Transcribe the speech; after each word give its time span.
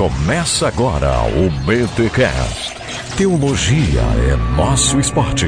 Começa 0.00 0.66
agora 0.66 1.10
o 1.28 1.50
BTCast. 1.66 2.74
Teologia 3.18 4.00
é 4.00 4.56
nosso 4.56 4.98
esporte. 4.98 5.44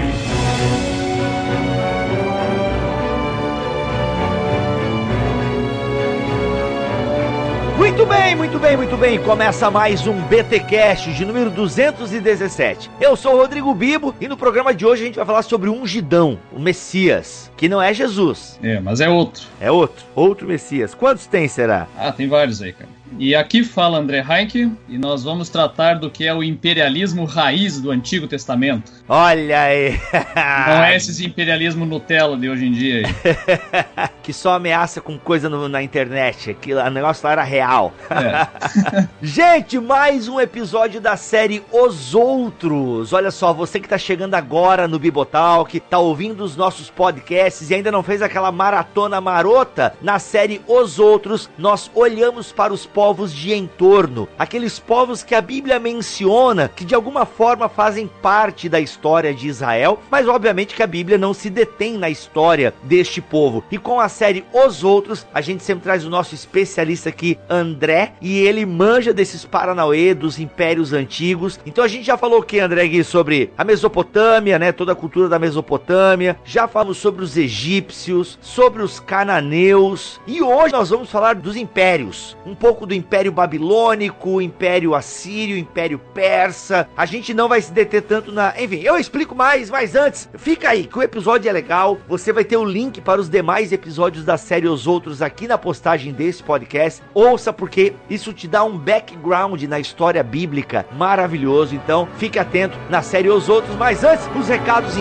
Muito 7.79 8.04
bem, 8.04 8.37
muito 8.37 8.59
bem, 8.59 8.77
muito 8.77 8.96
bem. 8.99 9.19
Começa 9.23 9.70
mais 9.70 10.07
um 10.07 10.20
BTcast 10.25 11.14
de 11.14 11.25
número 11.25 11.48
217. 11.48 12.91
Eu 13.00 13.16
sou 13.16 13.32
o 13.32 13.39
Rodrigo 13.39 13.75
Bibo 13.75 14.14
e 14.21 14.29
no 14.29 14.37
programa 14.37 14.75
de 14.75 14.84
hoje 14.84 15.05
a 15.05 15.07
gente 15.07 15.16
vai 15.16 15.25
falar 15.25 15.43
sobre 15.45 15.71
o 15.71 15.73
ungidão, 15.73 16.39
o 16.53 16.61
Messias, 16.61 17.50
que 17.57 17.71
não 17.71 17.80
é 17.80 17.95
Jesus. 17.95 18.61
É, 18.62 18.79
mas 18.80 19.00
é 19.00 19.09
outro. 19.09 19.45
É 19.59 19.71
outro, 19.71 20.05
outro 20.14 20.46
Messias. 20.46 20.95
Quantos 20.95 21.27
tem, 21.27 21.48
será? 21.48 21.89
Ah, 21.96 22.12
tem 22.12 22.29
vários 22.29 22.61
aí, 22.61 22.75
cara. 22.75 23.00
E 23.18 23.34
aqui 23.34 23.62
fala 23.62 23.98
André 23.98 24.24
Heinck 24.29 24.72
e 24.88 24.98
nós 24.98 25.22
vamos 25.22 25.48
tratar 25.48 25.94
do 25.94 26.11
que 26.11 26.26
é 26.26 26.34
o 26.34 26.43
imperialismo 26.43 27.25
raiz 27.25 27.80
do 27.80 27.90
Antigo 27.90 28.26
Testamento. 28.26 28.90
Olha 29.08 29.61
aí! 29.61 30.00
Não 30.34 30.84
é 30.84 30.96
esses 30.96 31.20
imperialismo 31.20 31.84
Nutella 31.84 32.36
de 32.36 32.48
hoje 32.48 32.67
em 32.67 32.72
dia 32.72 33.06
aí. 33.06 34.08
que 34.22 34.33
só 34.33 34.55
ameaça 34.55 35.00
com 35.00 35.19
coisa 35.19 35.48
no, 35.48 35.69
na 35.69 35.83
internet. 35.83 36.55
Que 36.61 36.72
o 36.75 36.91
negócio 36.91 37.27
lá 37.27 37.33
era 37.33 37.42
real. 37.42 37.92
É. 38.11 39.08
Gente, 39.22 39.78
mais 39.78 40.28
um 40.28 40.41
episódio 40.41 41.00
da 41.00 41.17
série 41.17 41.62
Os 41.70 42.14
Outros. 42.14 43.12
Olha 43.12 43.31
só, 43.31 43.53
você 43.53 43.81
que 43.81 43.89
tá 43.89 43.98
chegando 43.98 44.34
agora 44.34 44.89
no 44.89 44.98
Bibotalk, 44.98 45.78
tá 45.81 45.98
ouvindo 45.98 46.42
os 46.42 46.56
nossos 46.56 46.91
podcasts 46.91 47.70
e 47.70 47.75
ainda 47.75 47.91
não 47.91 48.03
fez 48.03 48.22
aquela 48.22 48.50
maratona 48.50 49.20
marota, 49.20 49.94
na 50.00 50.19
série 50.19 50.61
Os 50.67 50.98
Outros, 50.98 51.50
nós 51.58 51.91
olhamos 51.94 52.53
para 52.53 52.72
os 52.72 52.86
povos 53.02 53.34
de 53.34 53.52
entorno, 53.52 54.28
aqueles 54.38 54.78
povos 54.78 55.24
que 55.24 55.34
a 55.34 55.41
Bíblia 55.41 55.80
menciona 55.80 56.69
que 56.69 56.84
de 56.84 56.94
alguma 56.94 57.27
forma 57.27 57.69
fazem 57.69 58.09
parte 58.22 58.69
da 58.69 58.78
história 58.78 59.34
de 59.34 59.48
Israel, 59.48 59.98
mas 60.09 60.28
obviamente 60.28 60.72
que 60.72 60.84
a 60.84 60.86
Bíblia 60.86 61.19
não 61.19 61.34
se 61.34 61.50
detém 61.50 61.98
na 61.98 62.09
história 62.09 62.72
deste 62.84 63.20
povo. 63.20 63.64
E 63.72 63.77
com 63.77 63.98
a 63.98 64.09
série 64.09 64.44
Os 64.53 64.84
Outros, 64.84 65.27
a 65.34 65.41
gente 65.41 65.64
sempre 65.64 65.83
traz 65.83 66.06
o 66.06 66.11
nosso 66.11 66.33
especialista 66.33 67.09
aqui, 67.09 67.36
André, 67.50 68.12
e 68.20 68.39
ele 68.39 68.64
manja 68.64 69.12
desses 69.12 69.44
Paranauê, 69.44 70.14
dos 70.14 70.39
impérios 70.39 70.92
antigos. 70.92 71.59
Então 71.66 71.83
a 71.83 71.89
gente 71.89 72.05
já 72.05 72.16
falou 72.16 72.39
aqui, 72.39 72.61
André, 72.61 72.87
Gui, 72.87 73.03
sobre 73.03 73.53
a 73.59 73.64
Mesopotâmia, 73.64 74.61
né? 74.61 74.70
Toda 74.70 74.92
a 74.92 74.94
cultura 74.94 75.28
da 75.28 75.41
Mesopotâmia. 75.41 76.37
Já 76.44 76.69
falamos 76.69 76.98
sobre 76.98 77.25
os 77.25 77.37
egípcios, 77.37 78.39
sobre 78.41 78.81
os 78.81 79.00
cananeus. 79.00 80.20
E 80.25 80.41
hoje 80.41 80.72
nós 80.72 80.91
vamos 80.91 81.11
falar 81.11 81.34
dos 81.34 81.56
impérios. 81.56 82.37
Um 82.47 82.55
pouco 82.55 82.81
do 82.86 82.94
Império 82.94 83.33
Babilônico, 83.33 84.41
Império 84.41 84.94
Assírio, 84.94 85.56
Império 85.56 85.98
Persa. 85.98 86.88
A 86.97 87.06
gente 87.06 87.33
não 87.33 87.48
vai 87.48 87.61
se 87.61 87.72
deter 87.72 88.02
tanto 88.02 88.33
na. 88.33 88.55
Enfim, 88.58 88.80
eu 88.80 88.97
explico 88.97 89.34
mais, 89.34 89.70
mas 89.70 89.94
antes, 89.94 90.28
fica 90.36 90.70
aí, 90.70 90.86
que 90.86 90.98
o 90.98 91.03
episódio 91.03 91.48
é 91.48 91.53
legal. 91.53 91.98
Você 92.08 92.33
vai 92.33 92.44
ter 92.44 92.56
o 92.56 92.64
link 92.64 93.00
para 93.00 93.20
os 93.20 93.28
demais 93.28 93.72
episódios 93.72 94.25
da 94.25 94.36
série 94.36 94.66
Os 94.66 94.86
Outros 94.86 95.22
aqui 95.22 95.47
na 95.47 95.58
postagem 95.58 96.12
desse 96.12 96.42
podcast. 96.42 97.03
Ouça, 97.14 97.53
porque 97.53 97.92
isso 98.08 98.33
te 98.33 98.48
dá 98.48 98.64
um 98.64 98.77
background 98.77 99.62
na 99.64 99.78
história 99.78 100.22
bíblica 100.22 100.86
maravilhoso. 100.97 101.75
Então, 101.75 102.08
fique 102.16 102.38
atento 102.38 102.77
na 102.91 103.03
série 103.03 103.28
Os 103.28 103.48
Outros. 103.48 103.77
Mas 103.77 104.05
antes, 104.05 104.28
os 104.34 104.48
recados 104.48 104.97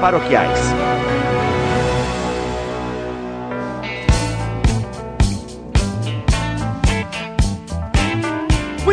paroquiais. 0.00 0.58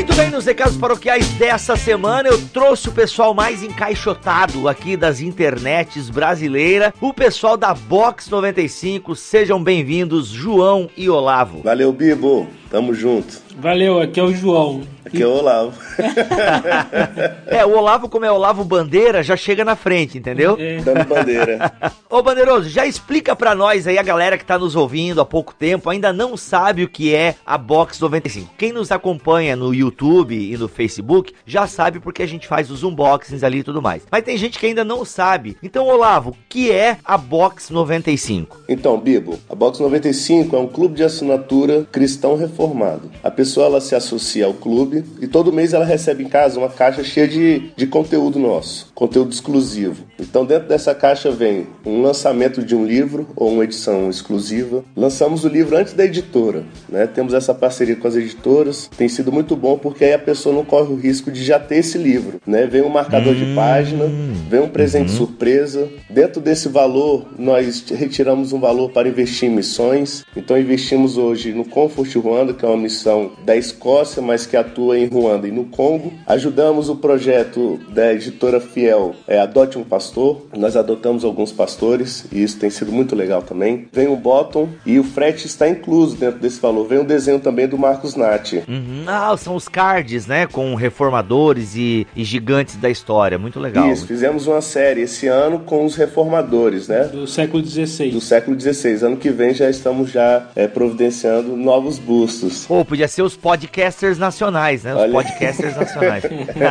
Muito 0.07 0.19
bem, 0.21 0.31
nos 0.31 0.45
recados 0.45 0.77
paroquiais 0.77 1.27
dessa 1.33 1.75
semana 1.75 2.29
eu 2.29 2.41
trouxe 2.47 2.87
o 2.87 2.93
pessoal 2.93 3.33
mais 3.33 3.61
encaixotado 3.61 4.69
aqui 4.69 4.95
das 4.95 5.19
internets 5.19 6.09
brasileira, 6.09 6.93
o 7.01 7.13
pessoal 7.13 7.57
da 7.57 7.73
Box 7.73 8.31
95. 8.31 9.13
Sejam 9.17 9.61
bem-vindos, 9.61 10.29
João 10.29 10.89
e 10.95 11.09
Olavo. 11.09 11.61
Valeu, 11.61 11.91
Bibo. 11.91 12.47
Tamo 12.71 12.93
junto. 12.93 13.46
Valeu, 13.57 13.99
aqui 13.99 14.19
é 14.19 14.23
o 14.23 14.33
João. 14.33 14.81
Aqui 15.03 15.23
é 15.23 15.27
o 15.27 15.31
Olavo. 15.31 15.73
é, 17.47 17.65
o 17.65 17.77
Olavo, 17.77 18.09
como 18.09 18.25
é 18.25 18.31
Olavo 18.31 18.63
Bandeira, 18.63 19.23
já 19.23 19.37
chega 19.37 19.63
na 19.63 19.75
frente, 19.75 20.17
entendeu? 20.17 20.57
É. 20.59 20.77
Dando 20.77 21.05
bandeira. 21.05 21.71
Ô, 22.09 22.21
Bandeiroso, 22.21 22.69
já 22.69 22.85
explica 22.85 23.35
pra 23.35 23.55
nós 23.55 23.87
aí, 23.87 23.97
a 23.97 24.03
galera 24.03 24.37
que 24.37 24.45
tá 24.45 24.59
nos 24.59 24.75
ouvindo 24.75 25.21
há 25.21 25.25
pouco 25.25 25.55
tempo, 25.55 25.89
ainda 25.89 26.11
não 26.11 26.35
sabe 26.35 26.83
o 26.83 26.89
que 26.89 27.15
é 27.15 27.35
a 27.45 27.57
Box 27.57 28.01
95. 28.01 28.53
Quem 28.57 28.73
nos 28.73 28.91
acompanha 28.91 29.55
no 29.55 29.73
YouTube 29.73 30.35
e 30.35 30.57
no 30.57 30.67
Facebook 30.67 31.33
já 31.45 31.65
sabe 31.67 31.99
porque 31.99 32.21
a 32.21 32.27
gente 32.27 32.47
faz 32.47 32.69
os 32.69 32.83
unboxings 32.83 33.43
ali 33.43 33.59
e 33.59 33.63
tudo 33.63 33.81
mais. 33.81 34.03
Mas 34.11 34.23
tem 34.23 34.37
gente 34.37 34.59
que 34.59 34.65
ainda 34.65 34.83
não 34.83 35.05
sabe. 35.05 35.57
Então, 35.63 35.87
Olavo, 35.87 36.31
o 36.31 36.37
que 36.49 36.69
é 36.71 36.97
a 37.03 37.17
Box 37.17 37.71
95? 37.71 38.57
Então, 38.67 38.99
Bibo, 38.99 39.39
a 39.49 39.55
Box 39.55 39.79
95 39.79 40.55
é 40.55 40.59
um 40.59 40.67
clube 40.67 40.95
de 40.95 41.03
assinatura 41.03 41.87
cristão 41.91 42.35
reformado 42.35 42.67
formado. 42.67 43.09
A 43.23 43.31
pessoa 43.31 43.46
ela 43.55 43.79
se 43.79 43.95
associa 43.95 44.45
ao 44.45 44.53
clube 44.53 45.03
e 45.21 45.27
todo 45.27 45.53
mês 45.53 45.73
ela 45.73 45.85
recebe 45.85 46.23
em 46.23 46.27
casa 46.27 46.59
uma 46.59 46.69
caixa 46.69 47.03
cheia 47.03 47.27
de, 47.27 47.71
de 47.75 47.87
conteúdo 47.87 48.39
nosso, 48.39 48.91
conteúdo 48.93 49.31
exclusivo. 49.31 50.03
Então 50.19 50.45
dentro 50.45 50.67
dessa 50.67 50.93
caixa 50.93 51.31
vem 51.31 51.67
um 51.85 52.01
lançamento 52.01 52.63
de 52.63 52.75
um 52.75 52.85
livro 52.85 53.27
ou 53.35 53.51
uma 53.51 53.63
edição 53.63 54.09
exclusiva. 54.09 54.83
Lançamos 54.95 55.43
o 55.43 55.47
livro 55.47 55.77
antes 55.77 55.93
da 55.93 56.05
editora, 56.05 56.63
né? 56.89 57.07
Temos 57.07 57.33
essa 57.33 57.53
parceria 57.53 57.95
com 57.95 58.07
as 58.07 58.15
editoras, 58.15 58.89
tem 58.97 59.07
sido 59.07 59.31
muito 59.31 59.55
bom 59.55 59.77
porque 59.77 60.03
aí 60.03 60.13
a 60.13 60.19
pessoa 60.19 60.53
não 60.53 60.65
corre 60.65 60.91
o 60.91 60.95
risco 60.95 61.31
de 61.31 61.43
já 61.43 61.59
ter 61.59 61.77
esse 61.77 61.97
livro, 61.97 62.39
né? 62.45 62.65
Vem 62.65 62.81
um 62.81 62.89
marcador 62.89 63.33
hum, 63.33 63.35
de 63.35 63.55
página, 63.55 64.05
vem 64.49 64.61
um 64.61 64.69
presente 64.69 65.11
uhum. 65.11 65.17
surpresa. 65.17 65.87
Dentro 66.09 66.41
desse 66.41 66.67
valor 66.67 67.27
nós 67.37 67.83
retiramos 67.89 68.53
um 68.53 68.59
valor 68.59 68.89
para 68.91 69.07
investir 69.07 69.49
em 69.49 69.55
missões. 69.55 70.25
Então 70.35 70.57
investimos 70.57 71.17
hoje 71.17 71.53
no 71.53 71.65
Comfort 71.65 72.13
Ruanda, 72.15 72.53
que 72.53 72.65
é 72.65 72.67
uma 72.67 72.77
missão 72.77 73.31
da 73.43 73.55
Escócia, 73.55 74.21
mas 74.21 74.45
que 74.45 74.57
atua 74.57 74.97
em 74.97 75.07
Ruanda 75.07 75.47
e 75.47 75.51
no 75.51 75.65
Congo. 75.65 76.13
Ajudamos 76.25 76.89
o 76.89 76.95
projeto 76.95 77.79
da 77.89 78.13
editora 78.13 78.59
Fiel, 78.59 79.15
é 79.27 79.39
Adote 79.39 79.77
um 79.77 79.83
Pastor. 79.83 80.45
Nós 80.55 80.75
adotamos 80.75 81.23
alguns 81.23 81.51
pastores 81.51 82.25
e 82.31 82.43
isso 82.43 82.59
tem 82.59 82.69
sido 82.69 82.91
muito 82.91 83.15
legal 83.15 83.41
também. 83.41 83.87
Vem 83.91 84.07
o 84.07 84.15
Bottom 84.15 84.69
e 84.85 84.99
o 84.99 85.03
frete 85.03 85.47
está 85.47 85.67
incluso 85.67 86.17
dentro 86.17 86.39
desse 86.39 86.59
valor. 86.59 86.87
Vem 86.87 86.99
um 86.99 87.05
desenho 87.05 87.39
também 87.39 87.67
do 87.67 87.77
Marcos 87.77 88.15
Natti. 88.15 88.63
Uhum. 88.67 89.03
Ah, 89.07 89.35
são 89.37 89.55
os 89.55 89.67
cards, 89.67 90.27
né? 90.27 90.45
Com 90.47 90.75
reformadores 90.75 91.75
e, 91.75 92.05
e 92.15 92.23
gigantes 92.23 92.75
da 92.75 92.89
história. 92.89 93.37
Muito 93.37 93.59
legal. 93.59 93.91
Isso, 93.91 94.05
fizemos 94.05 94.47
uma 94.47 94.61
série 94.61 95.01
esse 95.01 95.27
ano 95.27 95.59
com 95.59 95.85
os 95.85 95.95
reformadores, 95.95 96.87
né? 96.87 97.05
Do 97.05 97.27
século 97.27 97.65
XVI. 97.65 98.11
Do 98.11 98.21
século 98.21 98.59
XVI. 98.59 99.05
Ano 99.05 99.17
que 99.17 99.29
vem 99.29 99.53
já 99.53 99.69
estamos 99.69 100.11
já 100.11 100.47
é, 100.55 100.67
providenciando 100.67 101.55
novos 101.55 101.97
bustos 101.97 102.47
Pô, 102.67 102.83
podia 102.83 103.07
ser 103.07 103.21
os 103.27 103.35
podcasters 103.37 104.17
nacionais, 104.17 104.83
né? 104.83 104.95
Os 104.95 105.01
Olha. 105.01 105.11
podcasters 105.11 105.75
nacionais. 105.75 106.23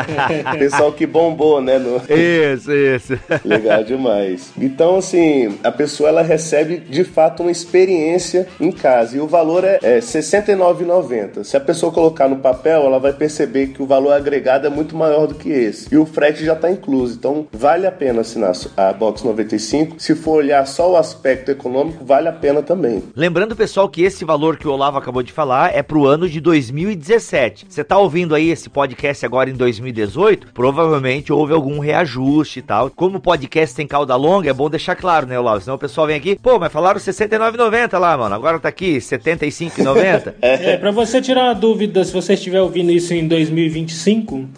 Pessoal 0.58 0.92
que 0.92 1.06
bombou, 1.06 1.60
né? 1.60 1.78
No... 1.78 1.96
Isso, 1.96 2.72
isso. 2.72 3.18
Legal 3.44 3.84
demais. 3.84 4.52
Então, 4.58 4.96
assim, 4.96 5.58
a 5.62 5.70
pessoa 5.70 6.08
ela 6.08 6.22
recebe 6.22 6.78
de 6.78 7.04
fato 7.04 7.42
uma 7.42 7.52
experiência 7.52 8.48
em 8.58 8.72
casa 8.72 9.16
e 9.16 9.20
o 9.20 9.26
valor 9.26 9.64
é, 9.64 9.78
é 9.82 9.94
R$ 9.96 10.00
69,90. 10.00 11.44
Se 11.44 11.56
a 11.56 11.60
pessoa 11.60 11.92
colocar 11.92 12.28
no 12.28 12.36
papel, 12.36 12.82
ela 12.82 12.98
vai 12.98 13.12
perceber 13.12 13.68
que 13.68 13.82
o 13.82 13.86
valor 13.86 14.12
agregado 14.12 14.66
é 14.66 14.70
muito 14.70 14.96
maior 14.96 15.26
do 15.26 15.34
que 15.34 15.50
esse. 15.50 15.94
E 15.94 15.98
o 15.98 16.06
frete 16.06 16.44
já 16.44 16.54
está 16.54 16.70
incluso. 16.70 17.14
Então, 17.14 17.46
vale 17.52 17.86
a 17.86 17.92
pena 17.92 18.22
assinar 18.22 18.52
a 18.76 18.92
Box 18.92 19.24
95. 19.24 19.96
Se 19.98 20.14
for 20.14 20.38
olhar 20.38 20.66
só 20.66 20.92
o 20.92 20.96
aspecto 20.96 21.50
econômico, 21.50 22.04
vale 22.04 22.28
a 22.28 22.32
pena 22.32 22.62
também. 22.62 23.02
Lembrando, 23.14 23.54
pessoal, 23.54 23.88
que 23.88 24.02
esse 24.02 24.24
valor 24.24 24.56
que 24.56 24.66
o 24.66 24.72
Olavo 24.72 24.96
acabou 24.96 25.22
de 25.22 25.32
falar 25.32 25.74
é 25.74 25.82
pro 25.82 26.06
ano 26.06 26.28
de 26.28 26.40
2017. 26.46 27.66
Você 27.68 27.82
tá 27.82 27.98
ouvindo 27.98 28.32
aí 28.32 28.50
esse 28.50 28.70
podcast 28.70 29.26
agora 29.26 29.50
em 29.50 29.54
2018? 29.54 30.52
Provavelmente 30.54 31.32
houve 31.32 31.52
algum 31.52 31.80
reajuste 31.80 32.60
e 32.60 32.62
tal. 32.62 32.88
Como 32.88 33.16
o 33.16 33.20
podcast 33.20 33.74
tem 33.74 33.84
cauda 33.84 34.14
longa, 34.14 34.48
é 34.48 34.52
bom 34.52 34.70
deixar 34.70 34.94
claro, 34.94 35.26
né, 35.26 35.36
Olavo? 35.36 35.60
Senão 35.60 35.74
o 35.74 35.78
pessoal 35.78 36.06
vem 36.06 36.14
aqui, 36.14 36.38
pô, 36.40 36.56
mas 36.56 36.72
falaram 36.72 37.00
69,90 37.00 37.98
lá, 37.98 38.16
mano. 38.16 38.32
Agora 38.32 38.60
tá 38.60 38.68
aqui 38.68 38.98
75,90. 38.98 40.34
é, 40.40 40.76
pra 40.76 40.92
você 40.92 41.20
tirar 41.20 41.50
a 41.50 41.52
dúvida, 41.52 42.04
se 42.04 42.12
você 42.12 42.34
estiver 42.34 42.62
ouvindo 42.62 42.92
isso 42.92 43.12
em 43.12 43.26
2025, 43.26 44.48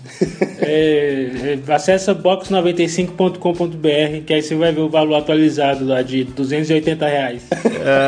É, 0.61 1.59
é, 1.67 1.73
acessa 1.73 2.15
box95.com.br 2.15 4.25
que 4.27 4.35
aí 4.35 4.43
você 4.43 4.55
vai 4.55 4.73
ver 4.73 4.81
o 4.81 4.91
valor 4.91 5.15
atualizado 5.15 5.87
lá 5.87 6.03
de 6.03 6.25
280 6.25 7.07
reais. 7.07 7.43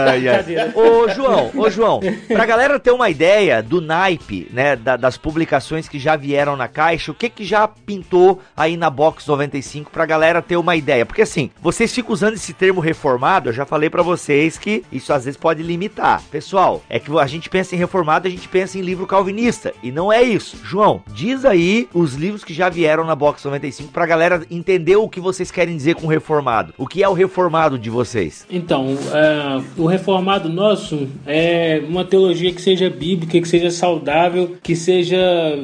Ai, 0.07 0.29
ai. 0.29 0.73
Ô, 0.75 1.09
João, 1.09 1.51
ô, 1.57 1.71
João, 1.71 2.01
pra 2.29 2.45
galera 2.45 2.79
ter 2.79 2.91
uma 2.91 3.09
ideia 3.09 3.60
do 3.63 3.81
naipe, 3.81 4.49
né, 4.53 4.77
da- 4.77 4.97
das 4.97 5.17
publicações 5.17 5.89
que 5.89 5.99
já 5.99 6.17
vieram 6.17 6.57
na 6.57 6.69
caixa, 6.69 7.11
o 7.13 7.15
que 7.15 7.29
que 7.29 7.45
já 7.45 7.67
pintou 7.69 8.41
aí 8.57 8.77
na 8.77 8.89
Box 8.91 9.27
95 9.27 9.91
pra 9.91 10.07
galera 10.07 10.43
ter 10.43 10.57
uma 10.57 10.77
ideia? 10.77 11.05
Porque 11.07 11.23
assim, 11.23 11.51
vocês 11.61 11.93
ficam 11.95 12.13
usando 12.13 12.35
esse 12.35 12.53
termo 12.53 12.81
reformado, 12.81 13.49
eu 13.49 13.53
já 13.53 13.65
falei 13.67 13.89
pra 13.91 14.03
vocês 14.03 14.59
que 14.59 14.83
isso 14.93 15.13
às 15.13 15.25
vezes 15.25 15.39
pode 15.39 15.63
limitar. 15.63 16.23
Pessoal, 16.31 16.83
é 16.89 16.99
que 16.99 17.11
a 17.19 17.27
gente 17.27 17.49
pensa 17.49 17.75
em 17.75 17.79
reformado, 17.79 18.27
a 18.27 18.31
gente 18.31 18.49
pensa 18.49 18.79
em 18.79 18.83
livro 18.83 19.07
calvinista, 19.07 19.73
e 19.83 19.91
não 19.91 20.13
é 20.13 20.23
isso. 20.23 20.59
João, 20.65 21.03
diz 21.13 21.45
aí 21.45 21.89
os 21.95 22.15
livros 22.15 22.45
que 22.45 22.55
já 22.55 22.69
vieram 22.69 23.05
na 23.05 23.15
Box 23.15 23.45
95 23.45 23.93
pra 23.93 24.07
galera 24.07 24.43
entender 24.51 24.97
o 24.97 25.09
que 25.09 25.21
vocês 25.21 25.51
querem 25.51 25.77
dizer 25.77 25.95
com 25.97 26.07
reformado. 26.07 26.73
O 26.79 26.87
que 26.87 27.03
é 27.03 27.09
o 27.09 27.13
reformado 27.13 27.79
de 27.79 27.91
vocês? 27.91 28.47
Então, 28.51 28.97
é, 29.13 29.63
o 29.77 29.87
reformado 29.87 30.49
nosso 30.49 31.09
é 31.27 31.83
uma 31.89 32.05
teologia 32.05 32.53
que 32.53 32.61
seja 32.61 32.89
bíblica, 32.91 33.41
que 33.41 33.49
seja 33.51 33.71
saudável, 33.71 34.57
que 34.63 34.75
seja 34.75 35.19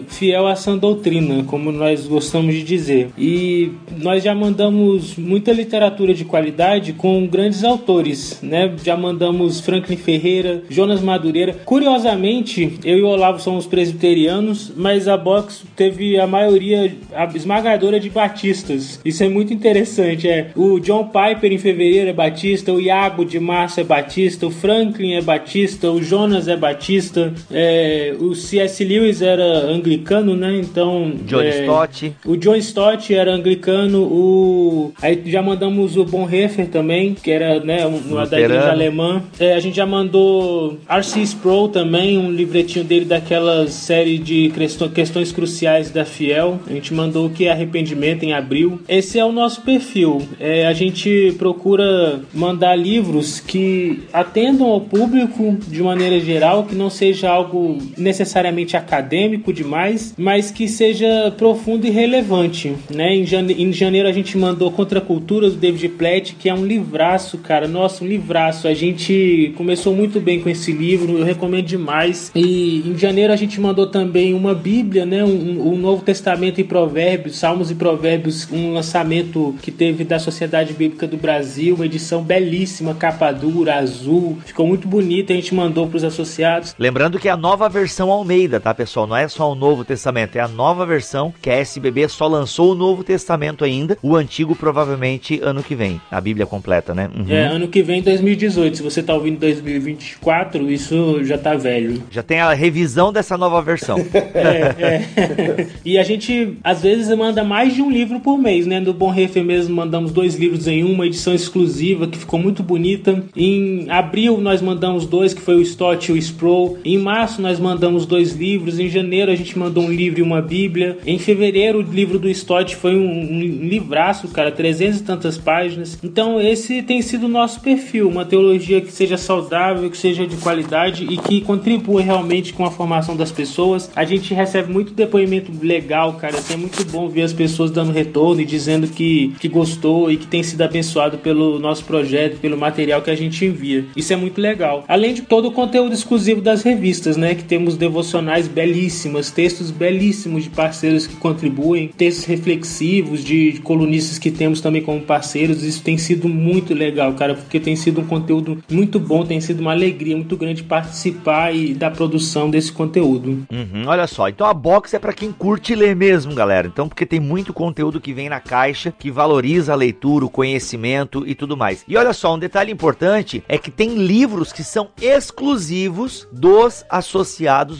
fiel 0.08 0.46
à 0.46 0.54
sã 0.56 0.76
doutrina, 0.76 1.44
como 1.44 1.72
nós 1.72 2.06
gostamos 2.06 2.54
de 2.54 2.62
dizer. 2.62 3.08
E 3.16 3.72
nós 3.98 4.22
já 4.22 4.34
mandamos 4.34 5.16
muita 5.16 5.52
literatura 5.52 6.12
de 6.12 6.24
qualidade 6.24 6.92
com 6.92 7.26
grandes 7.26 7.64
autores, 7.64 8.40
né? 8.42 8.74
Já 8.82 8.96
mandamos 8.96 9.60
Franklin 9.60 9.96
Ferreira, 9.96 10.62
Jonas 10.68 11.00
Madureira. 11.00 11.56
Curiosamente, 11.64 12.78
eu 12.84 12.98
e 12.98 13.02
o 13.02 13.08
Olavo 13.08 13.40
somos 13.40 13.66
presbiterianos, 13.66 14.72
mas 14.76 15.08
a 15.08 15.16
Box 15.16 15.64
teve 15.74 16.18
a 16.18 16.26
maioria 16.26 16.94
a 17.14 17.24
esmagadora 17.34 17.98
de 17.98 18.10
batistas. 18.10 19.00
Isso 19.04 19.22
é 19.22 19.28
muito 19.28 19.52
interessante. 19.52 20.28
É 20.28 20.50
o 20.54 20.78
John 20.80 21.08
Piper 21.08 21.52
em 21.52 21.58
fevereiro 21.58 22.10
é 22.10 22.12
batista, 22.12 22.72
o 22.72 22.80
Iago 22.80 23.24
de 23.24 23.38
março 23.38 23.80
é 23.80 23.84
batista, 23.84 24.46
o 24.46 24.50
Franklin 24.50 25.14
é 25.14 25.22
batista, 25.22 25.90
o 25.90 26.02
Jonas 26.02 26.48
é 26.48 26.56
batista, 26.56 27.32
é, 27.50 27.75
o 28.18 28.34
C.S. 28.34 28.84
Lewis 28.84 29.22
era 29.22 29.44
anglicano, 29.66 30.34
né? 30.36 30.56
Então 30.58 31.12
John 31.26 31.40
é, 31.40 31.60
Stott. 31.60 32.12
o 32.24 32.36
John 32.36 32.56
Stott 32.56 33.14
era 33.14 33.32
anglicano, 33.32 34.02
o 34.02 34.92
aí 35.00 35.22
já 35.26 35.42
mandamos 35.42 35.96
o 35.96 36.04
Bonhoeffer 36.04 36.68
também, 36.68 37.14
que 37.14 37.30
era 37.30 37.60
né, 37.60 37.86
um- 37.86 37.96
uma 38.14 38.26
da 38.26 38.38
igreja 38.38 38.54
Luterano. 38.60 38.70
alemã. 38.72 39.22
É, 39.38 39.54
a 39.54 39.60
gente 39.60 39.76
já 39.76 39.86
mandou 39.86 40.78
R.C. 40.88 41.20
Sproul 41.22 41.68
também, 41.68 42.18
um 42.18 42.30
livretinho 42.30 42.84
dele 42.84 43.04
daquela 43.04 43.66
série 43.68 44.18
de 44.18 44.50
questões, 44.50 44.92
questões 44.92 45.32
cruciais 45.32 45.90
da 45.90 46.04
Fiel. 46.04 46.58
A 46.68 46.72
gente 46.72 46.92
mandou 46.94 47.26
o 47.26 47.30
que 47.30 47.46
é 47.46 47.50
arrependimento 47.52 48.22
em 48.24 48.32
abril. 48.32 48.80
Esse 48.88 49.18
é 49.18 49.24
o 49.24 49.32
nosso 49.32 49.62
perfil. 49.62 50.22
É, 50.38 50.66
a 50.66 50.72
gente 50.72 51.34
procura 51.38 52.20
mandar 52.34 52.76
livros 52.76 53.40
que 53.40 54.00
atendam 54.12 54.66
ao 54.68 54.80
público 54.80 55.56
de 55.68 55.82
maneira 55.82 56.18
geral, 56.20 56.64
que 56.64 56.74
não 56.74 56.90
seja 56.90 57.30
algo 57.30 57.65
necessariamente 57.96 58.76
acadêmico 58.76 59.52
demais, 59.52 60.14
mas 60.16 60.50
que 60.50 60.68
seja 60.68 61.32
profundo 61.36 61.86
e 61.86 61.90
relevante. 61.90 62.74
Né? 62.92 63.16
Em, 63.16 63.24
jane- 63.26 63.54
em 63.62 63.72
janeiro 63.72 64.08
a 64.08 64.12
gente 64.12 64.36
mandou 64.36 64.70
Contra 64.70 64.98
a 64.98 65.02
Cultura 65.02 65.50
do 65.50 65.56
David 65.56 65.88
Platt, 65.90 66.34
que 66.38 66.48
é 66.48 66.54
um 66.54 66.64
livraço, 66.64 67.38
cara. 67.38 67.66
Nossa, 67.66 68.04
um 68.04 68.06
livraço. 68.06 68.68
A 68.68 68.74
gente 68.74 69.52
começou 69.56 69.94
muito 69.94 70.20
bem 70.20 70.40
com 70.40 70.48
esse 70.48 70.72
livro, 70.72 71.18
eu 71.18 71.24
recomendo 71.24 71.64
demais. 71.66 72.30
E 72.34 72.82
em 72.86 72.96
janeiro 72.98 73.32
a 73.32 73.36
gente 73.36 73.60
mandou 73.60 73.86
também 73.86 74.34
uma 74.34 74.54
Bíblia, 74.54 75.06
né? 75.06 75.24
um, 75.24 75.72
um 75.72 75.76
Novo 75.76 76.02
Testamento 76.02 76.60
e 76.60 76.64
Provérbios, 76.64 77.36
Salmos 77.36 77.70
e 77.70 77.74
Provérbios, 77.74 78.48
um 78.52 78.72
lançamento 78.74 79.54
que 79.62 79.70
teve 79.70 80.04
da 80.04 80.18
Sociedade 80.18 80.72
Bíblica 80.72 81.06
do 81.06 81.16
Brasil, 81.16 81.74
uma 81.74 81.86
edição 81.86 82.22
belíssima, 82.22 82.94
capa 82.94 83.32
dura, 83.32 83.76
azul, 83.76 84.38
ficou 84.44 84.66
muito 84.66 84.86
bonita, 84.88 85.32
a 85.32 85.36
gente 85.36 85.54
mandou 85.54 85.86
para 85.86 85.96
os 85.96 86.04
associados. 86.04 86.74
Lembrando 86.78 87.18
que 87.18 87.28
a 87.28 87.36
nova 87.36 87.55
versão 87.66 88.10
Almeida, 88.10 88.60
tá, 88.60 88.74
pessoal? 88.74 89.06
Não 89.06 89.16
é 89.16 89.26
só 89.26 89.50
o 89.50 89.54
Novo 89.54 89.84
Testamento, 89.84 90.36
é 90.36 90.40
a 90.40 90.48
nova 90.48 90.84
versão 90.84 91.32
que 91.40 91.48
a 91.48 91.54
SBB 91.54 92.08
só 92.08 92.26
lançou 92.26 92.72
o 92.72 92.74
Novo 92.74 93.02
Testamento 93.02 93.64
ainda. 93.64 93.96
O 94.02 94.14
antigo, 94.14 94.54
provavelmente, 94.54 95.40
ano 95.42 95.62
que 95.62 95.74
vem. 95.74 95.98
A 96.10 96.20
Bíblia 96.20 96.44
completa, 96.44 96.94
né? 96.94 97.08
Uhum. 97.16 97.24
É, 97.28 97.46
ano 97.46 97.68
que 97.68 97.82
vem, 97.82 98.02
2018. 98.02 98.76
Se 98.76 98.82
você 98.82 99.02
tá 99.02 99.14
ouvindo 99.14 99.38
2024, 99.38 100.70
isso 100.70 101.24
já 101.24 101.38
tá 101.38 101.54
velho. 101.54 102.02
Já 102.10 102.22
tem 102.22 102.40
a 102.40 102.52
revisão 102.52 103.10
dessa 103.12 103.38
nova 103.38 103.62
versão. 103.62 103.96
É, 104.36 104.74
é. 104.78 105.66
e 105.84 105.98
a 105.98 106.02
gente, 106.02 106.58
às 106.62 106.82
vezes, 106.82 107.14
manda 107.16 107.42
mais 107.42 107.74
de 107.74 107.80
um 107.80 107.90
livro 107.90 108.20
por 108.20 108.36
mês, 108.36 108.66
né? 108.66 108.80
Do 108.80 108.92
Bom 108.92 109.10
Refer 109.10 109.42
mesmo, 109.42 109.74
mandamos 109.74 110.12
dois 110.12 110.34
livros 110.34 110.66
em 110.66 110.84
uma 110.84 111.06
edição 111.06 111.34
exclusiva, 111.34 112.06
que 112.06 112.18
ficou 112.18 112.38
muito 112.38 112.62
bonita. 112.62 113.22
Em 113.34 113.86
abril, 113.88 114.38
nós 114.38 114.60
mandamos 114.60 115.06
dois, 115.06 115.32
que 115.32 115.40
foi 115.40 115.56
o 115.56 115.62
Stott 115.62 116.10
e 116.10 116.12
o 116.12 116.16
Sproul. 116.16 116.78
Em 116.84 116.98
março, 116.98 117.40
nós 117.46 117.60
mandamos 117.60 118.04
dois 118.06 118.34
livros. 118.34 118.80
Em 118.80 118.88
janeiro, 118.88 119.30
a 119.30 119.36
gente 119.36 119.56
mandou 119.56 119.84
um 119.84 119.90
livro 119.90 120.18
e 120.18 120.22
uma 120.22 120.42
bíblia. 120.42 120.98
Em 121.06 121.16
fevereiro, 121.16 121.78
o 121.78 121.82
livro 121.82 122.18
do 122.18 122.28
Stott 122.28 122.74
foi 122.74 122.96
um, 122.96 123.08
um 123.08 123.40
livraço, 123.68 124.26
cara, 124.28 124.50
300 124.50 124.98
e 124.98 125.02
tantas 125.04 125.38
páginas. 125.38 125.96
Então, 126.02 126.40
esse 126.40 126.82
tem 126.82 127.00
sido 127.00 127.26
o 127.26 127.28
nosso 127.28 127.60
perfil, 127.60 128.08
uma 128.08 128.24
teologia 128.24 128.80
que 128.80 128.90
seja 128.90 129.16
saudável, 129.16 129.88
que 129.88 129.96
seja 129.96 130.26
de 130.26 130.36
qualidade 130.38 131.04
e 131.04 131.16
que 131.16 131.40
contribua 131.40 132.02
realmente 132.02 132.52
com 132.52 132.64
a 132.64 132.70
formação 132.70 133.16
das 133.16 133.30
pessoas. 133.30 133.88
A 133.94 134.04
gente 134.04 134.34
recebe 134.34 134.72
muito 134.72 134.92
depoimento 134.92 135.52
legal, 135.62 136.14
cara. 136.14 136.38
Assim, 136.38 136.54
é 136.54 136.56
muito 136.56 136.84
bom 136.86 137.08
ver 137.08 137.22
as 137.22 137.32
pessoas 137.32 137.70
dando 137.70 137.92
retorno 137.92 138.40
e 138.40 138.44
dizendo 138.44 138.88
que, 138.88 139.32
que 139.38 139.48
gostou 139.48 140.10
e 140.10 140.16
que 140.16 140.26
tem 140.26 140.42
sido 140.42 140.62
abençoado 140.62 141.18
pelo 141.18 141.60
nosso 141.60 141.84
projeto, 141.84 142.40
pelo 142.40 142.56
material 142.56 143.02
que 143.02 143.10
a 143.10 143.16
gente 143.16 143.44
envia. 143.44 143.84
Isso 143.96 144.12
é 144.12 144.16
muito 144.16 144.40
legal. 144.40 144.84
Além 144.88 145.14
de 145.14 145.22
todo 145.22 145.46
o 145.46 145.52
conteúdo 145.52 145.94
exclusivo 145.94 146.40
das 146.40 146.64
revistas, 146.64 147.16
né? 147.16 147.35
Que 147.36 147.44
temos 147.44 147.76
devocionais 147.76 148.48
belíssimas, 148.48 149.30
textos 149.30 149.70
belíssimos 149.70 150.44
de 150.44 150.50
parceiros 150.50 151.06
que 151.06 151.16
contribuem, 151.16 151.88
textos 151.88 152.24
reflexivos 152.24 153.22
de, 153.22 153.60
colunistas 153.62 154.18
que 154.18 154.30
temos 154.30 154.60
também 154.60 154.82
como 154.82 155.00
parceiros. 155.00 155.62
Isso 155.62 155.82
tem 155.82 155.98
sido 155.98 156.28
muito 156.28 156.72
legal, 156.72 157.12
cara, 157.14 157.34
porque 157.34 157.60
tem 157.60 157.76
sido 157.76 158.00
um 158.00 158.06
conteúdo 158.06 158.62
muito 158.70 158.98
bom, 158.98 159.24
tem 159.24 159.40
sido 159.40 159.60
uma 159.60 159.72
alegria 159.72 160.16
muito 160.16 160.36
grande 160.36 160.62
participar 160.62 161.54
e 161.54 161.74
da 161.74 161.90
produção 161.90 162.48
desse 162.48 162.72
conteúdo. 162.72 163.46
Uhum, 163.50 163.84
olha 163.86 164.06
só, 164.06 164.28
então 164.28 164.46
a 164.46 164.54
box 164.54 164.94
é 164.94 164.98
pra 164.98 165.12
quem 165.12 165.30
curte 165.30 165.74
ler 165.74 165.94
mesmo, 165.94 166.34
galera. 166.34 166.66
Então, 166.66 166.88
porque 166.88 167.04
tem 167.04 167.20
muito 167.20 167.52
conteúdo 167.52 168.00
que 168.00 168.12
vem 168.12 168.28
na 168.28 168.40
caixa 168.40 168.92
que 168.96 169.10
valoriza 169.10 169.72
a 169.72 169.76
leitura, 169.76 170.24
o 170.24 170.30
conhecimento 170.30 171.24
e 171.26 171.34
tudo 171.34 171.56
mais. 171.56 171.84
E 171.86 171.96
olha 171.96 172.12
só, 172.12 172.34
um 172.34 172.38
detalhe 172.38 172.72
importante 172.72 173.42
é 173.48 173.58
que 173.58 173.70
tem 173.70 173.94
livros 173.94 174.52
que 174.52 174.64
são 174.64 174.88
exclusivos 175.00 176.26
dos 176.32 176.84
associados 176.88 177.25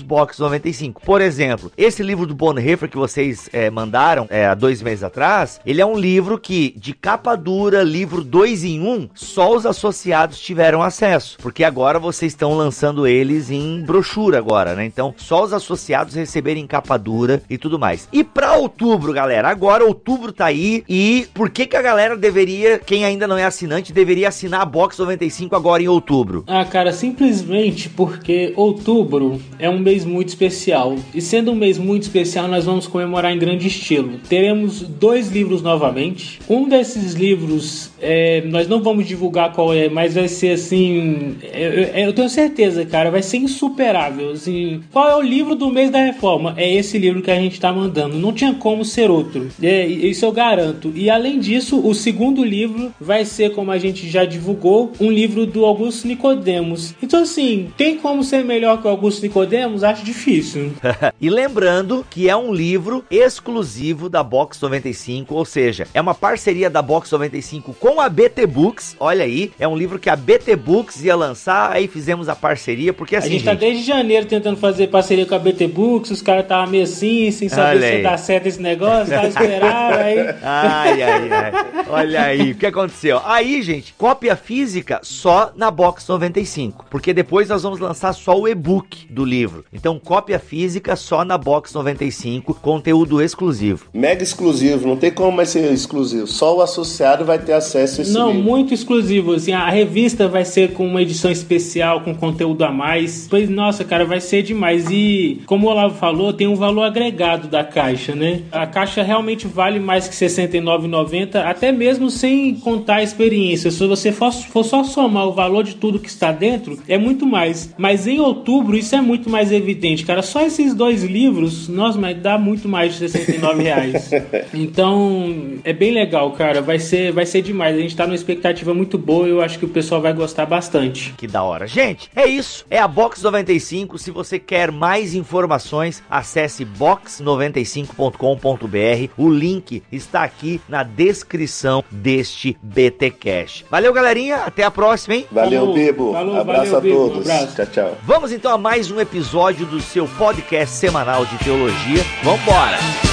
Box 0.04 0.38
95. 0.38 1.02
Por 1.02 1.20
exemplo, 1.20 1.70
esse 1.76 2.02
livro 2.02 2.26
do 2.26 2.34
Bonhoeffer 2.34 2.88
que 2.88 2.96
vocês 2.96 3.48
eh, 3.52 3.70
mandaram 3.70 4.26
eh, 4.30 4.46
há 4.46 4.54
dois 4.54 4.82
meses 4.82 5.04
atrás, 5.04 5.60
ele 5.64 5.80
é 5.80 5.86
um 5.86 5.98
livro 5.98 6.38
que, 6.38 6.74
de 6.76 6.92
capa 6.92 7.36
dura, 7.36 7.82
livro 7.82 8.22
2 8.22 8.64
em 8.64 8.80
1, 8.80 8.88
um, 8.88 9.08
só 9.14 9.54
os 9.54 9.66
associados 9.66 10.40
tiveram 10.40 10.82
acesso. 10.82 11.38
Porque 11.40 11.64
agora 11.64 11.98
vocês 11.98 12.32
estão 12.32 12.54
lançando 12.56 13.06
eles 13.06 13.50
em 13.50 13.82
brochura 13.82 14.38
agora, 14.38 14.74
né? 14.74 14.84
Então, 14.84 15.14
só 15.16 15.44
os 15.44 15.52
associados 15.52 16.14
receberem 16.14 16.66
capa 16.66 16.96
dura 16.96 17.42
e 17.48 17.58
tudo 17.58 17.78
mais. 17.78 18.08
E 18.12 18.22
pra 18.24 18.54
outubro, 18.54 19.12
galera, 19.12 19.48
agora 19.48 19.84
outubro 19.84 20.32
tá 20.32 20.46
aí 20.46 20.84
e 20.88 21.26
por 21.34 21.50
que 21.50 21.66
que 21.66 21.76
a 21.76 21.82
galera 21.82 22.16
deveria, 22.16 22.78
quem 22.78 23.04
ainda 23.04 23.26
não 23.26 23.36
é 23.36 23.44
assinante, 23.44 23.92
deveria 23.92 24.28
assinar 24.28 24.60
a 24.60 24.64
Box 24.64 24.98
95 24.98 25.54
agora 25.54 25.82
em 25.82 25.88
outubro? 25.88 26.44
Ah, 26.46 26.64
cara, 26.64 26.92
simplesmente 26.92 27.88
porque 27.88 28.52
outubro 28.56 29.25
é 29.58 29.68
um 29.68 29.78
mês 29.78 30.04
muito 30.04 30.28
especial. 30.28 30.96
E 31.14 31.20
sendo 31.20 31.52
um 31.52 31.54
mês 31.54 31.78
muito 31.78 32.02
especial, 32.02 32.48
nós 32.48 32.64
vamos 32.64 32.86
comemorar 32.86 33.32
em 33.34 33.38
grande 33.38 33.66
estilo. 33.66 34.12
Teremos 34.28 34.80
dois 34.82 35.30
livros 35.30 35.62
novamente. 35.62 36.38
Um 36.48 36.68
desses 36.68 37.14
livros, 37.14 37.90
é, 38.00 38.42
nós 38.46 38.68
não 38.68 38.82
vamos 38.82 39.06
divulgar 39.06 39.52
qual 39.52 39.72
é, 39.74 39.88
mas 39.88 40.14
vai 40.14 40.28
ser 40.28 40.52
assim. 40.52 41.36
Eu, 41.52 41.72
eu- 41.72 42.06
eu 42.06 42.12
tenho 42.12 42.28
certeza, 42.28 42.84
cara, 42.84 43.10
vai 43.10 43.22
ser 43.22 43.38
insuperável. 43.38 44.30
Assim, 44.32 44.80
qual 44.92 45.08
é 45.10 45.16
o 45.16 45.22
livro 45.22 45.54
do 45.54 45.70
mês 45.70 45.90
da 45.90 46.02
reforma? 46.04 46.54
É 46.56 46.70
esse 46.72 46.98
livro 46.98 47.22
que 47.22 47.30
a 47.30 47.36
gente 47.40 47.58
tá 47.60 47.72
mandando. 47.72 48.16
Não 48.18 48.32
tinha 48.32 48.54
como 48.54 48.84
ser 48.84 49.10
outro. 49.10 49.48
É, 49.62 49.86
isso 49.86 50.24
eu 50.24 50.32
garanto. 50.32 50.92
E 50.94 51.08
além 51.10 51.38
disso, 51.38 51.80
o 51.84 51.94
segundo 51.94 52.44
livro 52.44 52.92
vai 53.00 53.24
ser, 53.24 53.52
como 53.52 53.70
a 53.70 53.78
gente 53.78 54.08
já 54.08 54.24
divulgou, 54.24 54.92
um 55.00 55.10
livro 55.10 55.46
do 55.46 55.64
Augusto 55.64 56.06
Nicodemos. 56.06 56.94
Então, 57.02 57.22
assim, 57.22 57.68
tem 57.76 57.96
como 57.96 58.22
ser 58.22 58.44
melhor 58.44 58.80
que 58.80 58.86
o 58.86 58.90
Augusto 58.90 59.15
Nicodemos? 59.20 59.84
Acho 59.84 60.04
difícil. 60.04 60.72
e 61.20 61.30
lembrando 61.30 62.06
que 62.08 62.28
é 62.28 62.36
um 62.36 62.52
livro 62.52 63.04
exclusivo 63.10 64.08
da 64.08 64.22
Box 64.22 64.60
95, 64.60 65.34
ou 65.34 65.44
seja, 65.44 65.86
é 65.92 66.00
uma 66.00 66.14
parceria 66.14 66.70
da 66.70 66.82
Box 66.82 67.10
95 67.10 67.74
com 67.74 68.00
a 68.00 68.08
BT 68.08 68.46
Books. 68.46 68.96
Olha 68.98 69.24
aí, 69.24 69.52
é 69.58 69.66
um 69.66 69.76
livro 69.76 69.98
que 69.98 70.10
a 70.10 70.16
BT 70.16 70.56
Books 70.56 71.02
ia 71.02 71.14
lançar, 71.14 71.72
aí 71.72 71.88
fizemos 71.88 72.28
a 72.28 72.36
parceria, 72.36 72.92
porque 72.92 73.16
a 73.16 73.18
assim, 73.18 73.30
gente 73.30 73.44
tá 73.44 73.52
gente, 73.52 73.60
desde 73.60 73.84
janeiro 73.84 74.26
tentando 74.26 74.56
fazer 74.56 74.88
parceria 74.88 75.26
com 75.26 75.34
a 75.34 75.38
BT 75.38 75.68
Books, 75.68 76.10
os 76.10 76.22
caras 76.22 76.42
estavam 76.44 76.70
meio 76.70 76.84
assim, 76.84 77.30
sem 77.30 77.48
saber 77.48 77.96
se 77.96 78.02
dar 78.02 78.18
certo 78.18 78.46
esse 78.46 78.60
negócio, 78.60 79.14
tava 79.14 79.28
esperando 79.28 79.94
aí. 79.94 80.18
Ai, 80.42 81.02
ai, 81.02 81.30
ai. 81.30 81.52
Olha 81.88 82.22
aí, 82.22 82.52
o 82.52 82.54
que 82.54 82.66
aconteceu? 82.66 83.20
Aí, 83.24 83.62
gente, 83.62 83.94
cópia 83.94 84.36
física 84.36 85.00
só 85.02 85.52
na 85.56 85.70
Box 85.70 86.08
95, 86.08 86.86
porque 86.90 87.12
depois 87.12 87.48
nós 87.48 87.62
vamos 87.62 87.78
lançar 87.78 88.12
só 88.12 88.38
o 88.38 88.48
e-book 88.48 89.05
do 89.10 89.24
livro. 89.24 89.64
Então, 89.72 89.98
cópia 89.98 90.38
física 90.38 90.96
só 90.96 91.24
na 91.24 91.36
Box 91.38 91.74
95, 91.74 92.54
conteúdo 92.54 93.20
exclusivo. 93.22 93.86
Mega 93.92 94.22
exclusivo, 94.22 94.86
não 94.86 94.96
tem 94.96 95.10
como 95.10 95.32
mais 95.32 95.48
ser 95.50 95.72
exclusivo. 95.72 96.26
Só 96.26 96.56
o 96.56 96.60
associado 96.62 97.24
vai 97.24 97.38
ter 97.38 97.52
acesso 97.52 98.00
a 98.00 98.02
esse 98.02 98.12
Não, 98.12 98.28
livro. 98.32 98.42
muito 98.42 98.74
exclusivo. 98.74 99.34
Assim, 99.34 99.52
a 99.52 99.68
revista 99.68 100.28
vai 100.28 100.44
ser 100.44 100.72
com 100.72 100.86
uma 100.86 101.02
edição 101.02 101.30
especial, 101.30 102.00
com 102.00 102.14
conteúdo 102.14 102.64
a 102.64 102.70
mais. 102.72 103.26
Pois, 103.28 103.48
nossa, 103.48 103.84
cara, 103.84 104.04
vai 104.04 104.20
ser 104.20 104.42
demais. 104.42 104.90
E, 104.90 105.42
como 105.46 105.66
o 105.66 105.70
Olavo 105.70 105.94
falou, 105.96 106.32
tem 106.32 106.46
um 106.46 106.56
valor 106.56 106.82
agregado 106.82 107.48
da 107.48 107.64
caixa, 107.64 108.14
né? 108.14 108.42
A 108.52 108.66
caixa 108.66 109.02
realmente 109.02 109.46
vale 109.46 109.78
mais 109.78 110.08
que 110.08 110.14
R$ 110.24 110.26
69,90, 110.30 111.36
até 111.44 111.72
mesmo 111.72 112.10
sem 112.10 112.54
contar 112.56 112.96
a 112.96 113.02
experiência. 113.02 113.70
Se 113.70 113.86
você 113.86 114.12
for, 114.12 114.32
for 114.32 114.64
só 114.64 114.84
somar 114.84 115.26
o 115.28 115.32
valor 115.32 115.62
de 115.64 115.74
tudo 115.76 115.98
que 115.98 116.08
está 116.08 116.32
dentro, 116.32 116.78
é 116.88 116.98
muito 116.98 117.26
mais. 117.26 117.74
Mas 117.78 118.06
em 118.06 118.18
outubro, 118.20 118.76
isso 118.76 118.94
é 118.94 118.95
muito 119.00 119.30
mais 119.30 119.52
evidente, 119.52 120.04
cara. 120.04 120.22
Só 120.22 120.42
esses 120.42 120.74
dois 120.74 121.02
livros, 121.02 121.68
nossa, 121.68 121.98
mas 121.98 122.16
dá 122.18 122.38
muito 122.38 122.68
mais 122.68 122.92
de 122.92 123.08
69 123.08 123.62
reais. 123.62 124.10
Então, 124.52 125.54
é 125.64 125.72
bem 125.72 125.92
legal, 125.92 126.30
cara. 126.32 126.60
Vai 126.60 126.78
ser, 126.78 127.12
vai 127.12 127.26
ser 127.26 127.42
demais. 127.42 127.76
A 127.76 127.80
gente 127.80 127.96
tá 127.96 128.06
numa 128.06 128.14
expectativa 128.14 128.74
muito 128.74 128.98
boa 128.98 129.26
e 129.26 129.30
eu 129.30 129.40
acho 129.40 129.58
que 129.58 129.64
o 129.64 129.68
pessoal 129.68 130.00
vai 130.00 130.12
gostar 130.12 130.46
bastante. 130.46 131.14
Que 131.16 131.26
da 131.26 131.42
hora. 131.42 131.66
Gente, 131.66 132.10
é 132.14 132.26
isso. 132.26 132.64
É 132.70 132.78
a 132.78 132.88
Box 132.88 133.22
95. 133.22 133.98
Se 133.98 134.10
você 134.10 134.38
quer 134.38 134.70
mais 134.70 135.14
informações, 135.14 136.02
acesse 136.10 136.64
box95.com.br. 136.64 139.12
O 139.16 139.28
link 139.28 139.82
está 139.90 140.22
aqui 140.22 140.60
na 140.68 140.82
descrição 140.82 141.82
deste 141.90 142.56
BT 142.62 143.10
Cash. 143.10 143.64
Valeu, 143.70 143.92
galerinha. 143.92 144.36
Até 144.36 144.64
a 144.64 144.70
próxima, 144.70 145.16
hein? 145.16 145.26
Valeu. 145.30 145.74
Falou, 146.12 146.36
abraço 146.36 146.72
valeu, 146.72 146.76
a 146.76 146.80
Bibo. 146.80 147.04
Um 147.04 147.08
todos. 147.10 147.30
abraço. 147.30 147.56
Tchau, 147.56 147.66
tchau. 147.66 147.98
Vamos 148.04 148.32
então 148.32 148.52
a 148.52 148.58
mais 148.58 148.85
um 148.90 149.00
episódio 149.00 149.66
do 149.66 149.80
seu 149.80 150.06
podcast 150.06 150.76
semanal 150.76 151.24
de 151.26 151.38
teologia. 151.38 152.04
Vambora! 152.22 153.05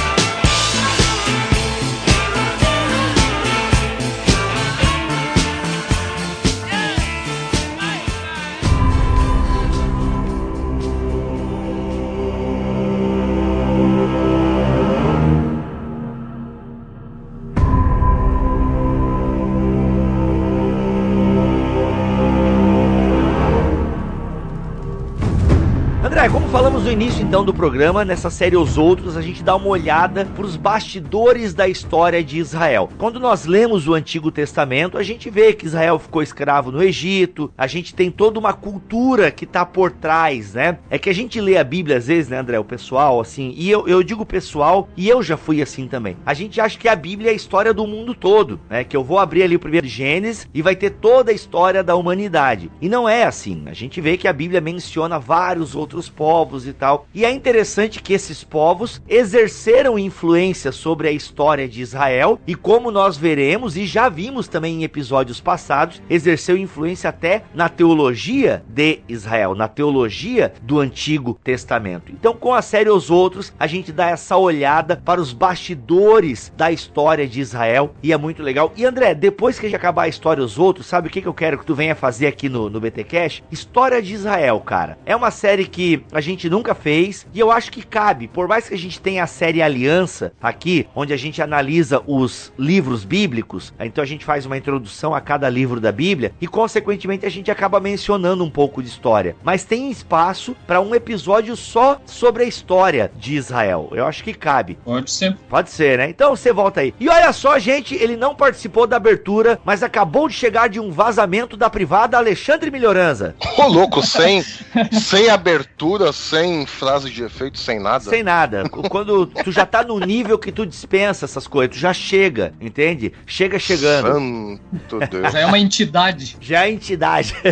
Falamos 26.74 26.86
no 26.88 26.92
início 26.92 27.24
então 27.24 27.46
do 27.46 27.54
programa, 27.54 28.04
nessa 28.04 28.32
série 28.32 28.58
Os 28.58 28.80
Outros, 28.80 29.16
a 29.16 29.22
gente 29.22 29.44
dá 29.44 29.56
uma 29.56 29.68
olhada 29.68 30.26
para 30.26 30.44
os 30.44 30.56
bastidores 30.56 31.54
da 31.54 31.68
história 31.68 32.24
de 32.24 32.40
Israel. 32.40 32.90
Quando 32.98 33.20
nós 33.20 33.46
lemos 33.46 33.88
o 33.88 33.94
Antigo 33.94 34.32
Testamento, 34.32 34.98
a 34.98 35.04
gente 35.04 35.30
vê 35.30 35.54
que 35.54 35.68
Israel 35.68 36.00
ficou 36.00 36.24
escravo 36.24 36.72
no 36.72 36.82
Egito, 36.82 37.54
a 37.56 37.68
gente 37.68 37.94
tem 37.94 38.10
toda 38.10 38.40
uma 38.40 38.54
cultura 38.54 39.30
que 39.30 39.46
tá 39.46 39.64
por 39.64 39.92
trás, 39.92 40.56
né? 40.56 40.80
É 40.90 40.98
que 40.98 41.12
a 41.12 41.14
gente 41.14 41.40
lê 41.40 41.58
a 41.58 41.64
Bíblia 41.64 41.98
às 41.98 42.08
vezes, 42.08 42.30
né, 42.30 42.40
André, 42.40 42.58
o 42.58 42.64
pessoal, 42.64 43.22
assim, 43.22 43.54
e 43.56 43.70
eu, 43.70 43.88
eu 43.88 44.02
digo 44.02 44.26
pessoal, 44.26 44.90
e 44.98 45.08
eu 45.08 45.22
já 45.22 45.38
fui 45.38 45.62
assim 45.62 45.88
também. 45.88 46.18
A 46.26 46.34
gente 46.34 46.60
acha 46.60 46.80
que 46.80 46.88
a 46.88 46.96
Bíblia 46.96 47.30
é 47.30 47.34
a 47.34 47.36
história 47.36 47.72
do 47.72 47.86
mundo 47.86 48.16
todo, 48.16 48.60
né? 48.68 48.84
Que 48.84 48.98
eu 48.98 49.04
vou 49.04 49.20
abrir 49.20 49.44
ali 49.44 49.56
o 49.56 49.60
primeiro 49.60 49.86
Gênesis 49.86 50.48
e 50.52 50.64
vai 50.64 50.76
ter 50.76 50.90
toda 50.90 51.30
a 51.30 51.36
história 51.36 51.84
da 51.84 51.96
humanidade. 51.96 52.72
E 52.82 52.90
não 52.90 53.08
é 53.08 53.26
assim. 53.26 53.62
A 53.68 53.74
gente 53.74 54.02
vê 54.02 54.18
que 54.18 54.28
a 54.28 54.34
Bíblia 54.34 54.60
menciona 54.60 55.20
vários 55.20 55.76
outros 55.76 56.10
povos 56.10 56.63
e 56.68 56.74
tal. 56.74 57.08
E 57.14 57.26
é 57.26 57.32
interessante 57.32 58.02
que 58.02 58.14
esses 58.14 58.44
povos 58.44 59.02
exerceram 59.08 59.98
influência 59.98 60.72
sobre 60.72 61.08
a 61.08 61.12
história 61.12 61.68
de 61.68 61.82
Israel 61.82 62.40
e 62.46 62.56
como 62.56 62.92
nós 62.92 63.18
veremos 63.18 63.78
e 63.78 63.86
já 63.86 64.10
vimos 64.10 64.48
também 64.48 64.82
em 64.82 64.84
episódios 64.84 65.40
passados, 65.40 66.02
exerceu 66.10 66.58
influência 66.58 67.10
até 67.10 67.44
na 67.54 67.70
teologia 67.70 68.64
de 68.68 69.00
Israel, 69.08 69.56
na 69.56 69.68
teologia 69.68 70.54
do 70.62 70.80
Antigo 70.80 71.40
Testamento. 71.44 72.12
Então, 72.12 72.34
com 72.34 72.54
a 72.54 72.62
série 72.62 72.90
Os 72.90 73.10
Outros, 73.10 73.54
a 73.60 73.68
gente 73.68 73.92
dá 73.92 74.10
essa 74.10 74.38
olhada 74.38 74.96
para 74.98 75.22
os 75.22 75.34
bastidores 75.34 76.52
da 76.56 76.72
história 76.72 77.28
de 77.28 77.40
Israel 77.40 77.94
e 78.02 78.14
é 78.14 78.18
muito 78.18 78.42
legal. 78.42 78.72
E 78.76 78.86
André, 78.86 79.14
depois 79.14 79.60
que 79.60 79.66
a 79.66 79.70
gente 79.70 79.76
acabar 79.76 80.04
a 80.04 80.08
história 80.08 80.44
Os 80.44 80.58
Outros, 80.58 80.86
sabe 80.86 81.08
o 81.08 81.12
que, 81.12 81.22
que 81.22 81.28
eu 81.28 81.34
quero 81.34 81.58
que 81.58 81.66
tu 81.66 81.76
venha 81.76 81.96
fazer 81.96 82.28
aqui 82.28 82.50
no, 82.50 82.70
no 82.70 82.80
BT 82.80 83.04
Cash? 83.04 83.44
História 83.52 84.02
de 84.02 84.14
Israel, 84.14 84.60
cara. 84.60 84.98
É 85.06 85.16
uma 85.16 85.32
série 85.32 85.66
que 85.66 86.04
a 86.12 86.22
gente 86.22 86.50
nunca 86.54 86.76
fez 86.76 87.26
e 87.34 87.40
eu 87.40 87.50
acho 87.50 87.72
que 87.72 87.82
cabe, 87.82 88.28
por 88.28 88.48
mais 88.48 88.70
que 88.70 88.76
a 88.76 88.78
gente 88.78 89.02
tenha 89.02 89.24
a 89.24 89.28
série 89.28 89.60
Aliança 89.60 90.34
aqui, 90.40 90.88
onde 90.96 91.12
a 91.12 91.18
gente 91.18 91.42
analisa 91.42 92.04
os 92.06 92.54
livros 92.60 93.04
bíblicos, 93.04 93.74
então 93.80 94.04
a 94.04 94.08
gente 94.08 94.24
faz 94.24 94.46
uma 94.46 94.56
introdução 94.56 95.16
a 95.16 95.20
cada 95.20 95.50
livro 95.50 95.82
da 95.82 95.92
Bíblia 95.92 96.32
e 96.40 96.48
consequentemente 96.48 97.26
a 97.26 97.30
gente 97.30 97.50
acaba 97.50 97.80
mencionando 97.80 98.44
um 98.44 98.52
pouco 98.52 98.84
de 98.84 98.88
história, 98.88 99.36
mas 99.44 99.64
tem 99.64 99.90
espaço 99.90 100.56
para 100.68 100.80
um 100.80 100.94
episódio 100.94 101.56
só 101.56 102.00
sobre 102.06 102.44
a 102.44 102.48
história 102.48 103.12
de 103.18 103.34
Israel. 103.36 103.90
Eu 103.92 104.06
acho 104.06 104.24
que 104.24 104.34
cabe. 104.34 104.78
Pode 104.86 105.10
ser. 105.10 105.36
Pode 105.50 105.72
ser, 105.72 105.98
né? 105.98 106.10
Então 106.10 106.36
você 106.36 106.54
volta 106.54 106.82
aí. 106.82 106.94
E 107.00 107.10
olha 107.10 107.34
só, 107.34 107.58
gente, 107.58 107.96
ele 107.96 108.16
não 108.16 108.36
participou 108.36 108.86
da 108.86 108.98
abertura, 108.98 109.60
mas 109.66 109.82
acabou 109.82 110.30
de 110.30 110.36
chegar 110.36 110.70
de 110.70 110.80
um 110.80 110.92
vazamento 110.92 111.58
da 111.58 111.68
privada 111.68 112.16
Alexandre 112.16 112.70
Melhoranza. 112.70 113.36
Ô, 113.58 113.66
louco, 113.66 114.06
sem, 114.06 114.44
sem 114.92 115.30
abertura, 115.30 116.14
sem 116.14 116.43
frase 116.66 117.10
de 117.10 117.24
efeito, 117.24 117.60
sem 117.60 117.80
nada. 117.80 118.04
Sem 118.04 118.24
nada. 118.24 118.64
Quando 118.90 119.26
tu 119.26 119.52
já 119.52 119.66
tá 119.66 119.84
no 119.84 120.00
nível 120.00 120.38
que 120.38 120.52
tu 120.52 120.66
dispensa 120.66 121.26
essas 121.26 121.48
coisas, 121.48 121.76
tu 121.76 121.80
já 121.80 121.94
chega, 121.94 122.54
entende? 122.60 123.14
Chega 123.26 123.60
chegando. 123.60 124.60
Santo 124.90 125.00
Deus. 125.10 125.32
Já 125.32 125.40
é 125.40 125.46
uma 125.46 125.60
entidade. 125.60 126.38
Já 126.40 126.62
é 126.62 126.64
a 126.64 126.72
entidade. 126.72 127.36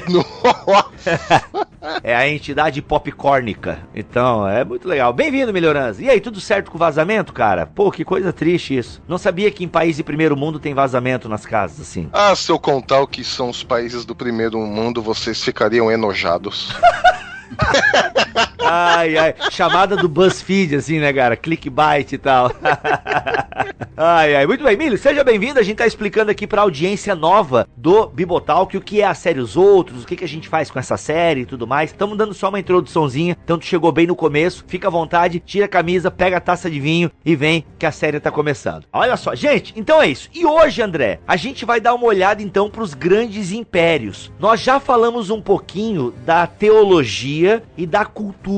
é 2.03 2.15
a 2.15 2.27
entidade 2.27 2.81
popcórnica. 2.81 3.79
Então, 3.95 4.47
é 4.47 4.63
muito 4.63 4.87
legal. 4.87 5.11
Bem-vindo, 5.13 5.53
Melhorança. 5.53 6.01
E 6.03 6.09
aí, 6.09 6.19
tudo 6.19 6.39
certo 6.39 6.71
com 6.71 6.77
o 6.77 6.79
vazamento, 6.79 7.33
cara? 7.33 7.65
Pô, 7.65 7.91
que 7.91 8.03
coisa 8.05 8.31
triste 8.33 8.77
isso. 8.77 9.01
Não 9.07 9.17
sabia 9.17 9.51
que 9.51 9.63
em 9.63 9.67
país 9.67 9.97
de 9.97 10.03
primeiro 10.03 10.35
mundo 10.37 10.59
tem 10.59 10.73
vazamento 10.73 11.27
nas 11.29 11.45
casas, 11.45 11.81
assim. 11.81 12.09
ah, 12.13 12.35
se 12.35 12.51
eu 12.51 12.59
contar 12.59 13.01
o 13.01 13.07
que 13.07 13.23
são 13.23 13.49
os 13.49 13.63
países 13.63 14.05
do 14.05 14.15
primeiro 14.15 14.59
mundo, 14.59 15.01
vocês 15.01 15.43
ficariam 15.43 15.91
enojados. 15.91 16.69
Ai, 18.59 19.17
ai. 19.17 19.35
Chamada 19.49 19.95
do 19.95 20.07
BuzzFeed, 20.07 20.75
assim, 20.75 20.99
né, 20.99 21.11
cara? 21.11 21.35
Clickbait 21.35 22.11
e 22.13 22.17
tal. 22.17 22.51
ai, 23.97 24.35
ai. 24.35 24.45
Muito 24.45 24.63
bem, 24.63 24.77
Milho, 24.77 24.97
seja 24.97 25.23
bem-vindo. 25.23 25.59
A 25.59 25.63
gente 25.63 25.77
tá 25.77 25.87
explicando 25.87 26.31
aqui 26.31 26.45
pra 26.45 26.61
audiência 26.61 27.15
nova 27.15 27.67
do 27.75 28.07
Bibotalk 28.07 28.75
o 28.75 28.81
que 28.81 29.01
é 29.01 29.05
a 29.05 29.13
série 29.13 29.39
Os 29.39 29.57
Outros, 29.57 30.03
o 30.03 30.07
que, 30.07 30.15
que 30.15 30.23
a 30.23 30.27
gente 30.27 30.47
faz 30.47 30.69
com 30.69 30.79
essa 30.79 30.97
série 30.97 31.41
e 31.41 31.45
tudo 31.45 31.65
mais. 31.65 31.91
Estamos 31.91 32.17
dando 32.17 32.33
só 32.33 32.49
uma 32.49 32.59
introduçãozinha, 32.59 33.37
então 33.43 33.57
tu 33.57 33.65
chegou 33.65 33.91
bem 33.91 34.07
no 34.07 34.15
começo. 34.15 34.63
Fica 34.67 34.87
à 34.87 34.91
vontade, 34.91 35.39
tira 35.39 35.65
a 35.65 35.69
camisa, 35.69 36.11
pega 36.11 36.37
a 36.37 36.41
taça 36.41 36.69
de 36.69 36.79
vinho 36.79 37.11
e 37.25 37.35
vem 37.35 37.65
que 37.79 37.85
a 37.85 37.91
série 37.91 38.19
tá 38.19 38.31
começando. 38.31 38.85
Olha 38.93 39.17
só, 39.17 39.33
gente, 39.35 39.73
então 39.75 40.01
é 40.01 40.07
isso. 40.07 40.29
E 40.33 40.45
hoje, 40.45 40.81
André, 40.81 41.19
a 41.27 41.35
gente 41.35 41.65
vai 41.65 41.79
dar 41.79 41.93
uma 41.93 42.05
olhada 42.05 42.41
então 42.41 42.69
pros 42.69 42.93
grandes 42.93 43.51
impérios. 43.51 44.31
Nós 44.39 44.61
já 44.61 44.79
falamos 44.79 45.29
um 45.29 45.41
pouquinho 45.41 46.13
da 46.25 46.45
teologia 46.45 47.63
e 47.77 47.85
da 47.85 48.05
cultura 48.05 48.50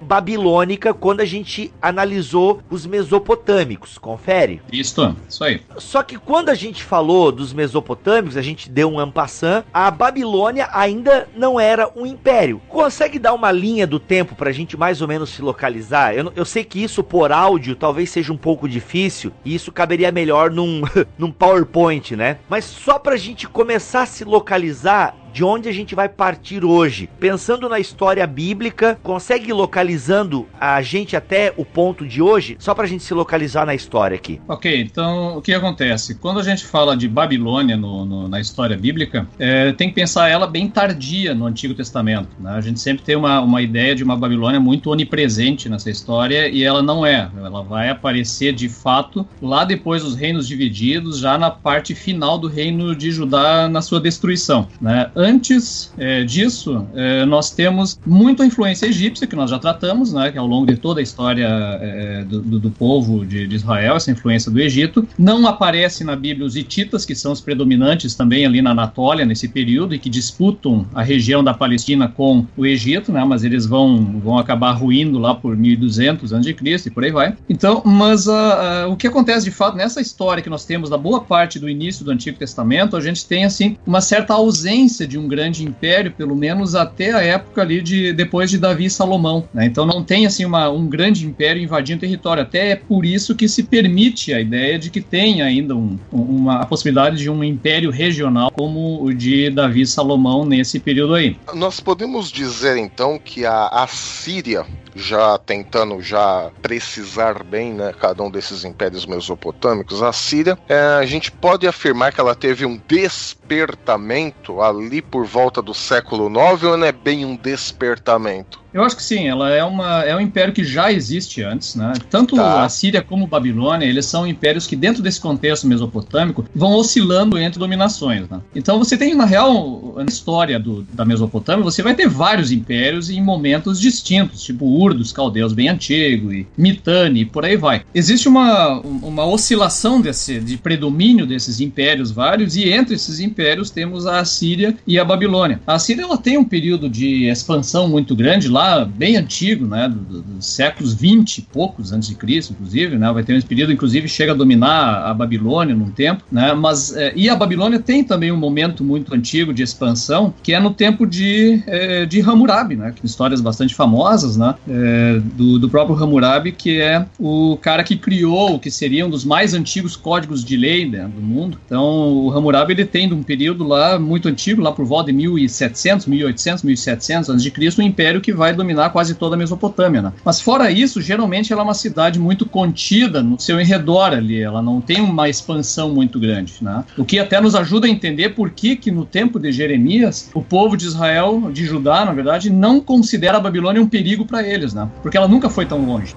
babilônica 0.00 0.92
quando 0.92 1.20
a 1.20 1.24
gente 1.24 1.72
analisou 1.80 2.60
os 2.70 2.86
mesopotâmicos. 2.86 3.98
Confere? 3.98 4.60
Isto, 4.72 5.16
isso 5.28 5.44
aí. 5.44 5.60
Só 5.78 6.02
que 6.02 6.18
quando 6.18 6.48
a 6.48 6.54
gente 6.54 6.82
falou 6.82 7.30
dos 7.30 7.52
mesopotâmicos, 7.52 8.36
a 8.36 8.42
gente 8.42 8.70
deu 8.70 8.90
um 8.90 8.98
ampassant, 8.98 9.64
a 9.72 9.90
Babilônia 9.90 10.68
ainda 10.72 11.28
não 11.36 11.58
era 11.58 11.90
um 11.96 12.06
império. 12.06 12.60
Consegue 12.68 13.18
dar 13.18 13.34
uma 13.34 13.52
linha 13.52 13.86
do 13.86 13.98
tempo 13.98 14.34
pra 14.34 14.52
gente 14.52 14.76
mais 14.76 15.00
ou 15.00 15.08
menos 15.08 15.30
se 15.30 15.42
localizar? 15.42 16.14
Eu, 16.14 16.32
eu 16.34 16.44
sei 16.44 16.64
que 16.64 16.82
isso 16.82 17.02
por 17.02 17.32
áudio 17.32 17.76
talvez 17.76 18.10
seja 18.10 18.32
um 18.32 18.36
pouco 18.36 18.68
difícil, 18.68 19.32
e 19.44 19.54
isso 19.54 19.72
caberia 19.72 20.10
melhor 20.10 20.50
num, 20.50 20.82
num 21.18 21.30
PowerPoint, 21.30 22.16
né? 22.16 22.38
Mas 22.48 22.64
só 22.64 22.98
pra 22.98 23.16
gente 23.16 23.48
começar 23.48 24.02
a 24.02 24.06
se 24.06 24.24
localizar 24.24 25.14
de 25.36 25.44
onde 25.44 25.68
a 25.68 25.72
gente 25.72 25.94
vai 25.94 26.08
partir 26.08 26.64
hoje. 26.64 27.10
Pensando 27.20 27.68
na 27.68 27.78
história 27.78 28.26
bíblica, 28.26 28.98
consegue 29.02 29.50
ir 29.50 29.52
localizando 29.52 30.46
a 30.58 30.80
gente 30.80 31.14
até 31.14 31.52
o 31.58 31.62
ponto 31.62 32.06
de 32.06 32.22
hoje, 32.22 32.56
só 32.58 32.74
pra 32.74 32.86
gente 32.86 33.04
se 33.04 33.12
localizar 33.12 33.66
na 33.66 33.74
história 33.74 34.14
aqui. 34.14 34.40
Ok, 34.48 34.80
então 34.80 35.36
o 35.36 35.42
que 35.42 35.52
acontece? 35.52 36.14
Quando 36.14 36.40
a 36.40 36.42
gente 36.42 36.64
fala 36.64 36.96
de 36.96 37.06
Babilônia 37.06 37.76
no, 37.76 38.06
no, 38.06 38.28
na 38.28 38.40
história 38.40 38.78
bíblica, 38.78 39.28
é, 39.38 39.72
tem 39.72 39.90
que 39.90 39.94
pensar 39.94 40.30
ela 40.30 40.46
bem 40.46 40.70
tardia 40.70 41.34
no 41.34 41.44
Antigo 41.44 41.74
Testamento. 41.74 42.30
Né? 42.40 42.52
A 42.52 42.60
gente 42.62 42.80
sempre 42.80 43.04
tem 43.04 43.14
uma, 43.14 43.38
uma 43.42 43.60
ideia 43.60 43.94
de 43.94 44.02
uma 44.02 44.16
Babilônia 44.16 44.58
muito 44.58 44.88
onipresente 44.90 45.68
nessa 45.68 45.90
história 45.90 46.48
e 46.48 46.64
ela 46.64 46.80
não 46.80 47.04
é. 47.04 47.30
Ela 47.36 47.62
vai 47.62 47.90
aparecer 47.90 48.54
de 48.54 48.70
fato 48.70 49.28
lá 49.42 49.66
depois 49.66 50.02
dos 50.02 50.16
reinos 50.16 50.48
divididos, 50.48 51.18
já 51.18 51.36
na 51.36 51.50
parte 51.50 51.94
final 51.94 52.38
do 52.38 52.48
reino 52.48 52.96
de 52.96 53.10
Judá 53.10 53.68
na 53.68 53.82
sua 53.82 54.00
destruição. 54.00 54.66
Né? 54.80 55.10
Antes 55.26 55.92
é, 55.98 56.22
disso, 56.22 56.86
é, 56.94 57.24
nós 57.26 57.50
temos 57.50 57.98
muita 58.06 58.46
influência 58.46 58.86
egípcia, 58.86 59.26
que 59.26 59.34
nós 59.34 59.50
já 59.50 59.58
tratamos, 59.58 60.12
né? 60.12 60.30
que 60.30 60.38
ao 60.38 60.46
longo 60.46 60.66
de 60.66 60.76
toda 60.76 61.00
a 61.00 61.02
história 61.02 61.48
é, 61.48 62.24
do, 62.24 62.60
do, 62.60 62.70
povo 62.70 63.26
de, 63.26 63.44
de, 63.44 63.56
Israel, 63.56 63.96
essa 63.96 64.08
influência 64.08 64.52
do 64.52 64.60
Egito. 64.60 65.06
Não 65.18 65.44
aparece 65.48 66.04
na 66.04 66.14
Bíblia 66.14 66.46
os 66.46 66.54
hititas, 66.54 67.04
que 67.04 67.12
são 67.12 67.32
os 67.32 67.40
predominantes 67.40 68.14
também 68.14 68.46
ali 68.46 68.62
na 68.62 68.70
Anatólia 68.70 69.26
nesse 69.26 69.48
período 69.48 69.96
e 69.96 69.98
que 69.98 70.08
disputam 70.08 70.86
a 70.94 71.02
região 71.02 71.42
da 71.42 71.52
Palestina 71.52 72.06
com 72.06 72.46
o 72.56 72.64
Egito, 72.64 73.10
né? 73.10 73.24
mas 73.24 73.42
eles 73.42 73.66
vão, 73.66 74.20
vão 74.20 74.38
acabar 74.38 74.72
ruindo 74.72 75.18
lá 75.18 75.34
por 75.34 75.56
1200 75.56 76.32
a.C. 76.32 76.54
e 76.86 76.90
por 76.90 77.02
aí 77.02 77.10
vai. 77.10 77.36
Então, 77.48 77.82
mas 77.84 78.28
uh, 78.28 78.30
uh, 78.30 78.92
o 78.92 78.96
que 78.96 79.08
acontece 79.08 79.44
de 79.44 79.50
fato 79.50 79.76
nessa 79.76 80.00
história 80.00 80.40
que 80.40 80.48
nós 80.48 80.64
temos 80.64 80.88
da 80.88 80.96
boa 80.96 81.20
parte 81.20 81.58
do 81.58 81.68
início 81.68 82.04
do 82.04 82.12
Antigo 82.12 82.38
Testamento, 82.38 82.96
a 82.96 83.00
gente 83.00 83.26
tem 83.26 83.44
assim 83.44 83.76
uma 83.84 84.00
certa 84.00 84.34
ausência 84.34 85.04
de 85.06 85.18
um 85.18 85.28
grande 85.28 85.64
império, 85.64 86.10
pelo 86.10 86.36
menos 86.36 86.74
até 86.74 87.12
a 87.12 87.22
época 87.22 87.62
ali 87.62 87.80
de 87.82 88.12
depois 88.12 88.50
de 88.50 88.58
Davi 88.58 88.86
e 88.86 88.90
Salomão. 88.90 89.48
Né? 89.52 89.66
Então 89.66 89.86
não 89.86 90.02
tem 90.02 90.26
assim 90.26 90.44
uma, 90.44 90.68
um 90.70 90.86
grande 90.86 91.26
império 91.26 91.62
invadindo 91.62 92.00
território. 92.00 92.42
Até 92.42 92.70
é 92.70 92.76
por 92.76 93.04
isso 93.04 93.34
que 93.34 93.48
se 93.48 93.62
permite 93.62 94.32
a 94.32 94.40
ideia 94.40 94.78
de 94.78 94.90
que 94.90 95.00
tem 95.00 95.42
ainda 95.42 95.74
um, 95.74 95.98
uma 96.12 96.56
a 96.60 96.66
possibilidade 96.66 97.18
de 97.18 97.30
um 97.30 97.42
império 97.44 97.90
regional 97.90 98.50
como 98.50 99.02
o 99.02 99.12
de 99.12 99.50
Davi 99.50 99.82
e 99.82 99.86
Salomão 99.86 100.44
nesse 100.44 100.78
período 100.78 101.14
aí. 101.14 101.36
Nós 101.54 101.80
podemos 101.80 102.30
dizer 102.30 102.76
então 102.76 103.18
que 103.18 103.44
a 103.44 103.68
Assíria 103.68 104.64
já 104.96 105.38
tentando 105.38 106.00
já 106.00 106.50
precisar 106.62 107.42
bem, 107.44 107.72
né, 107.74 107.92
cada 107.98 108.22
um 108.22 108.30
desses 108.30 108.64
impérios 108.64 109.06
mesopotâmicos, 109.06 110.02
a 110.02 110.12
Síria, 110.12 110.58
é, 110.68 110.78
a 110.98 111.06
gente 111.06 111.30
pode 111.30 111.66
afirmar 111.66 112.12
que 112.12 112.20
ela 112.20 112.34
teve 112.34 112.64
um 112.64 112.80
despertamento 112.88 114.60
ali 114.60 115.02
por 115.02 115.24
volta 115.24 115.60
do 115.60 115.74
século 115.74 116.28
IX 116.28 116.62
ou 116.62 116.76
não 116.76 116.86
é 116.86 116.92
bem 116.92 117.24
um 117.24 117.36
despertamento? 117.36 118.65
Eu 118.76 118.84
acho 118.84 118.94
que 118.94 119.02
sim, 119.02 119.26
ela 119.26 119.48
é, 119.48 119.64
uma, 119.64 120.02
é 120.02 120.14
um 120.14 120.20
império 120.20 120.52
que 120.52 120.62
já 120.62 120.92
existe 120.92 121.42
antes, 121.42 121.74
né? 121.74 121.94
Tanto 122.10 122.36
tá. 122.36 122.62
a 122.62 122.68
Síria 122.68 123.00
como 123.00 123.26
Babilônia, 123.26 123.86
eles 123.86 124.04
são 124.04 124.26
impérios 124.26 124.66
que 124.66 124.76
dentro 124.76 125.02
desse 125.02 125.18
contexto 125.18 125.66
mesopotâmico 125.66 126.44
vão 126.54 126.74
oscilando 126.74 127.38
entre 127.38 127.58
dominações, 127.58 128.28
né? 128.28 128.38
Então 128.54 128.78
você 128.78 128.94
tem, 128.98 129.14
na 129.14 129.24
real, 129.24 129.94
na 129.96 130.04
história 130.04 130.60
do, 130.60 130.82
da 130.92 131.06
Mesopotâmia, 131.06 131.64
você 131.64 131.82
vai 131.82 131.94
ter 131.94 132.06
vários 132.06 132.52
impérios 132.52 133.08
em 133.08 133.18
momentos 133.18 133.80
distintos, 133.80 134.42
tipo 134.42 134.66
Ur 134.66 134.92
dos 134.92 135.10
caldeus 135.10 135.54
bem 135.54 135.70
antigo, 135.70 136.30
e 136.30 136.46
Mitanni, 136.54 137.20
e 137.20 137.24
por 137.24 137.46
aí 137.46 137.56
vai. 137.56 137.80
Existe 137.94 138.28
uma, 138.28 138.78
uma 138.80 139.24
oscilação 139.24 140.02
desse, 140.02 140.38
de 140.38 140.58
predomínio 140.58 141.24
desses 141.24 141.62
impérios 141.62 142.10
vários, 142.10 142.56
e 142.56 142.68
entre 142.68 142.96
esses 142.96 143.20
impérios 143.20 143.70
temos 143.70 144.06
a 144.06 144.18
Assíria 144.18 144.76
e 144.86 144.98
a 144.98 145.04
Babilônia. 145.04 145.62
A 145.66 145.76
Assíria 145.76 146.02
ela 146.02 146.18
tem 146.18 146.36
um 146.36 146.44
período 146.44 146.90
de 146.90 147.26
expansão 147.30 147.88
muito 147.88 148.14
grande 148.14 148.50
lá 148.50 148.65
bem 148.84 149.16
antigo, 149.16 149.66
né, 149.66 149.88
dos 149.88 150.22
do 150.22 150.42
séculos 150.42 150.94
20 150.94 151.38
e 151.38 151.42
poucos 151.42 151.92
antes 151.92 152.08
de 152.08 152.14
Cristo, 152.14 152.52
inclusive, 152.52 152.96
né, 152.96 153.12
vai 153.12 153.22
ter 153.22 153.36
um 153.36 153.40
período, 153.40 153.72
inclusive, 153.72 154.08
chega 154.08 154.32
a 154.32 154.34
dominar 154.34 155.06
a 155.06 155.14
Babilônia 155.14 155.74
num 155.74 155.90
tempo, 155.90 156.24
né, 156.30 156.52
mas 156.54 156.94
é, 156.96 157.12
e 157.14 157.28
a 157.28 157.36
Babilônia 157.36 157.78
tem 157.78 158.02
também 158.02 158.30
um 158.30 158.36
momento 158.36 158.82
muito 158.84 159.14
antigo 159.14 159.52
de 159.52 159.62
expansão, 159.62 160.34
que 160.42 160.52
é 160.52 160.60
no 160.60 160.72
tempo 160.72 161.06
de, 161.06 161.62
é, 161.66 162.06
de 162.06 162.20
Hammurabi, 162.20 162.76
né, 162.76 162.92
que 162.94 163.04
histórias 163.04 163.40
bastante 163.40 163.74
famosas, 163.74 164.36
né, 164.36 164.54
é, 164.68 165.20
do, 165.34 165.58
do 165.58 165.68
próprio 165.68 165.96
Hammurabi, 165.96 166.52
que 166.52 166.80
é 166.80 167.06
o 167.18 167.56
cara 167.56 167.82
que 167.84 167.96
criou 167.96 168.54
o 168.54 168.58
que 168.58 168.70
seria 168.70 169.06
um 169.06 169.10
dos 169.10 169.24
mais 169.24 169.54
antigos 169.54 169.96
códigos 169.96 170.44
de 170.44 170.56
lei 170.56 170.88
né, 170.88 171.08
do 171.14 171.20
mundo. 171.20 171.58
Então, 171.66 171.84
o 172.26 172.32
Hammurabi 172.32 172.72
ele 172.72 172.84
tem 172.84 173.12
um 173.12 173.22
período 173.22 173.66
lá 173.66 173.98
muito 173.98 174.28
antigo, 174.28 174.62
lá 174.62 174.72
por 174.72 174.84
volta 174.84 175.10
de 175.10 175.16
1700, 175.16 176.06
1800, 176.06 176.64
1700 176.64 177.30
antes 177.30 177.42
de 177.42 177.50
Cristo, 177.50 177.80
um 177.80 177.84
império 177.84 178.20
que 178.20 178.32
vai 178.32 178.52
dominar 178.56 178.90
quase 178.90 179.14
toda 179.14 179.36
a 179.36 179.38
Mesopotâmia. 179.38 180.02
Né? 180.02 180.12
Mas 180.24 180.40
fora 180.40 180.70
isso, 180.70 181.00
geralmente 181.00 181.52
ela 181.52 181.62
é 181.62 181.64
uma 181.64 181.74
cidade 181.74 182.18
muito 182.18 182.46
contida 182.46 183.22
no 183.22 183.38
seu 183.38 183.60
enredor 183.60 184.12
ali, 184.12 184.42
ela 184.42 184.62
não 184.62 184.80
tem 184.80 185.00
uma 185.00 185.28
expansão 185.28 185.90
muito 185.90 186.18
grande. 186.18 186.54
Né? 186.60 186.84
O 186.96 187.04
que 187.04 187.18
até 187.18 187.40
nos 187.40 187.54
ajuda 187.54 187.86
a 187.86 187.90
entender 187.90 188.30
por 188.30 188.50
que, 188.50 188.76
que 188.76 188.90
no 188.90 189.04
tempo 189.04 189.38
de 189.38 189.52
Jeremias, 189.52 190.30
o 190.34 190.42
povo 190.42 190.76
de 190.76 190.86
Israel, 190.86 191.50
de 191.52 191.64
Judá, 191.64 192.04
na 192.04 192.12
verdade, 192.12 192.50
não 192.50 192.80
considera 192.80 193.38
a 193.38 193.40
Babilônia 193.40 193.80
um 193.80 193.88
perigo 193.88 194.24
para 194.24 194.42
eles, 194.46 194.74
né? 194.74 194.88
porque 195.02 195.16
ela 195.16 195.28
nunca 195.28 195.48
foi 195.48 195.66
tão 195.66 195.84
longe. 195.84 196.14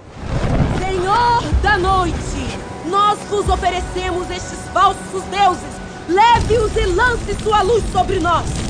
Senhor 0.79 1.43
da 1.62 1.77
noite, 1.77 2.58
nós 2.89 3.19
vos 3.29 3.48
oferecemos 3.50 4.30
estes 4.30 4.60
falsos 4.73 5.23
deuses. 5.32 5.80
Leve-os 6.08 6.75
e 6.75 6.86
lance 6.88 7.36
sua 7.43 7.62
luz 7.62 7.84
sobre 7.91 8.19
nós. 8.19 8.68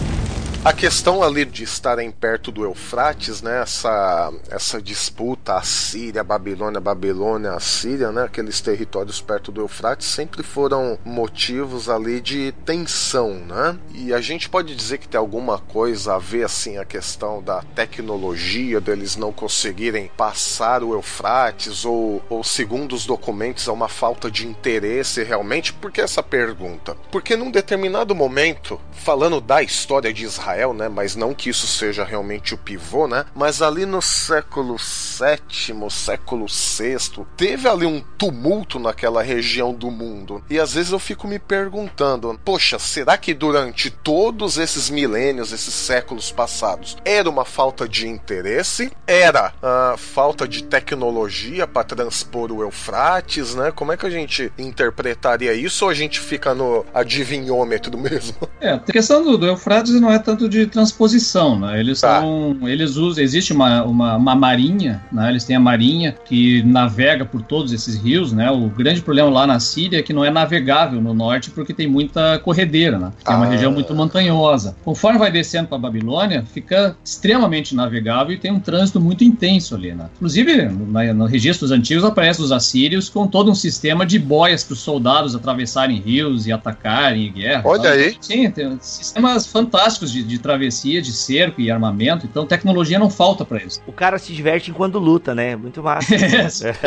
A 0.64 0.74
questão 0.74 1.24
ali 1.24 1.46
de 1.46 1.64
estarem 1.64 2.12
perto 2.12 2.52
do 2.52 2.66
Eufrates, 2.66 3.42
né? 3.42 3.62
Essa, 3.62 4.30
essa 4.52 4.82
disputa 4.82 5.54
Assíria, 5.54 6.22
Babilônia, 6.22 6.82
Babilônia, 6.82 7.54
Assíria, 7.54 8.12
né? 8.12 8.24
Aqueles 8.24 8.60
territórios 8.60 9.22
perto 9.22 9.54
do 9.54 9.62
Eufrates 9.62 10.08
sempre 10.08 10.44
foram 10.44 11.00
motivos 11.06 11.88
ali 11.88 12.20
de 12.20 12.54
tensão, 12.66 13.36
né? 13.36 13.80
E 13.94 14.14
a 14.14 14.20
gente 14.20 14.50
pode 14.50 14.76
dizer 14.76 14.98
que 14.98 15.08
tem 15.08 15.18
alguma 15.18 15.60
coisa 15.60 16.16
a 16.16 16.20
ver 16.20 16.44
assim 16.44 16.78
a 16.78 16.84
questão 16.84 17.42
da 17.42 17.62
tecnologia 17.74 18.82
deles 18.82 19.16
não 19.16 19.32
conseguirem 19.32 20.12
passar 20.18 20.84
o 20.84 20.94
Eufrates 20.94 21.86
ou, 21.86 22.22
ou 22.30 22.44
segundo 22.44 22.94
os 22.94 23.06
documentos 23.06 23.66
é 23.70 23.72
uma 23.72 23.88
falta 23.88 24.30
de 24.30 24.46
interesse 24.46 25.24
realmente? 25.24 25.72
Por 25.72 25.90
que 25.90 26.02
essa 26.02 26.22
pergunta? 26.22 26.98
Porque 27.10 27.38
num 27.38 27.50
determinado 27.50 28.14
momento, 28.14 28.78
falando 28.92 29.40
da 29.40 29.64
história 29.64 30.14
de 30.14 30.26
Israel 30.26 30.49
Israel, 30.50 30.74
né? 30.74 30.90
Mas 30.90 31.16
não 31.16 31.34
que 31.34 31.50
isso 31.50 31.68
seja 31.68 32.04
realmente 32.04 32.54
o 32.54 32.58
pivô, 32.58 33.08
né? 33.08 33.26
Mas 33.36 33.62
ali 33.62 33.86
no 33.86 34.02
século 34.02 34.76
VII, 34.78 35.90
século 35.90 36.46
VI, 36.48 37.26
teve 37.38 37.68
ali 37.68 37.86
um 37.86 38.02
tumulto 38.18 38.80
naquela 38.80 39.22
região 39.22 39.74
do 39.74 39.92
mundo. 39.92 40.44
E 40.50 40.60
às 40.60 40.74
vezes 40.74 40.92
eu 40.92 41.00
fico 41.00 41.28
me 41.28 41.40
perguntando: 41.40 42.40
poxa, 42.44 42.80
será 42.80 43.18
que 43.18 43.34
durante 43.34 43.90
todos 43.90 44.58
esses 44.58 44.90
milênios, 44.90 45.52
esses 45.52 45.74
séculos 45.74 46.32
passados, 46.32 46.98
era 47.06 47.30
uma 47.30 47.46
falta 47.46 47.88
de 47.88 48.08
interesse? 48.08 48.92
Era 49.06 49.54
a 49.62 49.96
falta 49.98 50.48
de 50.48 50.64
tecnologia 50.64 51.68
para 51.68 51.84
transpor 51.84 52.52
o 52.52 52.62
Eufrates, 52.62 53.56
né? 53.56 53.72
Como 53.72 53.92
é 53.92 53.98
que 53.98 54.06
a 54.06 54.10
gente 54.10 54.52
interpretaria 54.58 55.54
isso 55.54 55.86
ou 55.86 55.92
a 55.92 55.94
gente 55.94 56.20
fica 56.20 56.54
no 56.54 56.86
adivinhômetro 56.94 57.98
mesmo? 57.98 58.36
É, 58.62 58.72
a 58.72 58.80
questão 58.80 59.24
do, 59.24 59.38
do 59.38 59.46
Eufrates 59.46 60.00
não 60.00 60.12
é 60.12 60.20
tanto 60.20 60.39
de 60.48 60.66
transposição, 60.68 61.60
né? 61.60 61.80
Eles 61.80 62.02
tá. 62.02 62.22
são, 62.22 62.58
eles 62.64 62.96
usam, 62.96 63.24
existe 63.24 63.52
uma, 63.52 63.84
uma, 63.84 64.16
uma, 64.16 64.36
marinha, 64.36 65.04
né? 65.12 65.30
Eles 65.30 65.44
têm 65.44 65.56
a 65.56 65.60
marinha 65.60 66.16
que 66.26 66.64
navega 66.64 67.26
por 67.26 67.42
todos 67.42 67.74
esses 67.74 67.98
rios, 67.98 68.32
né? 68.32 68.50
O 68.52 68.70
grande 68.70 69.02
problema 69.02 69.30
lá 69.30 69.48
na 69.48 69.60
Síria 69.60 70.00
é 70.00 70.02
que 70.02 70.14
não 70.14 70.24
é 70.24 70.30
navegável 70.30 71.02
no 71.02 71.14
norte 71.14 71.50
porque 71.50 71.74
tem 71.74 71.88
muita 71.88 72.40
corredeira, 72.40 72.98
né? 72.98 73.12
É 73.26 73.32
uma 73.32 73.46
ah. 73.46 73.50
região 73.50 73.72
muito 73.72 73.94
montanhosa. 73.94 74.76
Conforme 74.84 75.20
vai 75.20 75.32
descendo 75.32 75.68
para 75.68 75.78
Babilônia, 75.78 76.44
fica 76.54 76.96
extremamente 77.04 77.76
navegável 77.76 78.34
e 78.34 78.38
tem 78.38 78.52
um 78.52 78.60
trânsito 78.60 79.00
muito 79.00 79.24
intenso 79.24 79.76
ali, 79.76 79.94
né? 79.94 80.10
Inclusive, 80.16 80.66
no, 80.66 81.14
no 81.14 81.26
registros 81.26 81.72
antigos 81.72 82.04
aparece 82.04 82.42
os 82.42 82.52
assírios 82.52 83.10
com 83.10 83.28
todo 83.28 83.52
um 83.52 83.56
sistema 83.56 84.06
de 84.06 84.20
boias 84.20 84.64
para 84.64 84.74
os 84.74 84.80
soldados 84.80 85.36
atravessarem 85.36 85.98
rios 85.98 86.46
e 86.48 86.52
atacarem 86.52 87.28
em 87.28 87.32
guerra. 87.32 87.64
Olha 87.66 87.92
aí. 87.92 88.16
Sim, 88.22 88.50
tem 88.52 88.78
sistemas 88.82 89.48
fantásticos 89.48 90.12
de, 90.12 90.24
de 90.30 90.40
travessia, 90.40 91.02
de 91.02 91.12
cerco 91.12 91.60
e 91.60 91.70
armamento, 91.70 92.26
então 92.26 92.46
tecnologia 92.46 93.00
não 93.00 93.10
falta 93.10 93.44
para 93.44 93.60
eles. 93.60 93.82
O 93.86 93.92
cara 93.92 94.18
se 94.18 94.32
diverte 94.34 94.72
enquanto 94.72 95.00
luta, 95.00 95.36
né? 95.36 95.56
Muito 95.56 95.84
massa. 95.84 96.16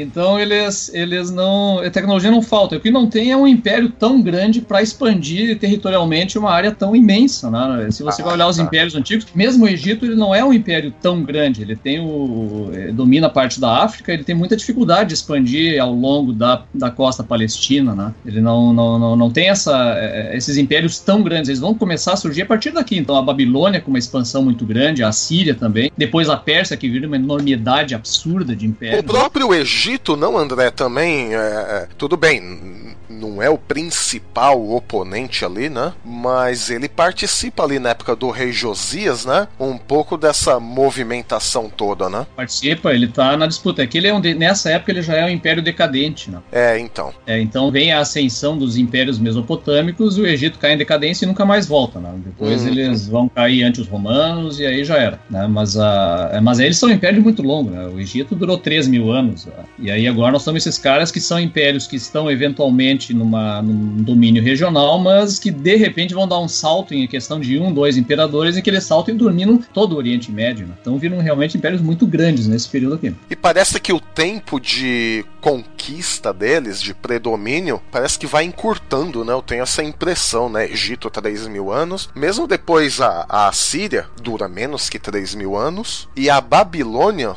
Então 0.00 0.38
eles, 0.38 0.90
eles 0.92 1.30
não. 1.30 1.80
A 1.80 1.90
tecnologia 1.90 2.30
não 2.30 2.42
falta. 2.42 2.76
O 2.76 2.80
que 2.80 2.90
não 2.90 3.06
tem 3.06 3.30
é 3.30 3.36
um 3.36 3.46
império 3.46 3.88
tão 3.88 4.20
grande 4.20 4.60
para 4.60 4.82
expandir 4.82 5.58
territorialmente 5.58 6.38
uma 6.38 6.50
área 6.50 6.70
tão 6.72 6.94
imensa. 6.94 7.50
Né? 7.50 7.90
Se 7.90 8.02
você 8.02 8.22
ah, 8.22 8.26
vai 8.26 8.34
olhar 8.34 8.48
os 8.48 8.56
tá. 8.56 8.62
impérios 8.62 8.94
antigos, 8.94 9.26
mesmo 9.34 9.64
o 9.64 9.68
Egito 9.68 10.04
ele 10.04 10.14
não 10.14 10.34
é 10.34 10.44
um 10.44 10.52
império 10.52 10.92
tão 11.00 11.22
grande. 11.22 11.62
Ele 11.62 11.76
tem 11.76 12.00
o. 12.00 12.70
Eh, 12.72 12.92
domina 12.92 13.28
parte 13.28 13.60
da 13.60 13.84
África, 13.84 14.12
ele 14.12 14.24
tem 14.24 14.34
muita 14.34 14.56
dificuldade 14.56 15.08
de 15.08 15.14
expandir 15.14 15.80
ao 15.80 15.92
longo 15.92 16.32
da, 16.32 16.62
da 16.72 16.90
costa 16.90 17.22
palestina. 17.22 17.94
Né? 17.94 18.14
Ele 18.24 18.40
não, 18.40 18.72
não, 18.72 18.98
não, 18.98 19.16
não 19.16 19.30
tem 19.30 19.48
essa, 19.48 19.94
eh, 19.96 20.36
esses 20.36 20.56
impérios 20.56 20.98
tão 20.98 21.22
grandes. 21.22 21.48
Eles 21.48 21.60
vão 21.60 21.74
começar 21.74 22.12
a 22.12 22.16
surgir 22.16 22.42
a 22.42 22.46
partir 22.46 22.70
daqui. 22.70 22.96
Então 22.96 23.16
a 23.16 23.22
Babilônia 23.22 23.80
com 23.80 23.90
uma 23.90 23.98
expansão 23.98 24.42
muito 24.42 24.64
grande, 24.66 25.02
a 25.02 25.12
Síria 25.12 25.54
também, 25.54 25.90
depois 25.96 26.28
a 26.28 26.36
Pérsia 26.36 26.76
que 26.76 26.88
vira 26.88 27.06
uma 27.06 27.16
enormidade 27.16 27.94
absurda 27.94 28.54
de 28.54 28.66
império. 28.66 29.00
O 29.00 29.04
próprio 29.04 29.54
Egito, 29.54 29.85
não, 30.16 30.36
André, 30.36 30.70
também. 30.70 31.34
É, 31.34 31.38
é 31.38 31.88
tudo 31.96 32.16
bem, 32.16 32.95
não 33.08 33.42
é 33.42 33.48
o 33.48 33.58
principal 33.58 34.70
oponente 34.70 35.44
ali, 35.44 35.68
né? 35.68 35.92
Mas 36.04 36.70
ele 36.70 36.88
participa 36.88 37.64
ali 37.64 37.78
na 37.78 37.90
época 37.90 38.16
do 38.16 38.30
rei 38.30 38.52
Josias, 38.52 39.24
né? 39.24 39.48
Um 39.58 39.76
pouco 39.76 40.16
dessa 40.16 40.58
movimentação 40.60 41.70
toda, 41.74 42.08
né? 42.08 42.26
Participa, 42.36 42.92
ele 42.92 43.08
tá 43.08 43.36
na 43.36 43.46
disputa. 43.46 43.82
É 43.82 43.86
que 43.86 43.98
ele 43.98 44.08
é 44.08 44.14
um 44.14 44.20
de... 44.20 44.34
nessa 44.34 44.70
época 44.70 44.92
ele 44.92 45.02
já 45.02 45.14
é 45.14 45.24
um 45.24 45.30
império 45.30 45.62
decadente, 45.62 46.30
né? 46.30 46.38
É, 46.50 46.78
então. 46.78 47.12
É, 47.26 47.40
então 47.40 47.70
vem 47.70 47.92
a 47.92 48.00
ascensão 48.00 48.56
dos 48.56 48.76
impérios 48.76 49.18
mesopotâmicos, 49.18 50.18
o 50.18 50.26
Egito 50.26 50.58
cai 50.58 50.72
em 50.72 50.78
decadência 50.78 51.24
e 51.24 51.28
nunca 51.28 51.44
mais 51.44 51.66
volta, 51.66 51.98
né? 51.98 52.12
Depois 52.16 52.62
hum. 52.62 52.68
eles 52.68 53.08
vão 53.08 53.28
cair 53.28 53.62
ante 53.64 53.80
os 53.80 53.88
romanos 53.88 54.58
e 54.60 54.66
aí 54.66 54.84
já 54.84 54.96
era, 54.96 55.20
né? 55.30 55.46
Mas, 55.46 55.76
a... 55.76 56.30
É, 56.32 56.40
mas 56.40 56.58
eles 56.58 56.78
são 56.78 56.90
impérios 56.90 57.22
muito 57.22 57.42
longos, 57.42 57.72
né? 57.72 57.86
O 57.86 58.00
Egito 58.00 58.34
durou 58.34 58.58
3 58.58 58.88
mil 58.88 59.10
anos. 59.10 59.46
Né? 59.46 59.52
E 59.78 59.90
aí 59.90 60.06
agora 60.06 60.32
nós 60.32 60.44
temos 60.44 60.66
esses 60.66 60.78
caras 60.78 61.10
que 61.10 61.20
são 61.20 61.38
impérios 61.38 61.86
que 61.86 61.96
estão 61.96 62.30
eventualmente 62.30 62.95
numa, 63.12 63.62
num 63.62 64.02
domínio 64.02 64.42
regional, 64.42 64.98
mas 64.98 65.38
que 65.38 65.50
de 65.50 65.76
repente 65.76 66.14
vão 66.14 66.26
dar 66.26 66.38
um 66.38 66.48
salto 66.48 66.94
em 66.94 67.06
questão 67.06 67.40
de 67.40 67.58
um, 67.58 67.72
dois 67.72 67.96
imperadores, 67.96 68.56
e 68.56 68.62
que 68.62 68.70
eles 68.70 68.84
saltam 68.84 69.14
e 69.14 69.18
dominam 69.18 69.58
todo 69.72 69.92
o 69.92 69.96
Oriente 69.96 70.30
Médio. 70.30 70.66
Né? 70.66 70.74
Então 70.80 70.98
viram 70.98 71.18
realmente 71.18 71.56
impérios 71.56 71.80
muito 71.80 72.06
grandes 72.06 72.46
nesse 72.46 72.68
período 72.68 72.94
aqui. 72.94 73.14
E 73.30 73.36
parece 73.36 73.80
que 73.80 73.92
o 73.92 74.00
tempo 74.00 74.60
de 74.60 75.24
conquista 75.40 76.32
deles, 76.32 76.82
de 76.82 76.92
predomínio, 76.92 77.80
parece 77.92 78.18
que 78.18 78.26
vai 78.26 78.44
encurtando, 78.44 79.24
né? 79.24 79.32
Eu 79.32 79.42
tenho 79.42 79.62
essa 79.62 79.82
impressão, 79.82 80.48
né? 80.48 80.68
Egito, 80.68 81.08
3 81.08 81.46
mil 81.46 81.70
anos. 81.70 82.08
Mesmo 82.14 82.48
depois 82.48 83.00
a, 83.00 83.26
a 83.28 83.52
Síria 83.52 84.06
dura 84.20 84.48
menos 84.48 84.88
que 84.88 84.98
3 84.98 85.34
mil 85.34 85.56
anos. 85.56 86.08
E 86.16 86.28
a 86.28 86.40
Babilônia 86.40 87.34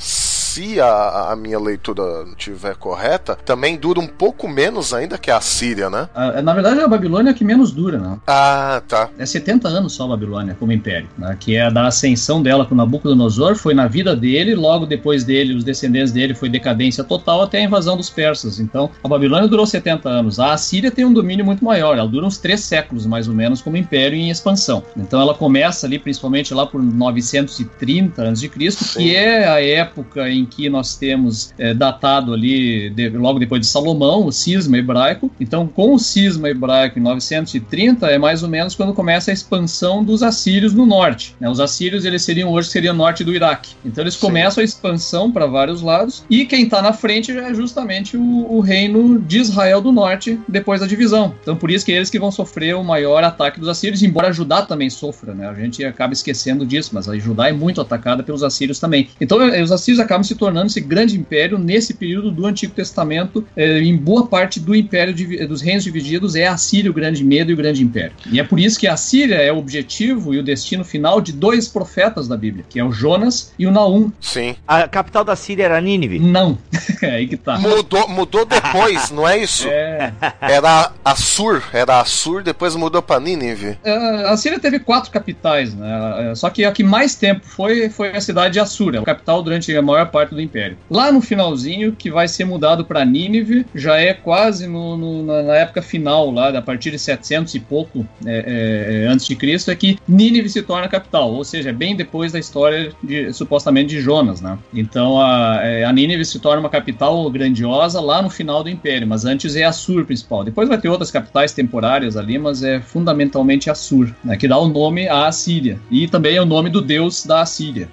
se 0.59 0.81
a, 0.81 1.31
a 1.31 1.35
minha 1.37 1.57
leitura 1.57 2.03
estiver 2.37 2.75
correta, 2.75 3.37
também 3.45 3.77
dura 3.77 3.97
um 3.97 4.07
pouco 4.07 4.45
menos 4.45 4.93
ainda 4.93 5.17
que 5.17 5.31
a 5.31 5.39
Síria, 5.39 5.89
né? 5.89 6.09
Ah, 6.13 6.41
na 6.41 6.53
verdade, 6.53 6.81
é 6.81 6.83
a 6.83 6.87
Babilônia 6.87 7.33
que 7.33 7.45
menos 7.45 7.71
dura, 7.71 7.97
né? 7.97 8.17
Ah, 8.27 8.81
tá. 8.85 9.09
É 9.17 9.25
70 9.25 9.69
anos 9.69 9.93
só 9.93 10.03
a 10.03 10.09
Babilônia 10.09 10.57
como 10.59 10.73
império, 10.73 11.07
né? 11.17 11.37
Que 11.39 11.55
é 11.55 11.71
da 11.71 11.87
ascensão 11.87 12.43
dela 12.43 12.65
com 12.65 12.75
Nabucodonosor, 12.75 13.55
foi 13.55 13.73
na 13.73 13.87
vida 13.87 14.13
dele, 14.17 14.53
logo 14.53 14.85
depois 14.85 15.23
dele, 15.23 15.55
os 15.55 15.63
descendentes 15.63 16.11
dele, 16.11 16.33
foi 16.33 16.49
decadência 16.49 17.05
total 17.05 17.43
até 17.43 17.59
a 17.59 17.63
invasão 17.63 17.95
dos 17.95 18.09
persas. 18.09 18.59
Então, 18.59 18.89
a 19.01 19.07
Babilônia 19.07 19.47
durou 19.47 19.65
70 19.65 20.09
anos. 20.09 20.41
A 20.41 20.51
Assíria 20.51 20.91
tem 20.91 21.05
um 21.05 21.13
domínio 21.13 21.45
muito 21.45 21.63
maior, 21.63 21.97
ela 21.97 22.07
dura 22.07 22.25
uns 22.25 22.37
três 22.37 22.59
séculos, 22.59 23.05
mais 23.05 23.29
ou 23.29 23.33
menos, 23.33 23.61
como 23.61 23.77
império 23.77 24.17
em 24.17 24.29
expansão. 24.29 24.83
Então, 24.97 25.21
ela 25.21 25.33
começa 25.33 25.87
ali, 25.87 25.97
principalmente 25.97 26.53
lá 26.53 26.65
por 26.65 26.83
930 26.83 28.29
a.C., 28.29 28.49
que 28.97 29.15
é 29.15 29.47
a 29.47 29.63
época 29.63 30.29
em 30.29 30.48
que 30.49 30.69
nós 30.69 30.95
temos 30.95 31.53
é, 31.57 31.73
datado 31.73 32.33
ali, 32.33 32.89
de, 32.89 33.09
logo 33.09 33.39
depois 33.39 33.61
de 33.61 33.67
Salomão, 33.67 34.25
o 34.25 34.31
cisma 34.31 34.77
hebraico. 34.77 35.31
Então, 35.39 35.67
com 35.67 35.93
o 35.93 35.99
cisma 35.99 36.49
hebraico 36.49 36.99
em 36.99 37.01
930, 37.01 38.07
é 38.07 38.17
mais 38.17 38.43
ou 38.43 38.49
menos 38.49 38.75
quando 38.75 38.93
começa 38.93 39.31
a 39.31 39.33
expansão 39.33 40.03
dos 40.03 40.23
assírios 40.23 40.73
no 40.73 40.85
norte. 40.85 41.35
Né? 41.39 41.49
Os 41.49 41.59
assírios, 41.59 42.05
eles 42.05 42.23
seriam 42.23 42.51
hoje, 42.51 42.69
seriam 42.69 42.95
norte 42.95 43.23
do 43.23 43.33
Iraque. 43.33 43.75
Então, 43.85 44.03
eles 44.03 44.15
começam 44.15 44.61
a 44.61 44.65
expansão 44.65 45.31
para 45.31 45.45
vários 45.45 45.81
lados, 45.81 46.23
e 46.29 46.45
quem 46.45 46.63
está 46.63 46.81
na 46.81 46.93
frente 46.93 47.33
já 47.33 47.49
é 47.49 47.53
justamente 47.53 48.17
o, 48.17 48.51
o 48.51 48.59
reino 48.59 49.19
de 49.19 49.39
Israel 49.39 49.81
do 49.81 49.91
norte, 49.91 50.39
depois 50.47 50.81
da 50.81 50.87
divisão. 50.87 51.35
Então, 51.41 51.55
por 51.55 51.69
isso 51.69 51.85
que 51.85 51.91
eles 51.91 52.09
que 52.09 52.19
vão 52.19 52.31
sofrer 52.31 52.75
o 52.75 52.83
maior 52.83 53.23
ataque 53.23 53.59
dos 53.59 53.69
assírios, 53.69 54.01
embora 54.03 54.33
Judá 54.33 54.61
também 54.61 54.89
sofra, 54.89 55.33
né? 55.33 55.47
A 55.47 55.53
gente 55.53 55.83
acaba 55.83 56.13
esquecendo 56.13 56.65
disso, 56.65 56.91
mas 56.93 57.07
a 57.07 57.17
Judá 57.17 57.49
é 57.49 57.53
muito 57.53 57.81
atacada 57.81 58.23
pelos 58.23 58.43
assírios 58.43 58.79
também. 58.79 59.09
Então, 59.19 59.37
os 59.61 59.71
assírios 59.71 59.99
acabam 59.99 60.23
se 60.29 60.35
tornando 60.35 60.67
esse 60.67 60.81
grande 60.81 61.17
império 61.17 61.57
nesse 61.57 61.93
período 61.93 62.31
do 62.31 62.45
Antigo 62.45 62.73
Testamento. 62.73 63.45
É, 63.55 63.79
em 63.79 63.95
boa 63.95 64.27
parte 64.27 64.59
do 64.59 64.75
império 64.75 65.13
de, 65.13 65.45
dos 65.47 65.61
reinos 65.61 65.83
divididos 65.83 66.35
é 66.35 66.47
a 66.47 66.57
Síria 66.57 66.89
o 66.89 66.93
grande 66.93 67.23
medo 67.23 67.51
e 67.51 67.53
o 67.53 67.57
grande 67.57 67.83
império. 67.83 68.13
E 68.31 68.39
é 68.39 68.43
por 68.43 68.59
isso 68.59 68.79
que 68.79 68.87
a 68.87 68.95
Síria 68.95 69.35
é 69.35 69.51
o 69.51 69.57
objetivo 69.57 70.33
e 70.33 70.39
o 70.39 70.43
destino 70.43 70.83
final 70.83 71.21
de 71.21 71.31
dois 71.31 71.67
profetas 71.67 72.27
da 72.27 72.37
Bíblia, 72.37 72.65
que 72.69 72.79
é 72.79 72.83
o 72.83 72.91
Jonas 72.91 73.53
e 73.57 73.65
o 73.65 73.71
Naum. 73.71 74.11
Sim. 74.19 74.55
A 74.67 74.87
capital 74.87 75.23
da 75.23 75.35
Síria 75.35 75.65
era 75.65 75.81
Nínive? 75.81 76.19
Não. 76.19 76.57
é 77.01 77.11
aí 77.11 77.27
que 77.27 77.37
tá. 77.37 77.57
Mudou, 77.57 78.07
mudou 78.07 78.45
depois, 78.45 79.09
não 79.11 79.27
é 79.27 79.37
isso? 79.37 79.67
É. 79.67 80.13
Era 80.41 80.91
Assur, 81.03 81.63
era 81.73 81.99
Assur, 81.99 82.43
depois 82.43 82.75
mudou 82.75 83.01
para 83.01 83.19
Nínive. 83.19 83.77
É, 83.83 83.93
a 84.27 84.37
Síria 84.37 84.59
teve 84.59 84.79
quatro 84.79 85.11
capitais, 85.11 85.73
né? 85.73 86.33
Só 86.35 86.49
que 86.49 86.63
a 86.63 86.71
que 86.71 86.83
mais 86.83 87.15
tempo 87.15 87.45
foi 87.45 87.89
foi 87.89 88.09
a 88.15 88.21
cidade 88.21 88.53
de 88.53 88.59
Assur, 88.59 88.95
a 88.97 89.03
capital 89.03 89.41
durante 89.41 89.75
a 89.75 89.81
maior 89.81 90.05
parte 90.07 90.18
do 90.27 90.41
Império. 90.41 90.77
Lá 90.89 91.11
no 91.11 91.21
finalzinho, 91.21 91.93
que 91.93 92.11
vai 92.11 92.27
ser 92.27 92.45
mudado 92.45 92.85
para 92.85 93.05
Nínive, 93.05 93.65
já 93.73 93.97
é 93.97 94.13
quase 94.13 94.67
no, 94.67 94.97
no, 94.97 95.23
na 95.23 95.55
época 95.55 95.81
final, 95.81 96.31
lá, 96.31 96.49
a 96.49 96.61
partir 96.61 96.91
de 96.91 96.99
700 96.99 97.55
e 97.55 97.59
pouco 97.59 98.05
é, 98.25 99.03
é, 99.05 99.07
antes 99.07 99.25
de 99.25 99.35
Cristo, 99.35 99.71
é 99.71 99.75
que 99.75 99.97
Nínive 100.07 100.49
se 100.49 100.61
torna 100.61 100.87
capital, 100.87 101.31
ou 101.33 101.43
seja, 101.43 101.71
bem 101.71 101.95
depois 101.95 102.31
da 102.31 102.39
história 102.39 102.91
de, 103.03 103.31
supostamente 103.33 103.89
de 103.89 104.01
Jonas, 104.01 104.41
né? 104.41 104.57
Então 104.73 105.21
a, 105.21 105.59
é, 105.61 105.83
a 105.83 105.91
Nínive 105.91 106.25
se 106.25 106.39
torna 106.39 106.59
uma 106.59 106.69
capital 106.69 107.29
grandiosa 107.29 107.99
lá 107.99 108.21
no 108.21 108.29
final 108.29 108.63
do 108.63 108.69
Império, 108.69 109.07
mas 109.07 109.25
antes 109.25 109.55
é 109.55 109.63
Assur 109.63 110.05
principal. 110.05 110.43
Depois 110.43 110.67
vai 110.67 110.77
ter 110.77 110.89
outras 110.89 111.11
capitais 111.11 111.53
temporárias 111.53 112.17
ali, 112.17 112.37
mas 112.37 112.63
é 112.63 112.79
fundamentalmente 112.79 113.69
Assur, 113.69 114.13
né, 114.23 114.37
que 114.37 114.47
dá 114.47 114.57
o 114.57 114.67
nome 114.67 115.07
à 115.07 115.27
Assíria. 115.27 115.79
E 115.89 116.07
também 116.07 116.35
é 116.35 116.41
o 116.41 116.45
nome 116.45 116.69
do 116.69 116.81
deus 116.81 117.25
da 117.25 117.41
Assíria, 117.41 117.89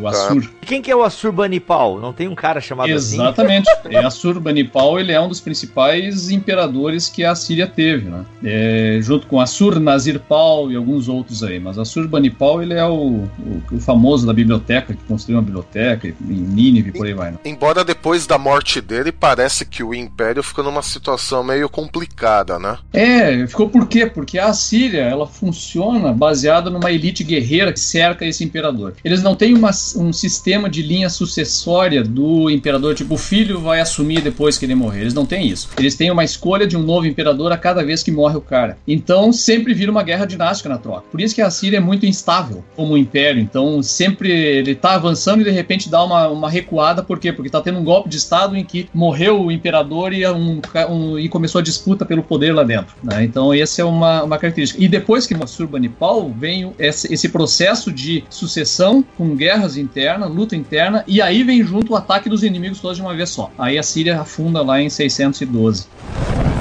o, 0.00 0.06
Assur. 0.06 0.42
Tá. 0.42 0.50
Quem 0.62 0.80
que 0.82 0.90
é 0.90 0.96
o 0.96 1.02
Assurbanipal? 1.02 2.00
Não 2.00 2.12
tem 2.12 2.28
um 2.28 2.34
cara 2.34 2.60
chamado 2.60 2.88
Exatamente. 2.88 3.68
assim? 3.68 3.88
Exatamente. 3.88 4.06
Assurbanipal, 4.06 4.98
ele 4.98 5.12
é 5.12 5.20
um 5.20 5.28
dos 5.28 5.40
principais 5.40 6.30
imperadores 6.30 7.08
que 7.08 7.24
a 7.24 7.34
Síria 7.34 7.66
teve, 7.66 8.08
né? 8.08 8.24
É, 8.42 8.98
junto 9.02 9.26
com 9.26 9.40
Assur-Nazir-Pal 9.40 10.70
e 10.70 10.76
alguns 10.76 11.08
outros 11.08 11.42
aí. 11.42 11.60
Mas 11.60 11.78
Assurbanipal, 11.78 12.62
ele 12.62 12.74
é 12.74 12.84
o, 12.84 13.24
o, 13.28 13.62
o, 13.72 13.80
famoso 13.80 14.26
da 14.26 14.32
biblioteca, 14.32 14.94
que 14.94 15.04
construiu 15.04 15.38
uma 15.38 15.44
biblioteca 15.44 16.08
em 16.08 16.14
Nínive, 16.24 16.92
por 16.92 17.06
aí 17.06 17.14
vai. 17.14 17.32
Né? 17.32 17.38
Embora 17.44 17.84
depois 17.84 18.26
da 18.26 18.38
morte 18.38 18.80
dele, 18.80 19.12
parece 19.12 19.64
que 19.64 19.82
o 19.82 19.94
Império 19.94 20.42
ficou 20.42 20.64
numa 20.64 20.82
situação 20.82 21.42
meio 21.42 21.68
complicada, 21.68 22.58
né? 22.58 22.78
É, 22.92 23.46
ficou 23.46 23.68
por 23.68 23.86
quê? 23.86 24.06
Porque 24.06 24.38
a 24.38 24.52
Síria, 24.52 25.02
ela 25.02 25.26
funciona 25.26 26.12
baseada 26.12 26.70
numa 26.70 26.90
elite 26.90 27.24
guerreira 27.24 27.72
que 27.72 27.80
cerca 27.80 28.24
esse 28.24 28.44
imperador. 28.44 28.94
Eles 29.04 29.22
não 29.22 29.34
têm 29.34 29.54
uma, 29.54 29.70
um 29.96 30.12
sistema 30.12 30.68
de 30.68 30.82
linha 30.82 31.08
sucessória 31.08 32.02
do 32.02 32.50
imperador, 32.50 32.94
tipo, 32.94 33.14
o 33.14 33.18
filho 33.18 33.60
vai 33.60 33.80
assumir 33.80 34.20
depois 34.20 34.58
que 34.58 34.64
ele 34.64 34.74
morrer. 34.74 35.02
Eles 35.02 35.14
não 35.14 35.26
têm 35.26 35.46
isso. 35.46 35.68
Eles 35.78 35.94
têm 35.94 36.10
uma 36.10 36.24
escolha 36.24 36.66
de 36.66 36.76
um 36.76 36.82
novo 36.82 37.06
imperador 37.06 37.52
a 37.52 37.56
cada 37.56 37.84
vez 37.84 38.02
que 38.02 38.10
morre 38.10 38.36
o 38.36 38.40
cara. 38.40 38.78
Então 38.86 39.32
sempre 39.32 39.74
vira 39.74 39.90
uma 39.90 40.02
guerra 40.02 40.24
dinástica 40.24 40.68
na 40.68 40.78
troca. 40.78 41.04
Por 41.10 41.20
isso 41.20 41.34
que 41.34 41.42
a 41.42 41.50
Síria 41.50 41.78
é 41.78 41.80
muito 41.80 42.06
instável 42.06 42.64
como 42.76 42.96
império. 42.96 43.40
Então 43.40 43.82
sempre 43.82 44.30
ele 44.30 44.74
tá 44.74 44.94
avançando 44.94 45.40
e 45.40 45.44
de 45.44 45.50
repente 45.50 45.90
dá 45.90 46.02
uma, 46.02 46.28
uma 46.28 46.50
recuada. 46.50 47.02
Por 47.02 47.18
quê? 47.18 47.32
Porque 47.32 47.50
tá 47.50 47.60
tendo 47.60 47.78
um 47.78 47.84
golpe 47.84 48.08
de 48.08 48.16
estado 48.16 48.56
em 48.56 48.64
que 48.64 48.88
morreu 48.94 49.40
o 49.40 49.52
imperador 49.52 50.12
e, 50.12 50.26
um, 50.26 50.60
um 50.88 51.18
e 51.18 51.28
começou 51.28 51.58
a 51.58 51.62
disputa 51.62 52.04
pelo 52.04 52.22
poder 52.22 52.52
lá 52.52 52.62
dentro. 52.62 52.94
Né? 53.02 53.24
Então 53.24 53.52
essa 53.52 53.82
é 53.82 53.84
uma, 53.84 54.22
uma 54.22 54.38
característica. 54.38 54.82
E 54.82 54.88
depois 54.88 55.26
que 55.26 55.34
Surbanipal 55.46 56.30
vem 56.30 56.72
esse, 56.78 57.12
esse 57.12 57.28
processo 57.28 57.92
de 57.92 58.24
sucessão 58.30 59.04
com 59.16 59.34
guerras 59.34 59.76
internas, 59.80 60.30
luta 60.30 60.54
interna, 60.54 61.04
e 61.06 61.20
aí 61.20 61.42
vem 61.42 61.62
junto 61.64 61.92
o 61.92 61.96
ataque 61.96 62.28
dos 62.28 62.42
inimigos 62.42 62.80
todos 62.80 62.96
de 62.96 63.02
uma 63.02 63.14
vez 63.14 63.30
só. 63.30 63.50
Aí 63.58 63.78
a 63.78 63.82
Síria 63.82 64.20
afunda 64.20 64.62
lá 64.62 64.80
em 64.80 64.90
612. 64.90 65.86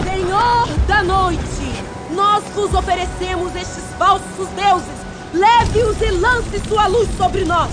Senhor 0.04 0.68
da 0.88 1.04
noite, 1.04 1.40
nós 2.16 2.44
vos 2.56 2.74
oferecemos 2.74 3.56
estes 3.56 3.84
falsos 3.98 4.48
deuses. 4.56 5.00
Leve-os 5.34 6.02
e 6.02 6.12
lance 6.12 6.60
sua 6.68 6.88
luz 6.88 7.08
sobre 7.18 7.46
nós. 7.46 7.70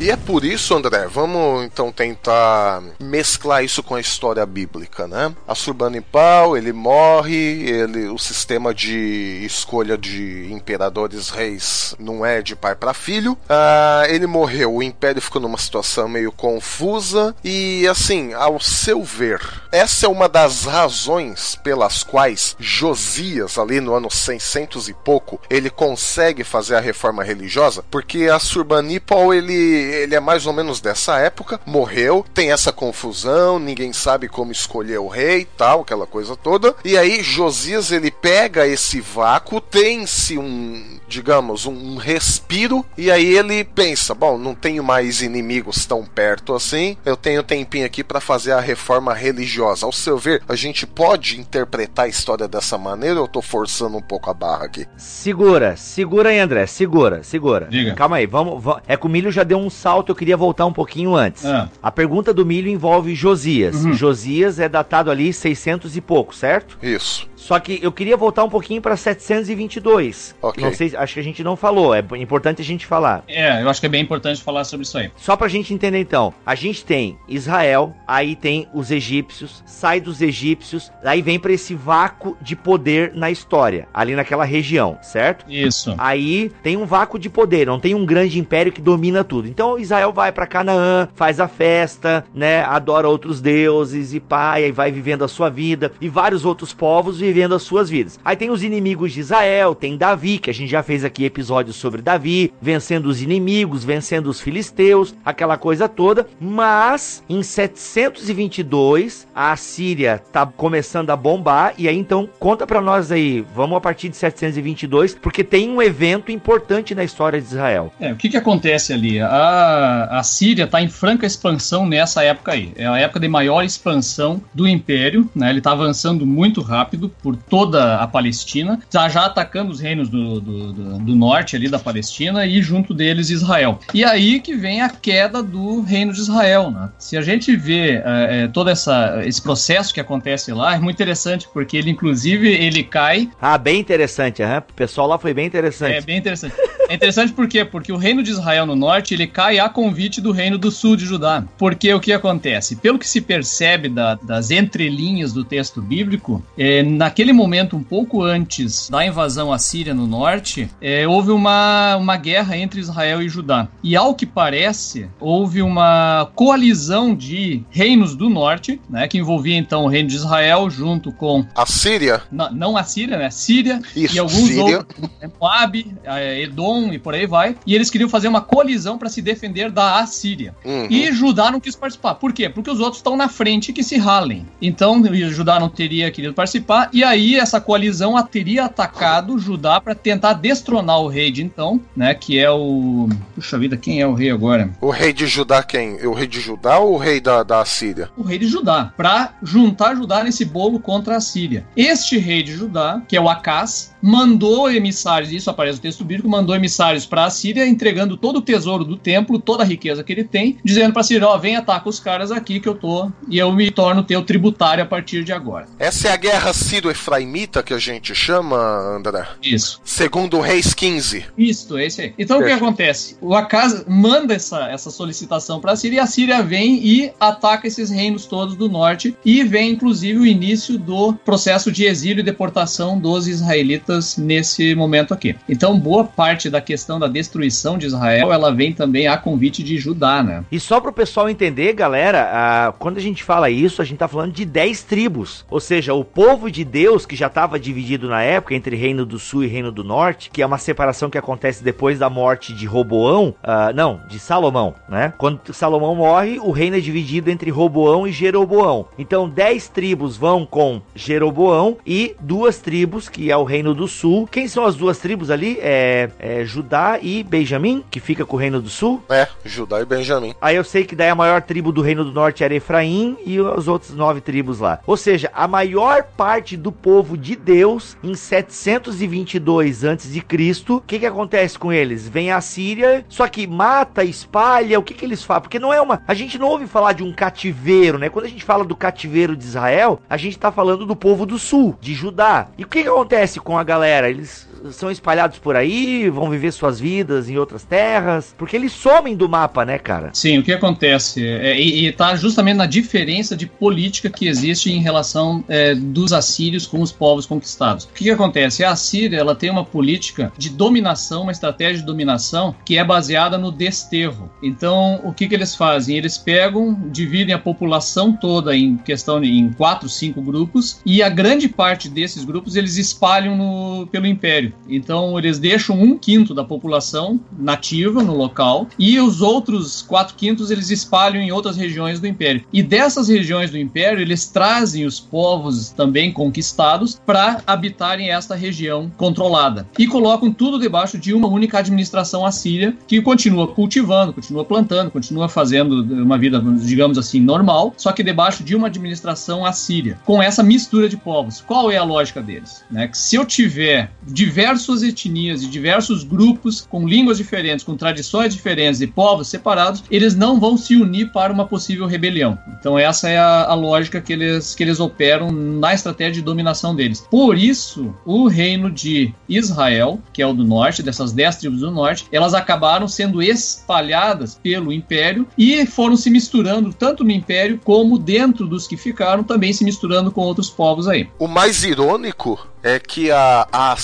E 0.00 0.12
é 0.12 0.16
por 0.16 0.44
isso, 0.44 0.76
André, 0.76 1.08
vamos 1.08 1.64
então 1.64 1.90
tentar 1.90 2.80
mesclar 3.00 3.64
isso 3.64 3.82
com 3.82 3.96
a 3.96 4.00
história 4.00 4.46
bíblica, 4.46 5.08
né? 5.08 5.34
Assurbanipal, 5.46 6.56
ele 6.56 6.72
morre, 6.72 7.68
ele, 7.68 8.06
o 8.08 8.16
sistema 8.16 8.72
de 8.72 9.42
escolha 9.44 9.98
de 9.98 10.48
imperadores 10.52 11.30
reis 11.30 11.96
não 11.98 12.24
é 12.24 12.40
de 12.40 12.54
pai 12.54 12.76
para 12.76 12.94
filho. 12.94 13.36
Ah, 13.48 14.04
ele 14.08 14.28
morreu, 14.28 14.76
o 14.76 14.82
império 14.84 15.20
ficou 15.20 15.42
numa 15.42 15.58
situação 15.58 16.08
meio 16.08 16.30
confusa 16.30 17.34
e 17.42 17.84
assim, 17.88 18.32
ao 18.34 18.60
seu 18.60 19.02
ver, 19.02 19.40
essa 19.72 20.06
é 20.06 20.08
uma 20.08 20.28
das 20.28 20.64
razões 20.64 21.56
pelas 21.56 22.04
quais 22.04 22.54
Josias, 22.60 23.58
ali 23.58 23.80
no 23.80 23.94
ano 23.94 24.08
600 24.08 24.88
e 24.88 24.94
pouco, 24.94 25.40
ele 25.50 25.70
consegue 25.70 26.44
fazer 26.44 26.76
a 26.76 26.80
reforma 26.80 27.24
religiosa, 27.24 27.84
porque 27.90 28.28
Assurbanipal 28.28 29.34
ele, 29.34 29.87
ele 29.88 30.14
é 30.14 30.20
mais 30.20 30.46
ou 30.46 30.52
menos 30.52 30.80
dessa 30.80 31.18
época, 31.18 31.60
morreu, 31.66 32.24
tem 32.34 32.52
essa 32.52 32.72
confusão, 32.72 33.58
ninguém 33.58 33.92
sabe 33.92 34.28
como 34.28 34.52
escolher 34.52 34.98
o 34.98 35.08
rei, 35.08 35.46
tal, 35.56 35.80
aquela 35.80 36.06
coisa 36.06 36.36
toda. 36.36 36.74
E 36.84 36.96
aí 36.96 37.22
Josias 37.22 37.90
ele 37.90 38.10
pega 38.10 38.66
esse 38.66 39.00
vácuo, 39.00 39.60
tem-se 39.60 40.38
um, 40.38 40.98
digamos, 41.06 41.66
um 41.66 41.96
respiro 41.96 42.84
e 42.96 43.10
aí 43.10 43.36
ele 43.36 43.64
pensa, 43.64 44.14
bom, 44.14 44.38
não 44.38 44.54
tenho 44.54 44.82
mais 44.82 45.22
inimigos 45.22 45.86
tão 45.86 46.04
perto 46.04 46.54
assim, 46.54 46.96
eu 47.04 47.16
tenho 47.16 47.42
tempinho 47.42 47.86
aqui 47.86 48.04
para 48.04 48.20
fazer 48.20 48.52
a 48.52 48.60
reforma 48.60 49.14
religiosa. 49.14 49.86
Ao 49.86 49.92
seu 49.92 50.18
ver, 50.18 50.42
a 50.48 50.54
gente 50.54 50.86
pode 50.86 51.40
interpretar 51.40 52.06
a 52.06 52.08
história 52.08 52.48
dessa 52.48 52.76
maneira 52.76 53.20
ou 53.20 53.26
eu 53.26 53.28
tô 53.28 53.42
forçando 53.42 53.96
um 53.96 54.02
pouco 54.02 54.30
a 54.30 54.34
barra 54.34 54.64
aqui? 54.64 54.86
Segura, 54.96 55.76
segura 55.76 56.30
aí, 56.30 56.38
André, 56.38 56.66
segura, 56.66 57.22
segura. 57.22 57.66
Diga. 57.70 57.94
Calma 57.94 58.16
aí, 58.16 58.26
vamos, 58.26 58.62
vamos. 58.62 58.82
É 58.86 58.96
que 58.96 59.06
o 59.06 59.08
Milho 59.08 59.30
já 59.30 59.42
deu 59.42 59.58
um 59.58 59.70
salto, 59.78 60.10
eu 60.10 60.16
queria 60.16 60.36
voltar 60.36 60.66
um 60.66 60.72
pouquinho 60.72 61.14
antes. 61.14 61.44
Ah. 61.46 61.68
A 61.82 61.90
pergunta 61.90 62.34
do 62.34 62.44
Milho 62.44 62.68
envolve 62.68 63.14
Josias. 63.14 63.84
Uhum. 63.84 63.92
Josias 63.92 64.58
é 64.58 64.68
datado 64.68 65.10
ali 65.10 65.32
600 65.32 65.96
e 65.96 66.00
pouco, 66.00 66.34
certo? 66.34 66.76
Isso. 66.82 67.28
Só 67.38 67.58
que 67.60 67.78
eu 67.80 67.92
queria 67.92 68.16
voltar 68.16 68.42
um 68.42 68.48
pouquinho 68.48 68.82
para 68.82 68.96
722. 68.96 70.34
Ok. 70.42 70.62
Não 70.62 70.74
sei, 70.74 70.92
acho 70.94 71.14
que 71.14 71.20
a 71.20 71.22
gente 71.22 71.44
não 71.44 71.56
falou, 71.56 71.94
é 71.94 72.04
importante 72.18 72.60
a 72.60 72.64
gente 72.64 72.84
falar. 72.84 73.22
É, 73.28 73.62
eu 73.62 73.68
acho 73.70 73.80
que 73.80 73.86
é 73.86 73.88
bem 73.88 74.02
importante 74.02 74.42
falar 74.42 74.64
sobre 74.64 74.84
isso 74.84 74.98
aí. 74.98 75.10
Só 75.16 75.36
pra 75.36 75.46
gente 75.46 75.72
entender 75.72 76.00
então, 76.00 76.34
a 76.44 76.54
gente 76.56 76.84
tem 76.84 77.16
Israel, 77.28 77.94
aí 78.06 78.34
tem 78.34 78.68
os 78.74 78.90
egípcios, 78.90 79.62
sai 79.64 80.00
dos 80.00 80.20
egípcios, 80.20 80.90
aí 81.02 81.22
vem 81.22 81.38
pra 81.38 81.52
esse 81.52 81.74
vácuo 81.74 82.36
de 82.42 82.56
poder 82.56 83.12
na 83.14 83.30
história, 83.30 83.86
ali 83.94 84.16
naquela 84.16 84.44
região, 84.44 84.98
certo? 85.00 85.46
Isso. 85.48 85.94
Aí 85.96 86.50
tem 86.62 86.76
um 86.76 86.86
vácuo 86.86 87.18
de 87.18 87.30
poder, 87.30 87.68
não 87.68 87.78
tem 87.78 87.94
um 87.94 88.04
grande 88.04 88.38
império 88.38 88.72
que 88.72 88.80
domina 88.80 89.22
tudo. 89.22 89.46
Então 89.46 89.78
Israel 89.78 90.12
vai 90.12 90.32
pra 90.32 90.46
Canaã, 90.46 91.08
faz 91.14 91.38
a 91.38 91.46
festa, 91.46 92.24
né, 92.34 92.64
adora 92.64 93.08
outros 93.08 93.40
deuses 93.40 94.12
e 94.12 94.18
pai, 94.18 94.64
aí 94.64 94.72
vai 94.72 94.90
vivendo 94.90 95.24
a 95.24 95.28
sua 95.28 95.48
vida 95.48 95.92
e 96.00 96.08
vários 96.08 96.44
outros 96.44 96.74
povos 96.74 97.22
vivendo 97.28 97.54
as 97.54 97.62
suas 97.62 97.90
vidas. 97.90 98.18
Aí 98.24 98.36
tem 98.36 98.50
os 98.50 98.62
inimigos 98.62 99.12
de 99.12 99.20
Israel, 99.20 99.74
tem 99.74 99.96
Davi, 99.96 100.38
que 100.38 100.48
a 100.48 100.54
gente 100.54 100.70
já 100.70 100.82
fez 100.82 101.04
aqui 101.04 101.24
episódios 101.24 101.76
sobre 101.76 102.00
Davi, 102.00 102.52
vencendo 102.60 103.06
os 103.06 103.20
inimigos, 103.20 103.84
vencendo 103.84 104.28
os 104.28 104.40
filisteus, 104.40 105.14
aquela 105.22 105.58
coisa 105.58 105.88
toda. 105.88 106.26
Mas 106.40 107.22
em 107.28 107.42
722 107.42 109.28
a 109.34 109.54
Síria 109.56 110.22
tá 110.32 110.46
começando 110.46 111.10
a 111.10 111.16
bombar 111.16 111.74
e 111.76 111.86
aí 111.86 111.98
então 111.98 112.28
conta 112.38 112.66
pra 112.66 112.80
nós 112.80 113.12
aí, 113.12 113.44
vamos 113.54 113.76
a 113.76 113.80
partir 113.80 114.08
de 114.08 114.16
722, 114.16 115.14
porque 115.14 115.44
tem 115.44 115.68
um 115.68 115.82
evento 115.82 116.32
importante 116.32 116.94
na 116.94 117.04
história 117.04 117.40
de 117.40 117.46
Israel. 117.46 117.92
É, 118.00 118.10
o 118.12 118.16
que 118.16 118.30
que 118.30 118.36
acontece 118.36 118.92
ali? 118.92 119.20
A, 119.20 120.08
a 120.10 120.22
Síria 120.22 120.64
está 120.64 120.80
em 120.80 120.88
franca 120.88 121.26
expansão 121.26 121.86
nessa 121.86 122.22
época 122.22 122.52
aí. 122.52 122.72
É 122.74 122.86
a 122.86 122.98
época 122.98 123.20
de 123.20 123.28
maior 123.28 123.62
expansão 123.62 124.40
do 124.54 124.66
Império, 124.66 125.28
né? 125.34 125.50
Ele 125.50 125.58
está 125.58 125.72
avançando 125.72 126.24
muito 126.24 126.62
rápido 126.62 127.12
por 127.22 127.36
toda 127.36 127.96
a 127.96 128.06
Palestina, 128.06 128.78
já 128.92 129.08
já 129.08 129.26
atacando 129.26 129.70
os 129.72 129.80
reinos 129.80 130.08
do, 130.08 130.40
do, 130.40 130.72
do- 130.72 130.98
do 130.98 131.16
norte 131.16 131.56
ali 131.56 131.68
da 131.68 131.78
Palestina 131.78 132.46
e 132.46 132.60
junto 132.62 132.92
deles 132.94 133.30
Israel. 133.30 133.78
E 133.94 134.04
aí 134.04 134.40
que 134.40 134.54
vem 134.54 134.80
a 134.82 134.88
queda 134.88 135.42
do 135.42 135.80
reino 135.80 136.12
de 136.12 136.20
Israel, 136.20 136.70
né? 136.70 136.90
Se 136.98 137.16
a 137.16 137.20
gente 137.22 137.54
vê 137.56 137.96
é, 137.96 138.02
é, 138.44 138.48
todo 138.48 138.70
essa, 138.70 139.20
esse 139.24 139.40
processo 139.42 139.92
que 139.92 140.00
acontece 140.00 140.52
lá, 140.52 140.74
é 140.74 140.78
muito 140.78 140.96
interessante, 140.96 141.48
porque 141.52 141.76
ele 141.76 141.90
inclusive 141.90 142.48
ele 142.48 142.82
cai 142.84 143.28
Ah, 143.40 143.56
bem 143.58 143.80
interessante, 143.80 144.42
aham. 144.42 144.58
O 144.68 144.72
pessoal 144.74 145.06
lá 145.08 145.18
foi 145.18 145.32
bem 145.34 145.46
interessante. 145.46 145.94
é 145.94 146.00
bem 146.00 146.16
interessante. 146.18 146.54
É 146.88 146.94
interessante 146.94 147.32
por 147.32 147.46
quê? 147.48 147.64
Porque 147.64 147.92
o 147.92 147.96
reino 147.96 148.22
de 148.22 148.30
Israel 148.30 148.64
no 148.64 148.74
norte, 148.74 149.12
ele 149.12 149.26
cai 149.26 149.58
a 149.58 149.68
convite 149.68 150.20
do 150.20 150.32
reino 150.32 150.56
do 150.56 150.70
sul 150.70 150.96
de 150.96 151.04
Judá. 151.04 151.44
Porque 151.58 151.92
o 151.92 152.00
que 152.00 152.12
acontece? 152.12 152.76
Pelo 152.76 152.98
que 152.98 153.06
se 153.08 153.20
percebe 153.20 153.88
da- 153.90 154.14
das 154.14 154.50
entrelinhas 154.50 155.32
do 155.32 155.44
texto 155.44 155.82
bíblico, 155.82 156.42
é, 156.56 156.82
naquele 157.08 157.32
momento, 157.32 157.74
um 157.74 157.82
pouco 157.82 158.22
antes 158.22 158.90
da 158.90 159.04
invasão 159.06 159.50
assíria 159.50 159.94
no 159.94 160.06
norte, 160.06 160.68
é, 160.78 161.08
houve 161.08 161.30
uma, 161.30 161.96
uma 161.96 162.16
guerra 162.18 162.54
entre 162.54 162.80
Israel 162.80 163.22
e 163.22 163.28
Judá. 163.30 163.66
E 163.82 163.96
ao 163.96 164.14
que 164.14 164.26
parece, 164.26 165.08
houve 165.18 165.62
uma 165.62 166.30
coalizão 166.34 167.14
de 167.14 167.62
reinos 167.70 168.14
do 168.14 168.28
norte, 168.28 168.78
né, 168.90 169.08
que 169.08 169.16
envolvia 169.16 169.56
então 169.56 169.84
o 169.84 169.88
reino 169.88 170.08
de 170.10 170.16
Israel 170.16 170.68
junto 170.68 171.10
com 171.10 171.46
A 171.54 171.64
Síria, 171.64 172.20
na- 172.30 172.50
não 172.50 172.76
a 172.76 172.82
Síria, 172.84 173.16
né? 173.16 173.30
Síria 173.30 173.80
Isso, 173.96 174.14
e 174.14 174.18
alguns 174.18 174.34
Síria. 174.48 174.78
outros, 174.78 175.00
né, 175.20 175.30
Moab, 175.40 175.86
eh, 176.04 176.42
Edom 176.42 176.92
e 176.92 176.98
por 176.98 177.14
aí 177.14 177.26
vai. 177.26 177.56
E 177.66 177.74
eles 177.74 177.88
queriam 177.88 178.10
fazer 178.10 178.28
uma 178.28 178.42
colisão 178.42 178.98
para 178.98 179.08
se 179.08 179.22
defender 179.22 179.70
da 179.70 179.98
Assíria. 180.00 180.54
Uhum. 180.62 180.86
E 180.90 181.10
Judá 181.10 181.50
não 181.50 181.58
quis 181.58 181.74
participar. 181.74 182.16
Por 182.16 182.34
quê? 182.34 182.50
Porque 182.50 182.70
os 182.70 182.80
outros 182.80 182.98
estão 182.98 183.16
na 183.16 183.28
frente 183.30 183.72
que 183.72 183.82
se 183.82 183.96
ralem. 183.96 184.46
Então 184.60 185.02
Judá 185.30 185.58
não 185.58 185.70
teria 185.70 186.10
querido 186.10 186.34
participar. 186.34 186.90
E 186.98 187.04
aí 187.04 187.36
essa 187.36 187.60
coalizão 187.60 188.16
a 188.16 188.24
teria 188.24 188.64
atacado 188.64 189.38
Judá 189.38 189.80
para 189.80 189.94
tentar 189.94 190.32
destronar 190.32 191.00
o 191.00 191.06
rei 191.06 191.30
de 191.30 191.44
então, 191.44 191.80
né? 191.94 192.12
Que 192.12 192.40
é 192.40 192.50
o. 192.50 193.08
Puxa 193.36 193.56
vida, 193.56 193.76
quem 193.76 194.00
é 194.00 194.06
o 194.08 194.14
rei 194.14 194.32
agora? 194.32 194.68
o 194.80 194.90
rei 194.90 195.12
de 195.12 195.24
Judá 195.28 195.62
quem? 195.62 196.04
O 196.04 196.12
rei 196.12 196.26
de 196.26 196.40
Judá 196.40 196.80
ou 196.80 196.94
o 196.94 196.98
rei 196.98 197.20
da, 197.20 197.44
da 197.44 197.64
Síria? 197.64 198.10
o 198.16 198.22
rei 198.24 198.36
de 198.36 198.48
Judá, 198.48 198.92
para 198.96 199.32
juntar 199.44 199.94
Judá 199.94 200.24
nesse 200.24 200.44
bolo 200.44 200.80
contra 200.80 201.16
a 201.16 201.20
Síria. 201.20 201.64
Este 201.76 202.18
rei 202.18 202.42
de 202.42 202.50
Judá, 202.50 203.00
que 203.06 203.16
é 203.16 203.20
o 203.20 203.28
Acás, 203.28 203.94
mandou 204.02 204.70
emissários, 204.70 205.32
isso 205.32 205.50
aparece 205.50 205.76
no 205.76 205.82
texto 205.82 206.04
bíblico, 206.04 206.28
mandou 206.28 206.54
emissários 206.54 207.06
para 207.06 207.24
a 207.24 207.30
Síria, 207.30 207.66
entregando 207.66 208.16
todo 208.16 208.38
o 208.38 208.42
tesouro 208.42 208.84
do 208.84 208.96
templo, 208.96 209.38
toda 209.38 209.62
a 209.62 209.66
riqueza 209.66 210.02
que 210.04 210.12
ele 210.12 210.24
tem, 210.24 210.58
dizendo 210.64 210.92
para 210.92 211.00
a 211.00 211.04
Síria: 211.04 211.28
Ó, 211.28 211.36
vem 211.38 211.56
ataca 211.56 211.88
os 211.88 212.00
caras 212.00 212.30
aqui 212.30 212.60
que 212.60 212.68
eu 212.68 212.74
tô 212.74 213.10
e 213.28 213.38
eu 213.38 213.52
me 213.52 213.70
torno 213.70 214.02
teu 214.02 214.22
tributário 214.22 214.82
a 214.82 214.86
partir 214.86 215.24
de 215.24 215.32
agora. 215.32 215.66
Essa 215.78 216.08
é 216.08 216.12
a 216.12 216.16
guerra 216.16 216.52
sírio-efraimita 216.52 217.62
que 217.62 217.74
a 217.74 217.78
gente 217.78 218.14
chama, 218.14 218.56
André? 218.96 219.26
Isso. 219.42 219.80
Segundo 219.84 220.38
o 220.38 220.40
Reis 220.40 220.74
15. 220.74 221.24
Isso, 221.36 221.76
é 221.76 221.86
isso 221.86 222.00
aí. 222.00 222.14
Então 222.18 222.40
o 222.40 222.44
que 222.44 222.52
acontece? 222.52 223.16
O 223.20 223.34
Acaz 223.34 223.84
manda 223.86 224.34
essa, 224.34 224.68
essa 224.68 224.90
solicitação 224.90 225.60
para 225.60 225.72
a 225.72 225.76
Síria 225.76 225.96
e 225.96 226.00
a 226.00 226.06
Síria 226.06 226.42
vem 226.42 226.84
e 226.84 227.12
ataca 227.18 227.66
esses 227.66 227.90
reinos 227.90 228.26
todos 228.26 228.56
do 228.56 228.68
norte 228.68 229.16
e 229.24 229.42
vem 229.44 229.70
inclusive 229.72 230.18
o 230.18 230.26
início 230.26 230.78
do 230.78 231.14
processo 231.14 231.70
de 231.70 231.84
exílio 231.84 232.20
e 232.20 232.24
deportação 232.24 232.98
dos 232.98 233.26
israelitas 233.26 233.87
nesse 234.16 234.74
momento 234.74 235.12
aqui. 235.14 235.36
Então 235.48 235.78
boa 235.78 236.04
parte 236.04 236.50
da 236.50 236.60
questão 236.60 236.98
da 236.98 237.08
destruição 237.08 237.78
de 237.78 237.86
Israel 237.86 238.32
ela 238.32 238.52
vem 238.52 238.72
também 238.72 239.06
a 239.08 239.16
convite 239.16 239.62
de 239.62 239.78
Judá, 239.78 240.22
né? 240.22 240.44
E 240.50 240.60
só 240.60 240.80
para 240.80 240.90
o 240.90 240.92
pessoal 240.92 241.28
entender, 241.28 241.72
galera, 241.72 242.30
ah, 242.32 242.72
quando 242.78 242.98
a 242.98 243.00
gente 243.00 243.24
fala 243.24 243.50
isso, 243.50 243.82
a 243.82 243.84
gente 243.84 243.98
tá 243.98 244.08
falando 244.08 244.32
de 244.32 244.44
10 244.44 244.82
tribos. 244.82 245.44
Ou 245.50 245.60
seja, 245.60 245.94
o 245.94 246.04
povo 246.04 246.50
de 246.50 246.64
Deus, 246.64 247.06
que 247.06 247.16
já 247.16 247.26
estava 247.26 247.58
dividido 247.58 248.08
na 248.08 248.22
época 248.22 248.54
entre 248.54 248.76
Reino 248.76 249.04
do 249.04 249.18
Sul 249.18 249.44
e 249.44 249.46
Reino 249.46 249.72
do 249.72 249.84
Norte, 249.84 250.30
que 250.30 250.42
é 250.42 250.46
uma 250.46 250.58
separação 250.58 251.10
que 251.10 251.18
acontece 251.18 251.62
depois 251.62 251.98
da 251.98 252.10
morte 252.10 252.52
de 252.52 252.66
Roboão, 252.66 253.34
ah, 253.42 253.72
não, 253.72 254.00
de 254.08 254.18
Salomão, 254.18 254.74
né? 254.88 255.12
Quando 255.18 255.40
Salomão 255.52 255.94
morre, 255.94 256.38
o 256.38 256.50
reino 256.50 256.76
é 256.76 256.80
dividido 256.80 257.30
entre 257.30 257.50
Roboão 257.50 258.06
e 258.06 258.12
Jeroboão. 258.12 258.86
Então, 258.98 259.28
10 259.28 259.68
tribos 259.68 260.16
vão 260.16 260.44
com 260.44 260.80
Jeroboão 260.94 261.76
e 261.86 262.14
duas 262.20 262.58
tribos, 262.58 263.08
que 263.08 263.30
é 263.30 263.36
o 263.36 263.44
Reino 263.44 263.74
do 263.78 263.88
Sul. 263.88 264.28
Quem 264.30 264.48
são 264.48 264.66
as 264.66 264.74
duas 264.74 264.98
tribos 264.98 265.30
ali? 265.30 265.58
É, 265.60 266.10
é 266.18 266.44
Judá 266.44 266.98
e 267.00 267.22
Benjamim, 267.22 267.84
que 267.90 268.00
fica 268.00 268.26
com 268.26 268.36
o 268.36 268.38
Reino 268.38 268.60
do 268.60 268.68
Sul. 268.68 269.02
É, 269.08 269.28
Judá 269.44 269.80
e 269.80 269.84
Benjamim. 269.84 270.34
Aí 270.40 270.56
eu 270.56 270.64
sei 270.64 270.84
que 270.84 270.96
daí 270.96 271.08
a 271.08 271.14
maior 271.14 271.42
tribo 271.42 271.70
do 271.70 271.80
Reino 271.80 272.04
do 272.04 272.12
Norte 272.12 272.42
era 272.42 272.54
Efraim 272.54 273.16
e 273.24 273.40
os 273.40 273.68
outros 273.68 273.94
nove 273.94 274.20
tribos 274.20 274.58
lá. 274.58 274.80
Ou 274.86 274.96
seja, 274.96 275.30
a 275.32 275.46
maior 275.46 276.02
parte 276.02 276.56
do 276.56 276.72
povo 276.72 277.16
de 277.16 277.36
Deus 277.36 277.96
em 278.02 278.14
722 278.14 279.84
a.C., 279.84 280.24
o 280.68 280.80
que 280.80 280.98
que 280.98 281.06
acontece 281.06 281.58
com 281.58 281.72
eles? 281.72 282.08
Vem 282.08 282.32
a 282.32 282.40
Síria, 282.40 283.04
só 283.08 283.28
que 283.28 283.46
mata, 283.46 284.02
espalha, 284.02 284.78
o 284.78 284.82
que 284.82 284.94
que 284.94 285.04
eles 285.04 285.22
fazem? 285.22 285.42
Porque 285.42 285.58
não 285.58 285.72
é 285.72 285.80
uma... 285.80 286.02
A 286.06 286.14
gente 286.14 286.38
não 286.38 286.48
ouve 286.48 286.66
falar 286.66 286.92
de 286.94 287.04
um 287.04 287.12
cativeiro, 287.12 287.98
né? 287.98 288.08
Quando 288.08 288.24
a 288.24 288.28
gente 288.28 288.44
fala 288.44 288.64
do 288.64 288.74
cativeiro 288.74 289.36
de 289.36 289.44
Israel, 289.44 290.00
a 290.10 290.16
gente 290.16 290.38
tá 290.38 290.50
falando 290.50 290.84
do 290.84 290.96
povo 290.96 291.24
do 291.24 291.38
sul, 291.38 291.76
de 291.80 291.94
Judá. 291.94 292.48
E 292.58 292.64
o 292.64 292.66
que 292.66 292.82
que 292.82 292.88
acontece 292.88 293.38
com 293.38 293.56
a 293.56 293.64
galera? 293.68 294.08
Eles 294.10 294.48
são 294.70 294.90
espalhados 294.90 295.38
por 295.38 295.56
aí, 295.56 296.08
vão 296.10 296.30
viver 296.30 296.52
suas 296.52 296.78
vidas 296.80 297.28
em 297.28 297.36
outras 297.36 297.64
terras, 297.64 298.34
porque 298.36 298.56
eles 298.56 298.72
somem 298.72 299.16
do 299.16 299.28
mapa, 299.28 299.64
né, 299.64 299.78
cara? 299.78 300.10
Sim, 300.12 300.38
o 300.38 300.42
que 300.42 300.52
acontece? 300.52 301.26
É, 301.26 301.58
e, 301.58 301.86
e 301.86 301.92
tá 301.92 302.14
justamente 302.16 302.56
na 302.56 302.66
diferença 302.66 303.36
de 303.36 303.46
política 303.46 304.10
que 304.10 304.28
existe 304.28 304.70
em 304.70 304.80
relação 304.80 305.44
é, 305.48 305.74
dos 305.74 306.12
assírios 306.12 306.66
com 306.66 306.80
os 306.80 306.92
povos 306.92 307.26
conquistados. 307.26 307.84
O 307.84 307.88
que, 307.88 308.04
que 308.04 308.10
acontece? 308.10 308.64
A 308.64 308.72
Assíria 308.72 309.18
ela 309.18 309.34
tem 309.34 309.50
uma 309.50 309.64
política 309.64 310.32
de 310.36 310.50
dominação, 310.50 311.22
uma 311.22 311.32
estratégia 311.32 311.78
de 311.80 311.86
dominação 311.86 312.54
que 312.64 312.78
é 312.78 312.84
baseada 312.84 313.36
no 313.36 313.50
desterro. 313.50 314.30
Então, 314.42 315.00
o 315.04 315.12
que, 315.12 315.28
que 315.28 315.34
eles 315.34 315.54
fazem? 315.54 315.96
Eles 315.96 316.16
pegam, 316.16 316.78
dividem 316.90 317.34
a 317.34 317.38
população 317.38 318.12
toda 318.12 318.56
em 318.56 318.76
questão 318.76 319.22
em 319.22 319.52
quatro, 319.52 319.88
cinco 319.88 320.20
grupos 320.22 320.80
e 320.84 321.02
a 321.02 321.08
grande 321.08 321.48
parte 321.48 321.88
desses 321.88 322.24
grupos 322.24 322.56
eles 322.56 322.76
espalham 322.76 323.36
no, 323.36 323.86
pelo 323.86 324.06
império. 324.06 324.47
Então, 324.68 325.18
eles 325.18 325.38
deixam 325.38 325.80
um 325.80 325.96
quinto 325.96 326.34
da 326.34 326.44
população 326.44 327.20
nativa 327.38 328.02
no 328.02 328.14
local 328.16 328.68
e 328.78 328.98
os 329.00 329.20
outros 329.20 329.82
quatro 329.82 330.14
quintos 330.14 330.50
eles 330.50 330.70
espalham 330.70 331.20
em 331.20 331.32
outras 331.32 331.56
regiões 331.56 332.00
do 332.00 332.06
império. 332.06 332.44
E 332.52 332.62
dessas 332.62 333.08
regiões 333.08 333.50
do 333.50 333.58
império 333.58 334.00
eles 334.00 334.26
trazem 334.26 334.84
os 334.84 335.00
povos 335.00 335.70
também 335.70 336.12
conquistados 336.12 337.00
para 337.06 337.42
habitarem 337.46 338.10
esta 338.10 338.34
região 338.34 338.90
controlada 338.96 339.66
e 339.78 339.86
colocam 339.86 340.32
tudo 340.32 340.58
debaixo 340.58 340.98
de 340.98 341.12
uma 341.12 341.28
única 341.28 341.58
administração 341.58 342.24
assíria 342.24 342.76
que 342.86 343.00
continua 343.00 343.48
cultivando, 343.48 344.12
continua 344.12 344.44
plantando, 344.44 344.90
continua 344.90 345.28
fazendo 345.28 345.82
uma 346.02 346.18
vida, 346.18 346.42
digamos 346.60 346.98
assim, 346.98 347.20
normal, 347.20 347.74
só 347.76 347.92
que 347.92 348.02
debaixo 348.02 348.42
de 348.44 348.54
uma 348.54 348.68
administração 348.68 349.44
assíria, 349.44 349.98
com 350.04 350.22
essa 350.22 350.42
mistura 350.42 350.88
de 350.88 350.96
povos. 350.96 351.40
Qual 351.40 351.70
é 351.70 351.76
a 351.76 351.84
lógica 351.84 352.20
deles? 352.22 352.64
Né? 352.70 352.88
Que 352.88 352.98
se 352.98 353.16
eu 353.16 353.24
tiver 353.24 353.90
diversas 354.38 354.84
etnias 354.84 355.42
e 355.42 355.48
diversos 355.48 356.04
grupos 356.04 356.60
com 356.60 356.86
línguas 356.86 357.18
diferentes, 357.18 357.64
com 357.64 357.76
tradições 357.76 358.32
diferentes 358.32 358.80
e 358.80 358.86
povos 358.86 359.26
separados, 359.26 359.82
eles 359.90 360.14
não 360.14 360.38
vão 360.38 360.56
se 360.56 360.76
unir 360.76 361.10
para 361.10 361.32
uma 361.32 361.44
possível 361.44 361.86
rebelião. 361.86 362.38
Então 362.60 362.78
essa 362.78 363.08
é 363.08 363.18
a, 363.18 363.46
a 363.46 363.54
lógica 363.54 364.00
que 364.00 364.12
eles, 364.12 364.54
que 364.54 364.62
eles 364.62 364.78
operam 364.78 365.32
na 365.32 365.74
estratégia 365.74 366.12
de 366.12 366.22
dominação 366.22 366.72
deles. 366.72 367.04
Por 367.10 367.36
isso, 367.36 367.92
o 368.06 368.28
reino 368.28 368.70
de 368.70 369.12
Israel, 369.28 370.00
que 370.12 370.22
é 370.22 370.26
o 370.26 370.32
do 370.32 370.44
norte, 370.44 370.84
dessas 370.84 371.10
dez 371.10 371.34
tribos 371.34 371.58
do 371.58 371.72
norte, 371.72 372.06
elas 372.12 372.32
acabaram 372.32 372.86
sendo 372.86 373.20
espalhadas 373.20 374.38
pelo 374.40 374.72
império 374.72 375.26
e 375.36 375.66
foram 375.66 375.96
se 375.96 376.10
misturando 376.10 376.72
tanto 376.72 377.02
no 377.02 377.10
império 377.10 377.60
como 377.64 377.98
dentro 377.98 378.46
dos 378.46 378.68
que 378.68 378.76
ficaram, 378.76 379.24
também 379.24 379.52
se 379.52 379.64
misturando 379.64 380.12
com 380.12 380.20
outros 380.20 380.48
povos 380.48 380.86
aí. 380.86 381.08
O 381.18 381.26
mais 381.26 381.64
irônico 381.64 382.38
é 382.62 382.78
que 382.78 383.10
a, 383.10 383.46
a 383.50 383.76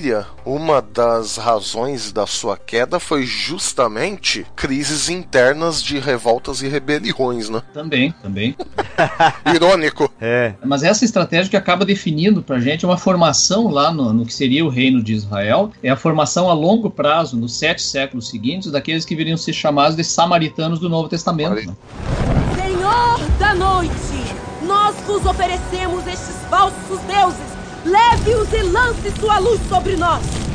Síria, 0.00 0.26
uma 0.46 0.80
das 0.80 1.36
razões 1.36 2.10
da 2.10 2.26
sua 2.26 2.56
queda 2.56 2.98
foi 2.98 3.26
justamente 3.26 4.46
crises 4.56 5.10
internas 5.10 5.82
de 5.82 5.98
revoltas 5.98 6.62
e 6.62 6.68
rebeliões, 6.68 7.50
né? 7.50 7.60
Também, 7.74 8.10
também. 8.22 8.56
Irônico. 9.54 10.10
É. 10.18 10.54
Mas 10.64 10.82
essa 10.82 11.04
estratégia 11.04 11.50
que 11.50 11.56
acaba 11.56 11.84
definindo 11.84 12.42
pra 12.42 12.58
gente 12.58 12.86
uma 12.86 12.96
formação 12.96 13.68
lá 13.68 13.92
no, 13.92 14.10
no 14.10 14.24
que 14.24 14.32
seria 14.32 14.64
o 14.64 14.70
reino 14.70 15.02
de 15.02 15.12
Israel, 15.12 15.70
é 15.82 15.90
a 15.90 15.96
formação 15.96 16.48
a 16.48 16.54
longo 16.54 16.88
prazo, 16.88 17.36
nos 17.36 17.58
sete 17.58 17.82
séculos 17.82 18.30
seguintes, 18.30 18.72
daqueles 18.72 19.04
que 19.04 19.14
viriam 19.14 19.36
ser 19.36 19.52
chamados 19.52 19.96
de 19.96 20.02
samaritanos 20.02 20.78
do 20.78 20.88
Novo 20.88 21.10
Testamento. 21.10 21.56
Né? 21.56 21.76
Senhor 22.54 23.20
da 23.38 23.54
noite, 23.54 23.92
nós 24.62 24.96
vos 25.06 25.26
oferecemos 25.26 26.06
estes 26.06 26.36
falsos 26.48 27.00
deuses 27.00 27.59
Leve-os 27.84 28.52
e 28.52 28.62
lance 28.62 29.10
sua 29.18 29.38
luz 29.38 29.60
sobre 29.68 29.96
nós. 29.96 30.49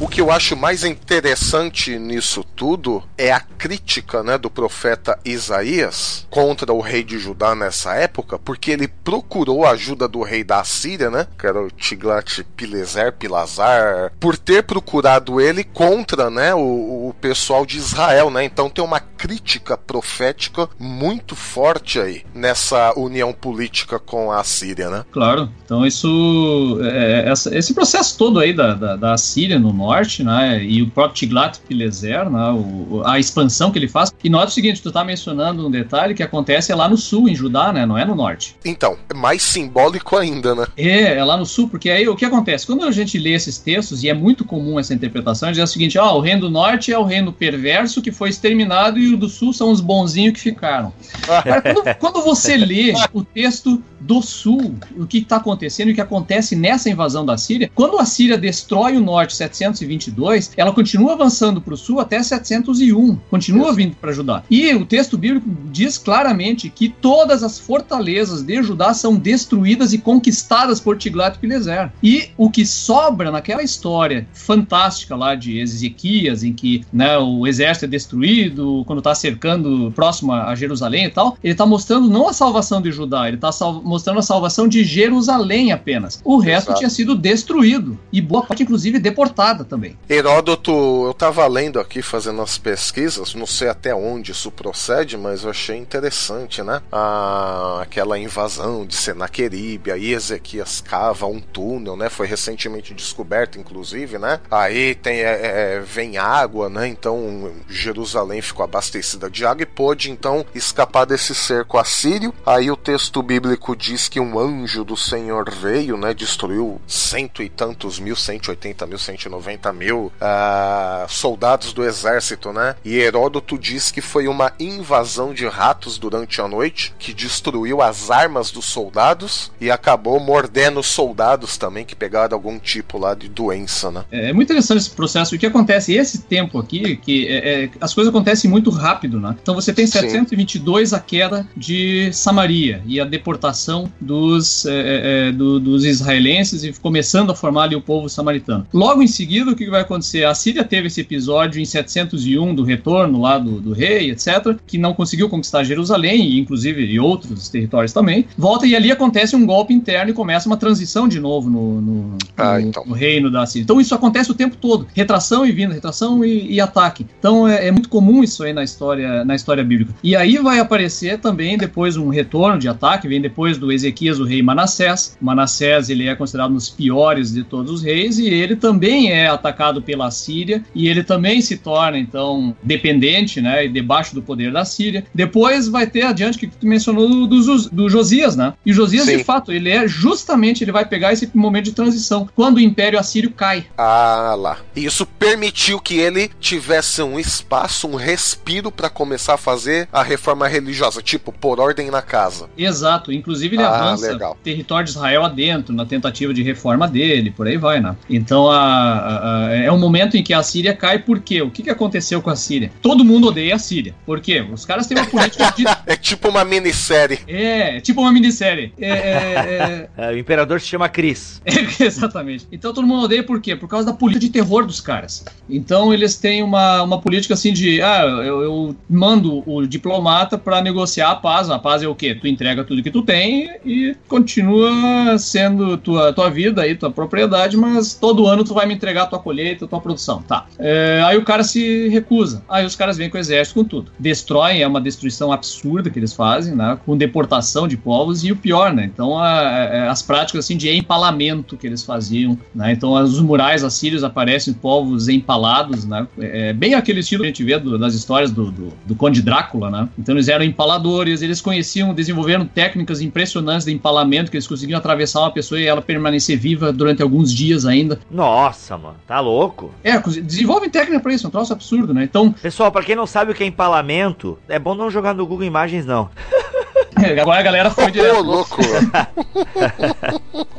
O 0.00 0.06
que 0.06 0.20
eu 0.20 0.30
acho 0.30 0.56
mais 0.56 0.84
interessante 0.84 1.98
nisso 1.98 2.44
tudo 2.54 3.02
é 3.16 3.32
a 3.32 3.40
crítica 3.40 4.22
né, 4.22 4.38
do 4.38 4.48
profeta 4.48 5.18
Isaías 5.24 6.24
contra 6.30 6.72
o 6.72 6.80
rei 6.80 7.02
de 7.02 7.18
Judá 7.18 7.52
nessa 7.52 7.94
época, 7.96 8.38
porque 8.38 8.70
ele 8.70 8.86
procurou 8.86 9.66
a 9.66 9.70
ajuda 9.70 10.06
do 10.06 10.22
rei 10.22 10.44
da 10.44 10.62
Síria, 10.62 11.10
né, 11.10 11.26
que 11.36 11.44
era 11.44 11.60
o 11.60 11.68
Tiglat-Pileser, 11.68 13.12
Pilazar, 13.14 14.12
por 14.20 14.38
ter 14.38 14.62
procurado 14.62 15.40
ele 15.40 15.64
contra 15.64 16.30
né, 16.30 16.54
o, 16.54 17.08
o 17.08 17.14
pessoal 17.20 17.66
de 17.66 17.76
Israel. 17.76 18.30
Né? 18.30 18.44
Então 18.44 18.70
tem 18.70 18.84
uma 18.84 19.00
crítica 19.00 19.76
profética 19.76 20.68
muito 20.78 21.34
forte 21.34 21.98
aí 21.98 22.22
nessa 22.32 22.96
união 22.96 23.32
política 23.32 23.98
com 23.98 24.30
a 24.30 24.44
Síria. 24.44 24.88
Né? 24.88 25.04
Claro, 25.10 25.50
então 25.64 25.84
isso, 25.84 26.78
é, 26.84 27.28
essa, 27.28 27.56
esse 27.56 27.74
processo 27.74 28.16
todo 28.16 28.38
aí 28.38 28.52
da, 28.52 28.74
da, 28.74 28.94
da 28.94 29.16
Síria 29.16 29.58
no 29.58 29.87
norte, 29.88 30.22
né? 30.22 30.62
E 30.62 30.82
o 30.82 30.90
próprio 30.90 31.14
Tiglat-Pileser, 31.14 32.28
né? 32.28 32.50
O, 32.50 33.02
a 33.04 33.18
expansão 33.18 33.70
que 33.70 33.78
ele 33.78 33.88
faz. 33.88 34.12
E 34.22 34.28
nota 34.28 34.46
o 34.46 34.50
seguinte, 34.50 34.82
tu 34.82 34.92
tá 34.92 35.02
mencionando 35.02 35.66
um 35.66 35.70
detalhe 35.70 36.14
que 36.14 36.22
acontece 36.22 36.70
é 36.70 36.74
lá 36.74 36.88
no 36.88 36.96
sul, 36.96 37.28
em 37.28 37.34
Judá, 37.34 37.72
né? 37.72 37.86
Não 37.86 37.96
é 37.96 38.04
no 38.04 38.14
norte. 38.14 38.56
Então, 38.64 38.96
é 39.08 39.14
mais 39.14 39.42
simbólico 39.42 40.16
ainda, 40.16 40.54
né? 40.54 40.66
É, 40.76 41.16
é 41.16 41.24
lá 41.24 41.36
no 41.36 41.46
sul, 41.46 41.68
porque 41.68 41.88
aí 41.88 42.06
o 42.08 42.16
que 42.16 42.24
acontece? 42.24 42.66
Quando 42.66 42.84
a 42.84 42.90
gente 42.90 43.18
lê 43.18 43.32
esses 43.32 43.58
textos, 43.58 44.04
e 44.04 44.08
é 44.08 44.14
muito 44.14 44.44
comum 44.44 44.78
essa 44.78 44.92
interpretação, 44.92 45.50
diz 45.50 45.62
o 45.62 45.66
seguinte, 45.66 45.98
ó, 45.98 46.12
oh, 46.12 46.18
o 46.18 46.20
reino 46.20 46.42
do 46.42 46.50
norte 46.50 46.92
é 46.92 46.98
o 46.98 47.04
reino 47.04 47.32
perverso 47.32 48.02
que 48.02 48.12
foi 48.12 48.28
exterminado 48.28 48.98
e 48.98 49.14
o 49.14 49.16
do 49.16 49.28
sul 49.28 49.52
são 49.52 49.70
os 49.70 49.80
bonzinhos 49.80 50.34
que 50.34 50.40
ficaram. 50.40 50.92
quando, 51.74 51.94
quando 51.98 52.24
você 52.24 52.56
lê 52.56 52.92
o 53.12 53.22
texto 53.22 53.82
do 54.00 54.22
sul, 54.22 54.74
o 54.96 55.06
que 55.06 55.18
está 55.18 55.36
acontecendo 55.36 55.88
e 55.88 55.92
o 55.92 55.94
que 55.94 56.00
acontece 56.00 56.54
nessa 56.54 56.88
invasão 56.88 57.24
da 57.24 57.36
Síria, 57.36 57.70
quando 57.74 57.98
a 57.98 58.04
Síria 58.04 58.38
destrói 58.38 58.96
o 58.96 59.00
norte 59.00 59.34
722, 59.78 60.52
ela 60.56 60.72
continua 60.72 61.12
avançando 61.12 61.60
para 61.60 61.74
o 61.74 61.76
sul 61.76 62.00
até 62.00 62.22
701, 62.22 63.16
continua 63.30 63.72
vindo 63.72 63.96
para 63.96 64.12
Judá. 64.12 64.42
E 64.50 64.74
o 64.74 64.84
texto 64.84 65.16
bíblico 65.16 65.48
diz 65.70 65.98
claramente 65.98 66.68
que 66.68 66.88
todas 66.88 67.42
as 67.42 67.58
fortalezas 67.58 68.42
de 68.42 68.62
Judá 68.62 68.92
são 68.92 69.16
destruídas 69.16 69.92
e 69.92 69.98
conquistadas 69.98 70.80
por 70.80 70.96
Tiglat-Pileser. 70.96 71.90
E 72.02 72.30
o 72.36 72.50
que 72.50 72.66
sobra 72.66 73.30
naquela 73.30 73.62
história 73.62 74.26
fantástica 74.32 75.14
lá 75.14 75.34
de 75.34 75.58
Ezequias, 75.58 76.42
em 76.42 76.52
que 76.52 76.84
né, 76.92 77.16
o 77.18 77.46
exército 77.46 77.86
é 77.86 77.88
destruído, 77.88 78.82
quando 78.86 78.98
está 78.98 79.14
cercando 79.14 79.92
próximo 79.92 80.32
a 80.32 80.54
Jerusalém 80.54 81.06
e 81.06 81.10
tal, 81.10 81.36
ele 81.42 81.52
está 81.52 81.66
mostrando 81.66 82.08
não 82.08 82.28
a 82.28 82.32
salvação 82.32 82.80
de 82.80 82.90
Judá, 82.90 83.26
ele 83.28 83.36
está 83.36 83.50
mostrando 83.84 84.18
a 84.18 84.22
salvação 84.22 84.66
de 84.66 84.84
Jerusalém 84.84 85.72
apenas. 85.72 86.20
O 86.24 86.38
resto 86.38 86.68
Exato. 86.68 86.78
tinha 86.78 86.90
sido 86.90 87.14
destruído 87.14 87.98
e 88.12 88.20
boa 88.20 88.42
parte, 88.42 88.62
inclusive, 88.62 88.98
deportada 88.98 89.64
também. 89.68 89.96
Heródoto, 90.08 90.72
eu 90.72 91.10
estava 91.10 91.46
lendo 91.46 91.78
aqui, 91.78 92.02
fazendo 92.02 92.42
as 92.42 92.58
pesquisas, 92.58 93.34
não 93.34 93.46
sei 93.46 93.68
até 93.68 93.94
onde 93.94 94.32
isso 94.32 94.50
procede, 94.50 95.16
mas 95.16 95.44
eu 95.44 95.50
achei 95.50 95.76
interessante, 95.76 96.62
né? 96.62 96.80
Ah, 96.90 97.78
aquela 97.82 98.18
invasão 98.18 98.86
de 98.86 98.96
Senaqueribe, 98.96 99.92
aí 99.92 100.12
Ezequias 100.12 100.80
cava 100.80 101.26
um 101.26 101.40
túnel, 101.40 101.96
né? 101.96 102.08
Foi 102.08 102.26
recentemente 102.26 102.94
descoberto, 102.94 103.58
inclusive, 103.58 104.18
né? 104.18 104.40
Aí 104.50 104.94
tem, 104.94 105.20
é, 105.20 105.76
é, 105.76 105.80
vem 105.80 106.18
água, 106.18 106.68
né? 106.68 106.88
Então 106.88 107.52
Jerusalém 107.68 108.40
ficou 108.40 108.64
abastecida 108.64 109.30
de 109.30 109.44
água 109.44 109.62
e 109.62 109.66
pôde 109.66 110.10
então 110.10 110.44
escapar 110.54 111.04
desse 111.04 111.34
cerco 111.34 111.78
assírio. 111.78 112.32
Aí 112.44 112.70
o 112.70 112.76
texto 112.76 113.22
bíblico 113.22 113.76
diz 113.76 114.08
que 114.08 114.18
um 114.20 114.38
anjo 114.38 114.84
do 114.84 114.96
Senhor 114.96 115.50
veio, 115.50 115.96
né, 115.96 116.14
destruiu 116.14 116.80
cento 116.86 117.42
e 117.42 117.48
tantos 117.48 117.98
mil, 117.98 118.16
180 118.16 118.86
mil, 118.86 118.98
190 118.98 119.57
mil 119.72 120.12
uh, 120.20 121.08
soldados 121.08 121.72
do 121.72 121.84
exército, 121.84 122.52
né? 122.52 122.74
E 122.84 122.96
Heródoto 122.96 123.58
diz 123.58 123.90
que 123.90 124.00
foi 124.00 124.28
uma 124.28 124.52
invasão 124.58 125.32
de 125.32 125.46
ratos 125.46 125.98
durante 125.98 126.40
a 126.40 126.48
noite 126.48 126.94
que 126.98 127.12
destruiu 127.12 127.82
as 127.82 128.10
armas 128.10 128.50
dos 128.50 128.64
soldados 128.64 129.50
e 129.60 129.70
acabou 129.70 130.20
mordendo 130.20 130.80
os 130.80 130.86
soldados 130.86 131.56
também 131.56 131.84
que 131.84 131.94
pegaram 131.94 132.34
algum 132.34 132.58
tipo 132.58 132.98
lá 132.98 133.14
de 133.14 133.28
doença, 133.28 133.90
né? 133.90 134.04
É, 134.10 134.30
é 134.30 134.32
muito 134.32 134.48
interessante 134.48 134.78
esse 134.78 134.90
processo. 134.90 135.34
O 135.34 135.38
que 135.38 135.46
acontece 135.46 135.94
esse 135.94 136.22
tempo 136.22 136.58
aqui, 136.58 136.96
que 136.96 137.26
é, 137.28 137.64
é, 137.64 137.70
as 137.80 137.94
coisas 137.94 138.12
acontecem 138.12 138.50
muito 138.50 138.70
rápido, 138.70 139.20
né? 139.20 139.36
Então 139.40 139.54
você 139.54 139.72
tem 139.72 139.86
722 139.86 140.90
Sim. 140.90 140.96
a 140.96 141.00
queda 141.00 141.46
de 141.56 142.10
Samaria 142.12 142.82
e 142.86 143.00
a 143.00 143.04
deportação 143.04 143.90
dos, 144.00 144.66
é, 144.66 144.72
é, 144.72 145.28
é, 145.28 145.32
do, 145.32 145.58
dos 145.58 145.84
israelenses 145.84 146.64
e 146.64 146.72
começando 146.72 147.30
a 147.30 147.34
formar 147.34 147.64
ali 147.64 147.76
o 147.76 147.80
povo 147.80 148.08
samaritano. 148.08 148.66
Logo 148.72 149.02
em 149.02 149.06
seguida, 149.06 149.47
o 149.52 149.56
que 149.56 149.68
vai 149.68 149.82
acontecer? 149.82 150.24
A 150.24 150.34
Síria 150.34 150.64
teve 150.64 150.88
esse 150.88 151.00
episódio 151.00 151.60
em 151.60 151.64
701 151.64 152.54
do 152.54 152.62
retorno 152.62 153.20
lá 153.20 153.38
do, 153.38 153.60
do 153.60 153.72
rei, 153.72 154.10
etc., 154.10 154.56
que 154.66 154.78
não 154.78 154.94
conseguiu 154.94 155.28
conquistar 155.28 155.64
Jerusalém, 155.64 156.30
e 156.30 156.38
inclusive 156.38 156.84
e 156.84 156.98
outros 156.98 157.48
territórios 157.48 157.92
também. 157.92 158.26
Volta 158.36 158.66
e 158.66 158.74
ali 158.74 158.90
acontece 158.90 159.36
um 159.36 159.46
golpe 159.46 159.72
interno 159.72 160.10
e 160.10 160.14
começa 160.14 160.48
uma 160.48 160.56
transição 160.56 161.08
de 161.08 161.20
novo 161.20 161.50
no, 161.50 161.80
no, 161.80 162.18
ah, 162.36 162.58
no, 162.58 162.68
então. 162.68 162.84
no 162.86 162.94
reino 162.94 163.30
da 163.30 163.46
Síria. 163.46 163.64
Então 163.64 163.80
isso 163.80 163.94
acontece 163.94 164.30
o 164.30 164.34
tempo 164.34 164.56
todo, 164.56 164.86
retração 164.94 165.46
e 165.46 165.52
vinda, 165.52 165.74
retração 165.74 166.24
e, 166.24 166.52
e 166.52 166.60
ataque. 166.60 167.06
Então 167.18 167.46
é, 167.46 167.68
é, 167.68 167.70
muito 167.70 167.88
comum 167.88 168.22
isso 168.22 168.42
aí 168.42 168.52
na 168.52 168.64
história, 168.64 169.24
na 169.24 169.34
história 169.34 169.64
bíblica. 169.64 169.94
E 170.02 170.16
aí 170.16 170.38
vai 170.38 170.58
aparecer 170.58 171.18
também 171.18 171.56
depois 171.56 171.96
um 171.96 172.08
retorno 172.08 172.58
de 172.58 172.68
ataque, 172.68 173.08
vem 173.08 173.20
depois 173.20 173.58
do 173.58 173.72
Ezequias, 173.72 174.18
o 174.18 174.24
rei 174.24 174.42
Manassés. 174.42 175.16
Manassés 175.20 175.90
ele 175.90 176.08
é 176.08 176.14
considerado 176.14 176.50
um 176.50 176.54
dos 176.54 176.68
piores 176.68 177.32
de 177.32 177.42
todos 177.42 177.70
os 177.70 177.82
reis 177.82 178.18
e 178.18 178.26
ele 178.26 178.56
também 178.56 179.12
é 179.12 179.27
atacado 179.28 179.82
pela 179.82 180.10
Síria 180.10 180.62
e 180.74 180.88
ele 180.88 181.02
também 181.02 181.40
se 181.40 181.56
torna 181.56 181.98
então 181.98 182.56
dependente, 182.62 183.40
né, 183.40 183.64
e 183.64 183.68
debaixo 183.68 184.14
do 184.14 184.22
poder 184.22 184.52
da 184.52 184.64
Síria. 184.64 185.04
Depois 185.14 185.68
vai 185.68 185.86
ter 185.86 186.02
adiante 186.02 186.38
que 186.38 186.46
tu 186.46 186.66
mencionou 186.66 187.26
do, 187.26 187.68
do 187.70 187.88
Josias, 187.88 188.36
né? 188.36 188.54
E 188.64 188.72
Josias 188.72 189.06
Sim. 189.06 189.18
de 189.18 189.24
fato 189.24 189.52
ele 189.52 189.70
é 189.70 189.86
justamente 189.86 190.64
ele 190.64 190.72
vai 190.72 190.84
pegar 190.84 191.12
esse 191.12 191.30
momento 191.34 191.66
de 191.66 191.72
transição 191.72 192.28
quando 192.34 192.56
o 192.56 192.60
Império 192.60 192.98
Assírio 192.98 193.30
cai. 193.30 193.66
Ah 193.76 194.34
lá. 194.36 194.58
Isso 194.74 195.06
permitiu 195.06 195.80
que 195.80 195.98
ele 195.98 196.30
tivesse 196.40 197.02
um 197.02 197.18
espaço, 197.18 197.86
um 197.88 197.96
respiro 197.96 198.70
para 198.70 198.88
começar 198.88 199.34
a 199.34 199.38
fazer 199.38 199.88
a 199.92 200.02
reforma 200.02 200.46
religiosa, 200.48 201.02
tipo 201.02 201.32
por 201.32 201.60
ordem 201.60 201.90
na 201.90 202.02
casa. 202.02 202.48
Exato. 202.56 203.12
Inclusive 203.12 203.56
ele 203.56 203.62
ah, 203.62 203.74
avança 203.74 204.12
legal. 204.12 204.36
território 204.42 204.84
de 204.84 204.90
Israel 204.90 205.24
adentro 205.24 205.74
na 205.74 205.84
tentativa 205.84 206.32
de 206.32 206.42
reforma 206.42 206.86
dele, 206.86 207.30
por 207.30 207.46
aí 207.46 207.56
vai, 207.56 207.80
né? 207.80 207.96
Então 208.08 208.50
a, 208.50 208.58
a, 208.58 209.17
é 209.52 209.70
um 209.72 209.78
momento 209.78 210.16
em 210.16 210.22
que 210.22 210.32
a 210.32 210.42
Síria 210.42 210.74
cai 210.74 210.98
porque 210.98 211.42
o 211.42 211.50
que, 211.50 211.62
que 211.62 211.70
aconteceu 211.70 212.20
com 212.20 212.30
a 212.30 212.36
Síria? 212.36 212.70
Todo 212.82 213.04
mundo 213.04 213.28
odeia 213.28 213.54
a 213.54 213.58
Síria. 213.58 213.94
Por 214.04 214.20
quê? 214.20 214.44
Os 214.52 214.64
caras 214.64 214.86
têm 214.86 214.96
uma 214.96 215.06
política 215.10 215.52
de... 215.56 215.64
é 215.86 215.96
tipo 215.96 216.28
uma 216.28 216.44
minissérie. 216.44 217.18
É, 217.26 217.76
é 217.76 217.80
tipo 217.80 218.00
uma 218.00 218.12
minissérie. 218.12 218.72
É, 218.78 218.88
é, 218.88 219.88
é... 219.96 220.08
é 220.10 220.12
o 220.12 220.18
imperador 220.18 220.60
se 220.60 220.66
chama 220.66 220.88
Cris. 220.88 221.40
exatamente. 221.80 222.46
Então 222.50 222.72
todo 222.72 222.86
mundo 222.86 223.04
odeia 223.04 223.22
por 223.22 223.40
quê? 223.40 223.56
Por 223.56 223.68
causa 223.68 223.86
da 223.86 223.92
política 223.92 224.26
de 224.26 224.30
terror 224.30 224.66
dos 224.66 224.80
caras. 224.80 225.24
Então 225.48 225.92
eles 225.92 226.16
têm 226.16 226.42
uma, 226.42 226.82
uma 226.82 227.00
política 227.00 227.34
assim 227.34 227.52
de, 227.52 227.80
ah, 227.82 228.02
eu, 228.24 228.42
eu 228.42 228.76
mando 228.88 229.42
o 229.46 229.66
diplomata 229.66 230.36
para 230.36 230.60
negociar 230.60 231.10
a 231.10 231.16
paz. 231.16 231.50
A 231.50 231.58
paz 231.58 231.82
é 231.82 231.88
o 231.88 231.94
quê? 231.94 232.14
Tu 232.14 232.26
entrega 232.26 232.64
tudo 232.64 232.82
que 232.82 232.90
tu 232.90 233.02
tem 233.02 233.50
e 233.64 233.96
continua 234.06 235.18
sendo 235.18 235.76
tua, 235.76 236.12
tua 236.12 236.30
vida 236.30 236.62
aí, 236.62 236.74
tua 236.74 236.90
propriedade, 236.90 237.56
mas 237.56 237.94
todo 237.94 238.26
ano 238.26 238.44
tu 238.44 238.54
vai 238.54 238.66
me 238.66 238.74
entregar 238.74 239.06
tua 239.08 239.18
colheita, 239.18 239.66
tua 239.66 239.80
produção. 239.80 240.22
Tá. 240.22 240.46
É, 240.58 241.02
aí 241.04 241.16
o 241.16 241.24
cara 241.24 241.42
se 241.42 241.88
recusa. 241.88 242.42
Aí 242.48 242.64
os 242.64 242.76
caras 242.76 242.96
vêm 242.96 243.10
com 243.10 243.16
o 243.16 243.20
exército, 243.20 243.58
com 243.58 243.64
tudo. 243.64 243.90
Destroem, 243.98 244.62
é 244.62 244.66
uma 244.66 244.80
destruição 244.80 245.32
absurda 245.32 245.90
que 245.90 245.98
eles 245.98 246.12
fazem, 246.12 246.54
né? 246.54 246.78
Com 246.84 246.96
deportação 246.96 247.66
de 247.66 247.76
povos 247.76 248.24
e 248.24 248.32
o 248.32 248.36
pior, 248.36 248.72
né? 248.72 248.84
Então 248.84 249.18
a, 249.18 249.28
a, 249.28 249.90
as 249.90 250.02
práticas 250.02 250.44
assim 250.44 250.56
de 250.56 250.70
empalamento 250.70 251.56
que 251.56 251.66
eles 251.66 251.84
faziam, 251.84 252.38
né? 252.54 252.72
Então 252.72 252.92
os 252.92 253.20
murais 253.20 253.64
assírios 253.64 254.04
aparecem 254.04 254.54
povos 254.54 255.08
empalados, 255.08 255.84
né? 255.84 256.06
É, 256.18 256.48
é 256.48 256.52
bem 256.52 256.74
aquele 256.74 257.00
estilo 257.00 257.22
que 257.22 257.26
a 257.26 257.30
gente 257.30 257.44
vê 257.44 257.58
do, 257.58 257.78
das 257.78 257.94
histórias 257.94 258.30
do, 258.30 258.50
do, 258.50 258.72
do, 258.84 258.94
Conde 258.94 259.22
Drácula, 259.22 259.70
né? 259.70 259.88
Então 259.98 260.14
eles 260.14 260.28
eram 260.28 260.44
empaladores, 260.44 261.22
eles 261.22 261.40
conheciam, 261.40 261.94
desenvolveram 261.94 262.46
técnicas 262.46 263.00
impressionantes 263.00 263.64
de 263.64 263.72
empalamento 263.72 264.30
que 264.30 264.36
eles 264.36 264.46
conseguiam 264.46 264.78
atravessar 264.78 265.20
uma 265.20 265.30
pessoa 265.30 265.60
e 265.60 265.66
ela 265.66 265.82
permanecer 265.82 266.38
viva 266.38 266.72
durante 266.72 267.02
alguns 267.02 267.32
dias 267.32 267.66
ainda. 267.66 267.98
Nossa, 268.10 268.76
mano, 268.76 268.96
tá 269.06 269.20
louco? 269.20 269.72
É, 269.82 269.98
desenvolvem 269.98 270.70
técnica 270.70 271.00
pra 271.00 271.12
isso, 271.12 271.26
é 271.26 271.28
um 271.28 271.30
troço 271.30 271.52
absurdo, 271.52 271.92
né? 271.94 272.04
Então. 272.04 272.32
Pessoal, 272.32 272.70
para 272.70 272.84
quem 272.84 272.96
não 272.96 273.06
sabe 273.06 273.32
o 273.32 273.34
que 273.34 273.42
é 273.42 273.46
empalamento, 273.46 274.38
é 274.48 274.58
bom 274.58 274.74
não 274.74 274.90
jogar 274.90 275.14
no 275.14 275.26
Google 275.26 275.46
Imagens, 275.46 275.86
não. 275.86 276.10
Agora 277.20 277.40
a 277.40 277.42
galera 277.42 277.70
foi 277.70 277.90
direto. 277.90 278.18
Ô, 278.18 278.22
louco! 278.22 278.56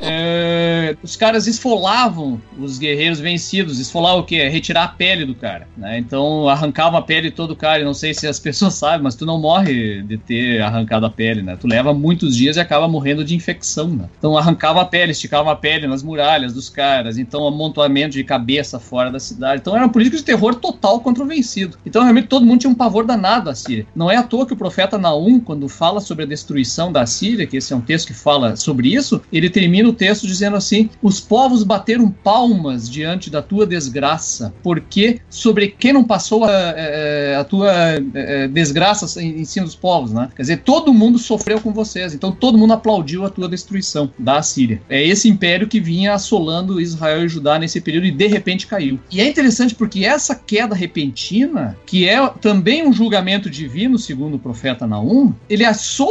é, 0.01 0.95
os 1.03 1.15
caras 1.15 1.47
esfolavam 1.47 2.41
os 2.57 2.77
guerreiros 2.77 3.19
vencidos. 3.19 3.79
Esfolar 3.79 4.17
o 4.17 4.23
quê? 4.23 4.47
Retirar 4.49 4.83
a 4.83 4.87
pele 4.87 5.25
do 5.25 5.35
cara. 5.35 5.67
Né? 5.77 5.97
Então 5.99 6.47
arrancava 6.47 6.97
a 6.97 7.01
pele 7.01 7.31
todo 7.31 7.55
cara. 7.55 7.83
não 7.83 7.93
sei 7.93 8.13
se 8.13 8.27
as 8.27 8.39
pessoas 8.39 8.75
sabem, 8.75 9.01
mas 9.01 9.15
tu 9.15 9.25
não 9.25 9.39
morre 9.39 10.01
de 10.03 10.17
ter 10.17 10.61
arrancado 10.61 11.05
a 11.05 11.09
pele, 11.09 11.41
né? 11.41 11.57
Tu 11.59 11.67
leva 11.67 11.93
muitos 11.93 12.35
dias 12.35 12.57
e 12.57 12.59
acaba 12.59 12.87
morrendo 12.87 13.23
de 13.23 13.35
infecção, 13.35 13.89
né? 13.89 14.09
Então 14.17 14.37
arrancava 14.37 14.81
a 14.81 14.85
pele, 14.85 15.11
esticava 15.11 15.51
a 15.51 15.55
pele 15.55 15.87
nas 15.87 16.03
muralhas 16.03 16.53
dos 16.53 16.69
caras. 16.69 17.17
Então 17.17 17.45
amontoamento 17.45 18.13
de 18.13 18.23
cabeça 18.23 18.79
fora 18.79 19.11
da 19.11 19.19
cidade. 19.19 19.61
Então 19.61 19.75
era 19.75 19.85
uma 19.85 19.91
política 19.91 20.17
de 20.17 20.23
terror 20.23 20.55
total 20.55 20.99
contra 21.01 21.23
o 21.23 21.27
vencido. 21.27 21.77
Então 21.85 22.01
realmente 22.01 22.27
todo 22.27 22.45
mundo 22.45 22.61
tinha 22.61 22.71
um 22.71 22.75
pavor 22.75 23.05
danado 23.05 23.49
a 23.49 23.55
Síria. 23.55 23.85
Não 23.95 24.09
é 24.09 24.15
à 24.15 24.23
toa 24.23 24.45
que 24.45 24.53
o 24.53 24.57
profeta 24.57 24.97
Naum, 24.97 25.39
quando 25.39 25.67
fala 25.67 25.99
sobre 25.99 26.25
destruição 26.29 26.91
da 26.91 27.05
Síria, 27.05 27.45
que 27.45 27.57
esse 27.57 27.73
é 27.73 27.75
um 27.75 27.81
texto 27.81 28.07
que 28.07 28.13
fala 28.13 28.55
sobre 28.55 28.93
isso, 28.93 29.21
ele 29.31 29.49
termina 29.49 29.89
o 29.89 29.93
texto 29.93 30.27
dizendo 30.27 30.55
assim: 30.55 30.89
Os 31.01 31.19
povos 31.19 31.63
bateram 31.63 32.09
palmas 32.09 32.89
diante 32.89 33.29
da 33.29 33.41
tua 33.41 33.65
desgraça, 33.65 34.53
porque 34.63 35.19
sobre 35.29 35.67
quem 35.67 35.93
não 35.93 36.03
passou 36.03 36.45
a, 36.45 36.49
a, 36.49 37.39
a 37.39 37.43
tua 37.43 37.71
a, 37.71 38.47
desgraça 38.47 39.21
em, 39.21 39.41
em 39.41 39.45
cima 39.45 39.65
dos 39.65 39.75
povos, 39.75 40.11
né? 40.13 40.29
Quer 40.35 40.43
dizer, 40.43 40.57
todo 40.57 40.93
mundo 40.93 41.17
sofreu 41.17 41.59
com 41.59 41.73
vocês, 41.73 42.13
então 42.13 42.31
todo 42.31 42.57
mundo 42.57 42.73
aplaudiu 42.73 43.25
a 43.25 43.29
tua 43.29 43.49
destruição 43.49 44.11
da 44.17 44.41
Síria. 44.41 44.81
É 44.89 45.03
esse 45.03 45.27
império 45.27 45.67
que 45.67 45.79
vinha 45.79 46.13
assolando 46.13 46.79
Israel 46.79 47.25
e 47.25 47.29
Judá 47.29 47.57
nesse 47.57 47.81
período 47.81 48.05
e 48.05 48.11
de 48.11 48.27
repente 48.27 48.67
caiu. 48.67 48.99
E 49.11 49.19
é 49.19 49.27
interessante 49.27 49.73
porque 49.73 50.05
essa 50.05 50.35
queda 50.35 50.75
repentina, 50.75 51.77
que 51.85 52.07
é 52.07 52.27
também 52.41 52.87
um 52.87 52.93
julgamento 52.93 53.49
divino, 53.49 53.97
segundo 53.97 54.35
o 54.35 54.39
profeta 54.39 54.85
Naum, 54.85 55.33
ele 55.49 55.65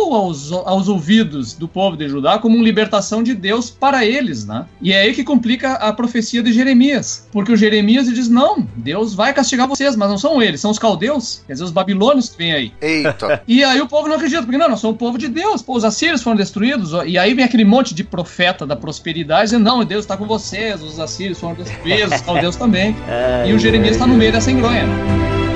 assoa 0.08 0.18
aos, 0.18 0.52
aos 0.52 0.88
ouvidos 0.88 1.52
do 1.54 1.68
povo 1.68 1.96
de 1.96 2.08
Judá 2.08 2.38
como 2.38 2.56
uma 2.56 2.64
libertação 2.64 3.22
de 3.22 3.34
Deus 3.34 3.70
para 3.70 4.04
eles, 4.04 4.46
né? 4.46 4.66
E 4.80 4.92
é 4.92 5.02
aí 5.02 5.14
que 5.14 5.22
complica 5.22 5.74
a 5.74 5.92
profecia 5.92 6.42
de 6.42 6.52
Jeremias, 6.52 7.28
porque 7.30 7.52
o 7.52 7.56
Jeremias 7.56 8.06
diz: 8.06 8.28
não, 8.28 8.66
Deus 8.76 9.14
vai 9.14 9.32
castigar 9.32 9.68
vocês, 9.68 9.94
mas 9.96 10.08
não 10.08 10.18
são 10.18 10.42
eles, 10.42 10.60
são 10.60 10.70
os 10.70 10.78
caldeus, 10.78 11.42
quer 11.46 11.52
dizer, 11.52 11.64
os 11.64 11.70
babilônios 11.70 12.30
que 12.30 12.38
vêm 12.38 12.52
aí. 12.52 12.72
Eita! 12.80 13.42
E 13.48 13.64
aí 13.64 13.80
o 13.80 13.88
povo 13.88 14.08
não 14.08 14.16
acredita, 14.16 14.42
porque 14.42 14.58
não, 14.58 14.68
nós 14.68 14.80
somos 14.80 14.96
o 14.96 14.98
povo 14.98 15.16
de 15.16 15.26
Deus, 15.26 15.62
pô, 15.62 15.74
os 15.74 15.84
assírios 15.84 16.22
foram 16.22 16.36
destruídos, 16.36 16.92
e 17.06 17.16
aí 17.16 17.34
vem 17.34 17.44
aquele 17.44 17.64
monte 17.64 17.94
de 17.94 18.04
profeta 18.04 18.66
da 18.66 18.76
prosperidade 18.76 19.44
dizendo: 19.44 19.64
não, 19.64 19.84
Deus 19.84 20.04
está 20.04 20.16
com 20.16 20.26
vocês, 20.26 20.82
os 20.82 21.00
assírios 21.00 21.38
foram 21.38 21.54
destruídos, 21.54 22.14
os 22.14 22.20
caldeus 22.20 22.56
também. 22.56 22.94
e 23.46 23.52
o 23.52 23.58
Jeremias 23.58 23.92
está 23.92 24.06
no 24.06 24.14
meio 24.14 24.32
dessa 24.32 24.50
engronha. 24.50 25.47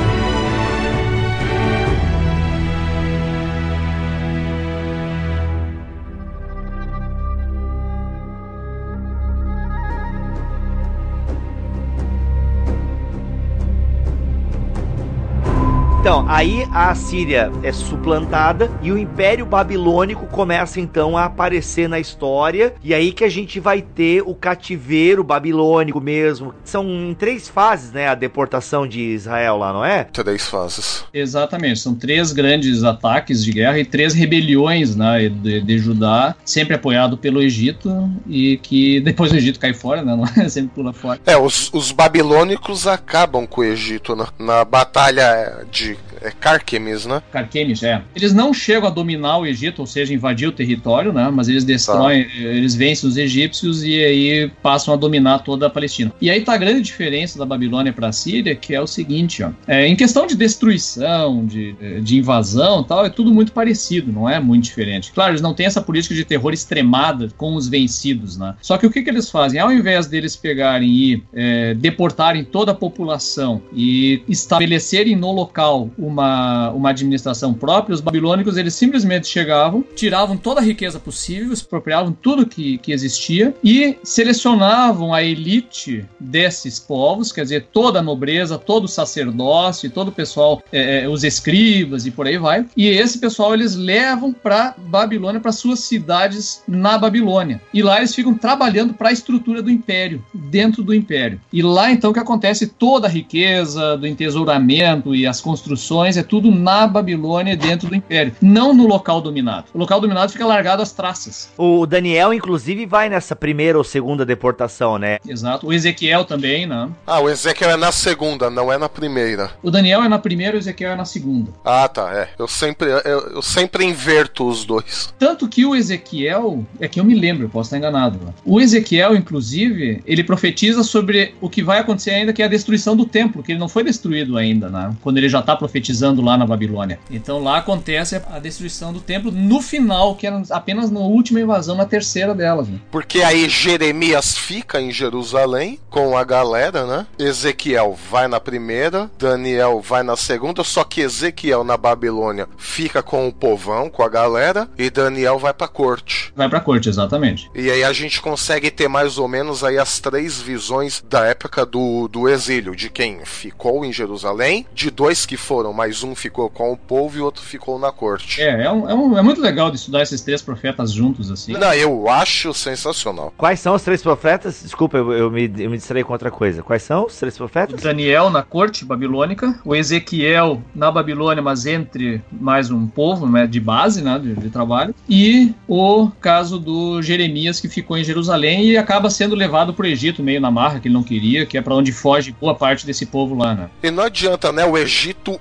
Então, 16.02 16.26
aí 16.28 16.66
a 16.72 16.92
Síria 16.96 17.52
é 17.62 17.70
suplantada 17.70 18.68
e 18.82 18.90
o 18.90 18.98
Império 18.98 19.46
Babilônico 19.46 20.26
começa 20.26 20.80
então 20.80 21.16
a 21.16 21.26
aparecer 21.26 21.88
na 21.88 22.00
história. 22.00 22.74
E 22.82 22.92
aí 22.92 23.12
que 23.12 23.22
a 23.22 23.28
gente 23.28 23.60
vai 23.60 23.80
ter 23.80 24.20
o 24.20 24.34
cativeiro 24.34 25.22
babilônico 25.22 26.00
mesmo. 26.00 26.52
São 26.64 26.84
em 26.84 27.14
três 27.14 27.48
fases, 27.48 27.92
né? 27.92 28.08
A 28.08 28.16
deportação 28.16 28.84
de 28.84 29.00
Israel 29.00 29.58
lá, 29.58 29.72
não 29.72 29.84
é? 29.84 30.02
Três 30.02 30.48
fases. 30.48 31.04
Exatamente. 31.14 31.78
São 31.78 31.94
três 31.94 32.32
grandes 32.32 32.82
ataques 32.82 33.44
de 33.44 33.52
guerra 33.52 33.78
e 33.78 33.84
três 33.84 34.12
rebeliões 34.12 34.96
né, 34.96 35.28
de, 35.28 35.60
de 35.60 35.78
Judá, 35.78 36.34
sempre 36.44 36.74
apoiado 36.74 37.16
pelo 37.16 37.40
Egito 37.40 38.10
e 38.26 38.56
que 38.56 38.98
depois 39.06 39.30
o 39.30 39.36
Egito 39.36 39.60
cai 39.60 39.72
fora, 39.72 40.02
né? 40.02 40.16
Não 40.16 40.24
é? 40.24 40.48
sempre 40.48 40.72
pula 40.74 40.92
fora. 40.92 41.20
É, 41.24 41.36
os, 41.36 41.72
os 41.72 41.92
babilônicos 41.92 42.88
acabam 42.88 43.46
com 43.46 43.60
o 43.60 43.64
Egito 43.64 44.16
na, 44.16 44.26
na 44.36 44.64
batalha 44.64 45.64
de 45.70 45.91
é 46.20 46.30
Carquemis, 46.30 47.06
né? 47.06 47.22
Carquemis, 47.30 47.82
é. 47.82 48.02
Eles 48.14 48.32
não 48.32 48.52
chegam 48.52 48.88
a 48.88 48.90
dominar 48.90 49.38
o 49.38 49.46
Egito, 49.46 49.80
ou 49.80 49.86
seja, 49.86 50.14
invadir 50.14 50.48
o 50.48 50.52
território, 50.52 51.12
né? 51.12 51.30
Mas 51.32 51.48
eles 51.48 51.64
destroem, 51.64 52.24
tá. 52.24 52.30
eles 52.36 52.74
vencem 52.74 53.08
os 53.08 53.16
egípcios 53.16 53.82
e 53.82 54.02
aí 54.02 54.50
passam 54.62 54.94
a 54.94 54.96
dominar 54.96 55.40
toda 55.40 55.66
a 55.66 55.70
Palestina. 55.70 56.12
E 56.20 56.30
aí 56.30 56.42
tá 56.42 56.54
a 56.54 56.56
grande 56.56 56.80
diferença 56.80 57.38
da 57.38 57.46
Babilônia 57.46 57.92
para 57.92 58.08
a 58.08 58.12
Síria, 58.12 58.54
que 58.54 58.74
é 58.74 58.80
o 58.80 58.86
seguinte, 58.86 59.42
ó. 59.42 59.50
É, 59.66 59.86
em 59.86 59.96
questão 59.96 60.26
de 60.26 60.36
destruição, 60.36 61.44
de, 61.46 61.74
de 62.00 62.18
invasão 62.18 62.82
tal, 62.82 63.04
é 63.04 63.10
tudo 63.10 63.32
muito 63.32 63.52
parecido, 63.52 64.12
não 64.12 64.28
é 64.28 64.38
muito 64.38 64.64
diferente. 64.64 65.12
Claro, 65.12 65.32
eles 65.32 65.42
não 65.42 65.54
têm 65.54 65.66
essa 65.66 65.80
política 65.80 66.14
de 66.14 66.24
terror 66.24 66.52
extremada 66.52 67.28
com 67.36 67.54
os 67.54 67.68
vencidos, 67.68 68.36
né? 68.36 68.54
Só 68.60 68.78
que 68.78 68.86
o 68.86 68.90
que, 68.90 69.02
que 69.02 69.10
eles 69.10 69.30
fazem? 69.30 69.60
Ao 69.60 69.72
invés 69.72 70.06
deles 70.06 70.36
pegarem 70.36 70.88
e 70.88 71.22
é, 71.32 71.74
deportarem 71.74 72.44
toda 72.44 72.72
a 72.72 72.74
população 72.74 73.62
e 73.72 74.22
estabelecerem 74.28 75.16
no 75.16 75.32
local 75.32 75.81
uma, 75.98 76.70
uma 76.70 76.90
administração 76.90 77.54
própria, 77.54 77.94
os 77.94 78.00
babilônicos 78.00 78.56
eles 78.56 78.74
simplesmente 78.74 79.26
chegavam, 79.26 79.84
tiravam 79.94 80.36
toda 80.36 80.60
a 80.60 80.64
riqueza 80.64 80.98
possível, 80.98 81.52
expropriavam 81.52 82.12
tudo 82.12 82.46
que, 82.46 82.78
que 82.78 82.92
existia 82.92 83.54
e 83.62 83.96
selecionavam 84.02 85.12
a 85.12 85.22
elite 85.22 86.04
desses 86.18 86.78
povos, 86.78 87.32
quer 87.32 87.42
dizer, 87.42 87.66
toda 87.72 87.98
a 87.98 88.02
nobreza, 88.02 88.58
todo 88.58 88.84
o 88.84 88.88
sacerdócio, 88.88 89.90
todo 89.90 90.08
o 90.08 90.12
pessoal, 90.12 90.62
é, 90.72 91.02
é 91.02 91.08
os 91.08 91.24
escribas 91.24 92.06
e 92.06 92.10
por 92.10 92.26
aí 92.26 92.38
vai. 92.38 92.66
E 92.76 92.88
esse 92.88 93.18
pessoal 93.18 93.54
eles 93.54 93.74
levam 93.74 94.32
para 94.32 94.74
Babilônia, 94.76 95.40
para 95.40 95.52
suas 95.52 95.80
cidades 95.80 96.62
na 96.66 96.98
Babilônia. 96.98 97.60
E 97.72 97.82
lá 97.82 97.98
eles 97.98 98.14
ficam 98.14 98.34
trabalhando 98.34 98.94
para 98.94 99.08
a 99.08 99.12
estrutura 99.12 99.62
do 99.62 99.70
império, 99.70 100.24
dentro 100.32 100.82
do 100.82 100.94
império. 100.94 101.40
E 101.52 101.62
lá 101.62 101.90
então 101.90 102.12
que 102.12 102.18
acontece 102.18 102.66
toda 102.66 103.06
a 103.06 103.10
riqueza 103.10 103.96
do 103.96 104.06
entesouramento 104.06 105.14
e 105.14 105.26
as 105.26 105.40
construções 105.40 105.71
construções, 105.72 106.16
é 106.16 106.22
tudo 106.22 106.50
na 106.50 106.86
Babilônia, 106.86 107.56
dentro 107.56 107.88
do 107.88 107.94
Império, 107.94 108.34
não 108.40 108.74
no 108.74 108.86
local 108.86 109.20
dominado. 109.20 109.66
O 109.72 109.78
local 109.78 110.00
dominado 110.00 110.30
fica 110.30 110.46
largado 110.46 110.82
às 110.82 110.92
traças. 110.92 111.50
O 111.56 111.86
Daniel, 111.86 112.34
inclusive, 112.34 112.84
vai 112.84 113.08
nessa 113.08 113.34
primeira 113.34 113.78
ou 113.78 113.84
segunda 113.84 114.24
deportação, 114.24 114.98
né? 114.98 115.18
Exato. 115.26 115.66
O 115.66 115.72
Ezequiel 115.72 116.24
também, 116.24 116.66
né? 116.66 116.88
Ah, 117.06 117.20
o 117.20 117.30
Ezequiel 117.30 117.70
é 117.70 117.76
na 117.76 117.90
segunda, 117.90 118.50
não 118.50 118.72
é 118.72 118.76
na 118.76 118.88
primeira. 118.88 119.50
O 119.62 119.70
Daniel 119.70 120.02
é 120.02 120.08
na 120.08 120.18
primeira 120.18 120.56
e 120.56 120.58
o 120.58 120.60
Ezequiel 120.60 120.92
é 120.92 120.96
na 120.96 121.04
segunda. 121.04 121.50
Ah, 121.64 121.88
tá, 121.88 122.12
é. 122.14 122.28
Eu 122.38 122.48
sempre, 122.48 122.88
eu, 122.90 123.20
eu 123.34 123.42
sempre 123.42 123.84
inverto 123.84 124.46
os 124.46 124.64
dois. 124.64 125.14
Tanto 125.18 125.48
que 125.48 125.64
o 125.64 125.74
Ezequiel, 125.74 126.64
é 126.80 126.86
que 126.86 127.00
eu 127.00 127.04
me 127.04 127.14
lembro, 127.14 127.44
eu 127.44 127.48
posso 127.48 127.68
estar 127.68 127.78
enganado. 127.78 128.18
Né? 128.22 128.32
O 128.44 128.60
Ezequiel, 128.60 129.16
inclusive, 129.16 130.02
ele 130.04 130.22
profetiza 130.22 130.82
sobre 130.82 131.34
o 131.40 131.48
que 131.48 131.62
vai 131.62 131.78
acontecer 131.78 132.10
ainda, 132.10 132.32
que 132.32 132.42
é 132.42 132.44
a 132.44 132.48
destruição 132.48 132.94
do 132.94 133.06
templo, 133.06 133.42
que 133.42 133.52
ele 133.52 133.58
não 133.58 133.68
foi 133.68 133.82
destruído 133.84 134.36
ainda, 134.36 134.68
né? 134.68 134.94
Quando 135.00 135.18
ele 135.18 135.28
já 135.28 135.40
está 135.40 135.56
profetizando 135.62 136.20
lá 136.20 136.36
na 136.36 136.44
Babilônia. 136.44 136.98
Então 137.08 137.42
lá 137.42 137.58
acontece 137.58 138.20
a 138.28 138.38
destruição 138.40 138.92
do 138.92 139.00
templo 139.00 139.30
no 139.30 139.62
final, 139.62 140.16
que 140.16 140.26
era 140.26 140.42
apenas 140.50 140.90
na 140.90 140.98
última 140.98 141.40
invasão, 141.40 141.76
na 141.76 141.84
terceira 141.84 142.34
delas. 142.34 142.68
Né? 142.68 142.80
Porque 142.90 143.22
aí 143.22 143.48
Jeremias 143.48 144.36
fica 144.36 144.80
em 144.80 144.90
Jerusalém 144.90 145.78
com 145.88 146.16
a 146.16 146.24
galera, 146.24 146.84
né? 146.84 147.06
Ezequiel 147.16 147.96
vai 148.10 148.26
na 148.26 148.40
primeira, 148.40 149.08
Daniel 149.16 149.80
vai 149.80 150.02
na 150.02 150.16
segunda, 150.16 150.64
só 150.64 150.82
que 150.82 151.00
Ezequiel 151.00 151.62
na 151.62 151.76
Babilônia 151.76 152.48
fica 152.56 153.02
com 153.02 153.28
o 153.28 153.32
povão, 153.32 153.88
com 153.88 154.02
a 154.02 154.08
galera, 154.08 154.68
e 154.76 154.90
Daniel 154.90 155.38
vai 155.38 155.54
pra 155.54 155.68
corte. 155.68 156.32
Vai 156.34 156.48
pra 156.48 156.60
corte, 156.60 156.88
exatamente. 156.88 157.48
E 157.54 157.70
aí 157.70 157.84
a 157.84 157.92
gente 157.92 158.20
consegue 158.20 158.70
ter 158.70 158.88
mais 158.88 159.16
ou 159.16 159.28
menos 159.28 159.62
aí 159.62 159.78
as 159.78 160.00
três 160.00 160.40
visões 160.40 161.04
da 161.08 161.24
época 161.24 161.64
do, 161.64 162.08
do 162.08 162.28
exílio, 162.28 162.74
de 162.74 162.90
quem 162.90 163.24
ficou 163.24 163.84
em 163.84 163.92
Jerusalém, 163.92 164.66
de 164.74 164.90
dois 164.90 165.24
que 165.24 165.36
foram, 165.36 165.51
mas 165.74 166.02
um 166.02 166.14
ficou 166.14 166.48
com 166.48 166.72
o 166.72 166.76
povo 166.76 167.18
e 167.18 167.20
o 167.20 167.24
outro 167.24 167.42
ficou 167.42 167.78
na 167.78 167.92
corte. 167.92 168.40
É, 168.40 168.64
é, 168.64 168.70
um, 168.70 168.88
é, 168.88 168.94
um, 168.94 169.18
é 169.18 169.22
muito 169.22 169.40
legal 169.40 169.70
de 169.70 169.76
estudar 169.76 170.02
esses 170.02 170.20
três 170.20 170.40
profetas 170.40 170.92
juntos, 170.92 171.30
assim. 171.30 171.52
Não, 171.52 171.72
eu 171.74 172.08
acho 172.08 172.54
sensacional. 172.54 173.32
Quais 173.36 173.60
são 173.60 173.74
os 173.74 173.82
três 173.82 174.02
profetas? 174.02 174.62
Desculpa, 174.62 174.96
eu, 174.96 175.12
eu, 175.12 175.30
me, 175.30 175.44
eu 175.58 175.70
me 175.70 175.76
distraí 175.76 176.04
com 176.04 176.12
outra 176.12 176.30
coisa. 176.30 176.62
Quais 176.62 176.82
são 176.82 177.06
os 177.06 177.18
três 177.18 177.36
profetas? 177.36 177.80
O 177.80 177.82
Daniel 177.82 178.30
na 178.30 178.42
corte 178.42 178.84
babilônica, 178.84 179.60
o 179.64 179.74
Ezequiel 179.74 180.62
na 180.74 180.90
Babilônia, 180.90 181.42
mas 181.42 181.66
entre 181.66 182.22
mais 182.30 182.70
um 182.70 182.86
povo 182.86 183.26
né, 183.28 183.46
de 183.46 183.60
base, 183.60 184.02
né, 184.02 184.18
de, 184.18 184.34
de 184.34 184.50
trabalho, 184.50 184.94
e 185.08 185.54
o 185.68 186.10
caso 186.20 186.58
do 186.58 187.02
Jeremias 187.02 187.60
que 187.60 187.68
ficou 187.68 187.96
em 187.96 188.04
Jerusalém 188.04 188.64
e 188.64 188.76
acaba 188.76 189.10
sendo 189.10 189.34
levado 189.34 189.74
para 189.74 189.84
o 189.84 189.88
Egito 189.88 190.22
meio 190.22 190.40
na 190.40 190.50
marra 190.50 190.80
que 190.80 190.88
ele 190.88 190.94
não 190.94 191.02
queria, 191.02 191.46
que 191.46 191.58
é 191.58 191.62
para 191.62 191.74
onde 191.74 191.92
foge 191.92 192.34
boa 192.40 192.54
parte 192.54 192.86
desse 192.86 193.06
povo 193.06 193.34
lá, 193.34 193.54
né? 193.54 193.70
E 193.82 193.90
não 193.90 194.04
adianta, 194.04 194.52
né? 194.52 194.64
O 194.64 194.76
Egito 194.76 195.40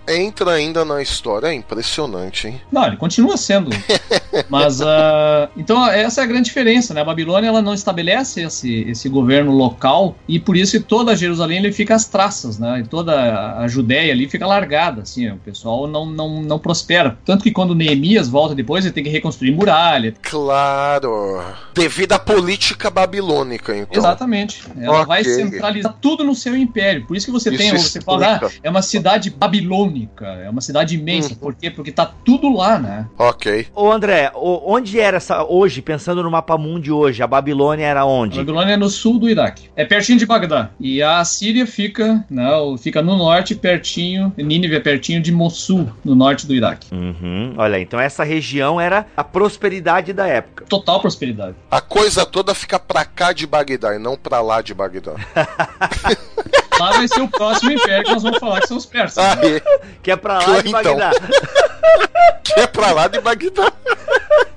entra 0.15 0.51
ainda 0.51 0.83
na 0.85 1.01
história, 1.01 1.47
é 1.47 1.53
impressionante, 1.53 2.47
hein? 2.47 2.61
Não, 2.71 2.85
ele 2.87 2.97
continua 2.97 3.37
sendo. 3.37 3.69
Mas 4.49 4.79
uh, 4.81 5.49
então 5.57 5.85
essa 5.87 6.21
é 6.21 6.23
a 6.23 6.27
grande 6.27 6.45
diferença, 6.45 6.93
né? 6.93 7.01
A 7.01 7.05
Babilônia 7.05 7.47
ela 7.47 7.61
não 7.61 7.73
estabelece 7.73 8.41
esse, 8.41 8.81
esse 8.89 9.09
governo 9.09 9.51
local 9.51 10.15
e 10.27 10.39
por 10.39 10.55
isso 10.55 10.81
toda 10.81 11.15
Jerusalém 11.15 11.59
ele 11.59 11.71
fica 11.71 11.95
às 11.95 12.05
traças, 12.05 12.57
né? 12.57 12.79
E 12.79 12.83
toda 12.83 13.57
a 13.57 13.67
Judéia 13.67 14.13
ali 14.13 14.29
fica 14.29 14.45
largada, 14.47 15.01
assim, 15.01 15.29
o 15.29 15.37
pessoal 15.37 15.87
não, 15.87 16.05
não, 16.05 16.41
não 16.41 16.59
prospera. 16.59 17.17
Tanto 17.25 17.43
que 17.43 17.51
quando 17.51 17.75
Neemias 17.75 18.27
volta 18.27 18.55
depois, 18.55 18.85
ele 18.85 18.93
tem 18.93 19.03
que 19.03 19.09
reconstruir 19.09 19.51
muralha. 19.51 20.13
Claro. 20.21 21.41
Devido 21.73 22.13
à 22.13 22.19
política 22.19 22.89
babilônica, 22.89 23.75
então. 23.75 24.01
Exatamente. 24.01 24.63
Ela 24.79 25.01
okay. 25.01 25.05
vai 25.05 25.23
centralizar 25.23 25.95
tudo 26.01 26.23
no 26.23 26.35
seu 26.35 26.55
império. 26.55 27.05
Por 27.05 27.15
isso 27.15 27.25
que 27.25 27.31
você 27.31 27.49
isso 27.49 27.57
tem, 27.57 27.71
você 27.71 28.01
fala, 28.01 28.39
ah, 28.43 28.49
é 28.63 28.69
uma 28.69 28.81
cidade 28.81 29.29
babilônica, 29.29 30.00
é 30.21 30.49
uma 30.49 30.61
cidade 30.61 30.95
imensa. 30.95 31.33
Hum. 31.33 31.37
Por 31.37 31.55
quê? 31.55 31.69
Porque 31.69 31.91
tá 31.91 32.05
tudo 32.05 32.53
lá, 32.53 32.77
né? 32.77 33.07
Ok. 33.17 33.67
Ô 33.75 33.91
André, 33.91 34.31
onde 34.35 34.99
era 34.99 35.17
essa 35.17 35.43
hoje, 35.43 35.81
pensando 35.81 36.23
no 36.23 36.31
mapa 36.31 36.57
mundo 36.57 36.97
hoje, 36.97 37.21
a 37.21 37.27
Babilônia 37.27 37.85
era 37.85 38.05
onde? 38.05 38.39
A 38.39 38.41
Babilônia 38.41 38.73
é 38.73 38.77
no 38.77 38.89
sul 38.89 39.19
do 39.19 39.29
Iraque. 39.29 39.69
É 39.75 39.85
pertinho 39.85 40.17
de 40.17 40.25
Bagdá. 40.25 40.69
E 40.79 41.01
a 41.01 41.23
Síria 41.23 41.65
fica, 41.65 42.25
não, 42.29 42.77
fica 42.77 43.01
no 43.01 43.17
norte, 43.17 43.55
pertinho, 43.55 44.33
Nínive 44.37 44.75
é 44.75 44.79
pertinho 44.79 45.21
de 45.21 45.31
Mossul, 45.31 45.89
no 46.03 46.15
norte 46.15 46.45
do 46.45 46.53
Iraque. 46.53 46.93
Uhum. 46.93 47.53
Olha, 47.57 47.79
então 47.79 47.99
essa 47.99 48.23
região 48.23 48.79
era 48.79 49.05
a 49.15 49.23
prosperidade 49.23 50.13
da 50.13 50.27
época. 50.27 50.65
Total 50.67 50.99
prosperidade. 50.99 51.55
A 51.69 51.81
coisa 51.81 52.25
toda 52.25 52.53
fica 52.53 52.79
pra 52.79 53.05
cá 53.05 53.33
de 53.33 53.45
Bagdá 53.45 53.95
e 53.95 53.99
não 53.99 54.17
pra 54.17 54.41
lá 54.41 54.61
de 54.61 54.73
Bagdá. 54.73 55.13
lá 56.81 56.91
vai 56.91 57.07
ser 57.07 57.21
o 57.21 57.27
próximo 57.27 57.71
império 57.71 58.03
que 58.05 58.11
nós 58.11 58.23
vamos 58.23 58.39
falar 58.39 58.61
que 58.61 58.67
são 58.67 58.77
os 58.77 58.85
persas. 58.85 59.23
Ah, 59.23 59.35
né? 59.35 59.61
Que 60.01 60.11
é 60.11 60.15
pra 60.15 60.39
lá 60.39 60.61
de 60.61 60.69
então. 60.69 60.97
Bagdá. 60.97 61.11
que 62.43 62.59
é 62.59 62.67
pra 62.67 62.91
lá 62.91 63.07
de 63.07 63.19
Bagdá. 63.19 63.71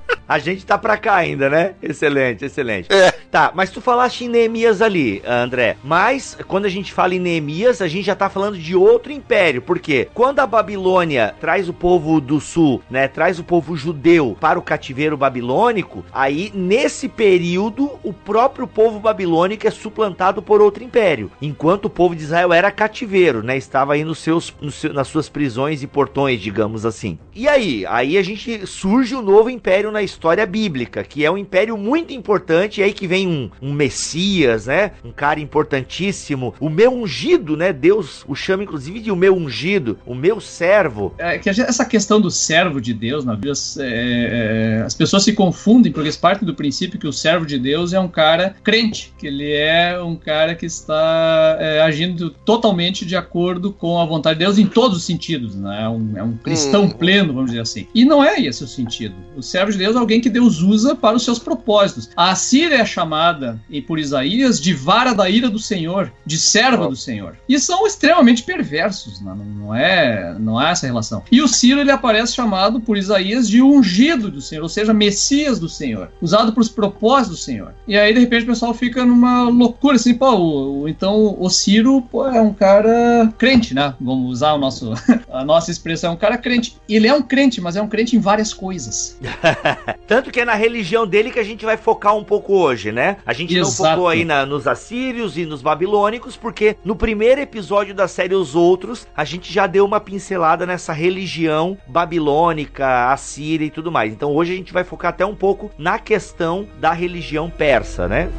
A 0.27 0.39
gente 0.39 0.65
tá 0.65 0.77
pra 0.77 0.97
cá 0.97 1.15
ainda, 1.15 1.49
né? 1.49 1.75
Excelente, 1.81 2.45
excelente. 2.45 2.91
É. 2.91 3.11
Tá, 3.29 3.51
mas 3.53 3.69
tu 3.69 3.81
falaste 3.81 4.25
em 4.25 4.29
Neemias 4.29 4.81
ali, 4.81 5.21
André. 5.27 5.77
Mas 5.83 6.37
quando 6.47 6.65
a 6.65 6.69
gente 6.69 6.93
fala 6.93 7.13
em 7.13 7.19
Neemias, 7.19 7.81
a 7.81 7.87
gente 7.87 8.05
já 8.05 8.15
tá 8.15 8.29
falando 8.29 8.57
de 8.57 8.75
outro 8.75 9.11
império. 9.11 9.61
Por 9.61 9.77
quê? 9.77 10.07
Quando 10.13 10.39
a 10.39 10.47
Babilônia 10.47 11.35
traz 11.39 11.67
o 11.69 11.73
povo 11.73 12.19
do 12.19 12.39
sul, 12.39 12.81
né? 12.89 13.07
Traz 13.07 13.37
o 13.37 13.43
povo 13.43 13.75
judeu 13.75 14.37
para 14.39 14.57
o 14.57 14.61
cativeiro 14.61 15.17
babilônico, 15.17 16.03
aí 16.13 16.51
nesse 16.55 17.09
período 17.09 17.99
o 18.03 18.13
próprio 18.13 18.65
povo 18.65 18.99
babilônico 18.99 19.67
é 19.67 19.71
suplantado 19.71 20.41
por 20.41 20.61
outro 20.61 20.83
império. 20.83 21.31
Enquanto 21.41 21.85
o 21.85 21.89
povo 21.89 22.15
de 22.15 22.23
Israel 22.23 22.53
era 22.53 22.71
cativeiro, 22.71 23.43
né? 23.43 23.57
Estava 23.57 23.93
aí 23.93 24.03
nos 24.03 24.19
seus, 24.19 24.53
nas 24.93 25.07
suas 25.07 25.29
prisões 25.29 25.83
e 25.83 25.87
portões, 25.87 26.39
digamos 26.39 26.85
assim. 26.85 27.19
E 27.35 27.47
aí? 27.47 27.85
Aí 27.87 28.17
a 28.17 28.23
gente 28.23 28.65
surge 28.65 29.13
o 29.13 29.19
um 29.19 29.21
novo 29.21 29.49
império 29.49 29.91
na 29.95 30.03
história 30.03 30.45
bíblica, 30.45 31.03
que 31.03 31.23
é 31.23 31.31
um 31.31 31.37
império 31.37 31.77
muito 31.77 32.13
importante, 32.13 32.81
e 32.81 32.83
aí 32.83 32.93
que 32.93 33.07
vem 33.07 33.27
um, 33.27 33.49
um 33.61 33.73
Messias, 33.73 34.67
né? 34.67 34.91
Um 35.03 35.11
cara 35.11 35.39
importantíssimo, 35.39 36.53
o 36.59 36.69
meu 36.69 36.93
ungido, 36.93 37.55
né? 37.55 37.71
Deus 37.71 38.23
o 38.27 38.35
chama 38.35 38.63
inclusive 38.63 38.99
de 38.99 39.11
o 39.11 39.15
meu 39.15 39.35
ungido, 39.35 39.97
o 40.05 40.13
meu 40.13 40.41
servo. 40.41 41.13
É 41.17 41.37
que 41.37 41.49
essa 41.49 41.85
questão 41.85 42.19
do 42.19 42.29
servo 42.29 42.81
de 42.81 42.93
Deus 42.93 43.23
na 43.23 43.33
Bíblia, 43.33 43.53
é, 43.79 44.79
é, 44.79 44.83
as 44.85 44.93
pessoas 44.93 45.23
se 45.23 45.33
confundem 45.33 45.91
porque 45.91 46.07
eles 46.07 46.17
partem 46.17 46.45
do 46.45 46.53
princípio 46.53 46.99
que 46.99 47.07
o 47.07 47.13
servo 47.13 47.45
de 47.45 47.57
Deus 47.57 47.93
é 47.93 47.99
um 47.99 48.07
cara 48.07 48.55
crente, 48.63 49.13
que 49.17 49.27
ele 49.27 49.51
é 49.51 50.01
um 50.01 50.15
cara 50.15 50.55
que 50.55 50.65
está 50.65 51.57
é, 51.59 51.81
agindo 51.81 52.29
totalmente 52.29 53.05
de 53.05 53.15
acordo 53.15 53.71
com 53.71 53.99
a 53.99 54.05
vontade 54.05 54.39
de 54.39 54.45
Deus 54.45 54.57
em 54.57 54.67
todos 54.67 54.97
os 54.97 55.05
sentidos, 55.05 55.55
né? 55.55 55.83
É 55.83 55.89
um, 55.89 56.17
é 56.17 56.23
um 56.23 56.35
cristão 56.37 56.83
hum. 56.83 56.89
pleno, 56.89 57.33
vamos 57.33 57.51
dizer 57.51 57.61
assim. 57.61 57.87
E 57.95 58.03
não 58.03 58.23
é 58.23 58.41
esse 58.41 58.63
o 58.63 58.67
sentido. 58.67 59.15
O 59.35 59.41
servo 59.41 59.71
de 59.71 59.77
Deus 59.77 59.84
é 59.93 59.97
alguém 59.97 60.21
que 60.21 60.29
Deus 60.29 60.61
usa 60.61 60.95
para 60.95 61.15
os 61.15 61.23
seus 61.23 61.37
propósitos. 61.37 62.09
A 62.15 62.31
Assíria 62.31 62.75
é 62.75 62.85
chamada 62.85 63.59
por 63.87 63.99
Isaías 63.99 64.59
de 64.59 64.73
vara 64.73 65.13
da 65.13 65.29
ira 65.29 65.49
do 65.49 65.59
Senhor, 65.59 66.11
de 66.25 66.37
serva 66.37 66.87
do 66.87 66.95
Senhor. 66.95 67.37
E 67.47 67.59
são 67.59 67.85
extremamente 67.85 68.43
perversos, 68.43 69.21
não, 69.21 69.35
não 69.35 69.75
é 69.75 70.35
não 70.39 70.61
é 70.61 70.71
essa 70.71 70.87
relação. 70.87 71.23
E 71.31 71.41
o 71.41 71.47
Ciro 71.47 71.79
ele 71.79 71.91
aparece 71.91 72.33
chamado 72.33 72.79
por 72.79 72.97
Isaías 72.97 73.47
de 73.47 73.61
ungido 73.61 74.31
do 74.31 74.41
Senhor, 74.41 74.63
ou 74.63 74.69
seja, 74.69 74.93
Messias 74.93 75.59
do 75.59 75.67
Senhor, 75.67 76.09
usado 76.21 76.53
para 76.53 76.61
os 76.61 76.69
propósitos 76.69 77.39
do 77.39 77.43
Senhor. 77.43 77.73
E 77.87 77.97
aí 77.97 78.13
de 78.13 78.19
repente 78.19 78.43
o 78.43 78.47
pessoal 78.47 78.73
fica 78.73 79.05
numa 79.05 79.49
loucura 79.49 79.95
assim, 79.95 80.13
pô, 80.13 80.35
o, 80.35 80.87
então 80.87 81.35
o 81.39 81.49
Ciro 81.49 82.01
pô, 82.01 82.27
é 82.27 82.41
um 82.41 82.53
cara 82.53 83.31
crente, 83.37 83.73
né? 83.73 83.93
Vamos 83.99 84.31
usar 84.31 84.53
o 84.53 84.57
nosso 84.57 84.93
a 85.35 85.43
nossa 85.43 85.71
expressão, 85.71 86.11
é 86.11 86.13
um 86.13 86.17
cara 86.17 86.37
crente. 86.37 86.77
Ele 86.87 87.07
é 87.07 87.13
um 87.13 87.21
crente, 87.21 87.59
mas 87.59 87.75
é 87.75 87.81
um 87.81 87.87
crente 87.87 88.15
em 88.15 88.19
várias 88.19 88.53
coisas. 88.53 89.19
Tanto 90.07 90.31
que 90.31 90.39
é 90.39 90.45
na 90.45 90.55
religião 90.55 91.05
dele 91.05 91.31
que 91.31 91.39
a 91.39 91.43
gente 91.43 91.65
vai 91.65 91.77
focar 91.77 92.15
um 92.15 92.23
pouco 92.23 92.53
hoje, 92.53 92.91
né? 92.91 93.17
A 93.25 93.33
gente 93.33 93.55
Exato. 93.55 93.83
não 93.83 93.89
focou 93.89 94.07
aí 94.07 94.23
na, 94.23 94.45
nos 94.45 94.67
assírios 94.67 95.37
e 95.37 95.45
nos 95.45 95.61
babilônicos, 95.61 96.37
porque 96.37 96.77
no 96.83 96.95
primeiro 96.95 97.41
episódio 97.41 97.93
da 97.93 98.07
série 98.07 98.35
Os 98.35 98.55
Outros, 98.55 99.07
a 99.15 99.23
gente 99.23 99.51
já 99.51 99.67
deu 99.67 99.85
uma 99.85 99.99
pincelada 99.99 100.65
nessa 100.65 100.93
religião 100.93 101.77
babilônica, 101.87 103.11
assíria 103.11 103.65
e 103.65 103.71
tudo 103.71 103.91
mais. 103.91 104.13
Então 104.13 104.33
hoje 104.33 104.53
a 104.53 104.55
gente 104.55 104.73
vai 104.73 104.83
focar 104.83 105.09
até 105.09 105.25
um 105.25 105.35
pouco 105.35 105.71
na 105.77 105.99
questão 105.99 106.67
da 106.79 106.93
religião 106.93 107.49
persa, 107.49 108.07
né? 108.07 108.29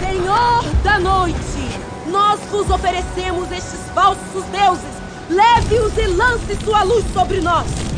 Senhor 0.00 0.64
da 0.82 0.98
noite, 0.98 1.36
nós 2.08 2.40
vos 2.50 2.70
oferecemos 2.70 3.50
estes 3.50 3.80
falsos 3.94 4.44
deuses. 4.46 4.99
Leve-os 5.30 5.96
e 5.96 6.08
lance 6.08 6.56
sua 6.64 6.82
luz 6.82 7.04
sobre 7.12 7.40
nós. 7.40 7.89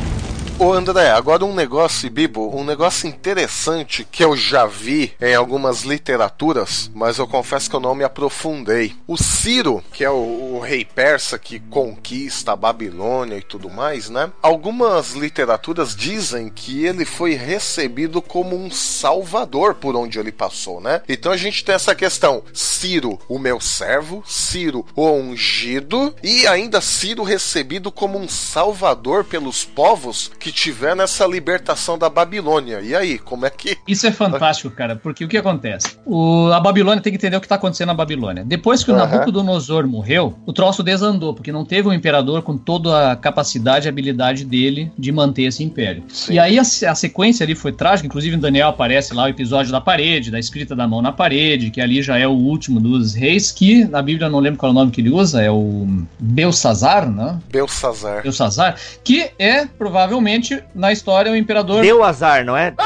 Ô 0.63 0.73
André, 0.73 1.11
agora 1.11 1.45
um 1.45 1.53
negócio, 1.53 2.09
Bibo, 2.09 2.57
um 2.57 2.63
negócio 2.63 3.09
interessante 3.09 4.07
que 4.09 4.23
eu 4.23 4.37
já 4.37 4.65
vi 4.65 5.13
em 5.21 5.35
algumas 5.35 5.83
literaturas, 5.83 6.89
mas 6.95 7.19
eu 7.19 7.27
confesso 7.27 7.69
que 7.69 7.75
eu 7.75 7.81
não 7.81 7.97
me 7.97 8.05
aprofundei. 8.05 8.95
O 9.05 9.17
Ciro, 9.17 9.83
que 9.93 10.05
é 10.05 10.11
o, 10.11 10.53
o 10.55 10.61
rei 10.61 10.85
persa 10.85 11.37
que 11.37 11.59
conquista 11.59 12.53
a 12.53 12.57
Babilônia 12.57 13.39
e 13.39 13.43
tudo 13.43 13.69
mais, 13.69 14.09
né? 14.09 14.31
Algumas 14.41 15.15
literaturas 15.15 15.97
dizem 15.97 16.49
que 16.49 16.87
ele 16.87 17.05
foi 17.05 17.35
recebido 17.35 18.23
como 18.23 18.55
um 18.55 18.71
salvador 18.71 19.75
por 19.75 19.97
onde 19.97 20.21
ele 20.21 20.31
passou, 20.31 20.81
né? 20.81 21.03
Então 21.09 21.33
a 21.33 21.37
gente 21.37 21.65
tem 21.65 21.75
essa 21.75 21.93
questão: 21.93 22.45
Ciro, 22.55 23.19
o 23.29 23.37
meu 23.37 23.61
servo, 23.61 24.23
Ciro, 24.25 24.87
o 24.95 25.11
ungido, 25.11 26.15
e 26.23 26.47
ainda 26.47 26.81
Ciro 26.81 27.25
recebido 27.25 27.91
como 27.91 28.17
um 28.17 28.29
salvador 28.29 29.25
pelos 29.25 29.65
povos 29.65 30.31
que 30.39 30.52
tiver 30.53 30.95
nessa 30.95 31.27
libertação 31.27 31.99
da 31.99 32.09
Babilônia. 32.09 32.81
E 32.81 32.95
aí, 32.95 33.19
como 33.19 33.47
é 33.47 33.51
que. 33.51 33.77
Isso 33.87 34.07
é 34.07 34.13
fantástico, 34.13 34.71
cara, 34.71 34.97
porque 34.97 35.25
o 35.25 35.29
que 35.29 35.37
acontece? 35.37 35.97
O, 36.05 36.49
a 36.53 36.61
Babilônia 36.61 37.03
tem 37.03 37.13
que 37.13 37.17
entender 37.17 37.37
o 37.37 37.41
que 37.41 37.47
está 37.47 37.57
acontecendo 37.57 37.89
na 37.89 37.95
Babilônia. 37.95 38.45
Depois 38.45 38.85
que 38.85 38.91
o 38.91 38.95
uhum. 38.95 39.01
Nabucodonosor 39.01 39.87
morreu, 39.87 40.39
o 40.47 40.53
troço 40.53 40.83
desandou, 40.83 41.35
porque 41.35 41.53
não 41.53 41.65
teve 41.65 41.89
um 41.89 41.93
imperador 41.93 42.43
com 42.43 42.57
toda 42.57 43.13
a 43.13 43.17
capacidade 43.17 43.87
e 43.87 43.89
habilidade 43.89 44.45
dele 44.45 44.93
de 44.99 45.11
manter 45.13 45.45
esse 45.45 45.63
império. 45.63 46.05
Sim. 46.09 46.35
E 46.35 46.39
aí 46.39 46.59
a, 46.59 46.63
a, 46.63 46.95
sequência 46.95 47.45
ali 47.45 47.55
foi 47.55 47.73
trágica, 47.73 48.07
inclusive 48.07 48.37
em 48.37 48.39
Daniel 48.39 48.69
aparece 48.69 49.15
lá 49.15 49.25
o 49.25 49.29
episódio 49.29 49.73
da 49.73 49.81
parede, 49.81 50.31
da 50.31 50.39
escrita 50.39 50.75
da 50.75 50.87
mão 50.87 51.01
na 51.01 51.13
parede, 51.13 51.71
que 51.71 51.81
ali 51.81 52.03
já 52.03 52.19
é 52.19 52.27
o 52.27 52.33
último 52.33 52.81
dos 52.81 53.15
reis, 53.15 53.51
que 53.51 53.85
na 53.85 54.03
Bíblia 54.03 54.29
não 54.29 54.41
lembro 54.41 54.59
qual 54.59 54.71
é 54.71 54.73
o 54.73 54.75
nome 54.75 54.91
que 54.91 55.01
ele 55.01 55.11
usa, 55.11 55.43
é 55.43 55.51
o 55.51 55.87
Belsazar, 56.19 57.11
né? 57.11 57.39
Belsazar. 57.51 58.23
Belsazar, 58.23 58.77
que 59.05 59.31
é 59.39 59.67
provavelmente 59.67 60.42
na 60.75 60.93
história 60.93 61.31
o 61.31 61.37
imperador. 61.37 61.83
Deu 61.83 62.03
azar, 62.03 62.45
não 62.45 62.57
é? 62.57 62.75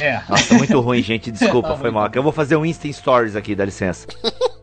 É. 0.00 0.20
Nossa, 0.28 0.54
muito 0.54 0.78
ruim, 0.80 1.02
gente. 1.02 1.30
Desculpa, 1.30 1.76
foi 1.80 1.90
mal. 1.90 2.10
Eu 2.12 2.22
vou 2.22 2.32
fazer 2.32 2.56
um 2.56 2.66
Insta 2.66 2.90
Stories 2.92 3.36
aqui, 3.36 3.54
dá 3.54 3.64
licença. 3.64 4.06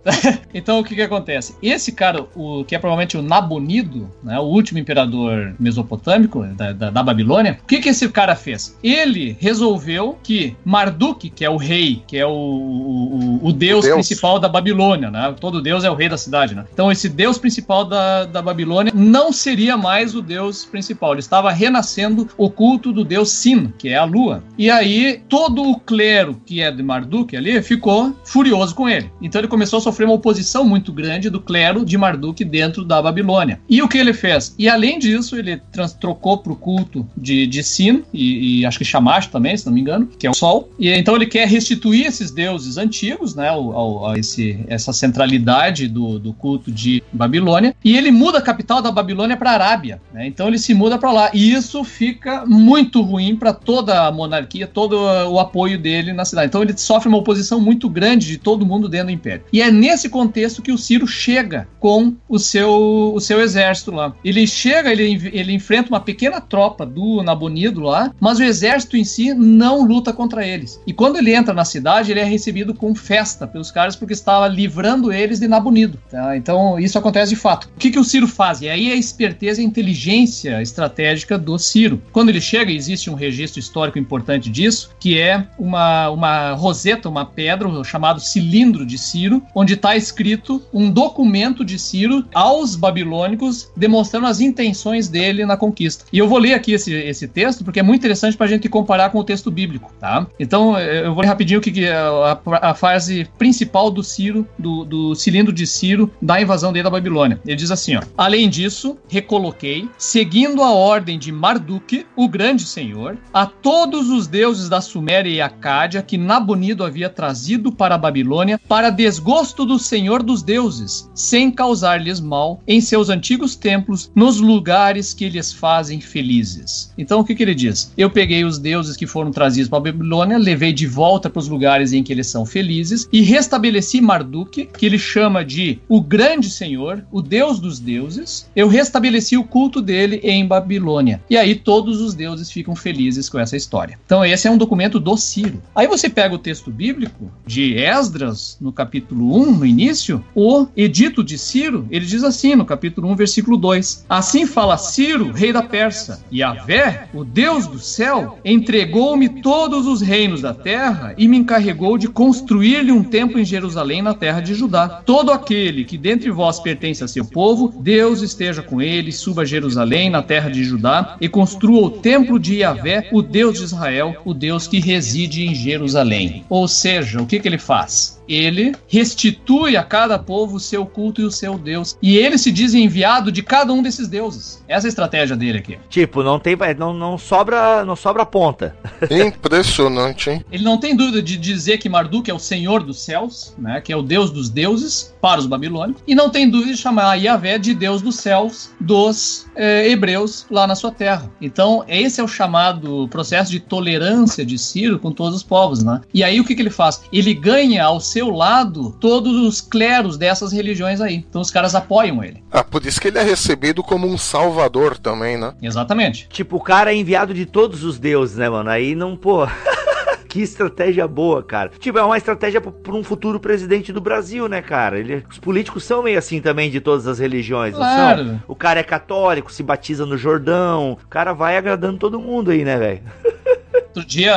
então 0.53 0.79
o 0.79 0.83
que 0.83 0.95
que 0.95 1.01
acontece? 1.01 1.55
Esse 1.61 1.91
cara, 1.91 2.25
o 2.35 2.63
que 2.65 2.75
é 2.75 2.79
provavelmente 2.79 3.17
o 3.17 3.21
Nabonido, 3.21 4.09
né, 4.23 4.39
o 4.39 4.43
último 4.43 4.79
imperador 4.79 5.55
mesopotâmico 5.59 6.43
da, 6.43 6.71
da, 6.71 6.89
da, 6.89 7.03
Babilônia, 7.03 7.59
o 7.63 7.67
que 7.67 7.79
que 7.79 7.89
esse 7.89 8.07
cara 8.09 8.35
fez? 8.35 8.77
Ele 8.83 9.37
resolveu 9.39 10.17
que 10.21 10.55
Marduk, 10.63 11.29
que 11.29 11.45
é 11.45 11.49
o 11.49 11.57
rei, 11.57 12.03
que 12.07 12.17
é 12.17 12.25
o, 12.25 12.31
o, 12.31 13.39
o 13.43 13.53
deus, 13.53 13.85
deus, 13.85 13.95
principal 13.95 14.39
da 14.39 14.49
Babilônia, 14.49 15.09
né? 15.09 15.33
Todo 15.39 15.61
deus 15.61 15.83
é 15.83 15.89
o 15.89 15.95
rei 15.95 16.09
da 16.09 16.17
cidade, 16.17 16.55
né? 16.55 16.65
Então 16.73 16.91
esse 16.91 17.07
deus 17.07 17.37
principal 17.37 17.85
da, 17.85 18.25
da 18.25 18.41
Babilônia 18.41 18.93
não 18.95 19.31
seria 19.31 19.77
mais 19.77 20.15
o 20.15 20.21
deus 20.21 20.65
principal. 20.65 21.11
Ele 21.11 21.19
estava 21.19 21.51
renascendo 21.51 22.27
o 22.37 22.49
culto 22.49 22.91
do 22.91 23.03
deus 23.03 23.31
Sin, 23.31 23.73
que 23.77 23.89
é 23.89 23.97
a 23.97 24.03
lua. 24.03 24.43
E 24.57 24.69
aí 24.69 25.21
todo 25.29 25.63
o 25.63 25.79
clero 25.79 26.41
que 26.45 26.61
é 26.61 26.71
de 26.71 26.83
Marduk 26.83 27.35
ali 27.35 27.61
ficou 27.61 28.15
furioso 28.25 28.75
com 28.75 28.89
ele. 28.89 29.09
Então 29.21 29.39
ele 29.39 29.47
começou 29.47 29.79
a 29.79 29.81
sofrer 29.93 30.05
uma 30.05 30.15
oposição 30.15 30.65
muito 30.65 30.91
grande 30.91 31.29
do 31.29 31.39
clero 31.39 31.85
de 31.85 31.97
Marduk 31.97 32.43
dentro 32.43 32.83
da 32.83 32.99
Babilônia. 33.01 33.59
E 33.69 33.81
o 33.81 33.87
que 33.87 33.97
ele 33.97 34.13
fez? 34.13 34.55
E 34.57 34.67
além 34.67 34.97
disso, 34.97 35.35
ele 35.35 35.61
trocou 35.99 36.39
para 36.39 36.51
o 36.51 36.55
culto 36.55 37.07
de, 37.15 37.45
de 37.45 37.63
Sin, 37.63 38.03
e, 38.11 38.61
e, 38.61 38.65
acho 38.65 38.79
que 38.79 38.85
Shamash 38.85 39.27
também, 39.27 39.55
se 39.55 39.65
não 39.65 39.73
me 39.73 39.81
engano, 39.81 40.07
que 40.17 40.25
é 40.25 40.29
o 40.29 40.33
Sol. 40.33 40.69
E 40.79 40.89
então 40.89 41.15
ele 41.15 41.27
quer 41.27 41.47
restituir 41.47 42.07
esses 42.07 42.31
deuses 42.31 42.77
antigos, 42.77 43.35
né, 43.35 43.49
ao, 43.49 43.71
ao, 43.71 44.09
a 44.09 44.17
esse, 44.17 44.59
essa 44.67 44.91
centralidade 44.91 45.87
do, 45.87 46.17
do 46.17 46.33
culto 46.33 46.71
de 46.71 47.03
Babilônia. 47.11 47.75
E 47.83 47.95
ele 47.95 48.11
muda 48.11 48.39
a 48.39 48.41
capital 48.41 48.81
da 48.81 48.91
Babilônia 48.91 49.37
para 49.37 49.51
Arábia. 49.51 50.01
Né? 50.11 50.25
Então 50.25 50.47
ele 50.47 50.57
se 50.57 50.73
muda 50.73 50.97
para 50.97 51.11
lá. 51.11 51.29
E 51.33 51.53
isso 51.53 51.83
fica 51.83 52.45
muito 52.45 53.01
ruim 53.01 53.35
para 53.35 53.53
toda 53.53 54.07
a 54.07 54.11
monarquia, 54.11 54.65
todo 54.65 54.95
o 54.95 55.39
apoio 55.39 55.77
dele 55.77 56.13
na 56.13 56.25
cidade. 56.25 56.47
Então 56.47 56.63
ele 56.63 56.75
sofre 56.77 57.07
uma 57.07 57.17
oposição 57.17 57.59
muito 57.59 57.87
grande 57.89 58.27
de 58.27 58.37
todo 58.37 58.65
mundo 58.65 58.89
dentro 58.89 59.07
do 59.07 59.11
império. 59.11 59.43
E 59.51 59.61
é 59.61 59.69
nesse 59.83 60.07
contexto 60.07 60.61
que 60.61 60.71
o 60.71 60.77
Ciro 60.77 61.05
chega 61.05 61.67
com 61.77 62.15
o 62.29 62.39
seu, 62.39 63.13
o 63.13 63.19
seu 63.19 63.41
exército 63.41 63.91
lá. 63.91 64.13
Ele 64.23 64.47
chega, 64.47 64.89
ele, 64.89 65.29
ele 65.33 65.51
enfrenta 65.51 65.89
uma 65.89 65.99
pequena 65.99 66.39
tropa 66.39 66.85
do 66.85 67.21
Nabonido 67.21 67.81
lá, 67.81 68.13
mas 68.17 68.39
o 68.39 68.43
exército 68.43 68.95
em 68.95 69.03
si 69.03 69.33
não 69.33 69.85
luta 69.85 70.13
contra 70.13 70.47
eles. 70.47 70.79
E 70.87 70.93
quando 70.93 71.17
ele 71.17 71.35
entra 71.35 71.53
na 71.53 71.65
cidade, 71.65 72.11
ele 72.11 72.21
é 72.21 72.23
recebido 72.23 72.73
com 72.73 72.95
festa 72.95 73.45
pelos 73.45 73.71
caras 73.71 73.97
porque 73.97 74.13
estava 74.13 74.47
livrando 74.47 75.11
eles 75.11 75.41
de 75.41 75.49
Nabonido. 75.49 75.99
Tá? 76.09 76.37
Então 76.37 76.79
isso 76.79 76.97
acontece 76.97 77.31
de 77.31 77.35
fato. 77.35 77.65
O 77.75 77.77
que, 77.77 77.91
que 77.91 77.99
o 77.99 78.05
Ciro 78.05 78.27
faz? 78.27 78.61
E 78.61 78.69
aí 78.69 78.89
é 78.89 78.93
a 78.93 78.97
esperteza 78.97 79.59
e 79.59 79.65
a 79.65 79.67
inteligência 79.67 80.61
estratégica 80.61 81.37
do 81.37 81.59
Ciro. 81.59 82.01
Quando 82.13 82.29
ele 82.29 82.39
chega, 82.39 82.71
existe 82.71 83.09
um 83.09 83.15
registro 83.15 83.59
histórico 83.59 83.99
importante 83.99 84.49
disso, 84.49 84.91
que 84.97 85.19
é 85.19 85.45
uma, 85.59 86.09
uma 86.09 86.53
roseta, 86.53 87.09
uma 87.09 87.25
pedra, 87.25 87.67
chamado 87.83 88.21
cilindro 88.21 88.85
de 88.85 88.97
Ciro, 88.97 89.43
onde 89.53 89.72
está 89.73 89.95
escrito 89.95 90.61
um 90.73 90.89
documento 90.89 91.63
de 91.63 91.77
Ciro 91.77 92.25
aos 92.33 92.75
babilônicos 92.75 93.71
demonstrando 93.75 94.27
as 94.27 94.39
intenções 94.39 95.07
dele 95.07 95.45
na 95.45 95.57
conquista. 95.57 96.05
E 96.11 96.17
eu 96.17 96.27
vou 96.27 96.37
ler 96.37 96.53
aqui 96.53 96.73
esse, 96.73 96.93
esse 96.93 97.27
texto 97.27 97.63
porque 97.63 97.79
é 97.79 97.83
muito 97.83 98.01
interessante 98.01 98.37
para 98.37 98.45
a 98.45 98.49
gente 98.49 98.69
comparar 98.69 99.09
com 99.09 99.19
o 99.19 99.23
texto 99.23 99.51
bíblico, 99.51 99.91
tá? 99.99 100.27
Então 100.39 100.77
eu 100.79 101.13
vou 101.13 101.21
ler 101.21 101.27
rapidinho 101.27 101.59
o 101.59 101.63
que 101.63 101.85
é 101.85 101.93
a, 101.93 102.39
a 102.61 102.73
fase 102.73 103.27
principal 103.37 103.89
do 103.89 104.03
Ciro, 104.03 104.47
do, 104.57 104.85
do 104.85 105.15
cilindro 105.15 105.53
de 105.53 105.65
Ciro 105.65 106.11
da 106.21 106.41
invasão 106.41 106.71
dele 106.71 106.83
da 106.83 106.89
Babilônia. 106.89 107.39
Ele 107.45 107.55
diz 107.55 107.71
assim, 107.71 107.95
ó: 107.95 108.01
Além 108.17 108.49
disso, 108.49 108.97
recoloquei, 109.07 109.87
seguindo 109.97 110.61
a 110.61 110.71
ordem 110.71 111.17
de 111.17 111.31
Marduk, 111.31 112.05
o 112.15 112.27
grande 112.27 112.65
senhor, 112.65 113.17
a 113.33 113.45
todos 113.45 114.09
os 114.09 114.27
deuses 114.27 114.69
da 114.69 114.81
Suméria 114.81 115.29
e 115.29 115.41
Acádia 115.41 116.01
que 116.01 116.17
Nabonido 116.17 116.83
havia 116.83 117.09
trazido 117.09 117.71
para 117.71 117.95
a 117.95 117.97
Babilônia 117.97 118.59
para 118.67 118.89
desgosto 118.89 119.62
do 119.65 119.79
Senhor 119.79 120.23
dos 120.23 120.41
deuses, 120.41 121.09
sem 121.13 121.51
causar-lhes 121.51 122.19
mal 122.19 122.61
em 122.67 122.81
seus 122.81 123.09
antigos 123.09 123.55
templos, 123.55 124.11
nos 124.15 124.39
lugares 124.39 125.13
que 125.13 125.29
lhes 125.29 125.51
fazem 125.51 125.99
felizes. 125.99 126.91
Então 126.97 127.19
o 127.19 127.23
que, 127.23 127.35
que 127.35 127.43
ele 127.43 127.55
diz? 127.55 127.91
Eu 127.97 128.09
peguei 128.09 128.43
os 128.43 128.57
deuses 128.57 128.95
que 128.95 129.07
foram 129.07 129.31
trazidos 129.31 129.69
para 129.69 129.77
a 129.77 129.81
Babilônia, 129.81 130.37
levei 130.37 130.73
de 130.73 130.87
volta 130.87 131.29
para 131.29 131.39
os 131.39 131.47
lugares 131.47 131.93
em 131.93 132.03
que 132.03 132.11
eles 132.13 132.27
são 132.27 132.45
felizes 132.45 133.07
e 133.11 133.21
restabeleci 133.21 134.01
Marduk, 134.01 134.65
que 134.65 134.85
ele 134.85 134.97
chama 134.97 135.43
de 135.43 135.79
o 135.87 136.01
grande 136.01 136.49
Senhor, 136.49 137.05
o 137.11 137.21
Deus 137.21 137.59
dos 137.59 137.79
deuses. 137.79 138.49
Eu 138.55 138.67
restabeleci 138.67 139.37
o 139.37 139.43
culto 139.43 139.81
dele 139.81 140.19
em 140.23 140.45
Babilônia. 140.45 141.21
E 141.29 141.37
aí 141.37 141.55
todos 141.55 142.01
os 142.01 142.13
deuses 142.13 142.51
ficam 142.51 142.75
felizes 142.75 143.29
com 143.29 143.39
essa 143.39 143.57
história. 143.57 143.99
Então 144.05 144.23
esse 144.23 144.47
é 144.47 144.51
um 144.51 144.57
documento 144.57 144.99
do 144.99 145.17
Ciro. 145.17 145.61
Aí 145.75 145.87
você 145.87 146.09
pega 146.09 146.35
o 146.35 146.39
texto 146.39 146.71
bíblico 146.71 147.31
de 147.45 147.75
Esdras, 147.77 148.57
no 148.59 148.71
capítulo 148.71 149.41
1, 149.41 149.42
no 149.51 149.65
início, 149.65 150.23
o 150.35 150.67
edito 150.75 151.23
de 151.23 151.37
Ciro, 151.37 151.87
ele 151.89 152.05
diz 152.05 152.23
assim 152.23 152.55
no 152.55 152.65
capítulo 152.65 153.09
1, 153.09 153.15
versículo 153.15 153.57
2: 153.57 154.05
Assim 154.07 154.45
fala 154.45 154.77
Ciro, 154.77 155.31
rei 155.31 155.51
da 155.51 155.61
Pérsia, 155.61 156.19
e 156.31 156.41
Avé, 156.41 157.07
o 157.13 157.23
Deus 157.23 157.67
do 157.67 157.79
céu, 157.79 158.39
entregou-me 158.43 159.41
todos 159.41 159.87
os 159.87 160.01
reinos 160.01 160.41
da 160.41 160.53
terra 160.53 161.13
e 161.17 161.27
me 161.27 161.37
encarregou 161.37 161.97
de 161.97 162.07
construir-lhe 162.07 162.91
um 162.91 163.03
templo 163.03 163.39
em 163.39 163.45
Jerusalém, 163.45 164.01
na 164.01 164.13
terra 164.13 164.39
de 164.39 164.53
Judá. 164.53 165.01
Todo 165.05 165.31
aquele 165.31 165.83
que 165.83 165.97
dentre 165.97 166.31
vós 166.31 166.59
pertence 166.59 167.03
a 167.03 167.07
seu 167.07 167.25
povo, 167.25 167.73
Deus 167.81 168.21
esteja 168.21 168.61
com 168.61 168.81
ele, 168.81 169.11
suba 169.11 169.43
a 169.43 169.45
Jerusalém, 169.45 170.09
na 170.09 170.21
terra 170.21 170.49
de 170.49 170.63
Judá, 170.63 171.17
e 171.19 171.27
construa 171.27 171.87
o 171.87 171.91
templo 171.91 172.39
de 172.39 172.57
Yahvé, 172.57 173.09
o 173.11 173.21
Deus 173.21 173.59
de 173.59 173.65
Israel, 173.65 174.15
o 174.25 174.33
Deus 174.33 174.67
que 174.67 174.79
reside 174.79 175.45
em 175.45 175.55
Jerusalém. 175.55 176.43
Ou 176.49 176.67
seja, 176.67 177.21
o 177.21 177.25
que, 177.25 177.39
que 177.39 177.47
ele 177.47 177.57
faz? 177.57 178.21
Ele 178.27 178.73
restitui 178.87 179.75
a 179.77 179.83
cada 179.83 180.17
povo 180.17 180.57
o 180.57 180.59
seu 180.59 180.85
culto 180.85 181.21
e 181.21 181.25
o 181.25 181.31
seu 181.31 181.57
Deus. 181.57 181.97
E 182.01 182.17
ele 182.17 182.37
se 182.37 182.51
diz 182.51 182.73
enviado 182.73 183.31
de 183.31 183.43
cada 183.43 183.73
um 183.73 183.81
desses 183.81 184.07
deuses. 184.07 184.63
Essa 184.67 184.87
é 184.87 184.89
a 184.89 184.89
estratégia 184.89 185.35
dele 185.35 185.57
aqui. 185.57 185.77
Tipo, 185.89 186.23
não 186.23 186.39
tem 186.39 186.57
não, 186.77 186.93
não 186.93 187.17
sobra 187.17 187.83
não 187.85 187.95
sobra 187.95 188.25
ponta. 188.25 188.75
Impressionante, 189.09 190.29
hein? 190.29 190.45
Ele 190.51 190.63
não 190.63 190.77
tem 190.77 190.95
dúvida 190.95 191.21
de 191.21 191.37
dizer 191.37 191.77
que 191.77 191.89
Marduk 191.89 192.29
é 192.29 192.33
o 192.33 192.39
senhor 192.39 192.83
dos 192.83 193.01
céus, 193.01 193.55
né, 193.57 193.81
que 193.81 193.91
é 193.91 193.97
o 193.97 194.01
deus 194.01 194.31
dos 194.31 194.49
deuses 194.49 195.13
para 195.21 195.39
os 195.39 195.45
babilônicos, 195.45 196.03
e 196.07 196.15
não 196.15 196.29
tem 196.29 196.49
dúvida 196.49 196.73
de 196.73 196.77
chamar 196.77 197.15
Yahvé 197.15 197.57
de 197.57 197.73
deus 197.73 198.01
dos 198.01 198.15
céus 198.15 198.71
dos 198.79 199.47
é, 199.55 199.89
hebreus 199.89 200.45
lá 200.49 200.67
na 200.67 200.75
sua 200.75 200.91
terra. 200.91 201.31
Então, 201.41 201.83
esse 201.87 202.19
é 202.19 202.23
o 202.23 202.27
chamado 202.27 203.07
processo 203.09 203.51
de 203.51 203.59
tolerância 203.59 204.45
de 204.45 204.57
Ciro 204.57 204.99
com 204.99 205.11
todos 205.11 205.35
os 205.35 205.43
povos, 205.43 205.83
né? 205.83 206.01
E 206.13 206.23
aí 206.23 206.39
o 206.39 206.45
que, 206.45 206.55
que 206.55 206.61
ele 206.61 206.69
faz? 206.69 207.01
Ele 207.11 207.33
ganha 207.33 207.83
ao 207.85 207.99
seu 208.13 208.29
lado 208.29 208.91
todos 208.99 209.33
os 209.35 209.59
cleros 209.59 210.17
dessas 210.17 210.51
religiões 210.51 211.01
aí. 211.01 211.25
Então 211.27 211.41
os 211.41 211.49
caras 211.49 211.73
apoiam 211.73 212.23
ele. 212.23 212.43
Ah, 212.51 212.63
por 212.63 212.85
isso 212.85 213.01
que 213.01 213.07
ele 213.07 213.17
é 213.17 213.23
recebido 213.23 213.81
como 213.81 214.07
um 214.07 214.17
salvador 214.17 214.97
também, 214.97 215.35
né? 215.35 215.53
Exatamente. 215.61 216.27
Tipo, 216.29 216.57
o 216.57 216.61
cara 216.61 216.93
é 216.93 216.95
enviado 216.95 217.33
de 217.33 217.45
todos 217.45 217.83
os 217.83 217.97
deuses, 217.97 218.37
né, 218.37 218.47
mano? 218.49 218.69
Aí 218.69 218.93
não, 218.93 219.15
pô. 219.15 219.47
que 220.29 220.41
estratégia 220.41 221.07
boa, 221.07 221.43
cara. 221.43 221.71
Tipo, 221.79 221.99
é 221.99 222.03
uma 222.03 222.17
estratégia 222.17 222.59
para 222.59 222.95
um 222.95 223.03
futuro 223.03 223.39
presidente 223.39 223.93
do 223.93 224.01
Brasil, 224.01 224.47
né, 224.47 224.63
cara? 224.63 224.99
Ele, 224.99 225.23
os 225.29 225.37
políticos 225.37 225.83
são 225.83 226.01
meio 226.01 226.17
assim 226.17 226.41
também 226.41 226.71
de 226.71 226.81
todas 226.81 227.05
as 227.05 227.19
religiões, 227.19 227.75
claro. 227.75 228.41
O 228.47 228.55
cara 228.55 228.79
é 228.79 228.83
católico, 228.83 229.53
se 229.53 229.61
batiza 229.61 230.07
no 230.07 230.17
Jordão, 230.17 230.97
o 231.03 231.07
cara 231.07 231.33
vai 231.33 231.55
agradando 231.55 231.99
todo 231.99 232.19
mundo 232.19 232.49
aí, 232.49 232.63
né, 232.63 232.77
velho? 232.77 233.01
Outro 233.95 234.05
dia, 234.05 234.33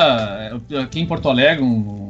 aqui 0.79 0.99
em 0.99 1.07
Porto 1.07 1.29
Alegre, 1.29 1.65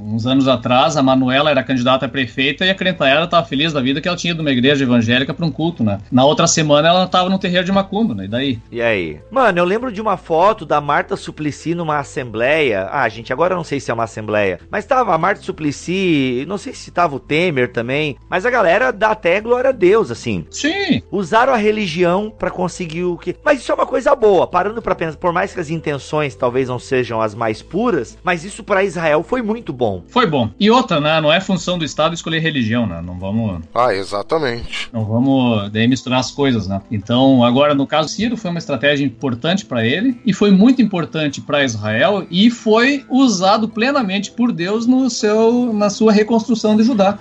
uns 0.08 0.26
anos 0.26 0.48
atrás, 0.48 0.96
a 0.96 1.04
Manuela 1.04 1.52
era 1.52 1.64
candidata 1.64 2.06
a 2.06 2.10
prefeita 2.10 2.66
e 2.66 2.70
a 2.70 2.76
Crentaera 2.76 3.26
estava 3.26 3.46
feliz 3.46 3.74
da 3.74 3.82
vida 3.82 4.00
que 4.00 4.08
ela 4.08 4.18
tinha 4.18 4.32
ido 4.32 4.42
uma 4.42 4.52
igreja 4.52 4.84
evangélica 4.84 5.34
para 5.34 5.46
um 5.46 5.52
culto, 5.52 5.84
né? 5.84 6.00
Na 6.12 6.26
outra 6.26 6.48
semana 6.48 6.88
ela 6.88 7.04
estava 7.04 7.30
no 7.30 7.40
terreiro 7.40 7.66
de 7.66 7.72
Macumba, 7.72 8.16
né? 8.16 8.26
E 8.26 8.28
daí? 8.28 8.60
E 8.72 8.82
aí? 8.82 9.20
Mano, 9.30 9.60
eu 9.60 9.66
lembro 9.66 9.92
de 9.92 10.02
uma 10.02 10.18
foto 10.18 10.66
da 10.66 10.80
Marta 10.80 11.16
Suplicy 11.16 11.76
numa 11.76 12.00
assembleia. 12.00 12.88
Ah, 12.92 13.08
gente, 13.10 13.34
agora 13.34 13.54
eu 13.54 13.58
não 13.58 13.64
sei 13.64 13.80
se 13.80 13.92
é 13.92 13.94
uma 13.94 14.06
assembleia. 14.06 14.60
Mas 14.70 14.86
tava 14.86 15.14
a 15.14 15.18
Marta 15.18 15.42
Suplicy, 15.42 16.46
não 16.48 16.58
sei 16.58 16.74
se 16.74 16.92
tava 16.92 17.16
o 17.16 17.20
Temer 17.20 17.72
também. 17.72 18.18
Mas 18.30 18.46
a 18.46 18.50
galera 18.50 18.92
dá 18.92 19.12
até 19.12 19.42
glória 19.42 19.70
a 19.70 19.74
Deus, 19.74 20.12
assim. 20.12 20.46
Sim. 20.50 21.02
Usaram 21.12 21.54
a 21.54 21.58
religião 21.58 22.34
para 22.38 22.50
conseguir 22.50 23.04
o 23.04 23.18
que. 23.18 23.36
Mas 23.44 23.60
isso 23.60 23.72
é 23.72 23.76
uma 23.76 23.86
coisa 23.86 24.16
boa. 24.16 24.48
Parando 24.48 24.82
para 24.82 24.96
pensar, 24.96 25.18
por 25.18 25.34
mais 25.34 25.54
que 25.54 25.60
as 25.60 25.70
intenções 25.70 26.36
talvez 26.36 26.70
não 26.70 26.80
sejam 26.80 27.22
as 27.22 27.36
mais 27.36 27.62
puras, 27.62 28.18
mas 28.24 28.44
isso 28.44 28.64
para 28.64 28.84
Israel 28.84 29.24
foi 29.24 29.42
muito 29.42 29.74
bom. 29.74 29.97
Foi 30.08 30.26
bom. 30.26 30.50
E 30.60 30.70
outra, 30.70 31.00
né? 31.00 31.20
Não 31.22 31.32
é 31.32 31.40
função 31.40 31.78
do 31.78 31.86
Estado 31.86 32.14
escolher 32.14 32.40
religião, 32.40 32.86
né? 32.86 33.02
Não 33.02 33.18
vamos. 33.18 33.62
Ah, 33.74 33.94
exatamente. 33.94 34.90
Não 34.92 35.06
vamos 35.06 35.70
daí 35.72 35.88
misturar 35.88 36.20
as 36.20 36.32
coisas, 36.32 36.68
né? 36.68 36.82
Então, 36.92 37.44
agora 37.44 37.74
no 37.74 37.88
caso 37.88 38.10
Ciro 38.10 38.38
foi 38.38 38.52
uma 38.52 38.60
estratégia 38.60 39.06
importante 39.06 39.66
para 39.66 39.86
ele 39.86 40.20
e 40.26 40.34
foi 40.34 40.52
muito 40.52 40.82
importante 40.82 41.42
para 41.42 41.64
Israel 41.64 42.26
e 42.30 42.50
foi 42.50 43.06
usado 43.10 43.68
plenamente 43.68 44.32
por 44.32 44.52
Deus 44.52 44.86
no 44.86 45.10
seu 45.10 45.74
na 45.74 45.90
sua 45.90 46.12
reconstrução 46.12 46.76
de 46.76 46.84
Judá. 46.84 47.18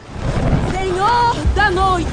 Senhor 0.71 1.37
da 1.55 1.71
noite, 1.71 2.07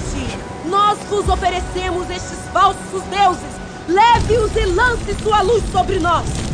nós 0.69 0.97
vos 1.09 1.27
oferecemos 1.29 2.09
estes 2.09 2.39
falsos 2.51 3.03
deuses. 3.09 3.53
Leve-os 3.87 4.55
e 4.55 4.65
lance 4.65 5.13
sua 5.21 5.41
luz 5.41 5.63
sobre 5.71 5.99
nós. 5.99 6.52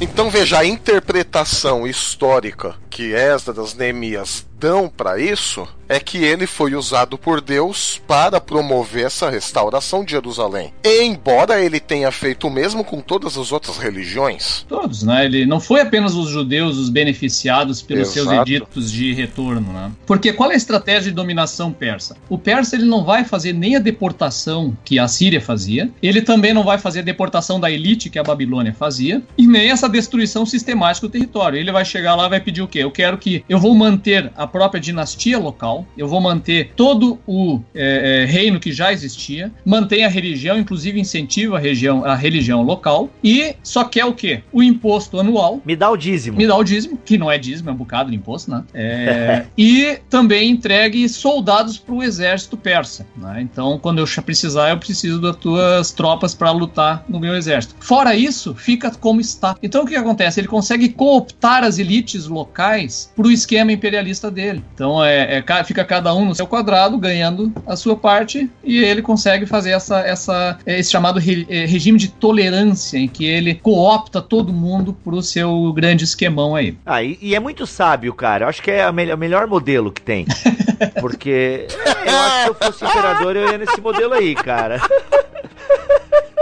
Então 0.00 0.30
veja 0.30 0.60
a 0.60 0.64
interpretação 0.64 1.84
histórica 1.84 2.76
que 2.88 3.12
Esdras, 3.12 3.74
Neemias 3.74 4.46
dão 4.56 4.88
para 4.88 5.18
isso 5.18 5.66
é 5.88 5.98
que 5.98 6.18
ele 6.18 6.46
foi 6.46 6.74
usado 6.74 7.16
por 7.16 7.40
Deus 7.40 8.00
para 8.06 8.40
promover 8.40 9.06
essa 9.06 9.30
restauração 9.30 10.04
de 10.04 10.12
Jerusalém. 10.12 10.72
Embora 10.84 11.60
ele 11.60 11.80
tenha 11.80 12.10
feito 12.10 12.46
o 12.46 12.50
mesmo 12.50 12.84
com 12.84 13.00
todas 13.00 13.36
as 13.38 13.52
outras 13.52 13.78
religiões. 13.78 14.66
Todos, 14.68 15.02
né? 15.02 15.24
Ele 15.24 15.46
não 15.46 15.60
foi 15.60 15.80
apenas 15.80 16.14
os 16.14 16.28
judeus 16.28 16.76
os 16.76 16.88
beneficiados 16.88 17.80
pelos 17.80 18.14
Exato. 18.14 18.28
seus 18.28 18.40
editos 18.40 18.92
de 18.92 19.12
retorno, 19.14 19.72
né? 19.72 19.90
Porque 20.06 20.32
qual 20.32 20.50
é 20.50 20.54
a 20.54 20.56
estratégia 20.56 21.10
de 21.10 21.12
dominação 21.12 21.72
persa? 21.72 22.16
O 22.28 22.38
persa 22.38 22.76
ele 22.76 22.84
não 22.84 23.04
vai 23.04 23.24
fazer 23.24 23.52
nem 23.52 23.76
a 23.76 23.78
deportação 23.78 24.76
que 24.84 24.98
a 24.98 25.08
Síria 25.08 25.40
fazia, 25.40 25.90
ele 26.02 26.20
também 26.22 26.52
não 26.52 26.64
vai 26.64 26.78
fazer 26.78 27.00
a 27.00 27.02
deportação 27.02 27.58
da 27.58 27.70
elite 27.70 28.10
que 28.10 28.18
a 28.18 28.22
Babilônia 28.22 28.74
fazia, 28.74 29.22
e 29.36 29.46
nem 29.46 29.70
essa 29.70 29.88
destruição 29.88 30.44
sistemática 30.44 31.06
do 31.06 31.10
território. 31.10 31.58
Ele 31.58 31.72
vai 31.72 31.84
chegar 31.84 32.14
lá 32.14 32.26
e 32.26 32.30
vai 32.30 32.40
pedir 32.40 32.62
o 32.62 32.68
quê? 32.68 32.80
Eu 32.80 32.90
quero 32.90 33.18
que 33.18 33.44
eu 33.48 33.58
vou 33.58 33.74
manter 33.74 34.30
a 34.36 34.46
própria 34.46 34.80
dinastia 34.80 35.38
local, 35.38 35.77
eu 35.96 36.08
vou 36.08 36.20
manter 36.20 36.72
todo 36.76 37.18
o 37.26 37.60
é, 37.74 38.22
é, 38.22 38.24
reino 38.24 38.60
que 38.60 38.72
já 38.72 38.92
existia, 38.92 39.52
mantém 39.64 40.04
a 40.04 40.08
religião, 40.08 40.58
inclusive 40.58 41.00
incentiva 41.00 41.56
a, 41.56 41.60
região, 41.60 42.04
a 42.04 42.14
religião 42.14 42.62
local, 42.62 43.10
e 43.22 43.54
só 43.62 43.84
quer 43.84 44.04
o 44.04 44.14
quê? 44.14 44.42
O 44.52 44.62
imposto 44.62 45.18
anual. 45.18 45.60
Me 45.64 45.76
dá 45.76 45.90
o 45.90 45.96
dízimo. 45.96 46.36
Me 46.36 46.46
dá 46.46 46.56
o 46.56 46.64
dízimo, 46.64 46.98
que 47.04 47.18
não 47.18 47.30
é 47.30 47.38
dízimo, 47.38 47.70
é 47.70 47.72
um 47.72 47.76
bocado 47.76 48.10
de 48.10 48.16
imposto, 48.16 48.50
né? 48.50 48.64
É, 48.74 49.44
e 49.56 49.98
também 50.08 50.50
entregue 50.50 51.08
soldados 51.08 51.78
para 51.78 51.94
o 51.94 52.02
exército 52.02 52.56
persa. 52.56 53.06
Né? 53.16 53.40
Então, 53.42 53.78
quando 53.78 53.98
eu 53.98 54.06
precisar, 54.22 54.70
eu 54.70 54.78
preciso 54.78 55.20
das 55.20 55.36
tuas 55.36 55.92
tropas 55.92 56.34
para 56.34 56.50
lutar 56.50 57.04
no 57.08 57.20
meu 57.20 57.34
exército. 57.34 57.74
Fora 57.78 58.14
isso, 58.14 58.54
fica 58.54 58.90
como 58.90 59.20
está. 59.20 59.56
Então, 59.62 59.84
o 59.84 59.86
que 59.86 59.96
acontece? 59.96 60.40
Ele 60.40 60.48
consegue 60.48 60.88
cooptar 60.88 61.62
as 61.64 61.78
elites 61.78 62.26
locais 62.26 63.12
para 63.14 63.26
o 63.26 63.30
esquema 63.30 63.72
imperialista 63.72 64.30
dele. 64.30 64.64
Então 64.74 65.04
é, 65.04 65.38
é, 65.38 65.42
fica 65.68 65.84
cada 65.84 66.14
um 66.14 66.24
no 66.24 66.34
seu 66.34 66.46
quadrado, 66.46 66.96
ganhando 66.96 67.52
a 67.66 67.76
sua 67.76 67.94
parte, 67.94 68.50
e 68.64 68.78
ele 68.78 69.02
consegue 69.02 69.44
fazer 69.44 69.72
essa, 69.72 70.00
essa, 70.00 70.58
esse 70.64 70.90
chamado 70.90 71.20
re, 71.20 71.46
é, 71.50 71.66
regime 71.66 71.98
de 71.98 72.08
tolerância, 72.08 72.96
em 72.96 73.06
que 73.06 73.26
ele 73.26 73.54
coopta 73.54 74.22
todo 74.22 74.50
mundo 74.50 74.94
pro 75.04 75.20
seu 75.20 75.70
grande 75.74 76.04
esquemão 76.04 76.56
aí. 76.56 76.74
Ah, 76.86 77.02
e, 77.02 77.18
e 77.20 77.34
é 77.34 77.40
muito 77.40 77.66
sábio, 77.66 78.14
cara. 78.14 78.46
Eu 78.46 78.48
acho 78.48 78.62
que 78.62 78.70
é 78.70 78.90
me 78.90 79.12
o 79.12 79.18
melhor 79.18 79.46
modelo 79.46 79.92
que 79.92 80.00
tem. 80.00 80.26
Porque 81.00 81.66
é, 82.06 82.10
eu 82.10 82.16
acho 82.16 82.36
que 82.36 82.42
se 82.42 82.48
eu 82.48 82.54
fosse 82.54 82.84
imperador, 82.86 83.36
eu 83.36 83.50
ia 83.50 83.58
nesse 83.58 83.80
modelo 83.80 84.14
aí, 84.14 84.34
cara. 84.34 84.80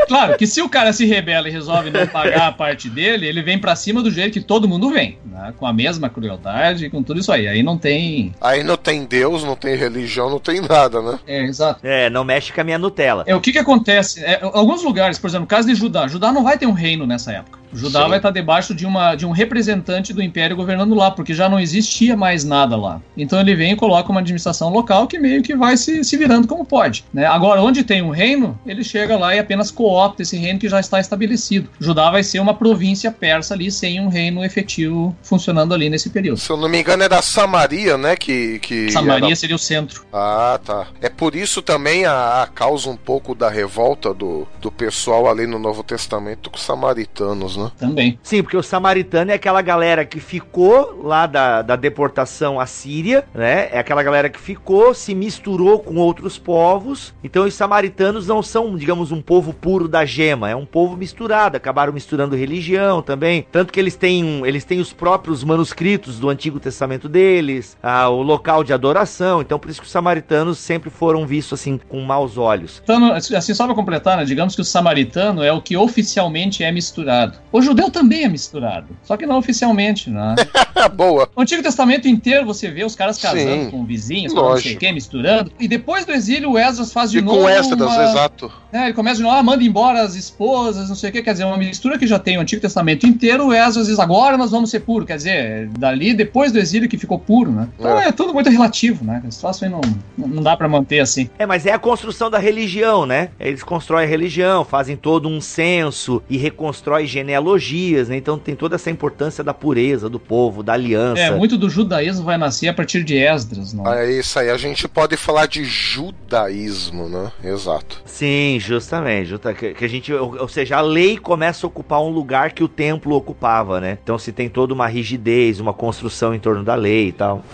Claro 0.06 0.36
que 0.36 0.46
se 0.46 0.62
o 0.62 0.68
cara 0.68 0.92
se 0.92 1.04
rebela 1.04 1.48
e 1.48 1.52
resolve 1.52 1.90
não 1.90 2.06
pagar 2.06 2.48
a 2.48 2.52
parte 2.52 2.88
dele, 2.88 3.26
ele 3.26 3.42
vem 3.42 3.58
para 3.58 3.74
cima 3.74 4.02
do 4.02 4.10
jeito 4.10 4.34
que 4.34 4.40
todo 4.40 4.68
mundo 4.68 4.90
vem, 4.90 5.18
né? 5.24 5.52
com 5.56 5.66
a 5.66 5.72
mesma 5.72 6.08
crueldade, 6.08 6.88
com 6.90 7.02
tudo 7.02 7.20
isso 7.20 7.32
aí. 7.32 7.48
Aí 7.48 7.62
não 7.62 7.76
tem. 7.76 8.34
Aí 8.40 8.62
não 8.62 8.76
tem 8.76 9.04
Deus, 9.04 9.44
não 9.44 9.56
tem 9.56 9.76
religião, 9.76 10.30
não 10.30 10.38
tem 10.38 10.60
nada, 10.60 11.00
né? 11.00 11.18
É, 11.26 11.44
exato. 11.44 11.80
É, 11.82 12.10
não 12.10 12.24
mexe 12.24 12.52
com 12.52 12.60
a 12.60 12.64
minha 12.64 12.78
Nutella. 12.78 13.24
É, 13.26 13.34
o 13.34 13.40
que 13.40 13.52
que 13.52 13.58
acontece? 13.58 14.24
É, 14.24 14.40
alguns 14.42 14.82
lugares, 14.82 15.18
por 15.18 15.28
exemplo, 15.28 15.42
no 15.42 15.48
caso 15.48 15.68
de 15.68 15.74
Judá, 15.74 16.06
Judá 16.08 16.32
não 16.32 16.44
vai 16.44 16.58
ter 16.58 16.66
um 16.66 16.72
reino 16.72 17.06
nessa 17.06 17.32
época. 17.32 17.65
Judá 17.72 18.02
Sim. 18.04 18.08
vai 18.08 18.18
estar 18.18 18.30
debaixo 18.30 18.74
de, 18.74 18.86
uma, 18.86 19.14
de 19.14 19.26
um 19.26 19.30
representante 19.30 20.12
do 20.12 20.22
império 20.22 20.56
governando 20.56 20.94
lá, 20.94 21.10
porque 21.10 21.34
já 21.34 21.48
não 21.48 21.58
existia 21.60 22.16
mais 22.16 22.44
nada 22.44 22.76
lá. 22.76 23.00
Então 23.16 23.40
ele 23.40 23.54
vem 23.54 23.72
e 23.72 23.76
coloca 23.76 24.10
uma 24.10 24.20
administração 24.20 24.70
local 24.70 25.06
que 25.06 25.18
meio 25.18 25.42
que 25.42 25.56
vai 25.56 25.76
se, 25.76 26.04
se 26.04 26.16
virando 26.16 26.46
como 26.46 26.64
pode. 26.64 27.04
Né? 27.12 27.26
Agora, 27.26 27.62
onde 27.62 27.84
tem 27.84 28.02
um 28.02 28.10
reino, 28.10 28.58
ele 28.66 28.82
chega 28.84 29.16
lá 29.16 29.34
e 29.34 29.38
apenas 29.38 29.70
coopta 29.70 30.22
esse 30.22 30.36
reino 30.36 30.58
que 30.58 30.68
já 30.68 30.80
está 30.80 31.00
estabelecido. 31.00 31.68
Judá 31.78 32.10
vai 32.10 32.22
ser 32.22 32.40
uma 32.40 32.54
província 32.54 33.10
persa 33.10 33.54
ali, 33.54 33.70
sem 33.70 34.00
um 34.00 34.08
reino 34.08 34.44
efetivo 34.44 35.16
funcionando 35.22 35.74
ali 35.74 35.88
nesse 35.88 36.10
período. 36.10 36.38
Se 36.38 36.50
eu 36.50 36.56
não 36.56 36.68
me 36.68 36.80
engano, 36.80 37.02
era 37.02 37.20
Samaria, 37.22 37.96
né? 37.96 38.16
Que, 38.16 38.58
que 38.60 38.90
Samaria 38.90 39.28
era... 39.28 39.36
seria 39.36 39.56
o 39.56 39.58
centro. 39.58 40.04
Ah, 40.12 40.58
tá. 40.64 40.86
É 41.00 41.08
por 41.08 41.34
isso 41.34 41.62
também 41.62 42.04
a, 42.04 42.42
a 42.42 42.46
causa 42.46 42.88
um 42.88 42.96
pouco 42.96 43.34
da 43.34 43.48
revolta 43.48 44.12
do, 44.12 44.46
do 44.60 44.70
pessoal 44.70 45.28
ali 45.28 45.46
no 45.46 45.58
Novo 45.58 45.82
Testamento 45.82 46.50
com 46.50 46.56
os 46.56 46.62
samaritanos, 46.62 47.55
né? 47.56 47.70
Também. 47.78 48.18
Sim, 48.22 48.42
porque 48.42 48.56
o 48.56 48.62
samaritano 48.62 49.30
é 49.30 49.34
aquela 49.34 49.62
galera 49.62 50.04
que 50.04 50.20
ficou 50.20 51.00
lá 51.02 51.26
da, 51.26 51.62
da 51.62 51.76
deportação 51.76 52.60
à 52.60 52.66
Síria, 52.66 53.24
né? 53.34 53.68
É 53.72 53.78
aquela 53.78 54.02
galera 54.02 54.28
que 54.28 54.40
ficou, 54.40 54.94
se 54.94 55.14
misturou 55.14 55.78
com 55.78 55.96
outros 55.96 56.38
povos. 56.38 57.14
Então 57.22 57.44
os 57.44 57.54
samaritanos 57.54 58.26
não 58.26 58.42
são, 58.42 58.76
digamos, 58.76 59.12
um 59.12 59.20
povo 59.20 59.52
puro 59.52 59.88
da 59.88 60.04
gema, 60.04 60.50
é 60.50 60.56
um 60.56 60.66
povo 60.66 60.96
misturado. 60.96 61.56
Acabaram 61.56 61.92
misturando 61.92 62.36
religião 62.36 63.02
também. 63.02 63.46
Tanto 63.50 63.72
que 63.72 63.80
eles 63.80 63.96
têm, 63.96 64.44
eles 64.44 64.64
têm 64.64 64.80
os 64.80 64.92
próprios 64.92 65.42
manuscritos 65.44 66.18
do 66.18 66.28
Antigo 66.28 66.60
Testamento 66.60 67.08
deles, 67.08 67.76
ah, 67.82 68.08
o 68.08 68.22
local 68.22 68.62
de 68.62 68.72
adoração. 68.72 69.40
Então 69.40 69.58
por 69.58 69.70
isso 69.70 69.80
que 69.80 69.86
os 69.86 69.92
samaritanos 69.92 70.58
sempre 70.58 70.90
foram 70.90 71.26
vistos 71.26 71.60
assim 71.60 71.78
com 71.88 72.00
maus 72.00 72.36
olhos. 72.36 72.80
Então, 72.82 73.12
assim, 73.12 73.54
só 73.54 73.66
para 73.66 73.74
completar, 73.74 74.16
né? 74.16 74.24
digamos 74.24 74.54
que 74.54 74.60
o 74.60 74.64
samaritano 74.64 75.42
é 75.42 75.52
o 75.52 75.60
que 75.60 75.76
oficialmente 75.76 76.62
é 76.62 76.70
misturado. 76.70 77.38
O 77.52 77.62
judeu 77.62 77.90
também 77.90 78.24
é 78.24 78.28
misturado, 78.28 78.88
só 79.02 79.16
que 79.16 79.26
não 79.26 79.38
oficialmente, 79.38 80.10
né? 80.10 80.34
Boa. 80.94 81.28
O 81.34 81.40
Antigo 81.40 81.62
Testamento 81.62 82.06
inteiro 82.06 82.44
você 82.44 82.70
vê 82.70 82.84
os 82.84 82.94
caras 82.94 83.18
casando 83.18 83.64
Sim, 83.64 83.70
com 83.70 83.84
vizinhos, 83.84 84.32
com 84.32 84.40
não 84.40 84.56
sei 84.58 84.74
o 84.74 84.78
que, 84.78 84.92
misturando. 84.92 85.50
E 85.58 85.66
depois 85.66 86.04
do 86.04 86.12
exílio, 86.12 86.52
o 86.52 86.58
Esdras 86.58 86.92
faz 86.92 87.10
de 87.10 87.18
e 87.18 87.22
novo. 87.22 87.40
Com 87.40 87.48
Esdras, 87.48 87.80
uma... 87.80 88.04
exato. 88.04 88.52
É, 88.72 88.84
ele 88.84 88.92
começa 88.92 89.16
de 89.16 89.22
novo, 89.22 89.34
ah, 89.34 89.42
manda 89.42 89.64
embora 89.64 90.02
as 90.02 90.14
esposas, 90.14 90.88
não 90.88 90.96
sei 90.96 91.10
o 91.10 91.12
que, 91.12 91.22
quer 91.22 91.32
dizer, 91.32 91.44
uma 91.44 91.56
mistura 91.56 91.98
que 91.98 92.06
já 92.06 92.18
tem 92.18 92.36
o 92.36 92.40
Antigo 92.40 92.60
Testamento 92.60 93.06
inteiro, 93.06 93.46
o 93.46 93.52
Esdras 93.52 93.86
diz, 93.86 93.98
agora 93.98 94.36
nós 94.36 94.50
vamos 94.50 94.70
ser 94.70 94.80
puros, 94.80 95.06
quer 95.06 95.16
dizer, 95.16 95.68
dali, 95.78 96.12
depois 96.12 96.52
do 96.52 96.58
exílio 96.58 96.88
que 96.88 96.98
ficou 96.98 97.18
puro, 97.18 97.50
né? 97.50 97.68
Então 97.78 97.98
é, 97.98 98.08
é 98.08 98.12
tudo 98.12 98.34
muito 98.34 98.50
relativo, 98.50 99.04
né? 99.04 99.22
Esse 99.26 99.40
troço 99.40 99.64
aí 99.64 99.70
não, 99.70 99.80
não 100.18 100.42
dá 100.42 100.56
para 100.56 100.68
manter 100.68 101.00
assim. 101.00 101.30
É, 101.38 101.46
mas 101.46 101.64
é 101.64 101.72
a 101.72 101.78
construção 101.78 102.30
da 102.30 102.38
religião, 102.38 103.06
né? 103.06 103.30
Eles 103.40 103.62
constroem 103.62 104.04
a 104.04 104.08
religião, 104.08 104.64
fazem 104.64 104.96
todo 104.96 105.28
um 105.28 105.40
censo 105.40 106.22
e 106.28 106.36
reconstrói 106.36 107.06
genealogias, 107.46 108.08
né? 108.08 108.16
Então 108.16 108.38
tem 108.38 108.56
toda 108.56 108.74
essa 108.74 108.90
importância 108.90 109.44
da 109.44 109.54
pureza 109.54 110.08
do 110.08 110.18
povo, 110.18 110.62
da 110.62 110.72
aliança. 110.72 111.20
É, 111.20 111.30
muito 111.30 111.56
do 111.56 111.70
judaísmo 111.70 112.24
vai 112.24 112.36
nascer 112.36 112.68
a 112.68 112.74
partir 112.74 113.04
de 113.04 113.16
Esdras, 113.16 113.72
não? 113.72 113.86
É 113.92 114.10
isso 114.10 114.38
aí, 114.38 114.50
a 114.50 114.56
gente 114.56 114.88
pode 114.88 115.16
falar 115.16 115.46
de 115.46 115.64
judaísmo, 115.64 117.08
né? 117.08 117.30
Exato. 117.44 118.02
Sim, 118.04 118.58
justamente. 118.60 119.34
Que 119.76 119.84
a 119.84 119.88
gente, 119.88 120.12
ou 120.12 120.48
seja, 120.48 120.78
a 120.78 120.80
lei 120.80 121.16
começa 121.16 121.66
a 121.66 121.68
ocupar 121.68 122.02
um 122.02 122.10
lugar 122.10 122.52
que 122.52 122.64
o 122.64 122.68
templo 122.68 123.14
ocupava, 123.14 123.80
né? 123.80 123.98
Então 124.02 124.18
se 124.18 124.32
tem 124.32 124.48
toda 124.48 124.74
uma 124.74 124.88
rigidez, 124.88 125.60
uma 125.60 125.72
construção 125.72 126.34
em 126.34 126.38
torno 126.38 126.64
da 126.64 126.74
lei 126.74 127.08
e 127.08 127.12
tal. 127.12 127.44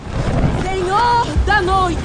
Senhor 0.62 1.26
da 1.44 1.60
noite, 1.60 1.98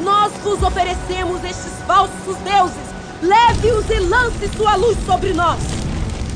nós 0.00 0.32
vos 0.42 0.62
oferecemos 0.62 1.44
estes 1.44 1.72
falsos 1.86 2.36
deuses. 2.38 2.92
Leve-os 3.22 3.88
e 3.88 4.00
lance 4.00 4.48
sua 4.56 4.74
luz 4.74 4.98
sobre 5.06 5.32
nós. 5.32 5.60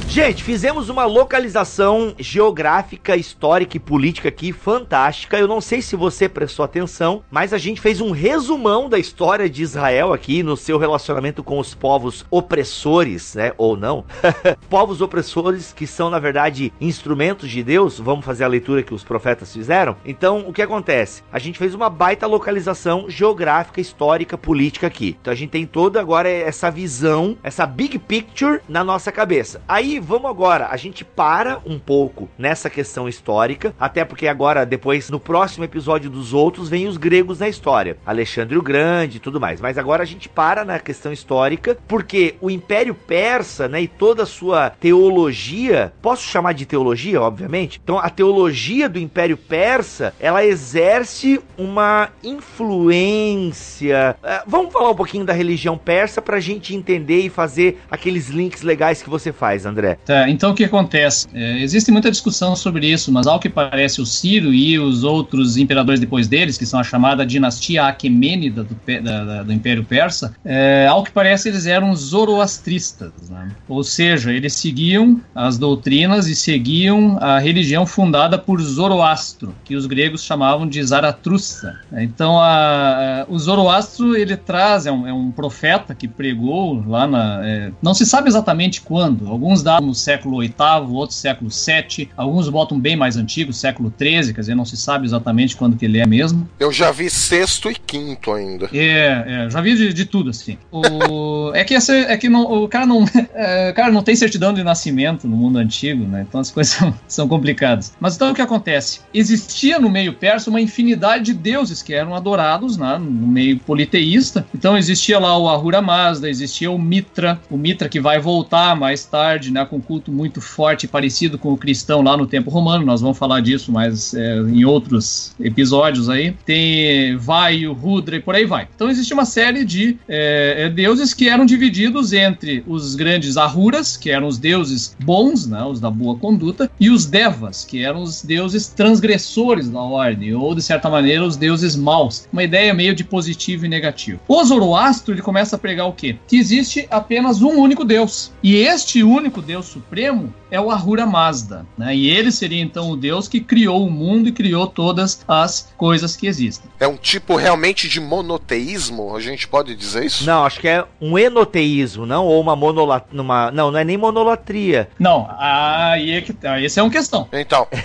Gente, 0.09 0.43
fizemos 0.43 0.89
uma 0.89 1.05
localização 1.05 2.15
geográfica, 2.19 3.17
histórica 3.17 3.77
e 3.77 3.81
política 3.81 4.29
aqui 4.29 4.51
fantástica. 4.51 5.37
Eu 5.37 5.49
não 5.49 5.61
sei 5.61 5.83
se 5.83 5.95
você 5.95 6.27
prestou 6.27 6.65
atenção, 6.65 7.23
mas 7.31 7.53
a 7.53 7.59
gente 7.59 7.81
fez 7.81 8.01
um 8.01 8.13
resumão 8.13 8.89
da 8.89 8.99
história 8.99 9.51
de 9.51 9.63
Israel 9.63 10.15
aqui 10.15 10.43
no 10.43 10.57
seu 10.57 10.79
relacionamento 10.79 11.43
com 11.45 11.59
os 11.59 11.75
povos 11.75 12.25
opressores, 12.31 13.35
né? 13.35 13.53
Ou 13.59 13.77
não. 13.77 14.07
povos 14.71 15.03
opressores 15.03 15.73
que 15.73 15.87
são, 15.87 16.09
na 16.09 16.19
verdade, 16.19 16.73
instrumentos 16.81 17.51
de 17.51 17.63
Deus. 17.63 17.99
Vamos 17.99 18.25
fazer 18.25 18.45
a 18.45 18.49
leitura 18.49 18.83
que 18.83 18.95
os 18.95 19.05
profetas 19.05 19.53
fizeram. 19.53 19.97
Então, 20.05 20.45
o 20.49 20.53
que 20.53 20.63
acontece? 20.63 21.23
A 21.31 21.39
gente 21.39 21.59
fez 21.59 21.75
uma 21.75 21.91
baita 21.91 22.27
localização 22.27 23.05
geográfica, 23.11 23.83
histórica, 23.83 24.39
política 24.39 24.87
aqui. 24.87 25.17
Então 25.21 25.33
a 25.33 25.37
gente 25.37 25.51
tem 25.51 25.67
toda 25.67 26.01
agora 26.01 26.31
essa 26.31 26.71
visão, 26.71 27.37
essa 27.43 27.67
big 27.67 27.99
picture 27.99 28.61
na 28.67 28.83
nossa 28.83 29.13
cabeça. 29.13 29.61
Aí 29.69 29.96
vamos 30.01 30.31
agora, 30.31 30.69
a 30.71 30.77
gente 30.77 31.05
para 31.05 31.61
um 31.65 31.79
pouco 31.79 32.29
nessa 32.39 32.69
questão 32.69 33.09
histórica, 33.09 33.75
até 33.79 34.05
porque 34.05 34.27
agora, 34.27 34.65
depois, 34.67 35.11
no 35.11 35.21
próximo 35.21 35.65
episódio 35.65 36.11
dos 36.11 36.33
outros, 36.33 36.69
vem 36.69 36.87
os 36.87 36.97
gregos 36.97 37.39
na 37.39 37.49
história. 37.49 37.97
Alexandre 38.05 38.57
o 38.57 38.63
Grande 38.63 39.17
e 39.17 39.21
tudo 39.21 39.41
mais. 39.41 39.61
Mas 39.61 39.79
agora 39.79 40.03
a 40.03 40.07
gente 40.07 40.29
para 40.29 40.65
na 40.65 40.79
questão 40.79 41.13
histórica, 41.13 41.79
porque 41.87 42.35
o 42.41 42.51
Império 42.51 42.95
Persa, 42.95 43.69
né, 43.69 43.83
e 43.83 43.89
toda 43.89 44.25
a 44.25 44.27
sua 44.27 44.71
teologia, 44.71 45.93
posso 46.03 46.23
chamar 46.27 46.53
de 46.53 46.67
teologia, 46.67 47.21
obviamente? 47.21 47.81
Então, 47.83 47.99
a 47.99 48.11
teologia 48.11 48.89
do 48.89 48.99
Império 48.99 49.37
Persa, 49.37 50.15
ela 50.19 50.45
exerce 50.45 51.41
uma 51.57 52.11
influência. 52.23 54.17
Uh, 54.23 54.43
vamos 54.47 54.73
falar 54.73 54.91
um 54.91 54.95
pouquinho 54.95 55.25
da 55.25 55.33
religião 55.33 55.79
persa 55.79 56.21
pra 56.21 56.41
gente 56.41 56.75
entender 56.75 57.21
e 57.21 57.31
fazer 57.31 57.81
aqueles 57.91 58.29
links 58.29 58.63
legais 58.63 59.03
que 59.03 59.11
você 59.11 59.33
faz, 59.33 59.65
André. 59.65 59.86
Tá, 59.95 60.29
então 60.29 60.51
o 60.51 60.55
que 60.55 60.65
acontece? 60.65 61.27
É, 61.35 61.61
existe 61.61 61.91
muita 61.91 62.11
discussão 62.11 62.57
sobre 62.57 62.87
isso, 62.87 63.13
mas 63.13 63.27
ao 63.27 63.39
que 63.39 63.49
parece 63.49 64.01
o 64.01 64.07
Ciro 64.07 64.53
e 64.53 64.79
os 64.79 65.05
outros 65.05 65.57
imperadores 65.57 66.01
depois 66.01 66.27
deles, 66.27 66.59
que 66.59 66.67
são 66.67 66.81
a 66.81 66.85
chamada 66.85 67.25
dinastia 67.25 67.85
Aquemênida 67.87 68.65
do, 68.65 68.77
da, 69.03 69.43
do 69.43 69.53
Império 69.53 69.85
Persa, 69.85 70.35
é, 70.45 70.87
ao 70.89 71.03
que 71.03 71.11
parece 71.11 71.49
eles 71.49 71.67
eram 71.67 71.95
zoroastristas, 71.95 73.13
né? 73.29 73.51
ou 73.69 73.83
seja, 73.83 74.33
eles 74.33 74.55
seguiam 74.55 75.21
as 75.35 75.59
doutrinas 75.59 76.27
e 76.29 76.35
seguiam 76.35 77.19
a 77.21 77.39
religião 77.39 77.87
fundada 77.87 78.39
por 78.39 78.61
Zoroastro, 78.61 79.55
que 79.65 79.77
os 79.77 79.87
gregos 79.87 80.25
chamavam 80.25 80.67
de 80.67 80.83
Zaratustra. 80.83 81.81
Então 81.93 82.39
a, 82.39 83.23
a, 83.23 83.27
o 83.29 83.39
Zoroastro 83.39 84.17
ele 84.17 84.37
traz, 84.37 84.87
é 84.87 84.93
um, 84.93 85.07
é 85.07 85.13
um, 85.13 85.31
profeta 85.31 85.95
que 85.95 86.09
pregou 86.09 86.83
lá 86.87 87.07
na... 87.07 87.47
É, 87.47 87.73
não 87.83 87.95
se 87.95 88.07
sabe 88.07 88.29
exatamente 88.29 88.81
quando, 88.81 89.29
alguns 89.29 89.63
dados 89.63 89.76
no 89.81 89.95
século 89.95 90.41
VIII, 90.41 90.55
outros 90.91 91.19
século 91.19 91.51
VII, 91.51 92.11
alguns 92.17 92.49
botam 92.49 92.79
bem 92.79 92.97
mais 92.97 93.17
antigos, 93.17 93.57
século 93.57 93.93
XIII, 93.97 94.33
quer 94.33 94.41
dizer, 94.41 94.55
não 94.55 94.65
se 94.65 94.77
sabe 94.77 95.07
exatamente 95.07 95.57
quando 95.57 95.77
que 95.77 95.85
ele 95.85 95.99
é 95.99 96.07
mesmo. 96.07 96.49
Eu 96.59 96.73
já 96.73 96.91
vi 96.91 97.09
sexto 97.11 97.71
e 97.71 97.75
quinto 97.75 98.33
ainda. 98.33 98.69
É, 98.73 99.45
é 99.47 99.51
já 99.51 99.61
vi 99.61 99.77
de, 99.77 99.93
de 99.93 100.05
tudo, 100.05 100.31
assim. 100.31 100.59
O, 100.71 101.53
é 101.55 101.65
que, 101.65 101.75
essa, 101.75 101.95
é 101.95 102.17
que 102.17 102.29
não, 102.29 102.65
o 102.65 102.69
cara 102.69 102.87
não 102.87 103.05
é, 103.35 103.73
cara 103.77 103.93
não 103.93 104.03
tem 104.03 104.17
certidão 104.17 104.55
de 104.55 104.65
nascimento 104.65 105.29
no 105.29 105.37
mundo 105.37 105.59
antigo, 105.59 106.05
né? 106.05 106.25
Então 106.27 106.41
as 106.41 106.51
coisas 106.51 106.73
são, 106.73 106.95
são 107.07 107.29
complicadas. 107.29 107.93
Mas 108.01 108.17
então 108.17 108.33
o 108.33 108.35
que 108.35 108.43
acontece? 108.43 109.01
Existia 109.13 109.79
no 109.79 109.91
meio 109.91 110.15
persa 110.15 110.49
uma 110.49 110.61
infinidade 110.61 111.27
de 111.27 111.35
deuses 111.35 111.83
que 111.83 111.93
eram 111.93 112.15
adorados 112.15 112.79
né, 112.79 112.99
no 112.99 113.27
meio 113.27 113.59
politeísta. 113.59 114.47
Então 114.55 114.77
existia 114.77 115.19
lá 115.19 115.37
o 115.37 115.49
Ahura 115.49 115.83
Mazda, 115.83 116.29
existia 116.29 116.71
o 116.71 116.79
Mitra, 116.79 117.39
o 117.51 117.57
Mitra 117.57 117.89
que 117.89 118.01
vai 118.01 118.19
voltar 118.19 118.75
mais 118.75 119.05
tarde, 119.05 119.53
né, 119.53 119.66
com 119.67 119.77
um 119.77 119.81
culto 119.81 120.11
muito 120.11 120.41
forte, 120.41 120.89
parecido 120.89 121.39
com 121.39 121.53
o 121.53 121.57
cristão 121.57 122.03
lá 122.03 122.17
no 122.17 122.27
tempo 122.27 122.51
romano. 122.51 122.85
Nós 122.85 123.01
vamos 123.01 123.19
falar 123.19 123.41
disso 123.41 123.73
mais 123.73 124.15
é, 124.15 124.39
em 124.39 124.65
outros 124.65 125.35
episódios 125.41 126.09
aí. 126.09 126.35
Tem 126.45 127.17
Vaio, 127.17 127.73
Rudra 127.73 128.17
e 128.17 128.21
por 128.21 128.35
aí 128.35 128.45
vai. 128.45 128.69
Então 128.75 128.91
existe 128.91 129.13
uma 129.13 129.25
série 129.25 129.65
de 129.65 129.97
é, 130.09 130.65
é, 130.65 130.69
deuses 130.71 131.15
que 131.15 131.29
eram 131.29 131.47
divididos 131.47 132.13
entre 132.13 132.63
os 132.67 132.95
grandes 132.95 133.37
Ahuras, 133.37 133.97
que 133.97 134.11
eram 134.11 134.27
os 134.27 134.39
deuses 134.39 134.97
bons, 135.03 135.47
né, 135.47 135.63
os 135.65 135.81
da 135.81 135.91
boa 135.91 136.17
conduta, 136.17 136.71
e 136.79 136.91
os 136.91 137.07
Devas, 137.07 137.65
que 137.65 137.83
eram 137.83 138.03
os 138.03 138.23
deuses 138.23 138.69
transgressores 138.69 139.69
da 139.69 139.81
ordem, 139.81 140.35
ou 140.35 140.55
de 140.55 140.63
certa 140.63 140.89
maneira 140.91 141.25
os 141.25 141.37
deuses 141.37 141.77
maus. 141.77 142.29
Uma 142.33 142.45
ideia 142.45 142.75
meio 142.75 142.95
de 142.95 143.05
positivo 143.05 143.65
e 143.65 143.69
negativo. 143.69 144.21
O 144.29 144.45
Zoroastro 144.45 145.15
ele 145.15 145.23
começa 145.23 145.57
a 145.57 145.59
pregar 145.59 145.87
o 145.87 145.93
quê? 145.93 146.17
Que 146.27 146.37
existe 146.37 146.87
apenas 146.91 147.41
um 147.43 147.59
único 147.59 147.85
Deus. 147.85 148.33
E 148.43 148.57
este 148.57 149.03
único 149.03 149.41
Deus 149.41 149.56
supremo 149.63 150.33
é 150.51 150.61
o 150.61 150.71
Ahura 150.71 151.07
Mazda, 151.07 151.67
né? 151.77 151.95
E 151.95 152.09
ele 152.09 152.31
seria 152.31 152.63
então 152.63 152.91
o 152.91 152.97
Deus 152.97 153.29
que 153.29 153.41
criou 153.41 153.87
o 153.87 153.91
mundo 153.91 154.29
e 154.29 154.33
criou 154.33 154.67
todas 154.67 155.25
as 155.27 155.73
coisas 155.77 156.17
que 156.17 156.27
existem. 156.27 156.71
É 156.79 156.87
um 156.87 156.97
tipo 156.97 157.37
realmente 157.37 157.89
de 157.89 158.01
monoteísmo, 158.01 159.15
a 159.17 159.21
gente 159.21 159.49
pode 159.49 159.75
dizer 159.75 160.05
isso? 160.05 160.25
Não, 160.25 160.45
acho 160.45 160.61
que 160.61 160.69
é 160.69 160.85
um 161.01 161.19
enoteísmo, 161.19 162.07
não 162.07 162.25
ou 162.25 162.41
uma 162.41 162.57
monolatria, 162.57 163.21
uma... 163.21 163.51
não, 163.51 163.71
não 163.71 163.79
é 163.79 163.85
nem 163.85 163.97
monolatria. 163.97 164.89
Não, 164.99 165.29
aí 165.39 166.13
é 166.13 166.21
que 166.21 166.33
tá, 166.33 166.61
esse 166.61 166.79
é 166.79 166.83
uma 166.83 166.91
questão. 166.91 167.29
Então. 167.33 167.67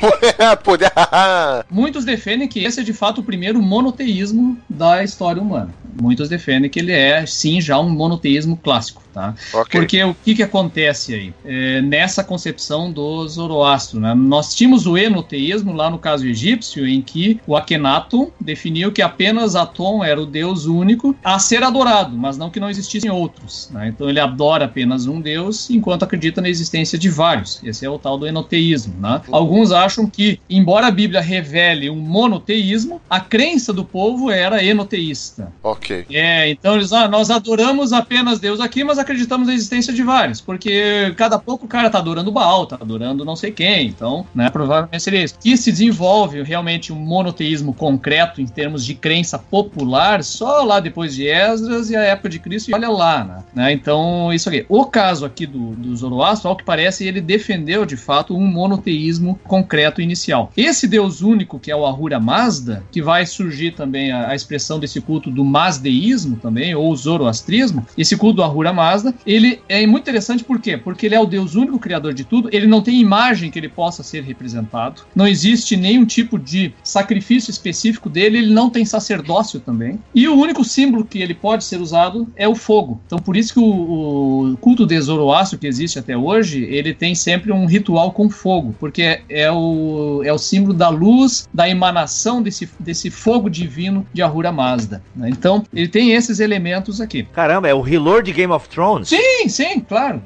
Muitos 1.70 2.04
defendem 2.04 2.48
que 2.48 2.64
esse 2.64 2.80
é 2.80 2.82
de 2.82 2.92
fato 2.92 3.20
o 3.20 3.24
primeiro 3.24 3.60
monoteísmo 3.62 4.58
da 4.68 5.02
história 5.02 5.40
humana. 5.40 5.74
Muitos 6.00 6.28
defendem 6.28 6.70
que 6.70 6.78
ele 6.78 6.92
é 6.92 7.26
sim 7.26 7.60
já 7.60 7.78
um 7.78 7.90
monoteísmo 7.90 8.56
clássico. 8.56 9.02
Tá? 9.12 9.34
Okay. 9.52 9.80
Porque 9.80 10.04
o 10.04 10.14
que, 10.14 10.34
que 10.34 10.42
acontece 10.42 11.14
aí? 11.14 11.34
É, 11.44 11.82
nessa 11.82 12.22
concepção 12.22 12.92
do 12.92 13.26
Zoroastro, 13.26 13.98
né? 13.98 14.14
nós 14.14 14.54
tínhamos 14.54 14.86
o 14.86 14.96
enoteísmo 14.96 15.72
lá 15.72 15.90
no 15.90 15.98
caso 15.98 16.26
egípcio, 16.26 16.86
em 16.86 17.02
que 17.02 17.40
o 17.46 17.56
Akhenaton 17.56 18.30
definiu 18.40 18.92
que 18.92 19.02
apenas 19.02 19.56
Atom 19.56 20.04
era 20.04 20.20
o 20.20 20.26
deus 20.26 20.66
único 20.66 21.14
a 21.24 21.38
ser 21.38 21.62
adorado, 21.62 22.16
mas 22.16 22.38
não 22.38 22.50
que 22.50 22.60
não 22.60 22.70
existissem 22.70 23.10
outros. 23.10 23.68
Né? 23.72 23.88
Então 23.88 24.08
ele 24.08 24.20
adora 24.20 24.66
apenas 24.66 25.06
um 25.06 25.20
deus, 25.20 25.68
enquanto 25.70 26.04
acredita 26.04 26.40
na 26.40 26.48
existência 26.48 26.98
de 26.98 27.08
vários. 27.08 27.60
Esse 27.64 27.84
é 27.84 27.90
o 27.90 27.98
tal 27.98 28.16
do 28.16 28.26
enoteísmo. 28.26 28.94
Né? 29.00 29.20
Alguns 29.32 29.72
acham 29.72 30.06
que, 30.06 30.40
embora 30.48 30.86
a 30.86 30.90
Bíblia 30.90 31.20
revele 31.20 31.90
um 31.90 31.96
monoteísmo, 31.96 33.00
a 33.08 33.20
crença 33.20 33.72
do 33.72 33.84
povo 33.84 34.30
era 34.30 34.62
enoteísta. 34.62 35.52
Ok. 35.62 36.06
É, 36.10 36.48
então 36.50 36.76
eles, 36.76 36.92
ah, 36.92 37.08
nós 37.08 37.30
adoramos 37.30 37.92
apenas 37.92 38.38
Deus 38.38 38.60
aqui, 38.60 38.84
mas 38.84 38.98
acreditamos 39.00 39.46
na 39.46 39.54
existência 39.54 39.92
de 39.92 40.02
vários, 40.02 40.40
porque 40.40 41.12
cada 41.16 41.38
pouco 41.38 41.66
o 41.66 41.68
cara 41.68 41.90
tá 41.90 41.98
adorando 41.98 42.30
Baal, 42.30 42.66
tá 42.66 42.76
adorando 42.80 43.24
não 43.24 43.36
sei 43.36 43.50
quem, 43.50 43.88
então, 43.88 44.26
né, 44.34 44.50
provavelmente 44.50 45.02
seria 45.02 45.22
isso. 45.22 45.34
Que 45.40 45.56
se 45.56 45.70
desenvolve 45.70 46.42
realmente 46.42 46.92
um 46.92 46.96
monoteísmo 46.96 47.72
concreto 47.72 48.40
em 48.40 48.46
termos 48.46 48.84
de 48.84 48.94
crença 48.94 49.38
popular 49.38 50.22
só 50.22 50.62
lá 50.62 50.80
depois 50.80 51.14
de 51.14 51.26
Esdras 51.26 51.90
e 51.90 51.96
a 51.96 52.02
época 52.02 52.28
de 52.28 52.38
Cristo, 52.38 52.70
e 52.70 52.74
olha 52.74 52.88
lá, 52.88 53.24
né? 53.24 53.44
né? 53.54 53.72
Então, 53.72 54.32
isso 54.32 54.48
aqui. 54.48 54.64
O 54.68 54.84
caso 54.84 55.24
aqui 55.24 55.46
do, 55.46 55.70
do 55.70 55.96
Zoroastro, 55.96 56.48
ao 56.48 56.56
que 56.56 56.64
parece, 56.64 57.06
ele 57.06 57.20
defendeu 57.20 57.84
de 57.84 57.96
fato 57.96 58.36
um 58.36 58.46
monoteísmo 58.46 59.38
concreto 59.44 60.00
inicial. 60.00 60.50
Esse 60.56 60.86
deus 60.86 61.22
único, 61.22 61.58
que 61.58 61.70
é 61.70 61.76
o 61.76 61.86
Ahura 61.86 62.20
Mazda, 62.20 62.84
que 62.90 63.02
vai 63.02 63.24
surgir 63.26 63.72
também 63.72 64.12
a, 64.12 64.30
a 64.30 64.34
expressão 64.34 64.78
desse 64.78 65.00
culto 65.00 65.30
do 65.30 65.44
Mazdeísmo 65.44 66.36
também, 66.36 66.74
ou 66.74 66.94
Zoroastrismo, 66.94 67.86
esse 67.96 68.16
culto 68.16 68.36
do 68.36 68.42
Ahura 68.42 68.72
Mazda 68.72 68.89
Mazda, 68.90 69.14
ele 69.24 69.60
é 69.68 69.86
muito 69.86 70.02
interessante 70.02 70.42
por 70.42 70.60
quê? 70.60 70.76
Porque 70.76 71.06
ele 71.06 71.14
é 71.14 71.20
o 71.20 71.26
Deus 71.26 71.54
único 71.54 71.78
criador 71.78 72.12
de 72.12 72.24
tudo, 72.24 72.48
ele 72.52 72.66
não 72.66 72.82
tem 72.82 73.00
imagem 73.00 73.50
que 73.50 73.58
ele 73.58 73.68
possa 73.68 74.02
ser 74.02 74.24
representado, 74.24 75.02
não 75.14 75.28
existe 75.28 75.76
nenhum 75.76 76.04
tipo 76.04 76.38
de 76.38 76.72
sacrifício 76.82 77.50
específico 77.50 78.08
dele, 78.08 78.38
ele 78.38 78.52
não 78.52 78.68
tem 78.68 78.84
sacerdócio 78.84 79.60
também, 79.60 79.98
e 80.12 80.26
o 80.26 80.34
único 80.34 80.64
símbolo 80.64 81.04
que 81.04 81.20
ele 81.20 81.34
pode 81.34 81.64
ser 81.64 81.80
usado 81.80 82.26
é 82.34 82.48
o 82.48 82.54
fogo. 82.54 83.00
Então 83.06 83.18
por 83.18 83.36
isso 83.36 83.54
que 83.54 83.60
o, 83.60 84.52
o 84.52 84.56
culto 84.56 84.86
de 84.86 85.00
Zoroastro 85.00 85.58
que 85.58 85.66
existe 85.66 85.98
até 85.98 86.16
hoje, 86.16 86.64
ele 86.64 86.92
tem 86.92 87.14
sempre 87.14 87.52
um 87.52 87.66
ritual 87.66 88.10
com 88.10 88.28
fogo, 88.28 88.74
porque 88.80 89.20
é 89.28 89.50
o, 89.50 90.22
é 90.24 90.32
o 90.32 90.38
símbolo 90.38 90.74
da 90.74 90.88
luz, 90.88 91.48
da 91.54 91.68
emanação 91.68 92.42
desse, 92.42 92.68
desse 92.78 93.10
fogo 93.10 93.48
divino 93.48 94.04
de 94.12 94.20
Ahura 94.20 94.50
Mazda. 94.50 95.02
Né? 95.14 95.28
Então 95.30 95.64
ele 95.72 95.88
tem 95.88 96.12
esses 96.12 96.40
elementos 96.40 97.00
aqui. 97.00 97.22
Caramba, 97.32 97.68
é 97.68 97.74
o 97.74 97.86
Hilor 97.86 98.22
de 98.22 98.32
Game 98.32 98.52
of 98.52 98.68
Thrones 98.68 98.79
Thrones? 98.80 99.08
Sim, 99.08 99.46
sim, 99.48 99.80
claro. 99.80 100.22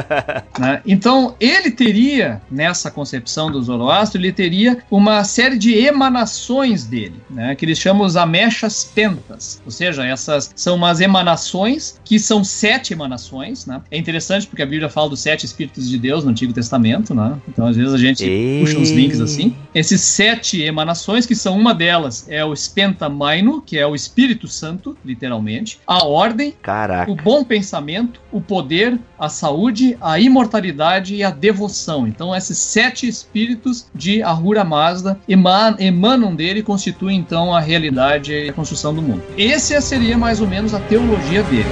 né? 0.58 0.80
Então, 0.86 1.34
ele 1.38 1.70
teria, 1.70 2.40
nessa 2.50 2.90
concepção 2.90 3.50
do 3.50 3.62
Zoroastro, 3.62 4.18
ele 4.18 4.32
teria 4.32 4.78
uma 4.90 5.22
série 5.22 5.58
de 5.58 5.74
emanações 5.74 6.84
dele, 6.84 7.16
né? 7.28 7.54
que 7.54 7.66
eles 7.66 7.78
chamam 7.78 8.06
os 8.06 8.16
amechas 8.16 8.84
pentas. 8.84 9.60
Ou 9.66 9.70
seja, 9.70 10.06
essas 10.06 10.50
são 10.56 10.76
umas 10.76 11.02
emanações 11.02 12.00
que 12.02 12.18
são 12.18 12.42
sete 12.42 12.94
emanações. 12.94 13.66
Né? 13.66 13.82
É 13.90 13.98
interessante 13.98 14.46
porque 14.46 14.62
a 14.62 14.66
Bíblia 14.66 14.88
fala 14.88 15.10
dos 15.10 15.20
sete 15.20 15.44
Espíritos 15.44 15.86
de 15.86 15.98
Deus 15.98 16.24
no 16.24 16.30
Antigo 16.30 16.54
Testamento. 16.54 17.14
Né? 17.14 17.36
Então, 17.48 17.66
às 17.66 17.76
vezes, 17.76 17.92
a 17.92 17.98
gente 17.98 18.24
Ei. 18.24 18.60
puxa 18.60 18.78
uns 18.78 18.90
links 18.90 19.20
assim. 19.20 19.54
Esses 19.74 20.00
sete 20.00 20.62
emanações, 20.62 21.26
que 21.26 21.34
são 21.34 21.58
uma 21.58 21.74
delas, 21.74 22.26
é 22.30 22.42
o 22.42 22.56
Spenta 22.56 23.10
Maino, 23.10 23.60
que 23.60 23.76
é 23.76 23.86
o 23.86 23.94
Espírito 23.94 24.48
Santo, 24.48 24.96
literalmente. 25.04 25.78
A 25.86 26.06
ordem, 26.06 26.54
Caraca. 26.62 27.10
o 27.10 27.14
bom 27.14 27.44
pensamento 27.44 27.89
o 28.30 28.40
poder, 28.40 28.98
a 29.18 29.28
saúde, 29.28 29.96
a 30.00 30.18
imortalidade 30.18 31.14
e 31.14 31.24
a 31.24 31.30
devoção. 31.30 32.06
Então, 32.06 32.34
esses 32.34 32.58
sete 32.58 33.08
espíritos 33.08 33.86
de 33.94 34.22
Ahura 34.22 34.64
Mazda 34.64 35.18
emanam 35.28 36.34
dele 36.34 36.60
e 36.60 36.62
constituem 36.62 37.18
então 37.18 37.54
a 37.54 37.60
realidade 37.60 38.32
e 38.32 38.48
a 38.48 38.52
construção 38.52 38.94
do 38.94 39.02
mundo. 39.02 39.22
Essa 39.36 39.80
seria 39.80 40.16
mais 40.16 40.40
ou 40.40 40.46
menos 40.46 40.74
a 40.74 40.80
teologia 40.80 41.42
dele. 41.42 41.68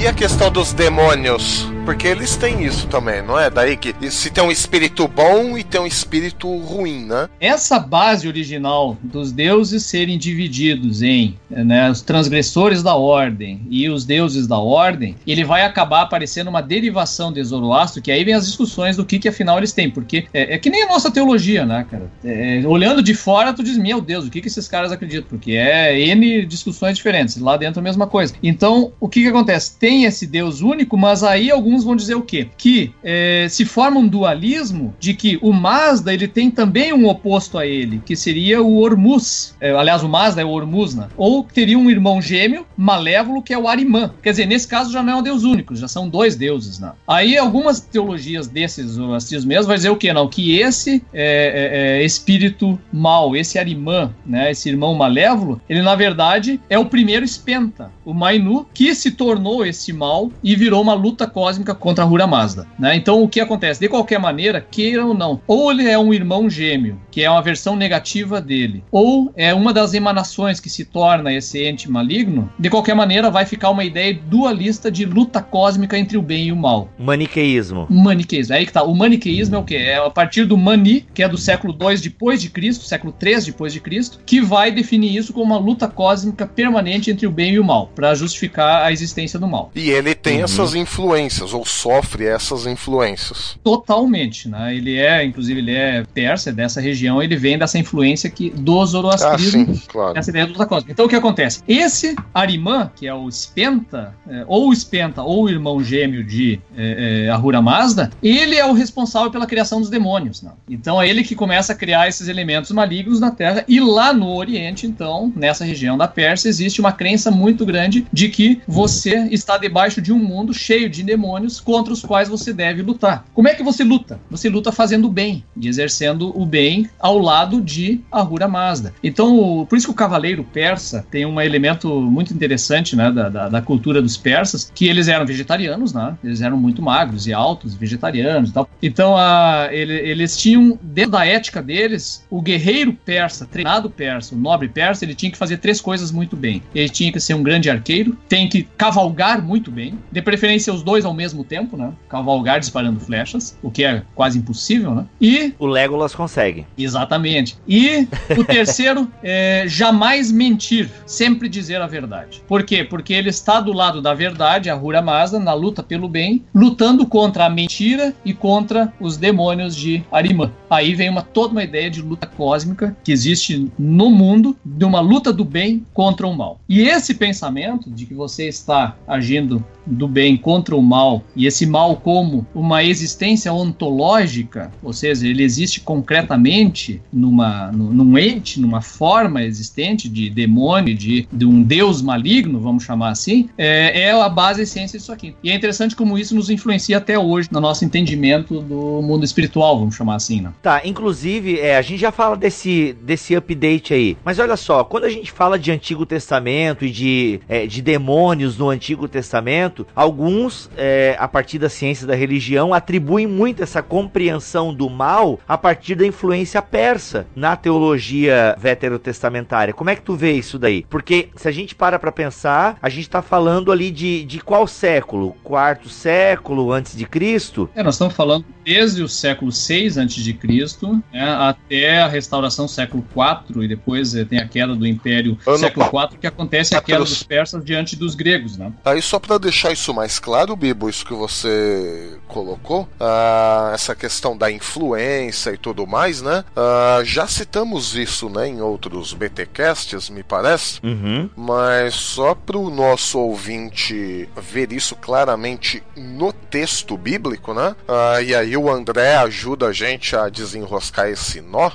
E 0.00 0.06
a 0.06 0.12
questão 0.12 0.50
dos 0.50 0.72
demônios? 0.72 1.77
Porque 1.88 2.06
eles 2.06 2.36
têm 2.36 2.66
isso 2.66 2.86
também, 2.86 3.22
não 3.22 3.40
é? 3.40 3.48
Daí 3.48 3.74
que 3.74 3.94
se 4.10 4.28
tem 4.28 4.44
um 4.44 4.50
espírito 4.50 5.08
bom 5.08 5.56
e 5.56 5.64
tem 5.64 5.80
um 5.80 5.86
espírito 5.86 6.46
ruim, 6.58 7.06
né? 7.06 7.30
Essa 7.40 7.78
base 7.78 8.28
original 8.28 8.98
dos 9.02 9.32
deuses 9.32 9.86
serem 9.86 10.18
divididos 10.18 11.00
em 11.00 11.38
né, 11.48 11.90
os 11.90 12.02
transgressores 12.02 12.82
da 12.82 12.94
ordem 12.94 13.62
e 13.70 13.88
os 13.88 14.04
deuses 14.04 14.46
da 14.46 14.58
ordem, 14.58 15.16
ele 15.26 15.44
vai 15.44 15.62
acabar 15.62 16.02
aparecendo 16.02 16.48
uma 16.48 16.60
derivação 16.60 17.32
de 17.32 17.42
Zoroastro, 17.42 18.02
que 18.02 18.12
aí 18.12 18.22
vem 18.22 18.34
as 18.34 18.44
discussões 18.44 18.98
do 18.98 19.04
que, 19.06 19.18
que 19.18 19.28
afinal 19.30 19.56
eles 19.56 19.72
têm. 19.72 19.90
Porque 19.90 20.26
é, 20.34 20.56
é 20.56 20.58
que 20.58 20.68
nem 20.68 20.82
a 20.82 20.88
nossa 20.88 21.10
teologia, 21.10 21.64
né, 21.64 21.86
cara? 21.90 22.10
É, 22.22 22.64
olhando 22.66 23.02
de 23.02 23.14
fora, 23.14 23.54
tu 23.54 23.62
diz, 23.62 23.78
meu 23.78 24.02
Deus, 24.02 24.26
o 24.26 24.30
que, 24.30 24.42
que 24.42 24.48
esses 24.48 24.68
caras 24.68 24.92
acreditam? 24.92 25.30
Porque 25.30 25.52
é 25.52 25.98
N 25.98 26.44
discussões 26.44 26.98
diferentes. 26.98 27.38
Lá 27.38 27.56
dentro 27.56 27.80
a 27.80 27.82
mesma 27.82 28.06
coisa. 28.06 28.34
Então, 28.42 28.92
o 29.00 29.08
que, 29.08 29.22
que 29.22 29.28
acontece? 29.28 29.78
Tem 29.78 30.04
esse 30.04 30.26
Deus 30.26 30.60
único, 30.60 30.94
mas 30.94 31.24
aí 31.24 31.50
alguns 31.50 31.77
alguns 31.78 31.84
vão 31.84 31.96
dizer 31.96 32.14
o 32.14 32.22
quê? 32.22 32.48
Que 32.56 32.92
é, 33.02 33.46
se 33.48 33.64
forma 33.64 34.00
um 34.00 34.08
dualismo 34.08 34.94
de 34.98 35.14
que 35.14 35.38
o 35.40 35.52
Mazda 35.52 36.12
ele 36.12 36.26
tem 36.26 36.50
também 36.50 36.92
um 36.92 37.06
oposto 37.06 37.58
a 37.58 37.66
ele, 37.66 38.02
que 38.04 38.16
seria 38.16 38.62
o 38.62 38.78
Ormuz. 38.78 39.56
É, 39.60 39.70
aliás, 39.72 40.02
o 40.02 40.08
Mazda 40.08 40.42
é 40.42 40.44
o 40.44 40.50
Ormuz, 40.50 40.94
né? 40.94 41.08
Ou 41.16 41.42
teria 41.42 41.78
um 41.78 41.90
irmão 41.90 42.20
gêmeo 42.20 42.66
malévolo 42.76 43.42
que 43.42 43.52
é 43.52 43.58
o 43.58 43.68
Arimã. 43.68 44.12
Quer 44.22 44.30
dizer, 44.30 44.46
nesse 44.46 44.66
caso 44.66 44.92
já 44.92 45.02
não 45.02 45.14
é 45.14 45.16
um 45.16 45.22
deus 45.22 45.44
único, 45.44 45.74
já 45.74 45.88
são 45.88 46.08
dois 46.08 46.36
deuses, 46.36 46.78
né? 46.78 46.92
Aí 47.06 47.36
algumas 47.36 47.80
teologias 47.80 48.48
desses 48.48 48.92
zoroastrianos 48.92 49.44
mesmo 49.44 49.66
vai 49.66 49.76
dizer 49.76 49.90
o 49.90 49.96
quê? 49.96 50.12
Não, 50.12 50.28
que 50.28 50.58
esse 50.58 51.02
é, 51.12 51.98
é, 51.98 52.00
é, 52.00 52.04
espírito 52.04 52.78
mal, 52.92 53.36
esse 53.36 53.58
Arimã, 53.58 54.12
né? 54.26 54.50
Esse 54.50 54.68
irmão 54.68 54.94
malévolo, 54.94 55.60
ele 55.68 55.82
na 55.82 55.94
verdade 55.94 56.60
é 56.68 56.78
o 56.78 56.86
primeiro 56.86 57.24
espenta, 57.24 57.90
o 58.04 58.14
Mainu, 58.14 58.66
que 58.72 58.94
se 58.94 59.10
tornou 59.10 59.64
esse 59.64 59.92
mal 59.92 60.30
e 60.42 60.56
virou 60.56 60.82
uma 60.82 60.94
luta 60.94 61.26
cósmica 61.26 61.67
contra 61.74 62.04
a 62.04 62.06
Hura 62.06 62.26
Mazda. 62.26 62.66
Né? 62.78 62.96
Então 62.96 63.22
o 63.22 63.28
que 63.28 63.40
acontece? 63.40 63.80
De 63.80 63.88
qualquer 63.88 64.18
maneira, 64.18 64.60
queira 64.60 65.04
ou 65.04 65.14
não, 65.14 65.40
ou 65.46 65.70
ele 65.70 65.88
é 65.88 65.98
um 65.98 66.12
irmão 66.12 66.48
gêmeo, 66.48 67.00
que 67.10 67.22
é 67.22 67.30
uma 67.30 67.42
versão 67.42 67.76
negativa 67.76 68.40
dele, 68.40 68.82
ou 68.90 69.32
é 69.36 69.52
uma 69.54 69.72
das 69.72 69.94
emanações 69.94 70.60
que 70.60 70.70
se 70.70 70.84
torna 70.84 71.32
esse 71.32 71.64
ente 71.64 71.90
maligno, 71.90 72.50
de 72.58 72.70
qualquer 72.70 72.94
maneira 72.94 73.30
vai 73.30 73.44
ficar 73.44 73.70
uma 73.70 73.84
ideia 73.84 74.18
dualista 74.26 74.90
de 74.90 75.04
luta 75.04 75.42
cósmica 75.42 75.98
entre 75.98 76.16
o 76.16 76.22
bem 76.22 76.48
e 76.48 76.52
o 76.52 76.56
mal. 76.56 76.88
Maniqueísmo. 76.98 77.86
Maniqueísmo. 77.90 78.54
Aí 78.54 78.66
que 78.66 78.72
tá. 78.72 78.82
O 78.82 78.94
maniqueísmo 78.94 79.56
é 79.56 79.58
o 79.58 79.64
quê? 79.64 79.76
É 79.76 79.96
a 79.96 80.10
partir 80.10 80.44
do 80.44 80.56
Mani, 80.56 81.06
que 81.12 81.22
é 81.22 81.28
do 81.28 81.38
século 81.38 81.72
2 81.72 82.00
depois 82.00 82.40
de 82.40 82.48
Cristo, 82.50 82.84
século 82.84 83.12
3 83.12 83.46
depois 83.46 83.72
de 83.72 83.80
Cristo, 83.80 84.20
que 84.24 84.40
vai 84.40 84.70
definir 84.70 85.16
isso 85.16 85.32
como 85.32 85.44
uma 85.44 85.58
luta 85.58 85.88
cósmica 85.88 86.46
permanente 86.46 87.10
entre 87.10 87.26
o 87.26 87.30
bem 87.30 87.54
e 87.54 87.60
o 87.60 87.64
mal, 87.64 87.90
para 87.94 88.14
justificar 88.14 88.84
a 88.84 88.92
existência 88.92 89.38
do 89.38 89.46
mal. 89.46 89.70
E 89.74 89.90
ele 89.90 90.14
tem 90.14 90.38
uhum. 90.38 90.44
essas 90.44 90.74
influências 90.74 91.47
ou 91.52 91.64
sofre 91.64 92.24
essas 92.24 92.66
influências. 92.66 93.58
Totalmente, 93.62 94.48
né? 94.48 94.74
Ele 94.74 94.96
é, 94.96 95.24
inclusive, 95.24 95.60
ele 95.60 95.74
é 95.74 96.04
persa, 96.14 96.50
é 96.50 96.52
dessa 96.52 96.80
região, 96.80 97.22
ele 97.22 97.36
vem 97.36 97.58
dessa 97.58 97.78
influência 97.78 98.30
que, 98.30 98.50
do 98.50 98.84
zoroastrismo, 98.84 99.66
ah, 99.70 99.74
sim, 99.74 99.82
claro. 99.88 100.18
essa 100.18 100.30
ideia 100.30 100.46
do 100.46 100.54
cósmica. 100.66 100.92
Então 100.92 101.06
o 101.06 101.08
que 101.08 101.16
acontece? 101.16 101.62
Esse 101.66 102.16
Arimã, 102.32 102.90
que 102.94 103.06
é 103.06 103.14
o 103.14 103.30
Spenta, 103.30 104.14
é, 104.28 104.44
ou 104.46 104.68
o 104.68 104.74
Spenta, 104.74 105.22
ou 105.22 105.44
o 105.44 105.48
irmão 105.48 105.82
gêmeo 105.82 106.24
de 106.24 106.60
é, 106.76 107.26
é, 107.26 107.30
Ahura 107.30 107.60
Mazda, 107.62 108.10
ele 108.22 108.56
é 108.56 108.66
o 108.66 108.72
responsável 108.72 109.30
pela 109.30 109.46
criação 109.46 109.80
dos 109.80 109.90
demônios. 109.90 110.42
Né? 110.42 110.50
Então 110.68 111.00
é 111.00 111.08
ele 111.08 111.22
que 111.22 111.34
começa 111.34 111.72
a 111.72 111.76
criar 111.76 112.08
esses 112.08 112.28
elementos 112.28 112.70
malignos 112.70 113.20
na 113.20 113.30
Terra, 113.30 113.64
e 113.68 113.80
lá 113.80 114.12
no 114.12 114.34
Oriente, 114.34 114.86
então, 114.86 115.32
nessa 115.34 115.64
região 115.64 115.96
da 115.96 116.08
Pérsia, 116.08 116.48
existe 116.48 116.80
uma 116.80 116.92
crença 116.92 117.30
muito 117.30 117.64
grande 117.64 118.06
de 118.12 118.28
que 118.28 118.60
você 118.66 119.28
está 119.30 119.56
debaixo 119.56 120.00
de 120.00 120.12
um 120.12 120.18
mundo 120.18 120.52
cheio 120.52 120.88
de 120.88 121.02
demônios 121.02 121.37
demônios 121.38 121.60
contra 121.60 121.92
os 121.92 122.02
quais 122.02 122.28
você 122.28 122.52
deve 122.52 122.82
lutar. 122.82 123.24
Como 123.34 123.48
é 123.48 123.54
que 123.54 123.62
você 123.62 123.84
luta? 123.84 124.20
Você 124.30 124.48
luta 124.48 124.70
fazendo 124.72 125.06
o 125.06 125.10
bem 125.10 125.44
exercendo 125.62 126.32
o 126.38 126.44
bem 126.44 126.88
ao 126.98 127.18
lado 127.18 127.60
de 127.60 128.00
Ahura 128.10 128.48
Mazda. 128.48 128.94
Então, 129.02 129.66
por 129.68 129.76
isso 129.76 129.86
que 129.86 129.92
o 129.92 129.96
cavaleiro 129.96 130.44
persa 130.44 131.06
tem 131.10 131.24
um 131.24 131.40
elemento 131.40 132.00
muito 132.00 132.32
interessante 132.32 132.96
né, 132.96 133.10
da, 133.10 133.28
da, 133.28 133.48
da 133.48 133.62
cultura 133.62 134.02
dos 134.02 134.16
persas, 134.16 134.70
que 134.74 134.88
eles 134.88 135.08
eram 135.08 135.26
vegetarianos, 135.26 135.92
né? 135.92 136.16
Eles 136.24 136.40
eram 136.40 136.56
muito 136.56 136.82
magros 136.82 137.26
e 137.26 137.32
altos, 137.32 137.74
vegetarianos 137.74 138.50
e 138.50 138.52
tal. 138.52 138.68
Então, 138.82 139.16
a, 139.16 139.68
ele, 139.70 139.94
eles 139.94 140.36
tinham, 140.36 140.78
dentro 140.82 141.12
da 141.12 141.26
ética 141.26 141.62
deles, 141.62 142.26
o 142.30 142.40
guerreiro 142.40 142.92
persa, 142.92 143.46
treinado 143.46 143.90
persa, 143.90 144.34
o 144.34 144.38
nobre 144.38 144.68
persa, 144.68 145.04
ele 145.04 145.14
tinha 145.14 145.30
que 145.30 145.38
fazer 145.38 145.58
três 145.58 145.80
coisas 145.80 146.10
muito 146.10 146.36
bem. 146.36 146.62
Ele 146.74 146.88
tinha 146.88 147.12
que 147.12 147.20
ser 147.20 147.34
um 147.34 147.42
grande 147.42 147.70
arqueiro, 147.70 148.16
tem 148.28 148.48
que 148.48 148.66
cavalgar 148.76 149.42
muito 149.42 149.70
bem, 149.70 149.98
de 150.10 150.22
preferência 150.22 150.72
os 150.72 150.82
dois 150.82 151.04
ao 151.04 151.14
mesmo 151.14 151.27
mesmo 151.28 151.44
tempo, 151.44 151.76
né? 151.76 151.92
Cavalgar 152.08 152.58
disparando 152.58 152.98
flechas, 152.98 153.56
o 153.62 153.70
que 153.70 153.84
é 153.84 154.02
quase 154.14 154.38
impossível, 154.38 154.94
né? 154.94 155.06
E. 155.20 155.52
O 155.58 155.66
Legolas 155.66 156.14
consegue. 156.14 156.66
Exatamente. 156.76 157.58
E 157.68 158.08
o 158.36 158.44
terceiro 158.44 159.10
é 159.22 159.64
jamais 159.66 160.32
mentir, 160.32 160.90
sempre 161.04 161.48
dizer 161.48 161.80
a 161.80 161.86
verdade. 161.86 162.42
Por 162.48 162.62
quê? 162.62 162.82
Porque 162.82 163.12
ele 163.12 163.28
está 163.28 163.60
do 163.60 163.72
lado 163.72 164.00
da 164.00 164.14
verdade, 164.14 164.70
a 164.70 164.76
Hura 164.76 165.02
Mazda, 165.02 165.38
na 165.38 165.52
luta 165.52 165.82
pelo 165.82 166.08
bem, 166.08 166.42
lutando 166.54 167.06
contra 167.06 167.44
a 167.44 167.50
mentira 167.50 168.14
e 168.24 168.32
contra 168.32 168.92
os 168.98 169.16
demônios 169.16 169.76
de 169.76 170.02
Arimã. 170.10 170.50
Aí 170.70 170.94
vem 170.94 171.10
uma, 171.10 171.22
toda 171.22 171.52
uma 171.52 171.64
ideia 171.64 171.90
de 171.90 172.00
luta 172.00 172.26
cósmica 172.26 172.96
que 173.04 173.12
existe 173.12 173.70
no 173.78 174.10
mundo, 174.10 174.56
de 174.64 174.84
uma 174.84 175.00
luta 175.00 175.32
do 175.32 175.44
bem 175.44 175.84
contra 175.92 176.26
o 176.26 176.34
mal. 176.34 176.58
E 176.68 176.80
esse 176.80 177.14
pensamento 177.14 177.90
de 177.90 178.06
que 178.06 178.14
você 178.14 178.48
está 178.48 178.96
agindo 179.06 179.64
do 179.86 180.06
bem 180.06 180.36
contra 180.36 180.76
o 180.76 180.82
mal 180.82 181.17
e 181.34 181.46
esse 181.46 181.66
mal 181.66 181.96
como 181.96 182.46
uma 182.54 182.82
existência 182.84 183.52
ontológica, 183.52 184.70
ou 184.82 184.92
seja, 184.92 185.26
ele 185.26 185.42
existe 185.42 185.80
concretamente 185.80 187.00
numa, 187.12 187.70
num 187.72 188.18
ente, 188.18 188.60
numa 188.60 188.80
forma 188.80 189.42
existente 189.42 190.08
de 190.08 190.30
demônio, 190.30 190.94
de, 190.94 191.28
de 191.32 191.44
um 191.44 191.62
deus 191.62 192.02
maligno, 192.02 192.60
vamos 192.60 192.84
chamar 192.84 193.10
assim, 193.10 193.48
é, 193.56 194.02
é 194.02 194.10
a 194.10 194.28
base, 194.28 194.60
a 194.60 194.62
essência 194.64 194.98
disso 194.98 195.12
aqui. 195.12 195.34
E 195.42 195.50
é 195.50 195.54
interessante 195.54 195.94
como 195.94 196.18
isso 196.18 196.34
nos 196.34 196.50
influencia 196.50 196.98
até 196.98 197.18
hoje 197.18 197.48
no 197.50 197.60
nosso 197.60 197.84
entendimento 197.84 198.60
do 198.60 199.00
mundo 199.02 199.24
espiritual, 199.24 199.78
vamos 199.78 199.94
chamar 199.94 200.16
assim, 200.16 200.40
né? 200.40 200.52
Tá, 200.62 200.82
inclusive, 200.84 201.58
é, 201.58 201.76
a 201.76 201.82
gente 201.82 202.00
já 202.00 202.12
fala 202.12 202.36
desse, 202.36 202.96
desse 203.02 203.34
update 203.34 203.94
aí, 203.94 204.16
mas 204.24 204.38
olha 204.38 204.56
só, 204.56 204.84
quando 204.84 205.04
a 205.04 205.10
gente 205.10 205.30
fala 205.30 205.58
de 205.58 205.70
Antigo 205.70 206.04
Testamento 206.04 206.84
e 206.84 206.90
de, 206.90 207.40
é, 207.48 207.66
de 207.66 207.80
demônios 207.80 208.58
no 208.58 208.68
Antigo 208.68 209.08
Testamento, 209.08 209.86
alguns 209.94 210.70
é, 210.76 211.07
a 211.18 211.28
partir 211.28 211.58
da 211.58 211.68
ciência 211.68 212.06
da 212.06 212.14
religião, 212.14 212.74
atribuem 212.74 213.26
muito 213.26 213.62
essa 213.62 213.82
compreensão 213.82 214.74
do 214.74 214.90
mal 214.90 215.38
a 215.46 215.56
partir 215.56 215.94
da 215.94 216.06
influência 216.06 216.60
persa 216.60 217.26
na 217.34 217.56
teologia 217.56 218.56
veterotestamentária. 218.58 219.74
Como 219.74 219.90
é 219.90 219.96
que 219.96 220.02
tu 220.02 220.14
vê 220.14 220.32
isso 220.32 220.58
daí? 220.58 220.84
Porque 220.88 221.28
se 221.36 221.48
a 221.48 221.52
gente 221.52 221.74
para 221.74 221.98
para 221.98 222.12
pensar, 222.12 222.78
a 222.82 222.88
gente 222.88 223.02
está 223.02 223.22
falando 223.22 223.70
ali 223.70 223.90
de, 223.90 224.24
de 224.24 224.40
qual 224.40 224.66
século? 224.66 225.36
Quarto 225.44 225.88
século 225.88 226.72
antes 226.72 226.96
de 226.96 227.06
Cristo? 227.06 227.68
É, 227.74 227.82
nós 227.82 227.94
estamos 227.94 228.14
falando 228.14 228.44
desde 228.64 229.02
o 229.02 229.08
século 229.08 229.50
6 229.50 229.96
antes 229.96 230.22
de 230.22 230.34
Cristo 230.34 231.02
né, 231.10 231.24
até 231.24 232.02
a 232.02 232.06
restauração 232.06 232.68
século 232.68 233.02
4 233.14 233.64
e 233.64 233.68
depois 233.68 234.14
eh, 234.14 234.26
tem 234.26 234.38
a 234.38 234.46
queda 234.46 234.76
do 234.76 234.86
Império 234.86 235.38
Ano 235.46 235.58
século 235.58 235.88
4 235.88 236.18
que 236.18 236.26
acontece 236.26 236.76
a 236.76 236.82
queda 236.82 236.98
dos 236.98 237.22
persas 237.22 237.64
diante 237.64 237.96
dos 237.96 238.14
gregos, 238.14 238.58
né? 238.58 238.70
Aí 238.84 239.00
só 239.00 239.18
para 239.18 239.38
deixar 239.38 239.72
isso 239.72 239.94
mais 239.94 240.18
claro, 240.18 240.54
Bibo, 240.54 240.90
isso 240.98 241.06
que 241.06 241.14
você 241.14 242.18
colocou, 242.26 242.82
uh, 243.00 243.72
essa 243.72 243.94
questão 243.94 244.36
da 244.36 244.50
influência 244.50 245.50
e 245.50 245.56
tudo 245.56 245.86
mais, 245.86 246.20
né? 246.20 246.44
Uh, 246.56 247.04
já 247.04 247.26
citamos 247.26 247.94
isso, 247.94 248.28
né, 248.28 248.48
em 248.48 248.60
outros 248.60 249.14
BTcasts, 249.14 250.10
me 250.10 250.22
parece. 250.22 250.80
Uhum. 250.82 251.30
Mas 251.36 251.94
só 251.94 252.34
para 252.34 252.58
o 252.58 252.70
nosso 252.70 253.18
ouvinte 253.18 254.28
ver 254.36 254.72
isso 254.72 254.96
claramente 254.96 255.82
no 255.96 256.32
texto 256.32 256.96
bíblico, 256.96 257.54
né? 257.54 257.76
Uh, 257.88 258.22
e 258.22 258.34
aí 258.34 258.56
o 258.56 258.70
André 258.70 259.16
ajuda 259.16 259.68
a 259.68 259.72
gente 259.72 260.16
a 260.16 260.28
desenroscar 260.28 261.08
esse 261.08 261.40
nó, 261.40 261.70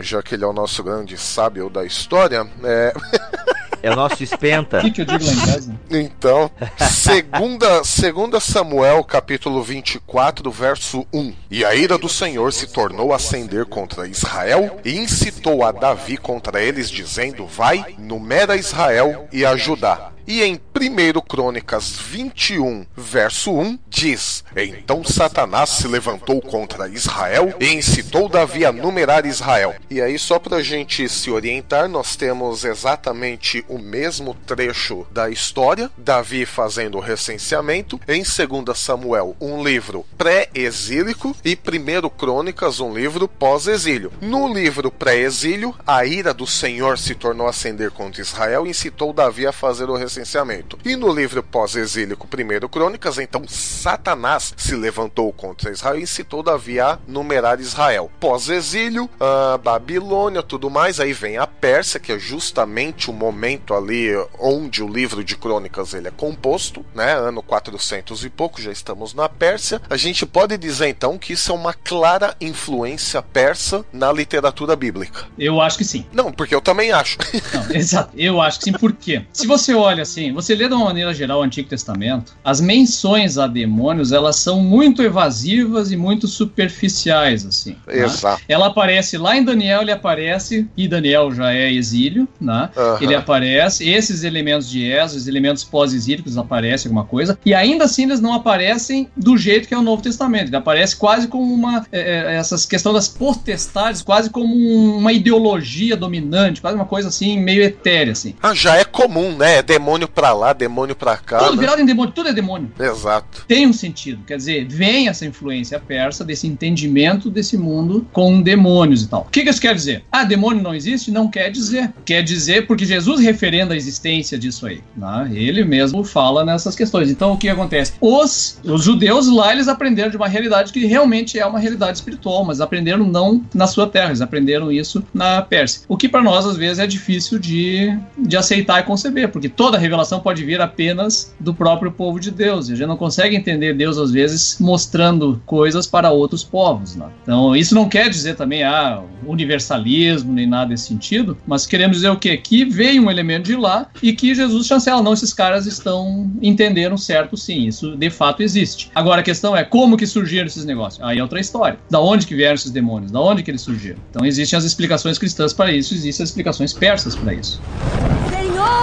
já 0.00 0.22
que 0.22 0.34
ele 0.34 0.44
é 0.44 0.46
o 0.46 0.52
nosso 0.52 0.82
grande 0.82 1.18
sábio 1.18 1.68
da 1.68 1.84
história. 1.84 2.46
É... 2.62 2.92
É 3.82 3.90
o 3.90 3.96
nosso 3.96 4.22
espenta. 4.22 4.78
O 4.78 4.80
que, 4.82 4.90
que 4.90 5.00
eu 5.02 5.04
digo 5.04 5.24
lá 5.24 5.32
em 5.32 5.40
casa? 5.40 5.80
Então, 5.90 6.50
segunda, 6.78 7.84
segunda 7.84 8.40
Samuel, 8.40 9.02
capítulo 9.04 9.62
24, 9.62 10.50
verso 10.50 11.06
1. 11.12 11.32
E 11.50 11.64
a 11.64 11.74
ira 11.74 11.96
do 11.96 12.08
Senhor 12.08 12.52
se 12.52 12.66
tornou 12.66 13.12
acender 13.12 13.64
contra 13.66 14.08
Israel 14.08 14.78
e 14.84 14.98
incitou 14.98 15.64
a 15.64 15.72
Davi 15.72 16.16
contra 16.16 16.62
eles, 16.62 16.90
dizendo: 16.90 17.46
Vai, 17.46 17.94
numera 17.98 18.56
Israel 18.56 19.28
e 19.32 19.44
a 19.44 19.56
Judá 19.56 20.12
e 20.28 20.42
em 20.42 20.60
1 20.78 21.20
Crônicas 21.22 21.98
21, 21.98 22.84
verso 22.94 23.50
1, 23.50 23.78
diz: 23.88 24.44
Então 24.54 25.02
Satanás 25.02 25.70
se 25.70 25.88
levantou 25.88 26.42
contra 26.42 26.86
Israel 26.86 27.54
e 27.58 27.72
incitou 27.72 28.28
Davi 28.28 28.66
a 28.66 28.70
numerar 28.70 29.24
Israel. 29.24 29.74
E 29.88 30.02
aí, 30.02 30.18
só 30.18 30.38
para 30.38 30.58
a 30.58 30.62
gente 30.62 31.08
se 31.08 31.30
orientar, 31.30 31.88
nós 31.88 32.14
temos 32.14 32.62
exatamente 32.62 33.64
o 33.68 33.78
mesmo 33.78 34.34
trecho 34.46 35.06
da 35.10 35.30
história: 35.30 35.90
Davi 35.96 36.44
fazendo 36.44 36.98
o 36.98 37.00
recenseamento, 37.00 37.98
em 38.06 38.22
2 38.22 38.78
Samuel, 38.78 39.34
um 39.40 39.64
livro 39.64 40.04
pré-exílico, 40.18 41.34
e 41.42 41.56
1 41.56 42.08
Crônicas, 42.10 42.80
um 42.80 42.92
livro 42.92 43.26
pós-exílio. 43.26 44.12
No 44.20 44.52
livro 44.52 44.90
pré-exílio, 44.90 45.74
a 45.86 46.04
ira 46.04 46.34
do 46.34 46.46
Senhor 46.46 46.98
se 46.98 47.14
tornou 47.14 47.48
ascender 47.48 47.90
contra 47.90 48.20
Israel 48.20 48.66
e 48.66 48.70
incitou 48.70 49.14
Davi 49.14 49.46
a 49.46 49.52
fazer 49.52 49.88
o 49.88 49.96
recenseamento 49.96 50.17
licenciamento. 50.18 50.78
E 50.84 50.96
no 50.96 51.12
livro 51.12 51.42
pós-exílico, 51.42 52.26
primeiro 52.26 52.68
Crônicas, 52.68 53.18
então 53.18 53.42
Satanás 53.46 54.52
se 54.56 54.74
levantou 54.74 55.32
contra 55.32 55.70
Israel 55.70 55.98
e 55.98 56.02
incitou 56.02 56.42
Davi 56.42 56.80
a 56.80 56.98
numerar 57.06 57.60
Israel. 57.60 58.10
Pós-exílio, 58.18 59.08
a 59.20 59.58
Babilônia, 59.58 60.42
tudo 60.42 60.68
mais, 60.68 60.98
aí 61.00 61.12
vem 61.12 61.38
a 61.38 61.46
Pérsia, 61.46 62.00
que 62.00 62.12
é 62.12 62.18
justamente 62.18 63.10
o 63.10 63.12
momento 63.12 63.74
ali 63.74 64.08
onde 64.38 64.82
o 64.82 64.88
livro 64.88 65.22
de 65.22 65.36
Crônicas 65.36 65.94
ele 65.94 66.08
é 66.08 66.12
composto, 66.12 66.84
né? 66.94 67.12
Ano 67.12 67.42
400 67.42 68.24
e 68.24 68.30
pouco, 68.30 68.60
já 68.60 68.72
estamos 68.72 69.14
na 69.14 69.28
Pérsia. 69.28 69.80
A 69.88 69.96
gente 69.96 70.26
pode 70.26 70.56
dizer 70.58 70.88
então 70.88 71.18
que 71.18 71.32
isso 71.32 71.52
é 71.52 71.54
uma 71.54 71.72
clara 71.72 72.34
influência 72.40 73.22
persa 73.22 73.84
na 73.92 74.12
literatura 74.12 74.74
bíblica. 74.74 75.26
Eu 75.38 75.60
acho 75.60 75.78
que 75.78 75.84
sim. 75.84 76.06
Não, 76.12 76.32
porque 76.32 76.54
eu 76.54 76.60
também 76.60 76.90
acho. 76.90 77.18
Não, 77.52 77.74
exato. 77.74 78.10
Eu 78.16 78.40
acho 78.40 78.58
que 78.58 78.64
sim, 78.64 78.72
por 78.72 78.92
quê? 78.92 79.24
Se 79.32 79.46
você 79.46 79.74
olha 79.74 80.04
assim, 80.10 80.32
você 80.32 80.54
lê 80.54 80.68
de 80.68 80.74
uma 80.74 80.86
maneira 80.86 81.12
geral 81.14 81.40
o 81.40 81.42
Antigo 81.42 81.68
Testamento, 81.68 82.34
as 82.44 82.60
menções 82.60 83.38
a 83.38 83.46
demônios, 83.46 84.12
elas 84.12 84.36
são 84.36 84.60
muito 84.60 85.02
evasivas 85.02 85.92
e 85.92 85.96
muito 85.96 86.26
superficiais, 86.26 87.46
assim. 87.46 87.76
Né? 87.86 88.04
Exato. 88.04 88.42
Ela 88.48 88.66
aparece 88.68 89.16
lá 89.16 89.36
em 89.36 89.44
Daniel, 89.44 89.82
ele 89.82 89.92
aparece, 89.92 90.68
e 90.76 90.88
Daniel 90.88 91.32
já 91.32 91.52
é 91.52 91.72
exílio, 91.72 92.28
né? 92.40 92.70
Uhum. 92.76 93.02
Ele 93.02 93.14
aparece, 93.14 93.88
esses 93.88 94.24
elementos 94.24 94.68
de 94.68 94.88
os 94.98 95.28
elementos 95.28 95.64
pós-exílicos 95.64 96.38
aparecem 96.38 96.88
alguma 96.88 97.04
coisa, 97.04 97.38
e 97.44 97.54
ainda 97.54 97.84
assim 97.84 98.04
eles 98.04 98.20
não 98.20 98.32
aparecem 98.32 99.08
do 99.16 99.36
jeito 99.36 99.68
que 99.68 99.74
é 99.74 99.78
o 99.78 99.82
Novo 99.82 100.02
Testamento. 100.02 100.48
Ele 100.48 100.56
aparece 100.56 100.96
quase 100.96 101.28
como 101.28 101.52
uma, 101.52 101.86
é, 101.92 102.00
é 102.00 102.34
essas 102.36 102.64
questões 102.64 102.94
das 102.94 103.08
potestades, 103.08 104.02
quase 104.02 104.30
como 104.30 104.54
uma 104.54 105.12
ideologia 105.12 105.96
dominante, 105.96 106.60
quase 106.60 106.76
uma 106.76 106.86
coisa 106.86 107.08
assim, 107.08 107.38
meio 107.38 107.62
etérea, 107.62 108.12
assim. 108.12 108.34
Ah, 108.42 108.54
já 108.54 108.76
é 108.76 108.84
comum, 108.84 109.36
né? 109.36 109.62
Demônio 109.62 109.87
demônio 109.88 110.08
pra 110.08 110.32
lá, 110.34 110.52
demônio 110.52 110.94
pra 110.94 111.16
cá. 111.16 111.38
Tudo 111.38 111.56
né? 111.56 111.60
virado 111.60 111.80
em 111.80 111.86
demônio, 111.86 112.12
tudo 112.12 112.28
é 112.28 112.32
demônio. 112.32 112.70
Exato. 112.78 113.44
Tem 113.48 113.66
um 113.66 113.72
sentido. 113.72 114.22
Quer 114.26 114.36
dizer, 114.36 114.68
vem 114.68 115.08
essa 115.08 115.24
influência 115.24 115.80
persa 115.80 116.24
desse 116.24 116.46
entendimento 116.46 117.30
desse 117.30 117.56
mundo 117.56 118.06
com 118.12 118.42
demônios 118.42 119.02
e 119.02 119.08
tal. 119.08 119.22
O 119.22 119.30
que, 119.30 119.42
que 119.42 119.50
isso 119.50 119.60
quer 119.60 119.74
dizer? 119.74 120.04
Ah, 120.12 120.24
demônio 120.24 120.62
não 120.62 120.74
existe? 120.74 121.10
Não 121.10 121.28
quer 121.28 121.50
dizer. 121.50 121.92
Quer 122.04 122.22
dizer 122.22 122.66
porque 122.66 122.84
Jesus 122.84 123.20
referenda 123.20 123.72
a 123.72 123.76
existência 123.76 124.38
disso 124.38 124.66
aí. 124.66 124.82
Né? 124.94 125.30
Ele 125.32 125.64
mesmo 125.64 126.04
fala 126.04 126.44
nessas 126.44 126.76
questões. 126.76 127.10
Então 127.10 127.32
o 127.32 127.38
que 127.38 127.48
acontece? 127.48 127.94
Os, 128.00 128.60
os 128.64 128.84
judeus 128.84 129.28
lá, 129.28 129.52
eles 129.52 129.68
aprenderam 129.68 130.10
de 130.10 130.16
uma 130.16 130.28
realidade 130.28 130.72
que 130.72 130.84
realmente 130.84 131.38
é 131.38 131.46
uma 131.46 131.58
realidade 131.58 131.98
espiritual, 131.98 132.44
mas 132.44 132.60
aprenderam 132.60 133.06
não 133.06 133.42
na 133.54 133.66
sua 133.66 133.86
terra, 133.86 134.08
eles 134.08 134.20
aprenderam 134.20 134.70
isso 134.70 135.02
na 135.14 135.40
Pérsia. 135.40 135.82
O 135.88 135.96
que 135.96 136.08
para 136.08 136.22
nós 136.22 136.44
às 136.44 136.56
vezes 136.56 136.78
é 136.78 136.86
difícil 136.86 137.38
de, 137.38 137.96
de 138.18 138.36
aceitar 138.36 138.80
e 138.80 138.82
conceber, 138.82 139.28
porque 139.30 139.48
toda 139.48 139.77
revelação 139.78 140.20
pode 140.20 140.44
vir 140.44 140.60
apenas 140.60 141.34
do 141.38 141.54
próprio 141.54 141.90
povo 141.90 142.18
de 142.18 142.30
Deus. 142.30 142.68
E 142.68 142.72
a 142.72 142.76
gente 142.76 142.86
não 142.86 142.96
consegue 142.96 143.36
entender 143.36 143.74
Deus, 143.74 143.98
às 143.98 144.10
vezes, 144.10 144.58
mostrando 144.60 145.40
coisas 145.46 145.86
para 145.86 146.10
outros 146.10 146.44
povos. 146.44 146.96
Né? 146.96 147.06
Então, 147.22 147.54
isso 147.56 147.74
não 147.74 147.88
quer 147.88 148.08
dizer 148.08 148.36
também 148.36 148.62
ah, 148.62 149.02
universalismo 149.26 150.32
nem 150.32 150.46
nada 150.46 150.70
desse 150.70 150.86
sentido, 150.86 151.36
mas 151.46 151.66
queremos 151.66 151.98
dizer 151.98 152.10
o 152.10 152.16
quê? 152.16 152.36
Que 152.36 152.64
veio 152.64 153.02
um 153.02 153.10
elemento 153.10 153.46
de 153.46 153.56
lá 153.56 153.86
e 154.02 154.12
que 154.12 154.34
Jesus 154.34 154.66
chancela. 154.66 155.02
Não, 155.02 155.12
esses 155.12 155.32
caras 155.32 155.66
estão 155.66 156.30
entenderam 156.42 156.96
certo, 156.96 157.36
sim. 157.36 157.66
Isso 157.66 157.96
de 157.96 158.10
fato 158.10 158.42
existe. 158.42 158.90
Agora 158.94 159.20
a 159.20 159.24
questão 159.24 159.56
é 159.56 159.64
como 159.64 159.96
que 159.96 160.06
surgiram 160.06 160.46
esses 160.46 160.64
negócios? 160.64 161.02
Aí 161.04 161.18
é 161.18 161.22
outra 161.22 161.40
história. 161.40 161.78
Da 161.90 162.00
onde 162.00 162.26
que 162.26 162.34
vieram 162.34 162.54
esses 162.54 162.70
demônios? 162.70 163.10
Da 163.10 163.20
onde 163.20 163.42
que 163.42 163.50
eles 163.50 163.62
surgiram? 163.62 163.98
Então 164.10 164.24
existem 164.24 164.56
as 164.56 164.64
explicações 164.64 165.18
cristãs 165.18 165.52
para 165.52 165.72
isso, 165.72 165.94
existem 165.94 166.24
as 166.24 166.30
explicações 166.30 166.72
persas 166.72 167.14
para 167.14 167.34
isso. 167.34 167.60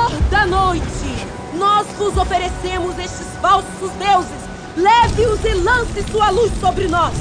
Senhor 0.05 0.21
da 0.29 0.45
noite, 0.45 1.27
nós 1.55 1.87
vos 1.97 2.15
oferecemos 2.15 2.97
estes 2.99 3.27
falsos 3.41 3.91
deuses. 3.97 4.45
Leve-os 4.77 5.43
e 5.43 5.53
lance 5.53 6.03
sua 6.11 6.29
luz 6.29 6.51
sobre 6.59 6.87
nós 6.87 7.13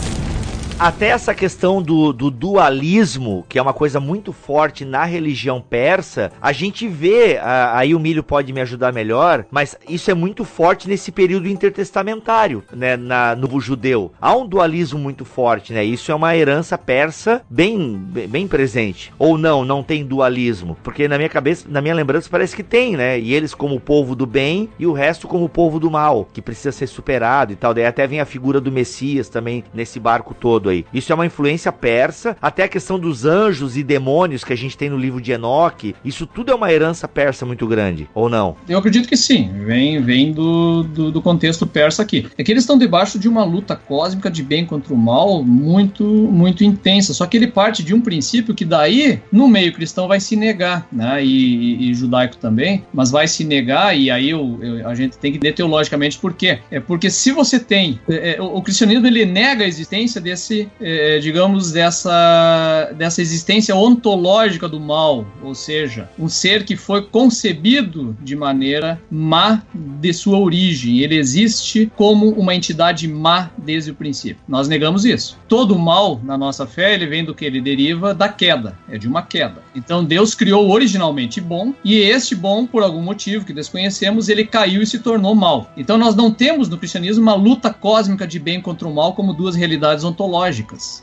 até 0.78 1.08
essa 1.08 1.34
questão 1.34 1.80
do, 1.80 2.12
do, 2.12 2.30
dualismo, 2.30 3.44
que 3.48 3.58
é 3.58 3.62
uma 3.62 3.72
coisa 3.72 4.00
muito 4.00 4.32
forte 4.32 4.84
na 4.84 5.04
religião 5.04 5.60
persa, 5.60 6.32
a 6.40 6.52
gente 6.52 6.88
vê, 6.88 7.38
a, 7.38 7.78
aí 7.78 7.94
o 7.94 8.00
Milho 8.00 8.22
pode 8.22 8.52
me 8.52 8.60
ajudar 8.60 8.92
melhor, 8.92 9.46
mas 9.50 9.76
isso 9.88 10.10
é 10.10 10.14
muito 10.14 10.44
forte 10.44 10.88
nesse 10.88 11.12
período 11.12 11.48
intertestamentário, 11.48 12.64
né, 12.72 12.96
na, 12.96 13.36
no 13.36 13.60
judeu. 13.60 14.12
Há 14.20 14.34
um 14.34 14.46
dualismo 14.46 14.98
muito 14.98 15.24
forte, 15.24 15.72
né? 15.72 15.84
Isso 15.84 16.10
é 16.10 16.14
uma 16.14 16.36
herança 16.36 16.76
persa 16.76 17.42
bem, 17.48 17.96
bem, 18.28 18.48
presente. 18.48 19.12
Ou 19.18 19.38
não, 19.38 19.64
não 19.64 19.82
tem 19.82 20.04
dualismo, 20.04 20.76
porque 20.82 21.06
na 21.06 21.16
minha 21.16 21.28
cabeça, 21.28 21.66
na 21.68 21.80
minha 21.80 21.94
lembrança 21.94 22.28
parece 22.28 22.56
que 22.56 22.62
tem, 22.62 22.96
né? 22.96 23.18
E 23.18 23.32
eles 23.32 23.54
como 23.54 23.76
o 23.76 23.80
povo 23.80 24.16
do 24.16 24.26
bem 24.26 24.68
e 24.78 24.86
o 24.86 24.92
resto 24.92 25.28
como 25.28 25.44
o 25.44 25.48
povo 25.48 25.78
do 25.78 25.90
mal, 25.90 26.28
que 26.32 26.42
precisa 26.42 26.72
ser 26.72 26.88
superado 26.88 27.52
e 27.52 27.56
tal. 27.56 27.72
Daí 27.72 27.86
até 27.86 28.06
vem 28.06 28.20
a 28.20 28.26
figura 28.26 28.60
do 28.60 28.72
Messias 28.72 29.28
também 29.28 29.64
nesse 29.72 30.00
barco 30.00 30.34
todo 30.34 30.63
todo 30.64 30.70
aí. 30.70 30.86
Isso 30.92 31.12
é 31.12 31.14
uma 31.14 31.26
influência 31.26 31.70
persa, 31.70 32.36
até 32.40 32.64
a 32.64 32.68
questão 32.68 32.98
dos 32.98 33.24
anjos 33.26 33.76
e 33.76 33.82
demônios 33.82 34.42
que 34.42 34.52
a 34.52 34.56
gente 34.56 34.76
tem 34.76 34.88
no 34.88 34.96
livro 34.96 35.20
de 35.20 35.32
Enoque, 35.32 35.94
isso 36.04 36.26
tudo 36.26 36.50
é 36.50 36.54
uma 36.54 36.72
herança 36.72 37.06
persa 37.06 37.44
muito 37.44 37.66
grande, 37.66 38.08
ou 38.14 38.28
não? 38.28 38.56
Eu 38.68 38.78
acredito 38.78 39.08
que 39.08 39.16
sim, 39.16 39.50
vem, 39.66 40.00
vem 40.00 40.32
do, 40.32 40.82
do, 40.82 41.12
do 41.12 41.22
contexto 41.22 41.66
persa 41.66 42.02
aqui. 42.02 42.26
É 42.38 42.42
que 42.42 42.50
eles 42.50 42.62
estão 42.62 42.78
debaixo 42.78 43.18
de 43.18 43.28
uma 43.28 43.44
luta 43.44 43.76
cósmica 43.76 44.30
de 44.30 44.42
bem 44.42 44.64
contra 44.64 44.94
o 44.94 44.96
mal 44.96 45.42
muito, 45.44 46.04
muito 46.04 46.64
intensa, 46.64 47.12
só 47.12 47.26
que 47.26 47.36
ele 47.36 47.48
parte 47.48 47.82
de 47.82 47.94
um 47.94 48.00
princípio 48.00 48.54
que 48.54 48.64
daí, 48.64 49.20
no 49.30 49.46
meio 49.46 49.72
cristão, 49.72 50.08
vai 50.08 50.20
se 50.20 50.34
negar, 50.36 50.86
né, 50.90 51.22
e, 51.24 51.28
e, 51.28 51.90
e 51.90 51.94
judaico 51.94 52.36
também, 52.36 52.84
mas 52.92 53.10
vai 53.10 53.28
se 53.28 53.44
negar, 53.44 53.96
e 53.96 54.10
aí 54.10 54.30
eu, 54.30 54.58
eu, 54.62 54.88
a 54.88 54.94
gente 54.94 55.18
tem 55.18 55.32
que 55.32 55.38
ver 55.38 55.52
teologicamente 55.52 56.18
por 56.18 56.32
quê. 56.32 56.60
É 56.70 56.80
porque 56.80 57.10
se 57.10 57.32
você 57.32 57.58
tem, 57.58 58.00
é, 58.08 58.36
é 58.36 58.42
o, 58.42 58.56
o 58.56 58.62
cristianismo 58.62 59.06
ele 59.06 59.24
nega 59.26 59.64
a 59.64 59.66
existência 59.66 60.20
desse 60.20 60.53
é, 60.80 61.18
digamos, 61.18 61.72
dessa, 61.72 62.92
dessa 62.96 63.20
existência 63.20 63.74
ontológica 63.74 64.68
do 64.68 64.80
mal, 64.80 65.26
ou 65.42 65.54
seja, 65.54 66.08
um 66.18 66.28
ser 66.28 66.64
que 66.64 66.76
foi 66.76 67.02
concebido 67.02 68.16
de 68.22 68.36
maneira 68.36 69.00
má 69.10 69.62
de 69.74 70.12
sua 70.12 70.38
origem. 70.38 71.00
Ele 71.00 71.16
existe 71.16 71.90
como 71.96 72.30
uma 72.30 72.54
entidade 72.54 73.08
má 73.08 73.50
desde 73.58 73.90
o 73.90 73.94
princípio. 73.94 74.42
Nós 74.48 74.68
negamos 74.68 75.04
isso. 75.04 75.38
Todo 75.48 75.78
mal 75.78 76.20
na 76.22 76.36
nossa 76.36 76.66
fé, 76.66 76.94
ele 76.94 77.06
vem 77.06 77.24
do 77.24 77.34
que? 77.34 77.44
Ele 77.44 77.60
deriva 77.60 78.14
da 78.14 78.28
queda, 78.28 78.76
é 78.88 78.98
de 78.98 79.08
uma 79.08 79.22
queda. 79.22 79.62
Então 79.74 80.04
Deus 80.04 80.34
criou 80.34 80.70
originalmente 80.70 81.40
bom, 81.40 81.74
e 81.84 81.96
este 81.96 82.34
bom, 82.34 82.66
por 82.66 82.82
algum 82.82 83.02
motivo 83.02 83.44
que 83.44 83.52
desconhecemos, 83.52 84.28
ele 84.28 84.44
caiu 84.44 84.82
e 84.82 84.86
se 84.86 84.98
tornou 84.98 85.34
mal. 85.34 85.70
Então 85.76 85.98
nós 85.98 86.14
não 86.14 86.30
temos 86.30 86.68
no 86.68 86.78
cristianismo 86.78 87.22
uma 87.22 87.34
luta 87.34 87.72
cósmica 87.72 88.26
de 88.26 88.38
bem 88.38 88.60
contra 88.60 88.86
o 88.86 88.94
mal 88.94 89.14
como 89.14 89.32
duas 89.32 89.54
realidades 89.54 90.04
ontológicas 90.04 90.43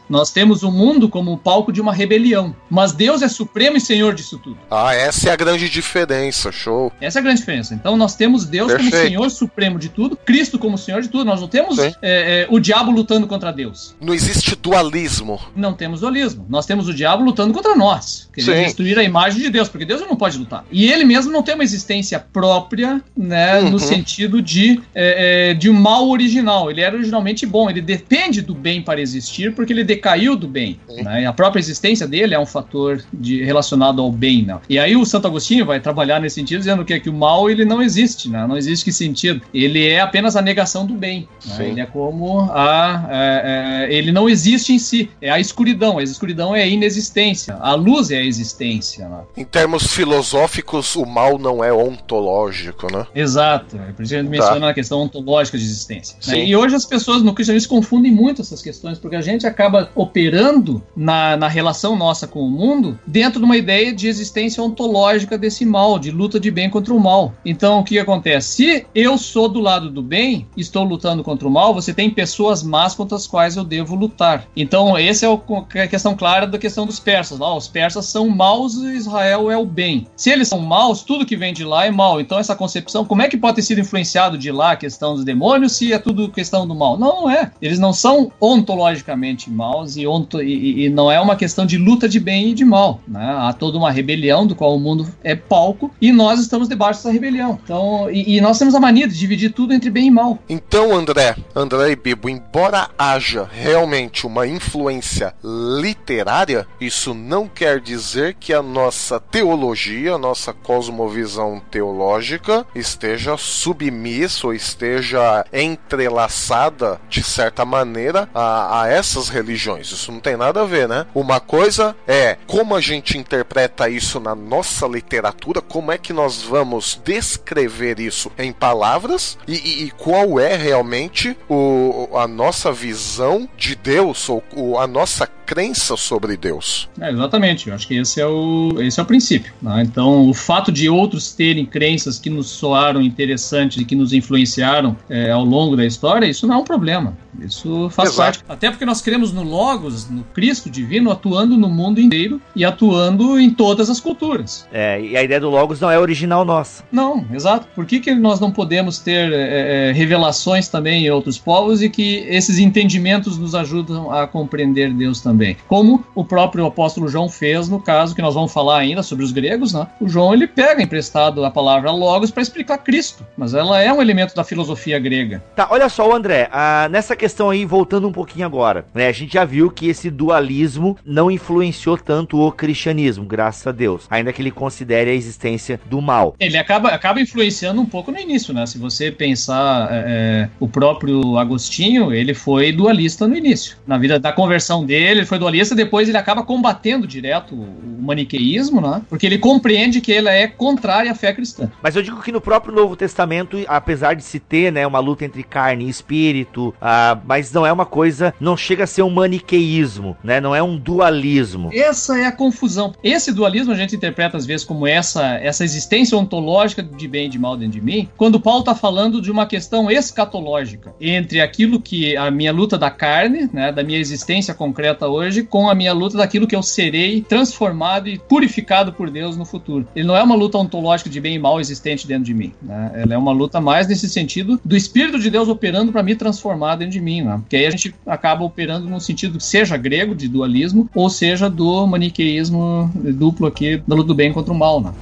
Nós 0.10 0.32
temos 0.32 0.64
o 0.64 0.72
mundo 0.72 1.10
como 1.10 1.34
o 1.34 1.38
palco 1.38 1.72
de 1.72 1.82
uma 1.82 1.94
rebelião, 1.94 2.56
mas 2.70 2.92
Deus 2.92 3.22
é 3.22 3.28
supremo 3.28 3.78
e 3.78 3.82
senhor 3.82 4.14
disso 4.14 4.38
tudo. 4.38 4.58
Ah, 4.70 4.94
essa 4.94 5.30
é 5.30 5.32
a 5.32 5.36
grande 5.36 5.70
diferença, 5.70 6.52
show. 6.52 6.92
Essa 7.00 7.20
é 7.20 7.22
a 7.22 7.24
grande 7.24 7.40
diferença. 7.40 7.74
Então 7.74 7.96
nós 7.98 8.16
temos 8.16 8.46
Deus 8.46 8.72
Perfeito. 8.72 8.92
como 8.92 9.04
senhor 9.04 9.30
supremo 9.32 9.80
de 9.80 9.90
tudo, 9.90 10.16
Cristo 10.16 10.60
como 10.60 10.78
senhor 10.78 11.02
de 11.02 11.10
tudo. 11.10 11.26
Nós 11.26 11.42
não 11.42 11.48
temos 11.48 11.80
é, 11.80 11.96
é, 12.02 12.48
o 12.50 12.60
diabo 12.60 12.92
lutando 12.92 13.28
contra 13.28 13.52
Deus. 13.52 13.96
Não 14.00 14.14
existe 14.14 14.56
dualismo. 14.56 15.40
Não 15.56 15.74
temos 15.74 16.02
dualismo. 16.02 16.46
Nós 16.50 16.66
temos 16.66 16.88
o 16.88 16.94
diabo 16.94 17.24
lutando 17.24 17.54
contra 17.54 17.76
nós, 17.76 18.30
querendo 18.34 18.58
Sim. 18.58 18.64
destruir 18.64 19.00
a 19.00 19.04
imagem 19.04 19.42
de 19.42 19.50
Deus, 19.50 19.70
porque 19.70 19.86
Deus 19.86 20.02
não 20.02 20.16
pode 20.16 20.38
lutar. 20.38 20.66
E 20.72 20.92
ele 20.92 21.04
mesmo 21.04 21.32
não 21.32 21.44
tem 21.44 21.56
uma 21.56 21.64
existência 21.64 22.20
própria, 22.20 23.02
né, 23.16 23.60
uhum. 23.60 23.72
no 23.72 23.80
sentido 23.80 24.42
de, 24.42 24.82
é, 24.94 25.52
é, 25.52 25.54
de 25.54 25.70
um 25.70 25.74
mal 25.74 26.10
original. 26.10 26.70
Ele 26.70 26.82
era 26.82 26.96
originalmente 26.96 27.46
bom, 27.46 27.70
ele 27.70 27.82
depende 27.82 28.42
do 28.42 28.54
bem 28.54 28.82
para 28.82 29.02
existir 29.02 29.31
existir 29.32 29.54
porque 29.54 29.72
ele 29.72 29.84
decaiu 29.84 30.36
do 30.36 30.48
bem. 30.48 30.80
Né? 30.90 31.26
a 31.26 31.34
própria 31.34 31.60
existência 31.60 32.08
dele 32.08 32.36
é 32.36 32.40
um 32.40 32.46
fator 32.46 33.02
de, 33.14 33.44
relacionado 33.44 34.02
ao 34.02 34.12
bem. 34.12 34.44
Né? 34.44 34.60
E 34.70 34.78
aí 34.78 34.96
o 34.96 35.06
Santo 35.06 35.28
Agostinho 35.28 35.66
vai 35.66 35.80
trabalhar 35.80 36.20
nesse 36.20 36.36
sentido, 36.36 36.60
dizendo 36.60 36.84
que, 36.84 37.00
que 37.00 37.10
o 37.10 37.14
mal 37.14 37.50
ele 37.50 37.64
não 37.64 37.82
existe, 37.82 38.30
né? 38.30 38.46
não 38.46 38.58
existe 38.58 38.86
que 38.86 38.92
sentido. 38.92 39.42
Ele 39.54 39.88
é 39.88 40.02
apenas 40.02 40.36
a 40.36 40.42
negação 40.42 40.86
do 40.86 40.94
bem. 40.94 41.28
Né? 41.46 41.70
Ele 41.70 41.82
é 41.82 41.86
como 41.86 42.42
a. 42.52 43.08
É, 43.10 43.88
é, 43.92 43.94
ele 43.94 44.12
não 44.12 44.28
existe 44.28 44.74
em 44.74 44.80
si, 44.80 45.10
é 45.22 45.30
a 45.30 45.40
escuridão. 45.40 45.98
A 45.98 46.04
escuridão 46.04 46.56
é 46.56 46.64
a 46.64 46.68
inexistência. 46.68 47.56
A 47.56 47.74
luz 47.74 48.12
é 48.12 48.18
a 48.18 48.24
existência. 48.24 49.08
Né? 49.08 49.22
Em 49.38 49.46
termos 49.46 49.88
filosóficos, 49.88 50.96
o 50.96 51.06
mal 51.06 51.38
não 51.38 51.64
é 51.64 51.72
ontológico, 51.72 52.92
né? 52.92 53.06
Exato. 53.16 53.78
É 53.78 53.92
por 53.92 54.04
isso 54.04 54.16
a 54.16 54.18
gente 54.18 54.26
tá. 54.26 54.32
menciona 54.32 54.70
a 54.70 54.74
questão 54.74 55.02
ontológica 55.02 55.58
de 55.58 55.64
existência. 55.64 56.18
Né? 56.28 56.46
E 56.46 56.56
hoje 56.56 56.76
as 56.76 56.86
pessoas 56.86 57.22
no 57.22 57.34
cristianismo 57.34 57.70
confundem 57.70 58.12
muito 58.12 58.42
essas 58.42 58.62
questões, 58.62 58.98
porque 58.98 59.16
a 59.22 59.24
gente 59.24 59.48
acaba 59.48 59.90
operando 59.96 60.84
na, 60.96 61.38
na 61.38 61.48
relação 61.48 61.96
nossa 61.96 62.28
com 62.28 62.42
o 62.42 62.50
mundo 62.50 63.00
dentro 63.06 63.40
de 63.40 63.46
uma 63.46 63.56
ideia 63.56 63.94
de 63.94 64.08
existência 64.08 64.62
ontológica 64.62 65.38
desse 65.38 65.66
mal, 65.66 66.00
de 66.00 66.12
luta 66.12 66.40
de 66.40 66.50
bem 66.52 66.70
contra 66.70 66.94
o 66.94 67.00
mal. 67.00 67.34
Então, 67.46 67.80
o 67.80 67.84
que 67.84 68.00
acontece? 68.00 68.56
Se 68.56 68.86
eu 68.94 69.18
sou 69.18 69.48
do 69.48 69.60
lado 69.60 69.90
do 69.90 70.02
bem, 70.02 70.48
estou 70.58 70.84
lutando 70.84 71.24
contra 71.24 71.48
o 71.48 71.52
mal, 71.52 71.74
você 71.74 71.94
tem 71.94 72.10
pessoas 72.10 72.64
más 72.64 72.96
contra 72.96 73.16
as 73.16 73.28
quais 73.28 73.56
eu 73.56 73.64
devo 73.64 73.96
lutar. 73.96 74.48
Então, 74.56 74.98
essa 74.98 75.26
é 75.28 75.84
a 75.84 75.88
questão 75.88 76.16
clara 76.16 76.48
da 76.48 76.58
questão 76.58 76.86
dos 76.86 77.00
persas. 77.00 77.40
Lá, 77.40 77.56
os 77.56 77.68
persas 77.68 78.08
são 78.08 78.28
maus 78.28 78.76
e 78.76 78.96
Israel 78.96 79.52
é 79.52 79.58
o 79.58 79.66
bem. 79.66 80.08
Se 80.16 80.32
eles 80.32 80.48
são 80.48 80.60
maus, 80.60 81.04
tudo 81.04 81.26
que 81.26 81.38
vem 81.38 81.54
de 81.54 81.64
lá 81.64 81.86
é 81.86 81.92
mal. 81.92 82.20
Então, 82.20 82.40
essa 82.40 82.56
concepção, 82.56 83.06
como 83.06 83.22
é 83.22 83.30
que 83.30 83.38
pode 83.38 83.56
ter 83.56 83.62
sido 83.62 83.82
influenciado 83.82 84.38
de 84.38 84.52
lá 84.52 84.72
a 84.72 84.76
questão 84.76 85.14
dos 85.14 85.24
demônios 85.24 85.74
se 85.74 85.94
é 85.94 86.00
tudo 86.00 86.30
questão 86.30 86.68
do 86.68 86.74
mal? 86.74 86.98
Não, 86.98 87.22
não 87.22 87.30
é. 87.30 87.52
Eles 87.62 87.80
não 87.80 87.94
são 87.94 88.32
ontologicamente 88.40 89.11
maus 89.50 89.96
e, 89.98 90.08
onto, 90.08 90.42
e, 90.42 90.86
e 90.86 90.90
não 90.90 91.12
é 91.12 91.20
uma 91.20 91.36
questão 91.36 91.66
de 91.66 91.78
luta 91.78 92.08
de 92.08 92.20
bem 92.20 92.50
e 92.50 92.54
de 92.54 92.66
mal. 92.66 93.02
Né? 93.08 93.24
Há 93.38 93.54
toda 93.54 93.78
uma 93.78 93.92
rebelião 93.92 94.46
do 94.46 94.56
qual 94.56 94.76
o 94.76 94.80
mundo 94.80 95.08
é 95.24 95.36
palco 95.36 95.92
e 96.02 96.12
nós 96.12 96.40
estamos 96.40 96.68
debaixo 96.68 97.00
dessa 97.00 97.12
rebelião. 97.12 97.60
Então, 97.64 98.10
e, 98.12 98.38
e 98.38 98.42
nós 98.42 98.58
temos 98.58 98.76
a 98.76 98.80
mania 98.80 99.08
de 99.08 99.18
dividir 99.18 99.52
tudo 99.52 99.74
entre 99.74 99.90
bem 99.90 100.08
e 100.08 100.12
mal. 100.12 100.40
Então, 100.50 100.96
André, 100.96 101.36
André 101.56 101.92
e 101.92 101.96
Bibo, 101.96 102.30
embora 102.30 102.90
haja 102.98 103.48
realmente 103.52 104.26
uma 104.26 104.48
influência 104.48 105.34
literária, 105.44 106.68
isso 106.80 107.14
não 107.14 107.48
quer 107.48 107.80
dizer 107.80 108.36
que 108.40 108.54
a 108.54 108.62
nossa 108.62 109.20
teologia, 109.20 110.16
a 110.16 110.18
nossa 110.18 110.54
cosmovisão 110.54 111.62
teológica 111.72 112.66
esteja 112.76 113.38
submissa 113.38 114.48
ou 114.48 114.54
esteja 114.54 115.46
entrelaçada 115.52 117.00
de 117.10 117.24
certa 117.24 117.66
maneira 117.66 118.30
a, 118.34 118.84
a 118.84 118.88
essas 119.02 119.30
religiões. 119.30 119.92
Isso 119.92 120.12
não 120.12 120.20
tem 120.20 120.38
nada 120.38 120.62
a 120.62 120.66
ver, 120.66 120.88
né? 120.88 121.06
Uma 121.14 121.40
coisa 121.40 121.96
é 122.08 122.38
como 122.48 122.76
a 122.76 122.82
gente 122.82 123.18
interpreta 123.18 123.90
isso 123.90 124.20
na 124.20 124.34
nossa 124.34 124.88
literatura, 124.88 125.62
como 125.62 125.92
é 125.92 125.98
que 125.98 126.14
nós 126.14 126.42
vamos 126.42 127.00
descrever 127.04 128.00
isso 128.00 128.32
em 128.38 128.52
palavras 128.52 129.38
e, 129.48 129.56
e, 129.56 129.84
e 129.86 129.92
qual 129.92 130.40
é 130.40 130.56
realmente 130.56 131.38
o, 131.50 132.10
a 132.14 132.28
nossa 132.28 132.72
visão 132.72 133.50
de 133.58 133.76
Deus 133.76 134.30
ou 134.30 134.80
a 134.80 134.88
nossa 134.88 135.28
crença 135.52 135.98
sobre 135.98 136.38
Deus. 136.38 136.88
É, 136.98 137.12
exatamente, 137.12 137.68
eu 137.68 137.76
acho 137.76 137.86
que 137.86 137.96
esse 137.96 138.22
é 138.22 138.26
o, 138.26 138.72
esse 138.80 138.98
é 139.02 139.04
o 139.04 139.06
princípio. 139.06 139.52
Né? 139.62 139.84
Então, 139.86 140.30
o 140.30 140.34
fato 140.34 140.72
de 140.72 140.88
outros 140.88 141.34
terem 141.34 141.66
crenças 141.66 142.18
que 142.18 142.30
nos 142.30 142.48
soaram 142.48 143.02
interessantes 143.02 143.82
e 143.82 143.84
que 143.84 143.94
nos 143.94 144.14
influenciaram 144.14 144.96
é, 145.10 145.30
ao 145.30 145.44
longo 145.44 145.76
da 145.76 145.86
história, 145.86 146.26
isso 146.26 146.48
não 146.48 146.56
é 146.56 146.58
um 146.60 146.64
problema. 146.64 147.18
Isso 147.38 147.90
faz 147.90 148.14
Exato. 148.14 148.40
parte. 148.40 148.44
Até 148.48 148.70
porque 148.70 148.86
nós 148.86 149.02
cremos 149.02 149.34
no 149.34 149.44
Logos, 149.44 150.10
no 150.10 150.24
Cristo 150.34 150.70
divino, 150.70 151.12
atuando 151.12 151.58
no 151.58 151.70
mundo 151.70 152.00
inteiro 152.00 152.42
e 152.56 152.64
atuando 152.64 153.38
em 153.38 153.50
todas 153.50 153.90
as 153.90 154.00
culturas. 154.00 154.66
É, 154.72 155.02
e 155.02 155.18
a 155.18 155.24
ideia 155.24 155.40
do 155.40 155.50
Logos 155.50 155.82
não 155.82 155.92
é 155.92 156.00
original 156.00 156.46
nossa. 156.46 156.84
Não, 156.90 157.26
exato. 157.34 157.68
Por 157.76 157.86
que, 157.86 158.00
que 158.00 158.16
nós 158.16 158.40
não 158.40 158.52
podemos 158.52 159.00
ter 159.00 159.34
é, 159.34 159.90
é, 159.90 159.92
revelações 159.92 160.70
também 160.70 161.06
em 161.06 161.10
outros 161.10 161.38
povos 161.38 161.82
e 161.82 161.90
que 161.90 162.26
esses 162.30 162.58
entendimentos 162.58 163.38
nos 163.38 163.54
ajudam 163.54 164.12
a 164.12 164.26
compreender 164.26 164.94
Deus 164.94 165.20
também? 165.20 165.41
Como 165.68 166.04
o 166.16 166.24
próprio 166.24 166.66
apóstolo 166.66 167.08
João 167.08 167.30
fez 167.30 167.70
no 167.70 167.80
caso 167.80 168.16
que 168.16 168.22
nós 168.22 168.34
vamos 168.34 168.54
falar 168.54 168.80
ainda 168.80 169.04
sobre 169.04 169.24
os 169.24 169.32
gregos, 169.32 169.74
né? 169.74 169.88
O 170.00 170.08
João 170.08 170.34
ele 170.34 170.48
pega 170.48 170.82
emprestado 170.82 171.44
a 171.44 171.52
palavra 171.52 171.92
Logos 171.92 172.32
para 172.32 172.42
explicar 172.42 172.78
Cristo, 172.80 173.26
mas 173.38 173.54
ela 173.54 173.82
é 173.82 173.92
um 173.92 174.02
elemento 174.02 174.36
da 174.36 174.44
filosofia 174.44 175.00
grega. 175.00 175.44
Tá, 175.56 175.68
olha 175.70 175.90
só, 175.90 176.14
André, 176.16 176.50
ah, 176.52 176.88
nessa 176.90 177.16
questão 177.16 177.50
aí, 177.50 177.66
voltando 177.66 178.08
um 178.08 178.12
pouquinho 178.12 178.46
agora, 178.46 178.86
né? 178.94 179.08
A 179.08 179.12
gente 179.12 179.34
já 179.34 179.46
viu 179.46 179.70
que 179.70 179.88
esse 179.88 180.10
dualismo 180.10 180.98
não 181.06 181.30
influenciou 181.30 181.98
tanto 181.98 182.40
o 182.40 182.52
cristianismo, 182.52 183.26
graças 183.26 183.66
a 183.66 183.72
Deus, 183.72 184.06
ainda 184.10 184.34
que 184.34 184.42
ele 184.42 184.52
considere 184.52 185.12
a 185.12 185.14
existência 185.14 185.80
do 185.86 186.02
mal. 186.02 186.36
Ele 186.40 186.58
acaba, 186.58 186.90
acaba 186.90 187.20
influenciando 187.20 187.82
um 187.82 187.86
pouco 187.86 188.12
no 188.12 188.20
início, 188.20 188.54
né? 188.54 188.66
Se 188.66 188.78
você 188.78 189.12
pensar 189.12 189.88
é, 189.92 190.04
é, 190.08 190.50
o 190.60 190.68
próprio 190.68 191.38
Agostinho, 191.38 192.14
ele 192.14 192.34
foi 192.34 192.72
dualista 192.72 193.28
no 193.28 193.36
início. 193.36 193.78
Na 193.86 193.98
vida 193.98 194.20
da 194.20 194.32
conversão 194.32 194.86
dele, 194.86 195.22
ele 195.22 195.26
foi 195.32 195.40
dualista, 195.40 195.74
depois 195.74 196.10
ele 196.10 196.18
acaba 196.18 196.44
combatendo 196.44 197.08
direto 197.08 197.56
o 197.56 198.02
maniqueísmo, 198.02 198.82
né? 198.82 199.02
Porque 199.08 199.26
ele 199.26 199.38
compreende 199.38 200.02
que 200.02 200.12
ela 200.12 200.30
é 200.30 200.46
contrária 200.46 201.10
à 201.10 201.16
fé 201.16 201.32
cristã. 201.32 201.72
Mas 201.82 201.96
eu 201.96 202.04
digo 202.04 202.22
que 202.22 202.34
no 202.34 202.42
próprio 202.42 202.76
Novo 202.76 202.98
Testamento, 202.98 203.58
apesar 203.66 204.14
de 204.14 204.26
se 204.26 204.42
ter, 204.42 204.74
né, 204.74 204.86
uma 204.86 205.00
luta 205.00 205.24
entre 205.24 205.42
carne 205.42 205.86
e 205.86 205.90
espírito, 205.90 206.76
ah, 206.82 207.18
mas 207.26 207.50
não 207.54 207.66
é 207.66 207.72
uma 207.72 207.86
coisa, 207.86 208.34
não 208.42 208.58
chega 208.58 208.84
a 208.84 208.88
ser 208.88 209.04
um 209.04 209.10
maniqueísmo, 209.10 210.18
né? 210.22 210.42
Não 210.42 210.54
é 210.54 210.62
um 210.62 210.76
dualismo. 210.78 211.70
Essa 211.72 212.20
é 212.20 212.26
a 212.26 212.32
confusão. 212.34 212.94
Esse 213.02 213.32
dualismo 213.32 213.72
a 213.72 213.78
gente 213.78 213.96
interpreta 213.96 214.36
às 214.36 214.46
vezes 214.46 214.66
como 214.66 214.86
essa, 214.86 215.36
essa 215.36 215.64
existência 215.64 216.18
ontológica 216.18 216.84
de 216.84 217.08
bem 217.08 217.28
e 217.28 217.30
de 217.30 217.40
mal 217.40 217.56
dentro 217.56 217.80
de 217.80 217.82
mim, 217.82 218.10
quando 218.18 218.38
Paulo 218.38 218.60
está 218.60 218.76
falando 218.76 219.22
de 219.22 219.32
uma 219.32 219.46
questão 219.46 219.90
escatológica 219.90 220.94
entre 221.00 221.40
aquilo 221.40 221.80
que 221.80 222.18
a 222.18 222.30
minha 222.30 222.52
luta 222.52 222.78
da 222.78 222.92
carne, 222.92 223.50
né, 223.54 223.72
da 223.72 223.82
minha 223.82 223.98
existência 223.98 224.54
concreta 224.54 225.08
hoje, 225.12 225.44
com 225.44 225.70
a 225.70 225.76
minha 225.76 225.94
luta 225.94 226.18
daquilo 226.18 226.48
que 226.48 226.56
eu 226.56 226.64
serei 226.64 227.22
transformado 227.22 228.08
e 228.08 228.18
purificado 228.18 228.94
por 228.94 229.10
Deus 229.10 229.38
no 229.38 229.46
futuro. 229.46 229.88
Ele 229.96 230.08
não 230.08 230.16
é 230.16 230.24
uma 230.24 230.36
luta 230.36 230.58
ontológica 230.58 231.10
de 231.10 231.20
bem 231.20 231.36
e 231.36 231.40
mal 231.40 231.60
existente 231.60 232.08
dentro 232.08 232.26
de 232.26 232.34
mim. 232.34 232.54
Né? 232.62 232.92
Ela 232.96 233.14
é 233.14 233.18
uma 233.18 233.32
luta 233.32 233.60
mais 233.60 233.88
nesse 233.88 234.10
sentido 234.10 234.60
do 234.64 234.76
Espírito 234.76 235.20
de 235.20 235.30
Deus 235.30 235.48
operando 235.48 235.92
para 235.92 236.04
me 236.04 236.16
transformar 236.16 236.76
dentro 236.76 236.94
de 236.94 237.02
mim, 237.02 237.22
né? 237.22 237.38
Porque 237.42 237.56
aí 237.56 237.66
a 237.66 237.72
gente 237.72 237.94
acaba 238.06 238.44
operando 238.44 238.90
no 238.90 239.00
sentido 239.00 239.40
seja 239.40 239.78
grego 239.78 240.16
de 240.16 240.28
dualismo 240.28 240.90
ou 240.96 241.10
seja 241.10 241.50
do 241.50 241.86
maniqueísmo 241.88 242.92
duplo 242.94 243.48
aqui 243.48 243.82
da 243.88 243.96
luta 243.96 244.08
do 244.08 244.16
bem 244.16 244.32
contra 244.32 244.54
o 244.54 244.58
mal, 244.58 244.82
né? 244.82 244.94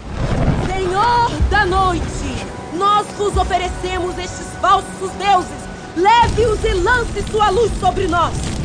Senhor 0.65 1.31
da 1.49 1.65
noite, 1.65 2.03
nós 2.77 3.07
vos 3.18 3.36
oferecemos 3.38 4.18
estes 4.18 4.48
falsos 4.61 5.11
deuses. 5.18 5.69
Leve-os 5.95 6.64
e 6.64 6.73
lance 6.73 7.22
sua 7.31 7.49
luz 7.49 7.72
sobre 7.80 8.07
nós. 8.07 8.59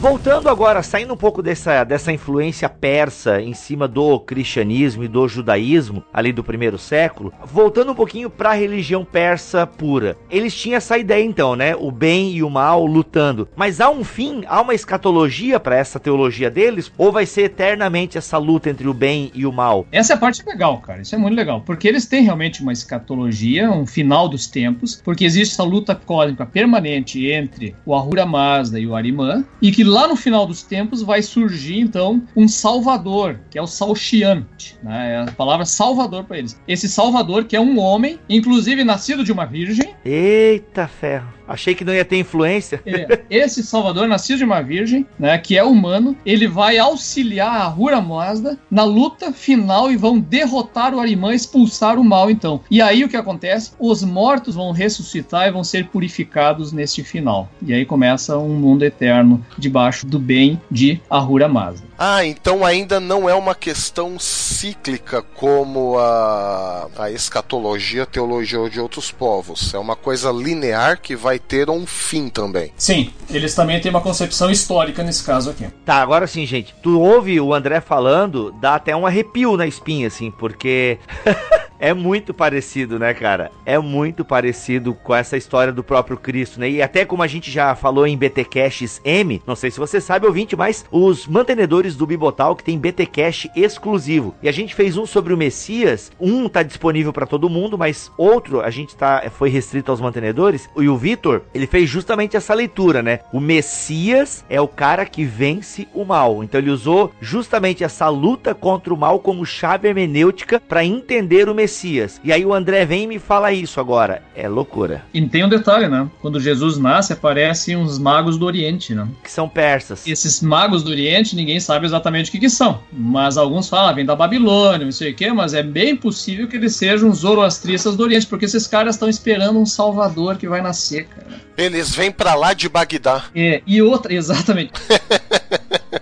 Voltando 0.00 0.48
agora, 0.48 0.80
saindo 0.80 1.12
um 1.12 1.16
pouco 1.16 1.42
dessa, 1.42 1.82
dessa 1.82 2.12
influência 2.12 2.68
persa 2.68 3.42
em 3.42 3.52
cima 3.52 3.88
do 3.88 4.20
cristianismo 4.20 5.02
e 5.02 5.08
do 5.08 5.26
judaísmo, 5.26 6.04
ali 6.12 6.32
do 6.32 6.44
primeiro 6.44 6.78
século, 6.78 7.32
voltando 7.44 7.90
um 7.90 7.94
pouquinho 7.96 8.30
para 8.30 8.50
a 8.50 8.54
religião 8.54 9.04
persa 9.04 9.66
pura. 9.66 10.16
Eles 10.30 10.54
tinham 10.54 10.76
essa 10.76 10.96
ideia 10.96 11.24
então, 11.24 11.56
né? 11.56 11.74
O 11.74 11.90
bem 11.90 12.30
e 12.30 12.44
o 12.44 12.48
mal 12.48 12.86
lutando. 12.86 13.48
Mas 13.56 13.80
há 13.80 13.90
um 13.90 14.04
fim, 14.04 14.44
há 14.46 14.60
uma 14.60 14.72
escatologia 14.72 15.58
para 15.58 15.74
essa 15.74 15.98
teologia 15.98 16.48
deles? 16.48 16.92
Ou 16.96 17.10
vai 17.10 17.26
ser 17.26 17.42
eternamente 17.42 18.16
essa 18.16 18.38
luta 18.38 18.70
entre 18.70 18.86
o 18.86 18.94
bem 18.94 19.32
e 19.34 19.44
o 19.44 19.52
mal? 19.52 19.84
Essa 19.90 20.12
é 20.12 20.14
a 20.14 20.18
parte 20.18 20.44
legal, 20.46 20.78
cara. 20.78 21.02
Isso 21.02 21.16
é 21.16 21.18
muito 21.18 21.34
legal. 21.34 21.62
Porque 21.62 21.88
eles 21.88 22.06
têm 22.06 22.22
realmente 22.22 22.62
uma 22.62 22.72
escatologia, 22.72 23.68
um 23.68 23.84
final 23.84 24.28
dos 24.28 24.46
tempos, 24.46 25.02
porque 25.04 25.24
existe 25.24 25.54
essa 25.54 25.64
luta 25.64 25.96
cósmica 25.96 26.46
permanente 26.46 27.26
entre 27.26 27.74
o 27.84 27.96
Ahura 27.96 28.24
Mazda 28.24 28.78
e 28.78 28.86
o 28.86 28.94
Arimã, 28.94 29.44
e 29.60 29.72
que 29.72 29.87
lá 29.88 30.06
no 30.06 30.14
final 30.14 30.46
dos 30.46 30.62
tempos 30.62 31.02
vai 31.02 31.22
surgir 31.22 31.80
então 31.80 32.22
um 32.36 32.46
salvador, 32.46 33.40
que 33.50 33.58
é 33.58 33.62
o 33.62 33.66
Salchiante, 33.66 34.78
né? 34.82 35.14
É 35.14 35.30
a 35.30 35.32
palavra 35.32 35.66
salvador 35.66 36.24
para 36.24 36.38
eles. 36.38 36.60
Esse 36.68 36.88
salvador 36.88 37.44
que 37.44 37.56
é 37.56 37.60
um 37.60 37.78
homem, 37.78 38.20
inclusive 38.28 38.84
nascido 38.84 39.24
de 39.24 39.32
uma 39.32 39.46
virgem. 39.46 39.94
Eita 40.04 40.86
ferro. 40.86 41.37
Achei 41.48 41.74
que 41.74 41.84
não 41.84 41.94
ia 41.94 42.04
ter 42.04 42.18
influência. 42.18 42.82
É, 42.84 43.20
esse 43.30 43.62
Salvador, 43.62 44.06
nascido 44.06 44.38
de 44.38 44.44
uma 44.44 44.60
virgem, 44.60 45.06
né, 45.18 45.38
que 45.38 45.56
é 45.56 45.64
humano, 45.64 46.16
ele 46.24 46.46
vai 46.46 46.78
auxiliar 46.78 47.60
a 47.60 47.74
Hura 47.74 48.00
Mazda 48.00 48.58
na 48.70 48.84
luta 48.84 49.32
final 49.32 49.90
e 49.90 49.96
vão 49.96 50.18
derrotar 50.18 50.94
o 50.94 51.00
Arimã, 51.00 51.34
expulsar 51.34 51.98
o 51.98 52.04
mal, 52.04 52.30
então. 52.30 52.60
E 52.70 52.82
aí 52.82 53.04
o 53.04 53.08
que 53.08 53.16
acontece? 53.16 53.72
Os 53.78 54.02
mortos 54.02 54.54
vão 54.54 54.72
ressuscitar 54.72 55.48
e 55.48 55.52
vão 55.52 55.64
ser 55.64 55.86
purificados 55.88 56.72
neste 56.72 57.02
final. 57.02 57.50
E 57.62 57.72
aí 57.72 57.84
começa 57.84 58.36
um 58.36 58.54
mundo 58.54 58.84
eterno 58.84 59.44
debaixo 59.56 60.06
do 60.06 60.18
bem 60.18 60.60
de 60.70 61.00
Ahura 61.08 61.48
Mazda. 61.48 61.87
Ah, 61.98 62.24
então 62.24 62.64
ainda 62.64 63.00
não 63.00 63.28
é 63.28 63.34
uma 63.34 63.56
questão 63.56 64.20
cíclica 64.20 65.20
como 65.20 65.98
a, 65.98 66.88
a 66.96 67.10
escatologia, 67.10 68.04
a 68.04 68.06
teologia 68.06 68.70
de 68.70 68.78
outros 68.78 69.10
povos. 69.10 69.74
É 69.74 69.78
uma 69.78 69.96
coisa 69.96 70.30
linear 70.30 71.00
que 71.00 71.16
vai 71.16 71.40
ter 71.40 71.68
um 71.68 71.84
fim 71.84 72.28
também. 72.28 72.72
Sim, 72.76 73.12
eles 73.28 73.52
também 73.52 73.80
têm 73.80 73.90
uma 73.90 74.00
concepção 74.00 74.48
histórica 74.48 75.02
nesse 75.02 75.24
caso 75.24 75.50
aqui. 75.50 75.66
Tá, 75.84 75.96
agora 75.96 76.28
sim, 76.28 76.46
gente. 76.46 76.72
Tu 76.80 77.00
ouve 77.00 77.40
o 77.40 77.52
André 77.52 77.80
falando, 77.80 78.52
dá 78.52 78.76
até 78.76 78.94
um 78.94 79.04
arrepio 79.04 79.56
na 79.56 79.66
espinha, 79.66 80.06
assim, 80.06 80.30
porque. 80.30 80.98
é 81.78 81.94
muito 81.94 82.34
parecido, 82.34 82.98
né, 82.98 83.14
cara? 83.14 83.50
É 83.64 83.78
muito 83.78 84.24
parecido 84.24 84.94
com 84.94 85.14
essa 85.14 85.36
história 85.36 85.72
do 85.72 85.84
próprio 85.84 86.16
Cristo, 86.16 86.58
né? 86.58 86.68
E 86.68 86.82
até 86.82 87.04
como 87.04 87.22
a 87.22 87.26
gente 87.26 87.50
já 87.50 87.74
falou 87.74 88.06
em 88.06 88.16
BTcasts 88.16 89.00
M, 89.04 89.40
não 89.46 89.54
sei 89.54 89.70
se 89.70 89.78
você 89.78 90.00
sabe, 90.00 90.26
ouvinte, 90.26 90.56
mas 90.56 90.84
os 90.90 91.26
mantenedores 91.26 91.87
do 91.96 92.06
Bibotal 92.06 92.56
que 92.56 92.64
tem 92.64 92.78
BTcast 92.78 93.50
exclusivo. 93.54 94.34
E 94.42 94.48
a 94.48 94.52
gente 94.52 94.74
fez 94.74 94.96
um 94.96 95.06
sobre 95.06 95.32
o 95.32 95.36
Messias, 95.36 96.10
um 96.20 96.48
tá 96.48 96.62
disponível 96.62 97.12
para 97.12 97.26
todo 97.26 97.50
mundo, 97.50 97.78
mas 97.78 98.10
outro 98.16 98.60
a 98.60 98.70
gente 98.70 98.96
tá 98.96 99.24
foi 99.30 99.48
restrito 99.48 99.90
aos 99.90 100.00
mantenedores. 100.00 100.68
E 100.76 100.88
o 100.88 100.96
Vitor, 100.96 101.42
ele 101.54 101.66
fez 101.66 101.88
justamente 101.88 102.36
essa 102.36 102.54
leitura, 102.54 103.02
né? 103.02 103.20
O 103.32 103.40
Messias 103.40 104.44
é 104.48 104.60
o 104.60 104.68
cara 104.68 105.04
que 105.04 105.24
vence 105.24 105.88
o 105.94 106.04
mal. 106.04 106.42
Então 106.42 106.60
ele 106.60 106.70
usou 106.70 107.12
justamente 107.20 107.84
essa 107.84 108.08
luta 108.08 108.54
contra 108.54 108.92
o 108.92 108.96
mal 108.96 109.18
como 109.20 109.44
chave 109.46 109.88
hermenêutica 109.88 110.60
para 110.60 110.84
entender 110.84 111.48
o 111.48 111.54
Messias. 111.54 112.20
E 112.24 112.32
aí 112.32 112.44
o 112.44 112.52
André 112.54 112.84
vem 112.84 113.04
e 113.04 113.06
me 113.06 113.18
fala 113.18 113.52
isso 113.52 113.80
agora. 113.80 114.22
É 114.34 114.48
loucura. 114.48 115.02
E 115.12 115.20
tem 115.26 115.44
um 115.44 115.48
detalhe, 115.48 115.88
né? 115.88 116.08
Quando 116.20 116.40
Jesus 116.40 116.78
nasce, 116.78 117.12
aparecem 117.12 117.76
uns 117.76 117.98
magos 117.98 118.38
do 118.38 118.46
Oriente, 118.46 118.94
né? 118.94 119.06
Que 119.22 119.30
são 119.30 119.48
persas. 119.48 120.06
Esses 120.06 120.42
magos 120.42 120.82
do 120.82 120.90
Oriente, 120.90 121.36
ninguém 121.36 121.60
sabe 121.60 121.77
exatamente 121.86 122.28
o 122.28 122.32
que, 122.32 122.38
que 122.38 122.50
são. 122.50 122.82
Mas 122.92 123.36
alguns 123.36 123.68
falam, 123.68 123.90
ah, 123.90 123.92
vem 123.92 124.04
da 124.04 124.16
Babilônia, 124.16 124.84
não 124.84 124.92
sei 124.92 125.12
o 125.12 125.14
quê, 125.14 125.32
mas 125.32 125.54
é 125.54 125.62
bem 125.62 125.96
possível 125.96 126.48
que 126.48 126.56
eles 126.56 126.76
sejam 126.76 127.12
zoroastristas 127.12 127.96
do 127.96 128.02
Oriente, 128.02 128.26
porque 128.26 128.44
esses 128.44 128.66
caras 128.66 128.94
estão 128.94 129.08
esperando 129.08 129.58
um 129.58 129.66
salvador 129.66 130.36
que 130.36 130.48
vai 130.48 130.60
nascer, 130.60 131.06
cara. 131.06 131.40
Eles 131.56 131.94
vêm 131.94 132.10
para 132.10 132.34
lá 132.34 132.52
de 132.52 132.68
Bagdá. 132.68 133.24
É, 133.34 133.62
e 133.66 133.82
outra, 133.82 134.12
exatamente. 134.14 134.72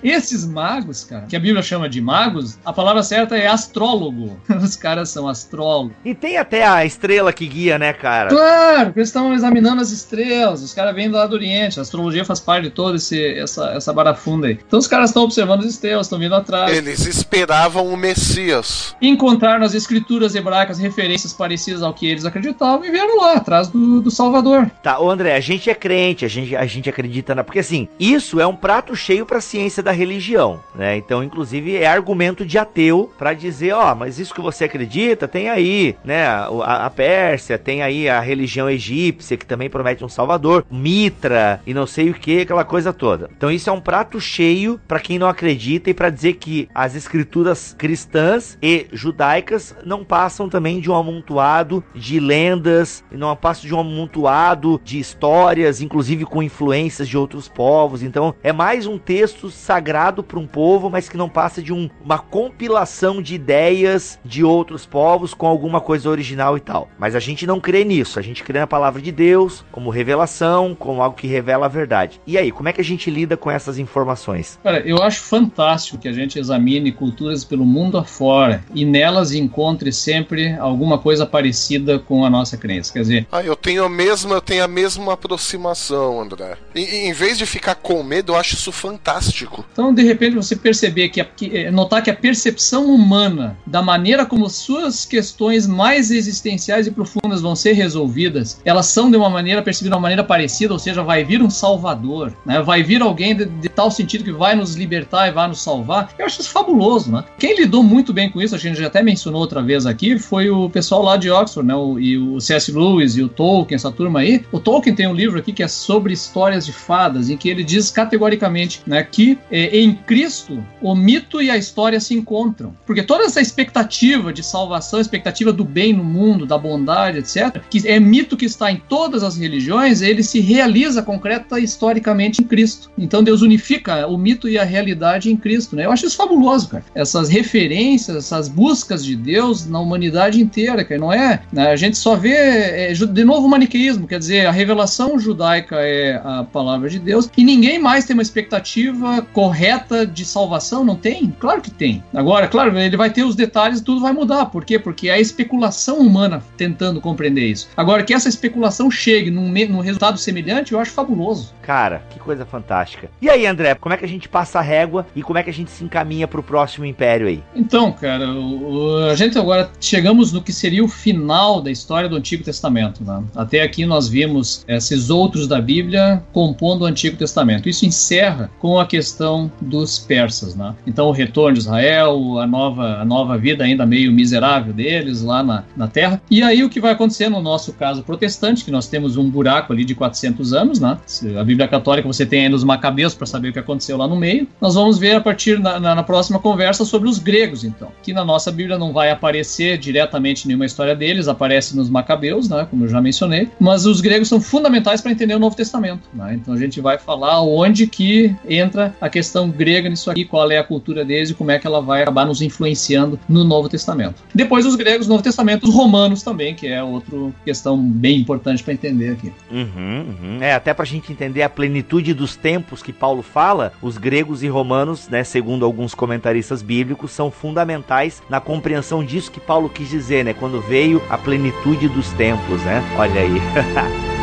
Esses 0.07 0.47
magos, 0.47 1.03
cara, 1.03 1.27
que 1.27 1.35
a 1.35 1.41
Bíblia 1.41 1.61
chama 1.63 1.89
de 1.89 2.01
magos, 2.01 2.57
a 2.65 2.73
palavra 2.73 3.03
certa 3.03 3.37
é 3.37 3.49
astrólogo. 3.49 4.39
Os 4.63 4.77
caras 4.77 5.09
são 5.09 5.27
astrólogos. 5.27 5.97
E 6.05 6.15
tem 6.15 6.37
até 6.37 6.65
a 6.65 6.85
estrela 6.85 7.33
que 7.33 7.45
guia, 7.45 7.77
né, 7.77 7.93
cara? 7.93 8.29
Claro, 8.29 8.93
eles 8.95 9.09
estão 9.09 9.35
examinando 9.35 9.83
as 9.83 9.91
estrelas. 9.91 10.63
Os 10.63 10.73
caras 10.73 10.95
vêm 10.95 11.11
do 11.11 11.17
lado 11.17 11.31
do 11.31 11.35
Oriente. 11.35 11.81
A 11.81 11.83
astrologia 11.83 12.25
faz 12.25 12.39
parte 12.39 12.65
de 12.65 12.71
toda 12.71 12.97
essa, 12.97 13.73
essa 13.75 13.93
barafunda 13.93 14.47
aí. 14.47 14.61
Então 14.65 14.79
os 14.79 14.87
caras 14.87 15.11
estão 15.11 15.25
observando 15.25 15.61
as 15.61 15.67
estrelas, 15.67 16.07
estão 16.07 16.21
vindo 16.21 16.37
atrás. 16.37 16.71
Eles 16.71 17.05
esperavam 17.05 17.93
o 17.93 17.97
Messias. 17.97 18.95
Encontraram 19.03 19.59
nas 19.59 19.75
escrituras 19.75 20.37
hebraicas 20.37 20.79
referências 20.79 21.33
parecidas 21.33 21.83
ao 21.83 21.93
que 21.93 22.07
eles 22.07 22.25
acreditavam 22.25 22.85
e 22.85 22.93
vieram 22.93 23.19
lá, 23.19 23.33
atrás 23.33 23.67
do, 23.67 24.01
do 24.01 24.11
Salvador. 24.13 24.71
Tá, 24.85 25.01
ô 25.01 25.11
André, 25.11 25.35
a 25.35 25.41
gente 25.41 25.69
é 25.69 25.75
crente, 25.75 26.25
a 26.25 26.29
gente, 26.29 26.55
a 26.55 26.65
gente 26.65 26.89
acredita 26.89 27.35
na. 27.35 27.43
Porque 27.43 27.59
assim, 27.59 27.89
isso 27.99 28.41
é 28.41 28.47
um 28.47 28.55
prato 28.55 28.95
cheio 28.95 29.27
pra 29.27 29.41
ciência 29.41 29.83
da 29.83 29.96
religião, 29.97 30.61
né? 30.75 30.97
Então, 30.97 31.25
inclusive, 31.25 31.77
é 31.77 31.87
argumento 31.87 32.45
de 32.45 32.59
ateu 32.59 33.11
para 33.19 33.33
dizer, 33.33 33.73
ó, 33.73 33.93
oh, 33.93 33.95
mas 33.95 34.19
isso 34.19 34.35
que 34.35 34.41
você 34.41 34.65
acredita 34.65 35.27
tem 35.27 35.49
aí, 35.49 35.97
né? 36.05 36.27
A, 36.27 36.87
a, 36.87 36.91
Pérsia, 36.91 37.59
tem 37.59 37.83
aí 37.83 38.09
a 38.09 38.21
religião 38.21 38.71
egípcia 38.71 39.37
que 39.37 39.47
também 39.47 39.69
promete 39.69 40.05
um 40.05 40.09
salvador, 40.09 40.65
Mitra 40.71 41.61
e 41.67 41.75
não 41.75 41.87
sei 41.87 42.11
o 42.11 42.15
que, 42.15 42.43
aquela 42.43 42.65
coisa 42.65 42.93
toda. 42.93 43.31
Então, 43.37 43.51
isso 43.51 43.69
é 43.69 43.73
um 43.73 43.81
prato 43.81 44.21
cheio 44.21 44.81
para 44.87 45.01
quem 45.01 45.19
não 45.19 45.29
acredita 45.29 45.91
e 45.91 45.95
para 45.95 46.11
dizer 46.11 46.35
que 46.35 46.69
as 46.75 46.95
escrituras 46.95 47.75
cristãs 47.77 48.59
e 48.63 48.87
judaicas 48.93 49.75
não 49.85 50.05
passam 50.05 50.49
também 50.49 50.81
de 50.81 50.91
um 50.91 50.95
amontoado 50.95 51.83
de 51.95 52.21
lendas, 52.21 53.05
não 53.11 53.35
passam 53.35 53.67
de 53.67 53.75
um 53.75 53.81
amontoado 53.81 54.81
de 54.85 54.99
histórias, 54.99 55.81
inclusive 55.81 56.25
com 56.25 56.43
influências 56.43 57.09
de 57.09 57.17
outros 57.17 57.49
povos. 57.49 58.03
Então, 58.03 58.35
é 58.43 58.53
mais 58.53 58.87
um 58.87 58.99
texto 58.99 59.51
sagrado 59.51 59.76
sagrado 59.77 60.23
para 60.23 60.39
um 60.39 60.47
povo, 60.47 60.89
mas 60.89 61.07
que 61.07 61.19
não 61.19 61.29
passa 61.29 61.63
de 61.63 61.71
um, 61.71 61.91
uma 62.03 62.19
compilação 62.19 63.21
de 63.21 63.35
ideias 63.35 64.19
de 64.25 64.43
outros 64.43 64.87
povos 64.87 65.35
com 65.35 65.47
alguma 65.47 65.83
coisa 65.83 66.09
original 66.09 66.57
e 66.57 66.61
tal. 66.61 66.89
Mas 66.99 67.15
a 67.15 67.21
gente 67.21 67.47
não 67.47 67.61
crê 67.61 67.85
nisso, 67.85 68.19
a 68.19 68.23
gente 68.23 68.43
crê 68.43 68.59
na 68.59 68.67
palavra 68.67 69.03
de 69.03 69.13
Deus 69.13 69.67
como 69.71 69.91
revelação, 69.91 70.75
como 70.75 71.03
algo 71.03 71.15
que 71.15 71.27
revela 71.27 71.67
a 71.67 71.69
verdade. 71.69 72.19
E 72.27 72.39
aí, 72.39 72.51
como 72.51 72.71
é 72.71 72.73
que 72.73 72.81
a 72.81 72.85
gente 72.85 73.11
lida 73.11 73.37
com 73.37 73.51
essas 73.51 73.79
informações? 73.79 74.59
Cara, 74.63 74.81
eu 74.81 75.03
acho 75.03 75.21
fantástico 75.21 75.99
que 75.99 76.09
a 76.09 76.13
gente 76.13 76.39
examine 76.39 76.91
culturas 76.91 77.45
pelo 77.45 77.67
mundo 77.67 77.99
afora 77.99 78.65
e 78.75 78.83
nelas 78.83 79.33
encontre 79.33 79.93
sempre 79.93 80.55
alguma 80.55 80.97
coisa 80.97 81.27
parecida 81.27 81.99
com 81.99 82.25
a 82.25 82.31
nossa 82.31 82.57
crença. 82.57 82.95
Quer 82.95 83.01
dizer, 83.01 83.27
ah, 83.31 83.43
eu 83.43 83.55
tenho 83.55 83.85
a 83.85 83.91
mesma, 83.91 84.37
eu 84.37 84.41
tenho 84.41 84.65
a 84.65 84.69
mesma 84.69 85.13
aproximação, 85.13 86.19
André. 86.19 86.57
E, 86.75 86.81
em 86.81 87.13
vez 87.13 87.37
de 87.37 87.45
ficar 87.45 87.75
com 87.75 88.03
medo, 88.03 88.33
eu 88.33 88.37
acho 88.37 88.55
isso 88.55 88.73
fantástico. 88.73 89.66
Então, 89.73 89.93
de 89.93 90.03
repente, 90.03 90.35
você 90.35 90.57
perceber 90.57 91.11
que, 91.11 91.21
a, 91.21 91.25
que, 91.25 91.57
é, 91.57 91.71
notar 91.71 92.03
que 92.03 92.11
a 92.11 92.15
percepção 92.15 92.87
humana 92.87 93.57
da 93.67 93.83
maneira 93.83 94.25
como 94.25 94.49
suas 94.49 95.05
questões 95.05 95.67
mais 95.67 96.11
existenciais 96.11 96.87
e 96.87 96.91
profundas 96.91 97.43
vão 97.43 97.55
ser 97.55 97.73
resolvidas, 97.73 98.61
elas 98.65 98.87
são 98.87 99.11
de 99.11 99.17
uma 99.17 99.29
maneira 99.29 99.63
percebidas 99.63 99.91
de 99.91 99.95
uma 99.95 100.01
maneira 100.01 100.25
parecida, 100.25 100.73
ou 100.73 100.79
seja, 100.79 101.03
vai 101.03 101.25
vir 101.25 101.43
um 101.43 101.51
salvador, 101.51 102.33
né? 102.45 102.63
Vai 102.63 102.83
vir 102.83 103.03
alguém 103.03 103.37
de, 103.37 103.45
de, 103.45 103.69
tal 103.69 103.91
sentido 103.91 104.25
que 104.25 104.33
vai 104.33 104.55
nos 104.55 104.75
libertar 104.75 105.29
e 105.29 105.33
vai 105.33 105.47
nos 105.47 105.63
salvar. 105.63 106.11
Eu 106.19 106.27
acho 106.27 106.41
isso 106.41 106.51
fabuloso, 106.51 107.13
né? 107.13 107.25
Quem 107.39 107.57
lidou 107.57 107.83
muito 107.83 108.13
bem 108.13 108.31
com 108.31 108.41
isso, 108.41 108.55
a 108.55 108.59
gente 108.59 108.79
já 108.79 108.87
até 108.87 109.03
mencionou 109.03 109.41
outra 109.41 109.63
vez 109.63 109.85
aqui, 109.85 110.19
foi 110.19 110.49
o 110.49 110.71
pessoal 110.71 111.03
lá 111.03 111.17
de 111.17 111.31
Oxford, 111.31 111.69
né? 111.69 111.75
O, 111.75 111.99
e 111.99 112.17
o 112.17 112.41
C.S. 112.41 112.73
Lewis 112.73 113.17
e 113.17 113.23
o 113.23 113.29
Tolkien, 113.29 113.77
essa 113.77 113.93
turma 113.93 114.21
aí. 114.21 114.45
O 114.51 114.59
Tolkien 114.59 114.95
tem 114.95 115.07
um 115.07 115.15
livro 115.15 115.39
aqui 115.39 115.53
que 115.53 115.63
é 115.63 115.69
sobre 115.69 116.13
histórias 116.13 116.65
de 116.65 116.73
fadas, 116.73 117.29
em 117.29 117.37
que 117.37 117.49
ele 117.49 117.63
diz 117.63 117.91
categoricamente, 117.91 118.83
né, 118.87 119.03
que 119.03 119.39
é, 119.57 119.75
em 119.75 119.95
Cristo, 119.95 120.63
o 120.83 120.95
mito 120.95 121.41
e 121.41 121.51
a 121.51 121.57
história 121.57 121.99
se 121.99 122.13
encontram. 122.13 122.77
Porque 122.85 123.03
toda 123.03 123.25
essa 123.25 123.41
expectativa 123.41 124.31
de 124.31 124.43
salvação, 124.43 125.01
expectativa 125.01 125.51
do 125.51 125.65
bem 125.65 125.95
no 125.95 126.05
mundo, 126.05 126.45
da 126.45 126.59
bondade, 126.59 127.19
etc., 127.21 127.63
que 127.71 127.89
é 127.89 127.99
mito 127.99 128.37
que 128.37 128.45
está 128.45 128.71
em 128.71 128.77
todas 128.77 129.23
as 129.23 129.39
religiões, 129.39 130.03
ele 130.03 130.23
se 130.23 130.41
realiza 130.41 131.03
concreta 131.03 131.59
historicamente 131.59 132.43
em 132.43 132.45
Cristo. 132.45 132.91
Então 132.99 133.25
Deus 133.25 133.41
unifica 133.41 134.07
o 134.07 134.19
mito 134.19 134.47
e 134.47 134.59
a 134.59 134.65
realidade 134.65 135.33
em 135.33 135.37
Cristo. 135.39 135.75
Né? 135.75 135.87
Eu 135.87 135.91
acho 135.91 136.05
isso 136.05 136.19
fabuloso, 136.19 136.69
cara. 136.69 136.85
Essas 136.95 137.31
referências, 137.31 138.15
essas 138.15 138.49
buscas 138.49 139.03
de 139.03 139.17
Deus 139.17 139.65
na 139.65 139.81
humanidade 139.81 140.39
inteira, 140.39 140.85
que 140.85 140.99
não 140.99 141.11
é. 141.11 141.41
Né? 141.51 141.69
A 141.69 141.77
gente 141.77 141.97
só 141.97 142.15
vê, 142.15 142.35
é, 142.35 142.93
de 142.93 143.25
novo, 143.25 143.47
o 143.47 143.51
maniqueísmo, 143.51 144.07
quer 144.07 144.19
dizer, 144.19 144.47
a 144.47 144.51
revelação 144.51 145.19
judaica 145.19 145.77
é 145.77 146.21
a 146.23 146.45
palavra 146.45 146.91
de 146.91 146.99
Deus 146.99 147.31
e 147.39 147.43
ninguém 147.43 147.79
mais 147.79 148.05
tem 148.05 148.13
uma 148.13 148.23
expectativa 148.23 149.23
correta 149.33 149.46
correta 149.47 150.05
de 150.05 150.25
salvação? 150.25 150.85
Não 150.85 150.97
tem? 150.97 151.33
Claro 151.39 151.61
que 151.61 151.71
tem. 151.71 152.03
Agora, 152.13 152.49
claro, 152.49 152.77
ele 152.77 152.97
vai 152.97 153.11
ter 153.11 153.23
os 153.23 153.37
detalhes 153.37 153.79
e 153.79 153.85
tudo 153.85 154.01
vai 154.01 154.13
mudar. 154.13 154.47
Por 154.47 154.65
quê? 154.65 154.77
Porque 154.77 155.09
é 155.09 155.13
a 155.13 155.21
especulação 155.21 155.99
humana 155.99 156.43
tentando 156.57 157.01
compreender 157.01 157.47
isso. 157.47 157.69
Agora, 157.77 158.03
que 158.03 158.13
essa 158.13 158.29
especulação 158.29 158.91
chegue 158.91 159.31
num, 159.31 159.49
num 159.49 159.81
resultado 159.81 160.19
semelhante, 160.19 160.73
eu 160.73 160.81
acho 160.81 160.91
fabuloso. 160.91 161.55
Cara, 161.63 162.03
que 162.11 162.19
coisa 162.19 162.45
fantástica. 162.45 163.09
E 163.23 163.31
aí, 163.31 163.47
André, 163.47 163.75
como 163.77 163.95
é 163.95 163.97
que 163.97 164.05
a 164.05 164.09
gente 164.09 164.29
passa 164.29 164.59
a 164.59 164.63
régua 164.63 165.07
e 165.15 165.23
como 165.23 165.39
é 165.39 165.43
que 165.43 165.51
a 165.51 165.53
gente 165.53 165.71
se 165.71 165.85
encaminha 165.85 166.27
para 166.27 166.41
o 166.41 166.43
próximo 166.43 166.85
império 166.85 167.29
aí? 167.29 167.43
Então, 167.55 167.93
cara, 167.93 168.29
o, 168.33 169.09
a 169.09 169.15
gente 169.15 169.39
agora 169.39 169.71
chegamos 169.81 170.33
no 170.33 170.43
que 170.43 170.53
seria 170.53 170.85
o 170.85 170.89
final 170.89 171.61
da 171.61 171.71
história 171.71 172.09
do 172.09 172.17
Antigo 172.17 172.43
Testamento. 172.43 173.05
Né? 173.05 173.23
Até 173.37 173.63
aqui 173.63 173.87
nós 173.87 174.09
vimos 174.09 174.65
esses 174.67 175.09
outros 175.09 175.47
da 175.47 175.61
Bíblia 175.61 176.23
compondo 176.33 176.83
o 176.83 176.85
Antigo 176.85 177.17
Testamento. 177.17 177.69
Isso 177.69 177.87
encerra 177.87 178.51
com 178.59 178.81
a 178.81 178.87
questão 178.87 179.36
dos 179.61 179.99
persas, 179.99 180.55
né? 180.55 180.75
Então 180.87 181.07
o 181.07 181.13
retorno 181.13 181.55
de 181.55 181.61
Israel, 181.61 182.39
a 182.39 182.47
nova, 182.47 183.01
a 183.01 183.05
nova 183.05 183.37
vida 183.37 183.65
ainda 183.65 183.85
meio 183.87 184.13
miserável 184.13 184.73
deles 184.73 185.23
lá 185.23 185.43
na, 185.43 185.65
na 185.77 185.89
terra. 185.89 186.21
E 186.31 186.43
aí 186.43 186.65
o 186.65 186.71
que 186.71 186.81
vai 186.81 186.93
acontecer 186.93 187.29
no 187.29 187.41
nosso 187.41 187.73
caso 187.73 188.03
protestante, 188.03 188.65
que 188.65 188.71
nós 188.71 188.89
temos 188.89 189.17
um 189.17 189.29
buraco 189.29 189.73
ali 189.73 189.85
de 189.85 189.95
400 189.95 190.53
anos, 190.53 190.81
né? 190.81 190.99
A 191.39 191.45
Bíblia 191.45 191.69
Católica 191.69 192.07
você 192.07 192.25
tem 192.25 192.45
ainda 192.45 192.57
os 192.57 192.65
macabeus 192.65 193.15
para 193.15 193.27
saber 193.27 193.51
o 193.51 193.53
que 193.53 193.59
aconteceu 193.59 193.97
lá 193.97 194.07
no 194.07 194.17
meio. 194.17 194.47
Nós 194.61 194.75
vamos 194.75 194.99
ver 194.99 195.17
a 195.17 195.21
partir 195.21 195.59
na, 195.59 195.79
na, 195.79 195.95
na, 195.95 196.03
próxima 196.03 196.39
conversa 196.39 196.85
sobre 196.85 197.09
os 197.09 197.19
gregos, 197.19 197.65
então. 197.65 197.89
Que 198.03 198.13
na 198.13 198.25
nossa 198.25 198.51
Bíblia 198.51 198.79
não 198.79 198.93
vai 198.93 199.11
aparecer 199.11 199.79
diretamente 199.79 200.47
nenhuma 200.47 200.67
história 200.67 200.95
deles, 200.95 201.29
aparece 201.29 201.77
nos 201.77 201.91
macabeus, 201.91 202.49
né? 202.49 202.67
Como 202.71 202.85
eu 202.85 202.89
já 202.89 203.01
mencionei. 203.01 203.49
Mas 203.59 203.87
os 203.87 204.01
gregos 204.01 204.29
são 204.29 204.41
fundamentais 204.41 205.01
para 205.01 205.13
entender 205.13 205.35
o 205.35 205.39
Novo 205.39 205.57
Testamento, 205.57 206.09
né? 206.15 206.35
Então 206.35 206.55
a 206.55 206.59
gente 206.59 206.81
vai 206.81 206.99
falar 206.99 207.43
onde 207.43 207.87
que 207.87 208.35
entra 208.49 208.95
a 209.01 209.09
questão 209.09 209.26
questão 209.27 209.51
grega 209.51 209.89
nisso 209.89 210.09
aqui, 210.09 210.25
qual 210.25 210.51
é 210.51 210.59
a 210.59 210.63
cultura 210.63 211.05
deles 211.05 211.31
e 211.31 211.35
como 211.35 211.51
é 211.51 211.59
que 211.59 211.67
ela 211.67 211.81
vai 211.81 212.03
acabar 212.03 212.25
nos 212.25 212.41
influenciando 212.41 213.19
no 213.29 213.43
Novo 213.43 213.69
Testamento. 213.69 214.23
Depois 214.33 214.65
os 214.65 214.77
gregos, 214.77 215.09
Novo 215.09 215.23
Testamento, 215.23 215.69
os 215.69 215.75
romanos 215.75 216.23
também, 216.23 216.55
que 216.55 216.69
é 216.69 216.83
outra 216.83 217.17
questão 217.45 217.77
bem 217.77 218.21
importante 218.21 218.63
para 218.63 218.73
entender 218.73 219.11
aqui. 219.11 219.33
Uhum, 219.51 220.07
uhum. 220.23 220.39
É, 220.41 220.55
até 220.55 220.73
para 220.73 220.85
a 220.85 220.87
gente 220.87 221.11
entender 221.13 221.43
a 221.43 221.49
plenitude 221.49 222.15
dos 222.15 222.37
tempos 222.37 222.83
que 222.83 222.93
Paulo 222.93 223.23
fala, 223.23 223.73
os 223.83 223.99
gregos 223.99 224.43
e 224.43 224.49
romanos, 224.49 225.09
né, 225.09 225.25
segundo 225.25 225.65
alguns 225.65 225.95
comentaristas 225.95 226.63
bíblicos, 226.63 227.11
são 227.11 227.31
fundamentais 227.31 228.23
na 228.31 228.41
compreensão 228.41 229.05
disso 229.05 229.33
que 229.33 229.41
Paulo 229.41 229.69
quis 229.69 229.91
dizer, 229.91 230.25
né, 230.25 230.33
quando 230.33 230.61
veio 230.61 231.03
a 231.11 231.19
plenitude 231.19 231.89
dos 231.89 232.11
tempos, 232.13 232.63
né? 232.63 232.83
Olha 232.97 233.21
aí. 233.21 234.07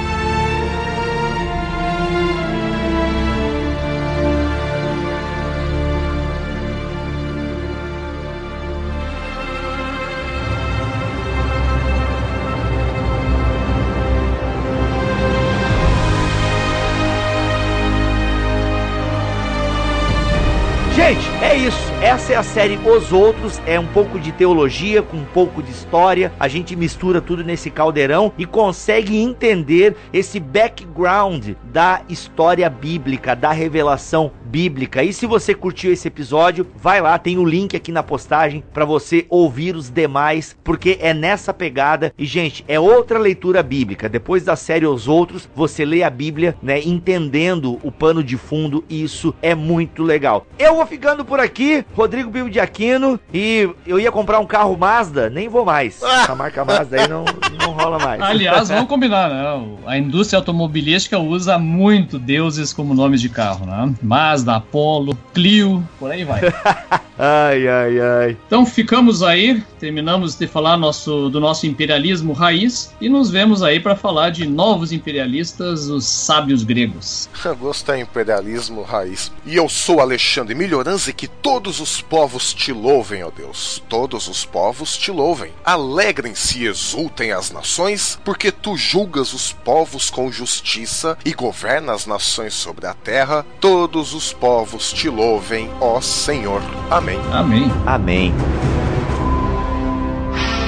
série 22.44 22.78
Os 22.78 23.14
Outros, 23.14 23.61
é 23.65 23.80
um 23.80 23.88
pouco 23.88 24.20
de 24.20 24.32
teologia 24.32 25.02
com 25.02 25.18
um 25.18 25.26
pouco 25.26 25.64
de 25.64 25.72
história. 25.72 26.32
A 26.40 26.48
gente 26.48 26.76
mistura 26.76 27.22
tudo 27.22 27.44
nesse 27.44 27.70
caldeirão 27.70 28.34
e 28.38 28.45
consegue 28.45 29.18
entender 29.18 29.95
esse 30.11 30.40
background 30.40 31.52
da 31.64 32.02
história 32.10 32.70
bíblica, 32.70 33.36
da 33.36 33.52
revelação 33.52 34.32
bíblica. 34.44 35.03
E 35.03 35.14
se 35.14 35.26
você 35.26 35.56
curtiu 35.56 35.91
esse 35.91 36.07
episódio, 36.07 36.68
vai 36.76 37.02
lá, 37.02 37.18
tem 37.18 37.38
o 37.38 37.45
link 37.45 37.76
aqui 37.76 37.91
na 37.91 38.03
postagem 38.03 38.64
para 38.74 38.86
você 38.86 39.26
ouvir 39.30 39.76
os 39.76 39.90
demais, 39.90 40.56
porque 40.64 40.98
é 41.02 41.14
nessa 41.14 41.53
pegada. 41.53 42.14
E 42.18 42.26
gente, 42.26 42.64
é 42.68 42.80
outra 42.80 43.18
leitura 43.18 43.64
bíblica. 43.64 44.10
Depois 44.10 44.44
da 44.44 44.56
série 44.56 44.86
Os 44.86 45.07
Outros, 45.07 45.49
você 45.56 45.86
lê 45.86 46.03
a 46.03 46.10
Bíblia, 46.10 46.56
né, 46.61 46.82
entendendo 46.82 47.80
o 47.82 47.91
pano 47.91 48.24
de 48.24 48.38
fundo, 48.38 48.84
e 48.90 49.02
isso 49.02 49.34
é 49.41 49.56
muito 49.56 50.03
legal. 50.03 50.45
Eu 50.60 50.76
vou 50.76 50.86
ficando 50.86 51.24
por 51.24 51.40
aqui. 51.40 51.86
Rodrigo 51.94 52.33
Bibo 52.34 52.50
de 52.50 52.60
Aquino 52.60 53.20
e 53.34 53.70
eu 53.86 54.00
ia 54.00 54.12
comprar 54.12 54.40
um 54.40 54.46
carro 54.46 54.76
Mazda, 54.78 55.30
nem 55.30 55.48
vou 55.48 55.64
mais. 55.64 56.02
Ah. 56.04 56.32
A 56.32 56.36
marca 56.36 56.66
Mazda 56.66 57.02
aí 57.02 57.08
não, 57.08 57.24
não 57.62 57.72
rola 57.72 58.00
mais. 58.00 58.22
Aliás, 58.22 58.70
vamos 58.70 58.88
combinar, 58.88 59.30
né? 59.30 59.78
A 59.86 59.98
indústria 59.98 60.40
automobilística 60.40 61.18
usa 61.20 61.58
muito 61.58 62.18
deuses 62.18 62.74
como 62.74 62.94
nomes 62.94 63.22
de 63.22 63.30
carro, 63.30 63.66
né? 63.66 63.94
Mazda, 64.02 64.56
Apollo, 64.56 65.18
Clio, 65.34 65.88
por 66.00 66.12
aí 66.12 66.24
vai. 66.24 66.42
ai, 67.18 67.68
ai, 67.68 67.99
ai. 67.99 68.38
Então 68.48 68.65
ficamos 68.65 69.23
aí, 69.23 69.64
terminamos 69.80 70.35
de 70.35 70.48
falar 70.48 70.77
nosso, 70.77 71.30
do 71.30 71.40
nosso 71.40 71.65
imperialismo 71.65 72.34
raiz 72.34 72.94
e 72.99 73.10
nos 73.10 73.30
vemos 73.30 73.64
aí 73.64 73.80
para 73.80 73.95
falar 73.95 74.30
de 74.30 74.45
novos 74.45 74.91
imperialistas, 74.91 75.88
os 75.88 76.06
sábios 76.06 76.64
gregos. 76.64 77.30
Eu 77.44 77.56
gostei 77.56 78.02
imperialismo 78.02 78.81
raiz. 78.84 79.31
E 79.45 79.56
eu 79.56 79.68
sou 79.69 79.99
Alexandre 79.99 80.56
Melhorança 80.56 81.10
e 81.10 81.14
que 81.14 81.27
todos 81.27 81.80
os 81.80 82.02
povos 82.02 82.53
te 82.53 82.72
louvem, 82.72 83.23
ó 83.23 83.31
Deus. 83.31 83.81
Todos 83.88 84.27
os 84.27 84.45
povos 84.45 84.98
te 84.98 85.11
louvem. 85.11 85.52
Alegrem-se 85.64 86.60
e 86.60 86.68
exultem 86.68 87.31
as 87.31 87.52
nações, 87.52 88.19
porque 88.23 88.52
tu 88.52 88.76
julgas 88.76 89.34
os 89.34 89.52
povos 89.52 90.10
com 90.10 90.31
justiça 90.31 91.18
e 91.26 91.34
governas 91.34 91.94
as 91.94 92.06
nações 92.07 92.53
sobre 92.53 92.88
a 92.88 92.94
terra. 92.94 93.45
Todos 93.60 94.14
os 94.14 94.34
povos 94.34 94.91
te 94.91 95.07
louvem, 95.07 95.69
ó 95.80 96.02
Senhor. 96.02 96.61
Amém. 96.90 97.03
Amém. 97.04 97.72
Amém. 97.86 98.34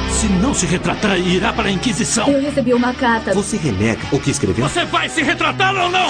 Se 0.09 0.27
não 0.27 0.53
se 0.53 0.65
retratar, 0.65 1.17
irá 1.17 1.53
para 1.53 1.69
a 1.69 1.71
Inquisição. 1.71 2.27
Eu 2.27 2.41
recebi 2.41 2.73
uma 2.73 2.93
carta. 2.93 3.33
Você 3.33 3.55
renega 3.55 4.01
o 4.11 4.19
que 4.19 4.31
escreveu? 4.31 4.67
Você 4.67 4.83
vai 4.83 5.07
se 5.07 5.23
retratar 5.23 5.73
ou 5.75 5.89
não? 5.89 6.09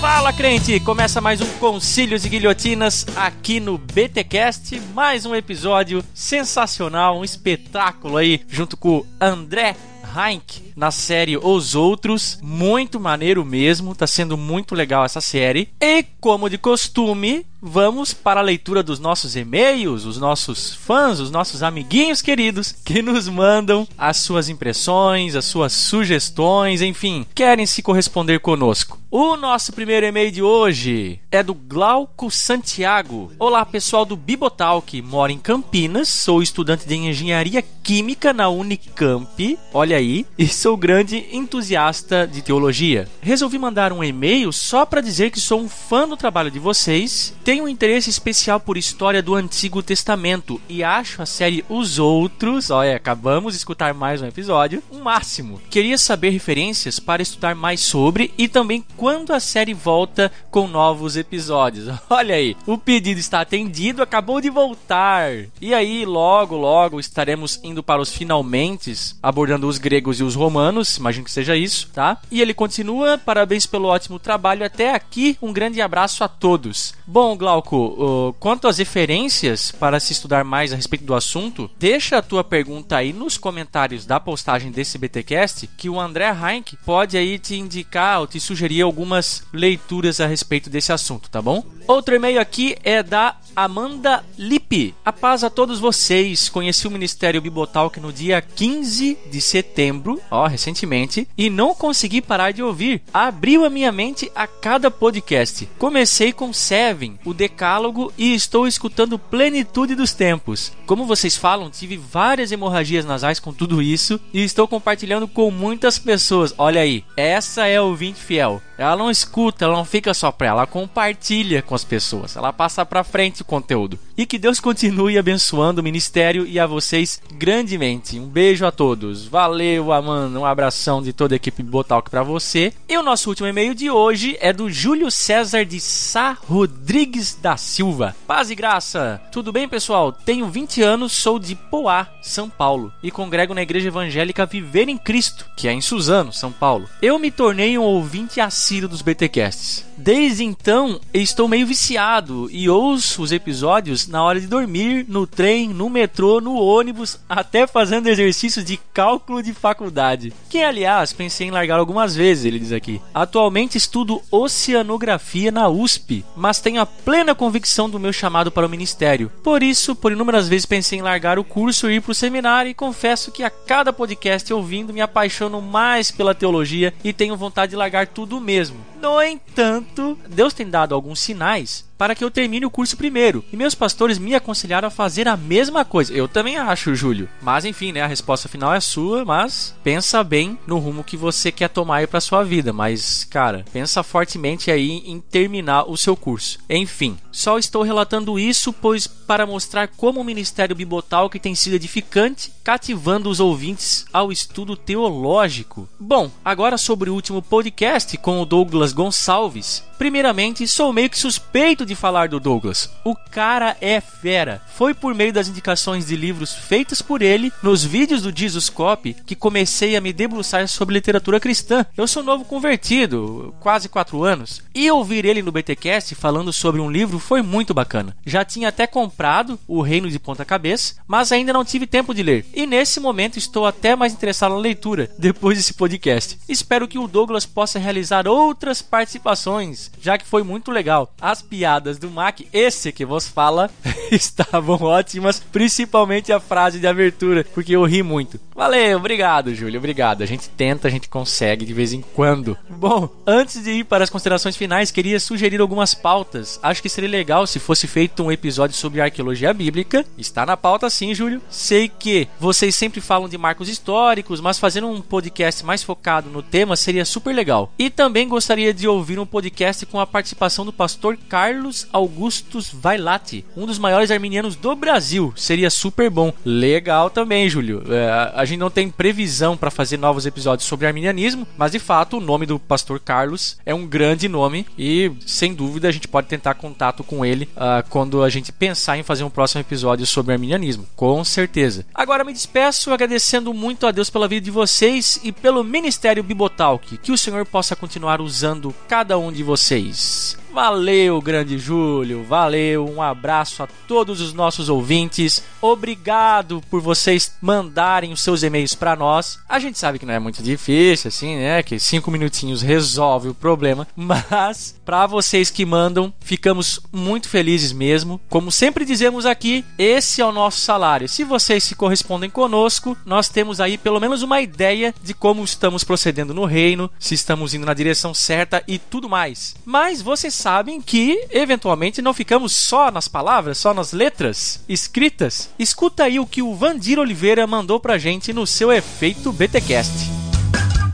Fala 0.00 0.32
crente! 0.32 0.80
Começa 0.80 1.20
mais 1.20 1.42
um 1.42 1.46
Concílios 1.58 2.24
e 2.24 2.30
Guilhotinas 2.30 3.06
aqui 3.14 3.60
no 3.60 3.76
BTcast, 3.76 4.80
mais 4.94 5.26
um 5.26 5.34
episódio 5.34 6.02
sensacional, 6.14 7.18
um 7.18 7.24
espetáculo 7.24 8.16
aí 8.16 8.40
junto 8.48 8.76
com 8.76 8.98
o 8.98 9.06
André 9.20 9.76
Heinck 10.16 10.72
na 10.74 10.90
série 10.90 11.36
Os 11.36 11.74
Outros. 11.74 12.38
Muito 12.42 12.98
maneiro 12.98 13.44
mesmo, 13.44 13.94
tá 13.94 14.06
sendo 14.06 14.36
muito 14.36 14.74
legal 14.74 15.04
essa 15.04 15.20
série. 15.20 15.68
E 15.80 16.04
como 16.20 16.48
de 16.48 16.56
costume, 16.56 17.44
vamos 17.60 18.12
para 18.12 18.40
a 18.40 18.42
leitura 18.42 18.82
dos 18.82 18.98
nossos 18.98 19.36
e-mails, 19.36 20.04
os 20.04 20.18
nossos 20.18 20.74
fãs, 20.74 21.20
os 21.20 21.30
nossos 21.30 21.62
amiguinhos 21.62 22.22
queridos 22.22 22.72
que 22.84 23.02
nos 23.02 23.28
mandam 23.28 23.86
as 23.96 24.18
suas 24.18 24.48
impressões, 24.48 25.34
as 25.34 25.44
suas 25.44 25.72
sugestões, 25.72 26.82
enfim, 26.82 27.26
querem 27.34 27.66
se 27.66 27.82
corresponder 27.82 28.40
conosco. 28.40 28.98
O 29.10 29.36
nosso 29.36 29.72
primeiro 29.72 30.04
e-mail 30.04 30.30
de 30.30 30.42
hoje 30.42 31.20
é 31.30 31.42
do 31.42 31.54
Glauco 31.54 32.30
Santiago. 32.30 33.32
Olá, 33.38 33.64
pessoal 33.64 34.04
do 34.04 34.16
Bibotalk, 34.16 35.00
moro 35.00 35.32
em 35.32 35.38
Campinas, 35.38 36.08
sou 36.08 36.42
estudante 36.42 36.86
de 36.86 36.94
engenharia 36.94 37.62
química 37.62 38.32
na 38.32 38.48
Unicamp. 38.48 39.58
Olha 39.72 39.96
aí, 39.96 40.26
e 40.36 40.46
sou 40.46 40.76
grande 40.76 41.24
entusiasta 41.32 42.26
de 42.26 42.42
teologia. 42.42 43.08
Resolvi 43.22 43.58
mandar 43.58 43.92
um 43.92 44.04
e-mail 44.04 44.52
só 44.52 44.84
para 44.84 45.00
dizer 45.00 45.30
que 45.30 45.40
sou 45.40 45.60
um 45.60 45.68
fã 45.68 46.06
do 46.06 46.16
trabalho 46.16 46.50
de 46.50 46.58
vocês, 46.58 47.32
tenho 47.46 47.62
um 47.62 47.68
interesse 47.68 48.10
especial 48.10 48.58
por 48.58 48.76
história 48.76 49.22
do 49.22 49.32
Antigo 49.32 49.80
Testamento 49.80 50.60
e 50.68 50.82
acho 50.82 51.22
a 51.22 51.26
série 51.26 51.64
Os 51.68 51.96
Outros, 51.96 52.70
olha, 52.70 52.96
acabamos 52.96 53.52
de 53.52 53.58
escutar 53.58 53.94
mais 53.94 54.20
um 54.20 54.26
episódio, 54.26 54.82
um 54.90 54.98
máximo. 54.98 55.60
Queria 55.70 55.96
saber 55.96 56.30
referências 56.30 56.98
para 56.98 57.22
estudar 57.22 57.54
mais 57.54 57.78
sobre 57.78 58.34
e 58.36 58.48
também 58.48 58.84
quando 58.96 59.32
a 59.32 59.38
série 59.38 59.74
volta 59.74 60.32
com 60.50 60.66
novos 60.66 61.16
episódios. 61.16 61.86
Olha 62.10 62.34
aí, 62.34 62.56
o 62.66 62.76
pedido 62.76 63.20
está 63.20 63.42
atendido, 63.42 64.02
acabou 64.02 64.40
de 64.40 64.50
voltar. 64.50 65.30
E 65.60 65.72
aí, 65.72 66.04
logo, 66.04 66.56
logo 66.56 66.98
estaremos 66.98 67.60
indo 67.62 67.80
para 67.80 68.02
os 68.02 68.12
finalmente, 68.12 68.92
abordando 69.22 69.68
os 69.68 69.78
gregos 69.78 70.18
e 70.18 70.24
os 70.24 70.34
romanos, 70.34 70.96
imagino 70.96 71.24
que 71.24 71.30
seja 71.30 71.56
isso, 71.56 71.90
tá? 71.94 72.18
E 72.28 72.42
ele 72.42 72.52
continua, 72.52 73.16
parabéns 73.18 73.66
pelo 73.66 73.86
ótimo 73.86 74.18
trabalho 74.18 74.66
até 74.66 74.92
aqui, 74.92 75.38
um 75.40 75.52
grande 75.52 75.80
abraço 75.80 76.24
a 76.24 76.28
todos. 76.28 76.92
Bom, 77.06 77.35
Glauco, 77.36 77.76
uh, 77.76 78.32
quanto 78.34 78.68
às 78.68 78.78
referências 78.78 79.70
para 79.70 80.00
se 80.00 80.12
estudar 80.12 80.44
mais 80.44 80.72
a 80.72 80.76
respeito 80.76 81.04
do 81.04 81.14
assunto, 81.14 81.70
deixa 81.78 82.18
a 82.18 82.22
tua 82.22 82.42
pergunta 82.42 82.96
aí 82.96 83.12
nos 83.12 83.36
comentários 83.36 84.06
da 84.06 84.18
postagem 84.18 84.70
desse 84.70 84.98
BTcast 84.98 85.66
que 85.76 85.88
o 85.88 86.00
André 86.00 86.30
Heinck 86.30 86.76
pode 86.84 87.16
aí 87.16 87.38
te 87.38 87.56
indicar 87.56 88.20
ou 88.20 88.26
te 88.26 88.40
sugerir 88.40 88.82
algumas 88.82 89.42
leituras 89.52 90.20
a 90.20 90.26
respeito 90.26 90.70
desse 90.70 90.92
assunto, 90.92 91.30
tá 91.30 91.40
bom? 91.40 91.64
Outro 91.86 92.16
e-mail 92.16 92.40
aqui 92.40 92.76
é 92.82 93.00
da 93.00 93.36
Amanda 93.54 94.24
Lippe. 94.36 94.92
A 95.04 95.12
paz 95.12 95.44
a 95.44 95.48
todos 95.48 95.78
vocês. 95.78 96.48
Conheci 96.48 96.86
o 96.88 96.90
Ministério 96.90 97.40
Bibotalk 97.40 98.00
no 98.00 98.12
dia 98.12 98.42
15 98.42 99.16
de 99.30 99.40
setembro, 99.40 100.20
ó, 100.30 100.46
recentemente, 100.46 101.28
e 101.38 101.48
não 101.48 101.74
consegui 101.74 102.20
parar 102.20 102.50
de 102.50 102.62
ouvir. 102.62 103.02
Abriu 103.14 103.64
a 103.64 103.70
minha 103.70 103.92
mente 103.92 104.30
a 104.34 104.48
cada 104.48 104.90
podcast. 104.90 105.66
Comecei 105.78 106.32
com 106.32 106.52
Seven, 106.52 107.18
o 107.24 107.32
Decálogo, 107.32 108.12
e 108.18 108.34
estou 108.34 108.66
escutando 108.66 109.18
Plenitude 109.18 109.94
dos 109.94 110.12
Tempos. 110.12 110.72
Como 110.86 111.06
vocês 111.06 111.36
falam, 111.36 111.70
tive 111.70 111.96
várias 111.96 112.50
hemorragias 112.50 113.06
nasais 113.06 113.38
com 113.38 113.52
tudo 113.52 113.80
isso 113.80 114.20
e 114.34 114.42
estou 114.42 114.66
compartilhando 114.66 115.28
com 115.28 115.50
muitas 115.50 115.98
pessoas. 115.98 116.52
Olha 116.58 116.80
aí, 116.80 117.04
essa 117.16 117.66
é 117.66 117.80
ouvinte 117.80 118.20
fiel. 118.20 118.60
Ela 118.78 118.96
não 118.96 119.10
escuta, 119.10 119.64
ela 119.64 119.76
não 119.76 119.84
fica 119.84 120.12
só 120.12 120.30
pra 120.30 120.48
ela, 120.48 120.56
ela 120.56 120.66
compartilha 120.66 121.62
com 121.62 121.74
as 121.74 121.84
pessoas. 121.84 122.36
Ela 122.36 122.52
passa 122.52 122.84
pra 122.84 123.04
frente 123.04 123.42
o 123.42 123.44
conteúdo. 123.44 123.98
E 124.16 124.24
que 124.24 124.38
Deus 124.38 124.60
continue 124.60 125.18
abençoando 125.18 125.80
o 125.80 125.84
ministério 125.84 126.46
e 126.46 126.58
a 126.58 126.66
vocês 126.66 127.20
grandemente. 127.34 128.18
Um 128.18 128.26
beijo 128.26 128.64
a 128.64 128.72
todos. 128.72 129.26
Valeu, 129.26 129.92
Amanda. 129.92 130.38
Um 130.38 130.46
abração 130.46 131.02
de 131.02 131.12
toda 131.12 131.34
a 131.34 131.36
equipe 131.36 131.62
Botalk 131.62 132.10
para 132.10 132.22
você. 132.22 132.72
E 132.88 132.96
o 132.96 133.02
nosso 133.02 133.28
último 133.28 133.48
e-mail 133.48 133.74
de 133.74 133.90
hoje 133.90 134.36
é 134.40 134.52
do 134.52 134.70
Júlio 134.70 135.10
César 135.10 135.64
de 135.64 135.80
Sá 135.80 136.36
Rodrigues 136.48 137.34
da 137.34 137.56
Silva. 137.56 138.16
Paz 138.26 138.50
e 138.50 138.54
graça. 138.54 139.20
Tudo 139.30 139.52
bem, 139.52 139.68
pessoal? 139.68 140.12
Tenho 140.12 140.48
20 140.48 140.82
anos, 140.82 141.12
sou 141.12 141.38
de 141.38 141.54
Poá, 141.54 142.06
São 142.22 142.48
Paulo, 142.48 142.92
e 143.02 143.10
congrego 143.10 143.54
na 143.54 143.62
Igreja 143.62 143.88
Evangélica 143.88 144.46
Viver 144.46 144.88
em 144.88 144.96
Cristo, 144.96 145.44
que 145.56 145.68
é 145.68 145.72
em 145.72 145.80
Suzano, 145.80 146.32
São 146.32 146.50
Paulo. 146.50 146.88
Eu 147.02 147.18
me 147.18 147.30
tornei 147.30 147.76
um 147.76 147.82
ouvinte 147.82 148.40
assíduo 148.40 148.65
assíduo 148.66 148.88
dos 148.88 149.00
BTcasts. 149.00 149.84
Desde 149.96 150.44
então, 150.44 151.00
estou 151.12 151.48
meio 151.48 151.66
viciado 151.66 152.48
e 152.50 152.68
ouço 152.68 153.22
os 153.22 153.32
episódios 153.32 154.06
na 154.06 154.22
hora 154.22 154.38
de 154.38 154.46
dormir, 154.46 155.06
no 155.08 155.26
trem, 155.26 155.68
no 155.68 155.88
metrô, 155.88 156.40
no 156.40 156.54
ônibus, 156.54 157.18
até 157.28 157.66
fazendo 157.66 158.08
exercícios 158.08 158.64
de 158.64 158.76
cálculo 158.92 159.42
de 159.42 159.54
faculdade. 159.54 160.32
Que, 160.50 160.62
aliás, 160.62 161.12
pensei 161.12 161.48
em 161.48 161.50
largar 161.50 161.78
algumas 161.78 162.14
vezes, 162.14 162.44
ele 162.44 162.58
diz 162.58 162.72
aqui. 162.72 163.00
Atualmente 163.14 163.78
estudo 163.78 164.22
oceanografia 164.30 165.50
na 165.50 165.68
USP, 165.68 166.24
mas 166.36 166.60
tenho 166.60 166.80
a 166.80 166.86
plena 166.86 167.34
convicção 167.34 167.88
do 167.88 167.98
meu 167.98 168.12
chamado 168.12 168.52
para 168.52 168.66
o 168.66 168.70
ministério. 168.70 169.32
Por 169.42 169.62
isso, 169.62 169.96
por 169.96 170.12
inúmeras 170.12 170.46
vezes 170.46 170.66
pensei 170.66 170.98
em 170.98 171.02
largar 171.02 171.38
o 171.38 171.44
curso 171.44 171.90
e 171.90 171.96
ir 171.96 172.02
para 172.02 172.12
o 172.12 172.14
seminário 172.14 172.70
e 172.70 172.74
confesso 172.74 173.32
que 173.32 173.42
a 173.42 173.50
cada 173.50 173.92
podcast 173.92 174.52
ouvindo 174.52 174.92
me 174.92 175.00
apaixono 175.00 175.62
mais 175.62 176.10
pela 176.10 176.34
teologia 176.34 176.92
e 177.02 177.12
tenho 177.12 177.36
vontade 177.36 177.70
de 177.70 177.76
largar 177.76 178.06
tudo 178.06 178.40
mesmo. 178.40 178.76
No 179.00 179.22
entanto, 179.22 179.85
Deus 180.28 180.54
tem 180.54 180.68
dado 180.68 180.94
alguns 180.94 181.20
sinais 181.20 181.84
para 181.96 182.14
que 182.14 182.22
eu 182.22 182.30
termine 182.30 182.66
o 182.66 182.70
curso 182.70 182.96
primeiro. 182.96 183.44
E 183.52 183.56
meus 183.56 183.74
pastores 183.74 184.18
me 184.18 184.34
aconselharam 184.34 184.88
a 184.88 184.90
fazer 184.90 185.28
a 185.28 185.36
mesma 185.36 185.84
coisa. 185.84 186.12
Eu 186.12 186.28
também 186.28 186.56
acho, 186.56 186.94
Júlio. 186.94 187.28
Mas 187.40 187.64
enfim, 187.64 187.92
né, 187.92 188.02
a 188.02 188.06
resposta 188.06 188.48
final 188.48 188.74
é 188.74 188.80
sua, 188.80 189.24
mas 189.24 189.74
pensa 189.82 190.22
bem 190.22 190.58
no 190.66 190.78
rumo 190.78 191.04
que 191.04 191.16
você 191.16 191.50
quer 191.50 191.68
tomar 191.68 191.96
aí 191.96 192.06
para 192.06 192.20
sua 192.20 192.42
vida, 192.44 192.72
mas 192.72 193.24
cara, 193.24 193.64
pensa 193.72 194.02
fortemente 194.02 194.70
aí 194.70 195.02
em 195.06 195.20
terminar 195.20 195.84
o 195.84 195.96
seu 195.96 196.16
curso. 196.16 196.58
Enfim, 196.68 197.18
só 197.32 197.58
estou 197.58 197.82
relatando 197.82 198.38
isso 198.38 198.72
pois 198.72 199.06
para 199.06 199.46
mostrar 199.46 199.88
como 199.88 200.20
o 200.20 200.24
Ministério 200.24 200.76
Bibotal 200.76 201.28
que 201.28 201.40
tem 201.40 201.54
sido 201.54 201.74
edificante, 201.74 202.52
cativando 202.62 203.28
os 203.28 203.40
ouvintes 203.40 204.04
ao 204.12 204.30
estudo 204.30 204.76
teológico. 204.76 205.88
Bom, 205.98 206.30
agora 206.44 206.78
sobre 206.78 207.10
o 207.10 207.14
último 207.14 207.42
podcast 207.42 208.16
com 208.18 208.40
o 208.40 208.46
Douglas 208.46 208.92
Gonçalves. 208.92 209.84
Primeiramente, 209.98 210.68
sou 210.68 210.92
meio 210.92 211.08
que 211.08 211.18
suspeito 211.18 211.86
de 211.86 211.94
falar 211.94 212.28
do 212.28 212.38
Douglas. 212.38 212.90
O 213.04 213.14
cara 213.14 213.76
é 213.80 214.00
fera. 214.00 214.60
Foi 214.68 214.92
por 214.92 215.14
meio 215.14 215.32
das 215.32 215.48
indicações 215.48 216.06
de 216.06 216.16
livros 216.16 216.54
feitas 216.54 217.00
por 217.00 217.22
ele 217.22 217.50
nos 217.62 217.82
vídeos 217.82 218.22
do 218.22 218.36
Jesus 218.36 218.68
Cop 218.68 219.14
que 219.24 219.34
comecei 219.34 219.96
a 219.96 220.00
me 220.00 220.12
debruçar 220.12 220.68
sobre 220.68 220.94
literatura 220.94 221.40
cristã. 221.40 221.86
Eu 221.96 222.06
sou 222.06 222.22
novo 222.22 222.44
convertido, 222.44 223.54
quase 223.60 223.88
4 223.88 224.22
anos, 224.22 224.62
e 224.74 224.90
ouvir 224.90 225.24
ele 225.24 225.42
no 225.42 225.52
BTcast 225.52 226.14
falando 226.14 226.52
sobre 226.52 226.80
um 226.80 226.90
livro 226.90 227.18
foi 227.18 227.40
muito 227.40 227.72
bacana. 227.72 228.16
Já 228.24 228.44
tinha 228.44 228.68
até 228.68 228.86
comprado 228.86 229.58
O 229.66 229.80
Reino 229.80 230.10
de 230.10 230.18
Ponta 230.18 230.44
Cabeça, 230.44 230.96
mas 231.06 231.32
ainda 231.32 231.52
não 231.52 231.64
tive 231.64 231.86
tempo 231.86 232.14
de 232.14 232.22
ler. 232.22 232.46
E 232.52 232.66
nesse 232.66 233.00
momento 233.00 233.38
estou 233.38 233.64
até 233.64 233.96
mais 233.96 234.12
interessado 234.12 234.52
na 234.52 234.60
leitura 234.60 235.10
depois 235.18 235.56
desse 235.56 235.72
podcast. 235.72 236.38
Espero 236.48 236.86
que 236.86 236.98
o 236.98 237.08
Douglas 237.08 237.46
possa 237.46 237.78
realizar 237.78 238.28
outras 238.28 238.82
participações 238.82 239.85
já 240.00 240.18
que 240.18 240.26
foi 240.26 240.42
muito 240.42 240.70
legal. 240.70 241.12
As 241.20 241.42
piadas 241.42 241.98
do 241.98 242.10
Mac, 242.10 242.40
esse 242.52 242.92
que 242.92 243.04
vos 243.04 243.28
fala, 243.28 243.70
estavam 244.10 244.82
ótimas, 244.82 245.40
principalmente 245.40 246.32
a 246.32 246.40
frase 246.40 246.78
de 246.78 246.86
abertura, 246.86 247.44
porque 247.54 247.74
eu 247.74 247.84
ri 247.84 248.02
muito. 248.02 248.40
Valeu, 248.54 248.96
obrigado, 248.96 249.54
Júlio, 249.54 249.78
obrigado. 249.78 250.22
A 250.22 250.26
gente 250.26 250.48
tenta, 250.48 250.88
a 250.88 250.90
gente 250.90 251.08
consegue 251.08 251.66
de 251.66 251.74
vez 251.74 251.92
em 251.92 252.00
quando. 252.00 252.56
Bom, 252.70 253.08
antes 253.26 253.62
de 253.62 253.70
ir 253.70 253.84
para 253.84 254.02
as 254.02 254.10
considerações 254.10 254.56
finais, 254.56 254.90
queria 254.90 255.20
sugerir 255.20 255.60
algumas 255.60 255.94
pautas. 255.94 256.58
Acho 256.62 256.80
que 256.80 256.88
seria 256.88 257.10
legal 257.10 257.46
se 257.46 257.58
fosse 257.58 257.86
feito 257.86 258.22
um 258.22 258.32
episódio 258.32 258.74
sobre 258.74 259.00
arqueologia 259.00 259.52
bíblica. 259.52 260.06
Está 260.16 260.46
na 260.46 260.56
pauta 260.56 260.88
sim, 260.88 261.14
Júlio. 261.14 261.42
Sei 261.50 261.88
que 261.88 262.28
vocês 262.40 262.74
sempre 262.74 263.00
falam 263.00 263.28
de 263.28 263.36
marcos 263.36 263.68
históricos, 263.68 264.40
mas 264.40 264.58
fazendo 264.58 264.88
um 264.88 265.02
podcast 265.02 265.64
mais 265.64 265.82
focado 265.82 266.30
no 266.30 266.42
tema 266.42 266.76
seria 266.76 267.04
super 267.04 267.34
legal. 267.34 267.70
E 267.78 267.90
também 267.90 268.26
gostaria 268.28 268.72
de 268.72 268.88
ouvir 268.88 269.18
um 269.18 269.26
podcast 269.26 269.75
com 269.84 270.00
a 270.00 270.06
participação 270.06 270.64
do 270.64 270.72
pastor 270.72 271.18
Carlos 271.28 271.86
Augustus 271.92 272.70
Vailate, 272.72 273.44
um 273.56 273.66
dos 273.66 273.78
maiores 273.78 274.10
arminianos 274.10 274.56
do 274.56 274.74
Brasil. 274.74 275.32
Seria 275.36 275.68
super 275.68 276.08
bom. 276.08 276.32
Legal 276.44 277.10
também, 277.10 277.48
Júlio. 277.48 277.82
É, 277.92 278.32
a 278.34 278.44
gente 278.44 278.60
não 278.60 278.70
tem 278.70 278.88
previsão 278.88 279.56
para 279.56 279.70
fazer 279.70 279.98
novos 279.98 280.24
episódios 280.24 280.68
sobre 280.68 280.86
arminianismo, 280.86 281.46
mas 281.58 281.72
de 281.72 281.78
fato 281.78 282.16
o 282.16 282.20
nome 282.20 282.46
do 282.46 282.58
pastor 282.58 283.00
Carlos 283.00 283.58
é 283.66 283.74
um 283.74 283.86
grande 283.86 284.28
nome 284.28 284.66
e 284.78 285.12
sem 285.26 285.52
dúvida 285.52 285.88
a 285.88 285.92
gente 285.92 286.08
pode 286.08 286.28
tentar 286.28 286.54
contato 286.54 287.04
com 287.04 287.24
ele 287.24 287.48
uh, 287.56 287.86
quando 287.90 288.22
a 288.22 288.28
gente 288.28 288.52
pensar 288.52 288.96
em 288.96 289.02
fazer 289.02 289.24
um 289.24 289.30
próximo 289.30 289.60
episódio 289.60 290.06
sobre 290.06 290.32
arminianismo. 290.32 290.86
Com 290.94 291.22
certeza. 291.24 291.84
Agora 291.94 292.24
me 292.24 292.32
despeço 292.32 292.92
agradecendo 292.92 293.52
muito 293.52 293.86
a 293.86 293.90
Deus 293.90 294.08
pela 294.08 294.28
vida 294.28 294.44
de 294.44 294.50
vocês 294.50 295.20
e 295.22 295.32
pelo 295.32 295.64
Ministério 295.64 296.22
Bibotalk. 296.22 296.96
Que 296.98 297.12
o 297.12 297.18
Senhor 297.18 297.44
possa 297.44 297.74
continuar 297.74 298.20
usando 298.20 298.74
cada 298.88 299.18
um 299.18 299.32
de 299.32 299.42
vocês 299.42 299.65
vocês. 299.66 300.36
Valeu, 300.56 301.20
grande 301.20 301.58
Júlio, 301.58 302.24
valeu, 302.24 302.88
um 302.88 303.02
abraço 303.02 303.62
a 303.62 303.66
todos 303.86 304.22
os 304.22 304.32
nossos 304.32 304.70
ouvintes. 304.70 305.42
Obrigado 305.60 306.62
por 306.70 306.80
vocês 306.80 307.34
mandarem 307.42 308.10
os 308.10 308.22
seus 308.22 308.42
e-mails 308.42 308.74
para 308.74 308.96
nós. 308.96 309.38
A 309.46 309.58
gente 309.58 309.78
sabe 309.78 309.98
que 309.98 310.06
não 310.06 310.14
é 310.14 310.18
muito 310.18 310.42
difícil, 310.42 311.08
assim, 311.08 311.36
né? 311.36 311.62
Que 311.62 311.78
cinco 311.78 312.10
minutinhos 312.10 312.62
resolve 312.62 313.28
o 313.28 313.34
problema, 313.34 313.86
mas 313.94 314.74
para 314.82 315.06
vocês 315.06 315.50
que 315.50 315.66
mandam, 315.66 316.10
ficamos 316.20 316.80
muito 316.90 317.28
felizes 317.28 317.72
mesmo. 317.72 318.18
Como 318.26 318.50
sempre 318.50 318.86
dizemos 318.86 319.26
aqui, 319.26 319.62
esse 319.76 320.22
é 320.22 320.24
o 320.24 320.32
nosso 320.32 320.60
salário. 320.60 321.06
Se 321.06 321.22
vocês 321.22 321.64
se 321.64 321.74
correspondem 321.74 322.30
conosco, 322.30 322.96
nós 323.04 323.28
temos 323.28 323.60
aí 323.60 323.76
pelo 323.76 324.00
menos 324.00 324.22
uma 324.22 324.40
ideia 324.40 324.94
de 325.02 325.12
como 325.12 325.44
estamos 325.44 325.84
procedendo 325.84 326.32
no 326.32 326.46
reino, 326.46 326.90
se 326.98 327.14
estamos 327.14 327.52
indo 327.52 327.66
na 327.66 327.74
direção 327.74 328.14
certa 328.14 328.62
e 328.66 328.78
tudo 328.78 329.06
mais. 329.06 329.54
Mas 329.66 330.00
vocês 330.00 330.45
sabem 330.46 330.80
que, 330.80 331.26
eventualmente, 331.32 332.00
não 332.00 332.14
ficamos 332.14 332.54
só 332.54 332.88
nas 332.88 333.08
palavras, 333.08 333.58
só 333.58 333.74
nas 333.74 333.92
letras 333.92 334.62
escritas. 334.68 335.50
Escuta 335.58 336.04
aí 336.04 336.20
o 336.20 336.26
que 336.26 336.40
o 336.40 336.54
Vandir 336.54 337.00
Oliveira 337.00 337.44
mandou 337.48 337.80
pra 337.80 337.98
gente 337.98 338.32
no 338.32 338.46
seu 338.46 338.70
Efeito 338.70 339.32
BTcast. 339.32 340.08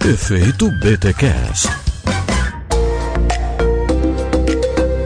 Efeito 0.06 0.70
BTcast. 0.80 1.68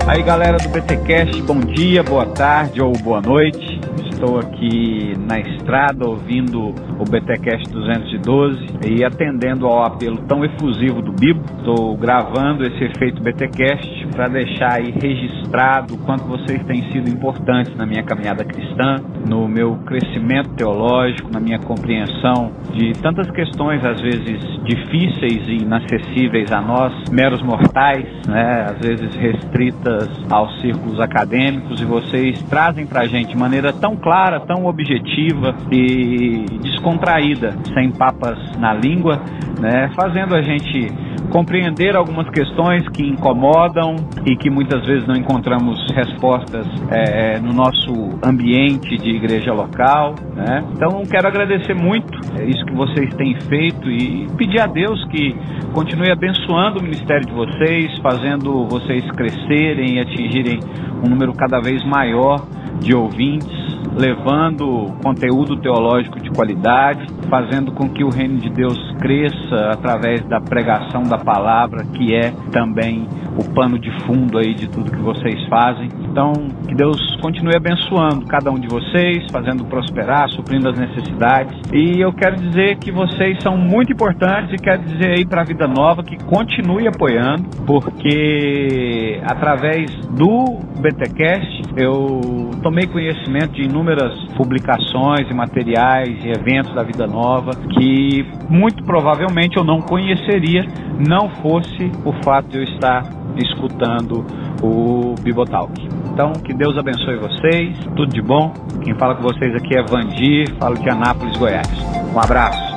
Aí 0.06 0.22
galera 0.22 0.58
do 0.58 0.68
BTcast, 0.68 1.42
bom 1.42 1.58
dia, 1.58 2.04
boa 2.04 2.26
tarde 2.26 2.80
ou 2.80 2.92
boa 2.92 3.20
noite. 3.20 3.80
Estou 4.16 4.38
aqui 4.38 5.12
na 5.28 5.38
estrada 5.38 6.08
ouvindo 6.08 6.68
o 6.68 7.04
BTcast 7.04 7.70
212 7.70 8.66
e 8.88 9.04
atendendo 9.04 9.66
ao 9.66 9.84
apelo 9.84 10.16
tão 10.26 10.42
efusivo 10.42 11.02
do 11.02 11.12
Bibo. 11.12 11.44
Estou 11.58 11.94
gravando 11.98 12.64
esse 12.64 12.82
efeito 12.82 13.22
BTcast 13.22 14.06
para 14.14 14.28
deixar 14.28 14.80
aí 14.80 14.90
registrado 14.90 15.96
o 15.96 15.98
quanto 15.98 16.24
vocês 16.24 16.64
têm 16.64 16.90
sido 16.92 17.10
importantes 17.10 17.76
na 17.76 17.84
minha 17.84 18.02
caminhada 18.04 18.42
cristã, 18.42 18.96
no 19.28 19.46
meu 19.46 19.76
crescimento 19.84 20.48
teológico, 20.56 21.30
na 21.30 21.38
minha 21.38 21.58
compreensão 21.58 22.52
de 22.72 22.94
tantas 22.94 23.30
questões 23.30 23.84
às 23.84 24.00
vezes 24.00 24.40
difíceis 24.64 25.46
e 25.46 25.58
inacessíveis 25.62 26.50
a 26.52 26.62
nós, 26.62 26.92
meros 27.10 27.42
mortais, 27.42 28.06
né, 28.26 28.66
às 28.70 28.78
vezes 28.78 29.14
restritas 29.14 30.08
aos 30.30 30.58
círculos 30.62 30.98
acadêmicos 31.00 31.82
e 31.82 31.84
vocês 31.84 32.42
trazem 32.44 32.86
para 32.86 33.02
a 33.02 33.06
gente 33.06 33.28
de 33.28 33.36
maneira 33.36 33.74
tão 33.74 33.94
clara, 34.06 34.38
tão 34.38 34.66
objetiva 34.66 35.56
e 35.72 36.44
descontraída, 36.62 37.56
sem 37.74 37.90
papas 37.90 38.38
na 38.56 38.72
língua, 38.72 39.20
né, 39.60 39.90
fazendo 39.96 40.36
a 40.36 40.42
gente 40.42 40.86
compreender 41.32 41.96
algumas 41.96 42.30
questões 42.30 42.88
que 42.90 43.04
incomodam 43.04 43.96
e 44.24 44.36
que 44.36 44.48
muitas 44.48 44.86
vezes 44.86 45.08
não 45.08 45.16
encontramos 45.16 45.84
respostas 45.92 46.64
é, 46.88 47.40
no 47.40 47.52
nosso 47.52 48.16
ambiente 48.24 48.96
de 48.96 49.10
igreja 49.10 49.52
local. 49.52 50.14
Né? 50.36 50.64
Então, 50.72 51.02
quero 51.10 51.26
agradecer 51.26 51.74
muito 51.74 52.16
é, 52.38 52.44
isso 52.44 52.64
que 52.64 52.74
vocês 52.74 53.12
têm 53.16 53.34
feito 53.40 53.90
e 53.90 54.28
pedir 54.36 54.60
a 54.60 54.68
Deus 54.68 55.04
que 55.08 55.34
continue 55.74 56.12
abençoando 56.12 56.78
o 56.78 56.82
ministério 56.82 57.26
de 57.26 57.32
vocês, 57.32 57.98
fazendo 58.00 58.68
vocês 58.68 59.04
crescerem 59.16 59.96
e 59.96 59.98
atingirem 59.98 60.60
um 61.04 61.10
número 61.10 61.32
cada 61.32 61.60
vez 61.60 61.84
maior 61.84 62.46
de 62.78 62.94
ouvintes 62.94 63.66
levando 63.96 64.94
conteúdo 65.02 65.56
teológico 65.56 66.20
de 66.20 66.30
qualidade, 66.30 67.06
fazendo 67.30 67.72
com 67.72 67.88
que 67.88 68.04
o 68.04 68.10
reino 68.10 68.38
de 68.38 68.50
Deus 68.50 68.78
cresça 69.00 69.70
através 69.72 70.20
da 70.28 70.40
pregação 70.40 71.02
da 71.02 71.18
palavra, 71.18 71.84
que 71.84 72.14
é 72.14 72.30
também 72.52 73.06
o 73.38 73.54
pano 73.54 73.78
de 73.78 73.90
fundo 74.04 74.38
aí 74.38 74.54
de 74.54 74.68
tudo 74.68 74.90
que 74.90 75.00
vocês 75.00 75.46
fazem. 75.48 75.88
Então, 76.10 76.32
que 76.66 76.74
Deus 76.74 76.98
continue 77.20 77.54
abençoando 77.56 78.26
cada 78.26 78.50
um 78.50 78.58
de 78.58 78.68
vocês, 78.68 79.24
fazendo 79.30 79.64
prosperar, 79.64 80.28
suprindo 80.30 80.68
as 80.68 80.78
necessidades. 80.78 81.58
E 81.72 82.00
eu 82.00 82.12
quero 82.12 82.36
dizer 82.36 82.76
que 82.78 82.90
vocês 82.90 83.38
são 83.42 83.56
muito 83.56 83.92
importantes 83.92 84.52
e 84.52 84.56
quero 84.56 84.82
dizer 84.82 85.18
aí 85.18 85.26
para 85.26 85.42
a 85.42 85.44
Vida 85.44 85.66
Nova 85.66 86.02
que 86.02 86.16
continue 86.24 86.86
apoiando, 86.88 87.44
porque 87.66 89.20
através 89.24 89.90
do 90.08 90.58
BTcast 90.80 91.62
eu 91.76 92.50
tomei 92.62 92.86
conhecimento 92.86 93.52
de 93.52 93.68
inúmeras 93.86 94.18
publicações 94.36 95.30
e 95.30 95.34
materiais 95.34 96.08
e 96.24 96.28
eventos 96.28 96.74
da 96.74 96.82
Vida 96.82 97.06
Nova 97.06 97.52
que 97.54 98.26
muito 98.48 98.82
provavelmente 98.84 99.56
eu 99.56 99.64
não 99.64 99.80
conheceria 99.80 100.66
não 101.06 101.28
fosse 101.36 101.90
o 102.04 102.12
fato 102.24 102.48
de 102.48 102.58
eu 102.58 102.64
estar 102.64 103.04
escutando 103.36 104.26
o 104.62 105.14
Bibotalk. 105.20 105.72
Então, 106.10 106.32
que 106.32 106.54
Deus 106.54 106.76
abençoe 106.78 107.16
vocês, 107.16 107.78
tudo 107.94 108.06
de 108.06 108.22
bom. 108.22 108.52
Quem 108.82 108.94
fala 108.94 109.14
com 109.14 109.22
vocês 109.22 109.54
aqui 109.54 109.76
é 109.76 109.82
Vandir, 109.82 110.54
falo 110.58 110.76
de 110.76 110.88
Anápolis, 110.88 111.36
Goiás. 111.36 111.68
Um 112.14 112.18
abraço. 112.18 112.76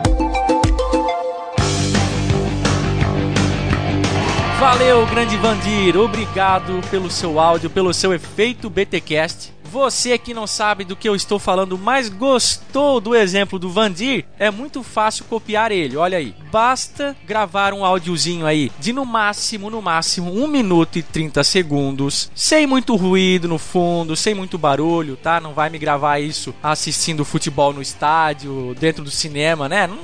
Valeu, 4.59 5.07
grande 5.07 5.37
Vandir. 5.37 5.95
Obrigado 5.97 6.81
pelo 6.91 7.09
seu 7.09 7.39
áudio, 7.39 7.69
pelo 7.69 7.93
seu 7.93 8.13
efeito 8.13 8.69
BTcast. 8.69 9.58
Você 9.71 10.17
que 10.17 10.33
não 10.33 10.47
sabe 10.47 10.83
do 10.83 10.95
que 10.95 11.07
eu 11.07 11.15
estou 11.15 11.37
falando, 11.37 11.77
mas 11.77 12.09
gostou 12.09 12.99
do 12.99 13.15
exemplo 13.15 13.59
do 13.59 13.69
Vandir, 13.69 14.25
é 14.39 14.49
muito 14.49 14.81
fácil 14.81 15.25
copiar 15.25 15.71
ele. 15.71 15.95
Olha 15.95 16.17
aí. 16.17 16.33
Basta 16.51 17.15
gravar 17.25 17.73
um 17.73 17.85
áudiozinho 17.85 18.47
aí 18.47 18.71
de 18.79 18.91
no 18.91 19.05
máximo, 19.05 19.69
no 19.69 19.81
máximo, 19.81 20.33
1 20.33 20.47
minuto 20.47 20.97
e 20.97 21.03
30 21.03 21.43
segundos, 21.43 22.31
sem 22.33 22.65
muito 22.65 22.95
ruído 22.95 23.47
no 23.47 23.59
fundo, 23.59 24.15
sem 24.15 24.33
muito 24.33 24.57
barulho, 24.57 25.15
tá? 25.15 25.39
Não 25.39 25.53
vai 25.53 25.69
me 25.69 25.77
gravar 25.77 26.19
isso 26.19 26.53
assistindo 26.63 27.23
futebol 27.23 27.71
no 27.71 27.81
estádio, 27.81 28.75
dentro 28.79 29.03
do 29.03 29.11
cinema, 29.11 29.69
né? 29.69 29.85
Não, 29.87 29.99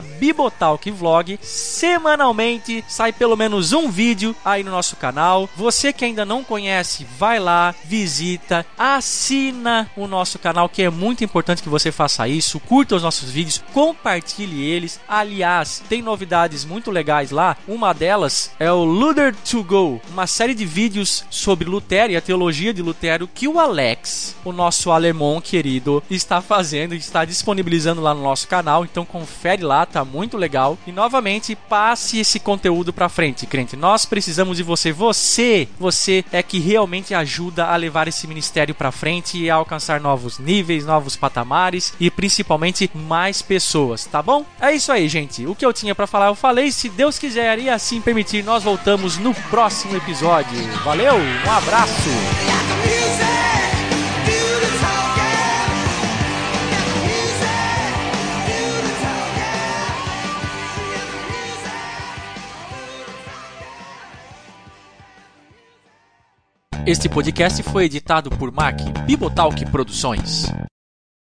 Bibotalk 0.00 0.90
Vlog. 0.90 1.38
Semanalmente 1.42 2.84
sai 2.88 3.12
pelo 3.12 3.36
menos 3.36 3.72
um 3.72 3.90
vídeo 3.90 4.34
aí 4.44 4.62
no 4.62 4.70
nosso 4.70 4.96
canal. 4.96 5.48
Você 5.56 5.92
que 5.92 6.04
ainda 6.04 6.24
não 6.24 6.44
conhece, 6.44 7.06
vai 7.18 7.38
lá, 7.38 7.74
visita, 7.84 8.64
assina 8.78 9.90
o 9.96 10.06
nosso 10.06 10.38
canal, 10.38 10.68
que 10.68 10.82
é 10.82 10.90
muito 10.90 11.24
importante 11.24 11.62
que 11.62 11.68
você 11.68 11.92
faça 11.92 12.28
isso. 12.28 12.60
Curta 12.60 12.96
os 12.96 13.02
nossos 13.02 13.30
vídeos, 13.30 13.62
compartilhe 13.72 14.64
eles. 14.64 15.00
Aliás, 15.08 15.82
tem 15.88 16.02
novidades 16.02 16.64
muito 16.64 16.90
legais 16.90 17.30
lá. 17.30 17.56
Uma 17.66 17.92
delas 17.92 18.50
é 18.58 18.70
o 18.70 18.84
Luther 18.84 19.34
to 19.34 19.62
Go, 19.62 20.00
uma 20.10 20.26
série 20.26 20.54
de 20.54 20.64
vídeos 20.64 21.24
sobre 21.30 21.68
Lutero 21.68 22.12
e 22.12 22.16
a 22.16 22.20
teologia 22.20 22.72
de 22.72 22.82
Lutero 22.82 23.28
que 23.32 23.48
o 23.48 23.58
Alex, 23.58 24.36
o 24.44 24.52
nosso 24.52 24.90
alemão 24.90 25.40
querido, 25.40 26.02
está 26.10 26.40
fazendo 26.40 26.94
e 26.94 26.98
está 26.98 27.24
disponibilizando 27.24 28.00
lá 28.00 28.14
no 28.14 28.22
nosso 28.22 28.48
canal. 28.48 28.84
Então 28.84 29.04
confere 29.04 29.62
tá 29.86 30.04
muito 30.04 30.36
legal. 30.36 30.78
E 30.86 30.92
novamente, 30.92 31.54
passe 31.54 32.18
esse 32.18 32.40
conteúdo 32.40 32.92
pra 32.92 33.08
frente, 33.08 33.46
crente. 33.46 33.76
Nós 33.76 34.04
precisamos 34.04 34.56
de 34.56 34.62
você. 34.62 34.92
Você, 34.92 35.68
você 35.78 36.24
é 36.32 36.42
que 36.42 36.58
realmente 36.58 37.14
ajuda 37.14 37.66
a 37.66 37.76
levar 37.76 38.08
esse 38.08 38.26
ministério 38.26 38.74
pra 38.74 38.92
frente 38.92 39.38
e 39.38 39.50
a 39.50 39.54
alcançar 39.54 40.00
novos 40.00 40.38
níveis, 40.38 40.84
novos 40.84 41.16
patamares 41.16 41.92
e 42.00 42.10
principalmente 42.10 42.90
mais 42.94 43.42
pessoas, 43.42 44.04
tá 44.04 44.22
bom? 44.22 44.44
É 44.60 44.72
isso 44.72 44.92
aí, 44.92 45.08
gente. 45.08 45.46
O 45.46 45.54
que 45.54 45.64
eu 45.64 45.72
tinha 45.72 45.94
para 45.94 46.06
falar 46.06 46.26
eu 46.26 46.34
falei. 46.34 46.70
Se 46.72 46.88
Deus 46.88 47.18
quiser 47.18 47.58
e 47.58 47.68
assim 47.68 48.00
permitir, 48.00 48.44
nós 48.44 48.62
voltamos 48.62 49.18
no 49.18 49.34
próximo 49.50 49.96
episódio. 49.96 50.58
Valeu, 50.84 51.14
um 51.14 51.50
abraço. 51.50 52.10
Este 66.90 67.08
podcast 67.08 67.62
foi 67.62 67.84
editado 67.84 68.30
por 68.30 68.50
Mac 68.50 68.80
Bibotalk 69.06 69.64
Produções. 69.66 70.46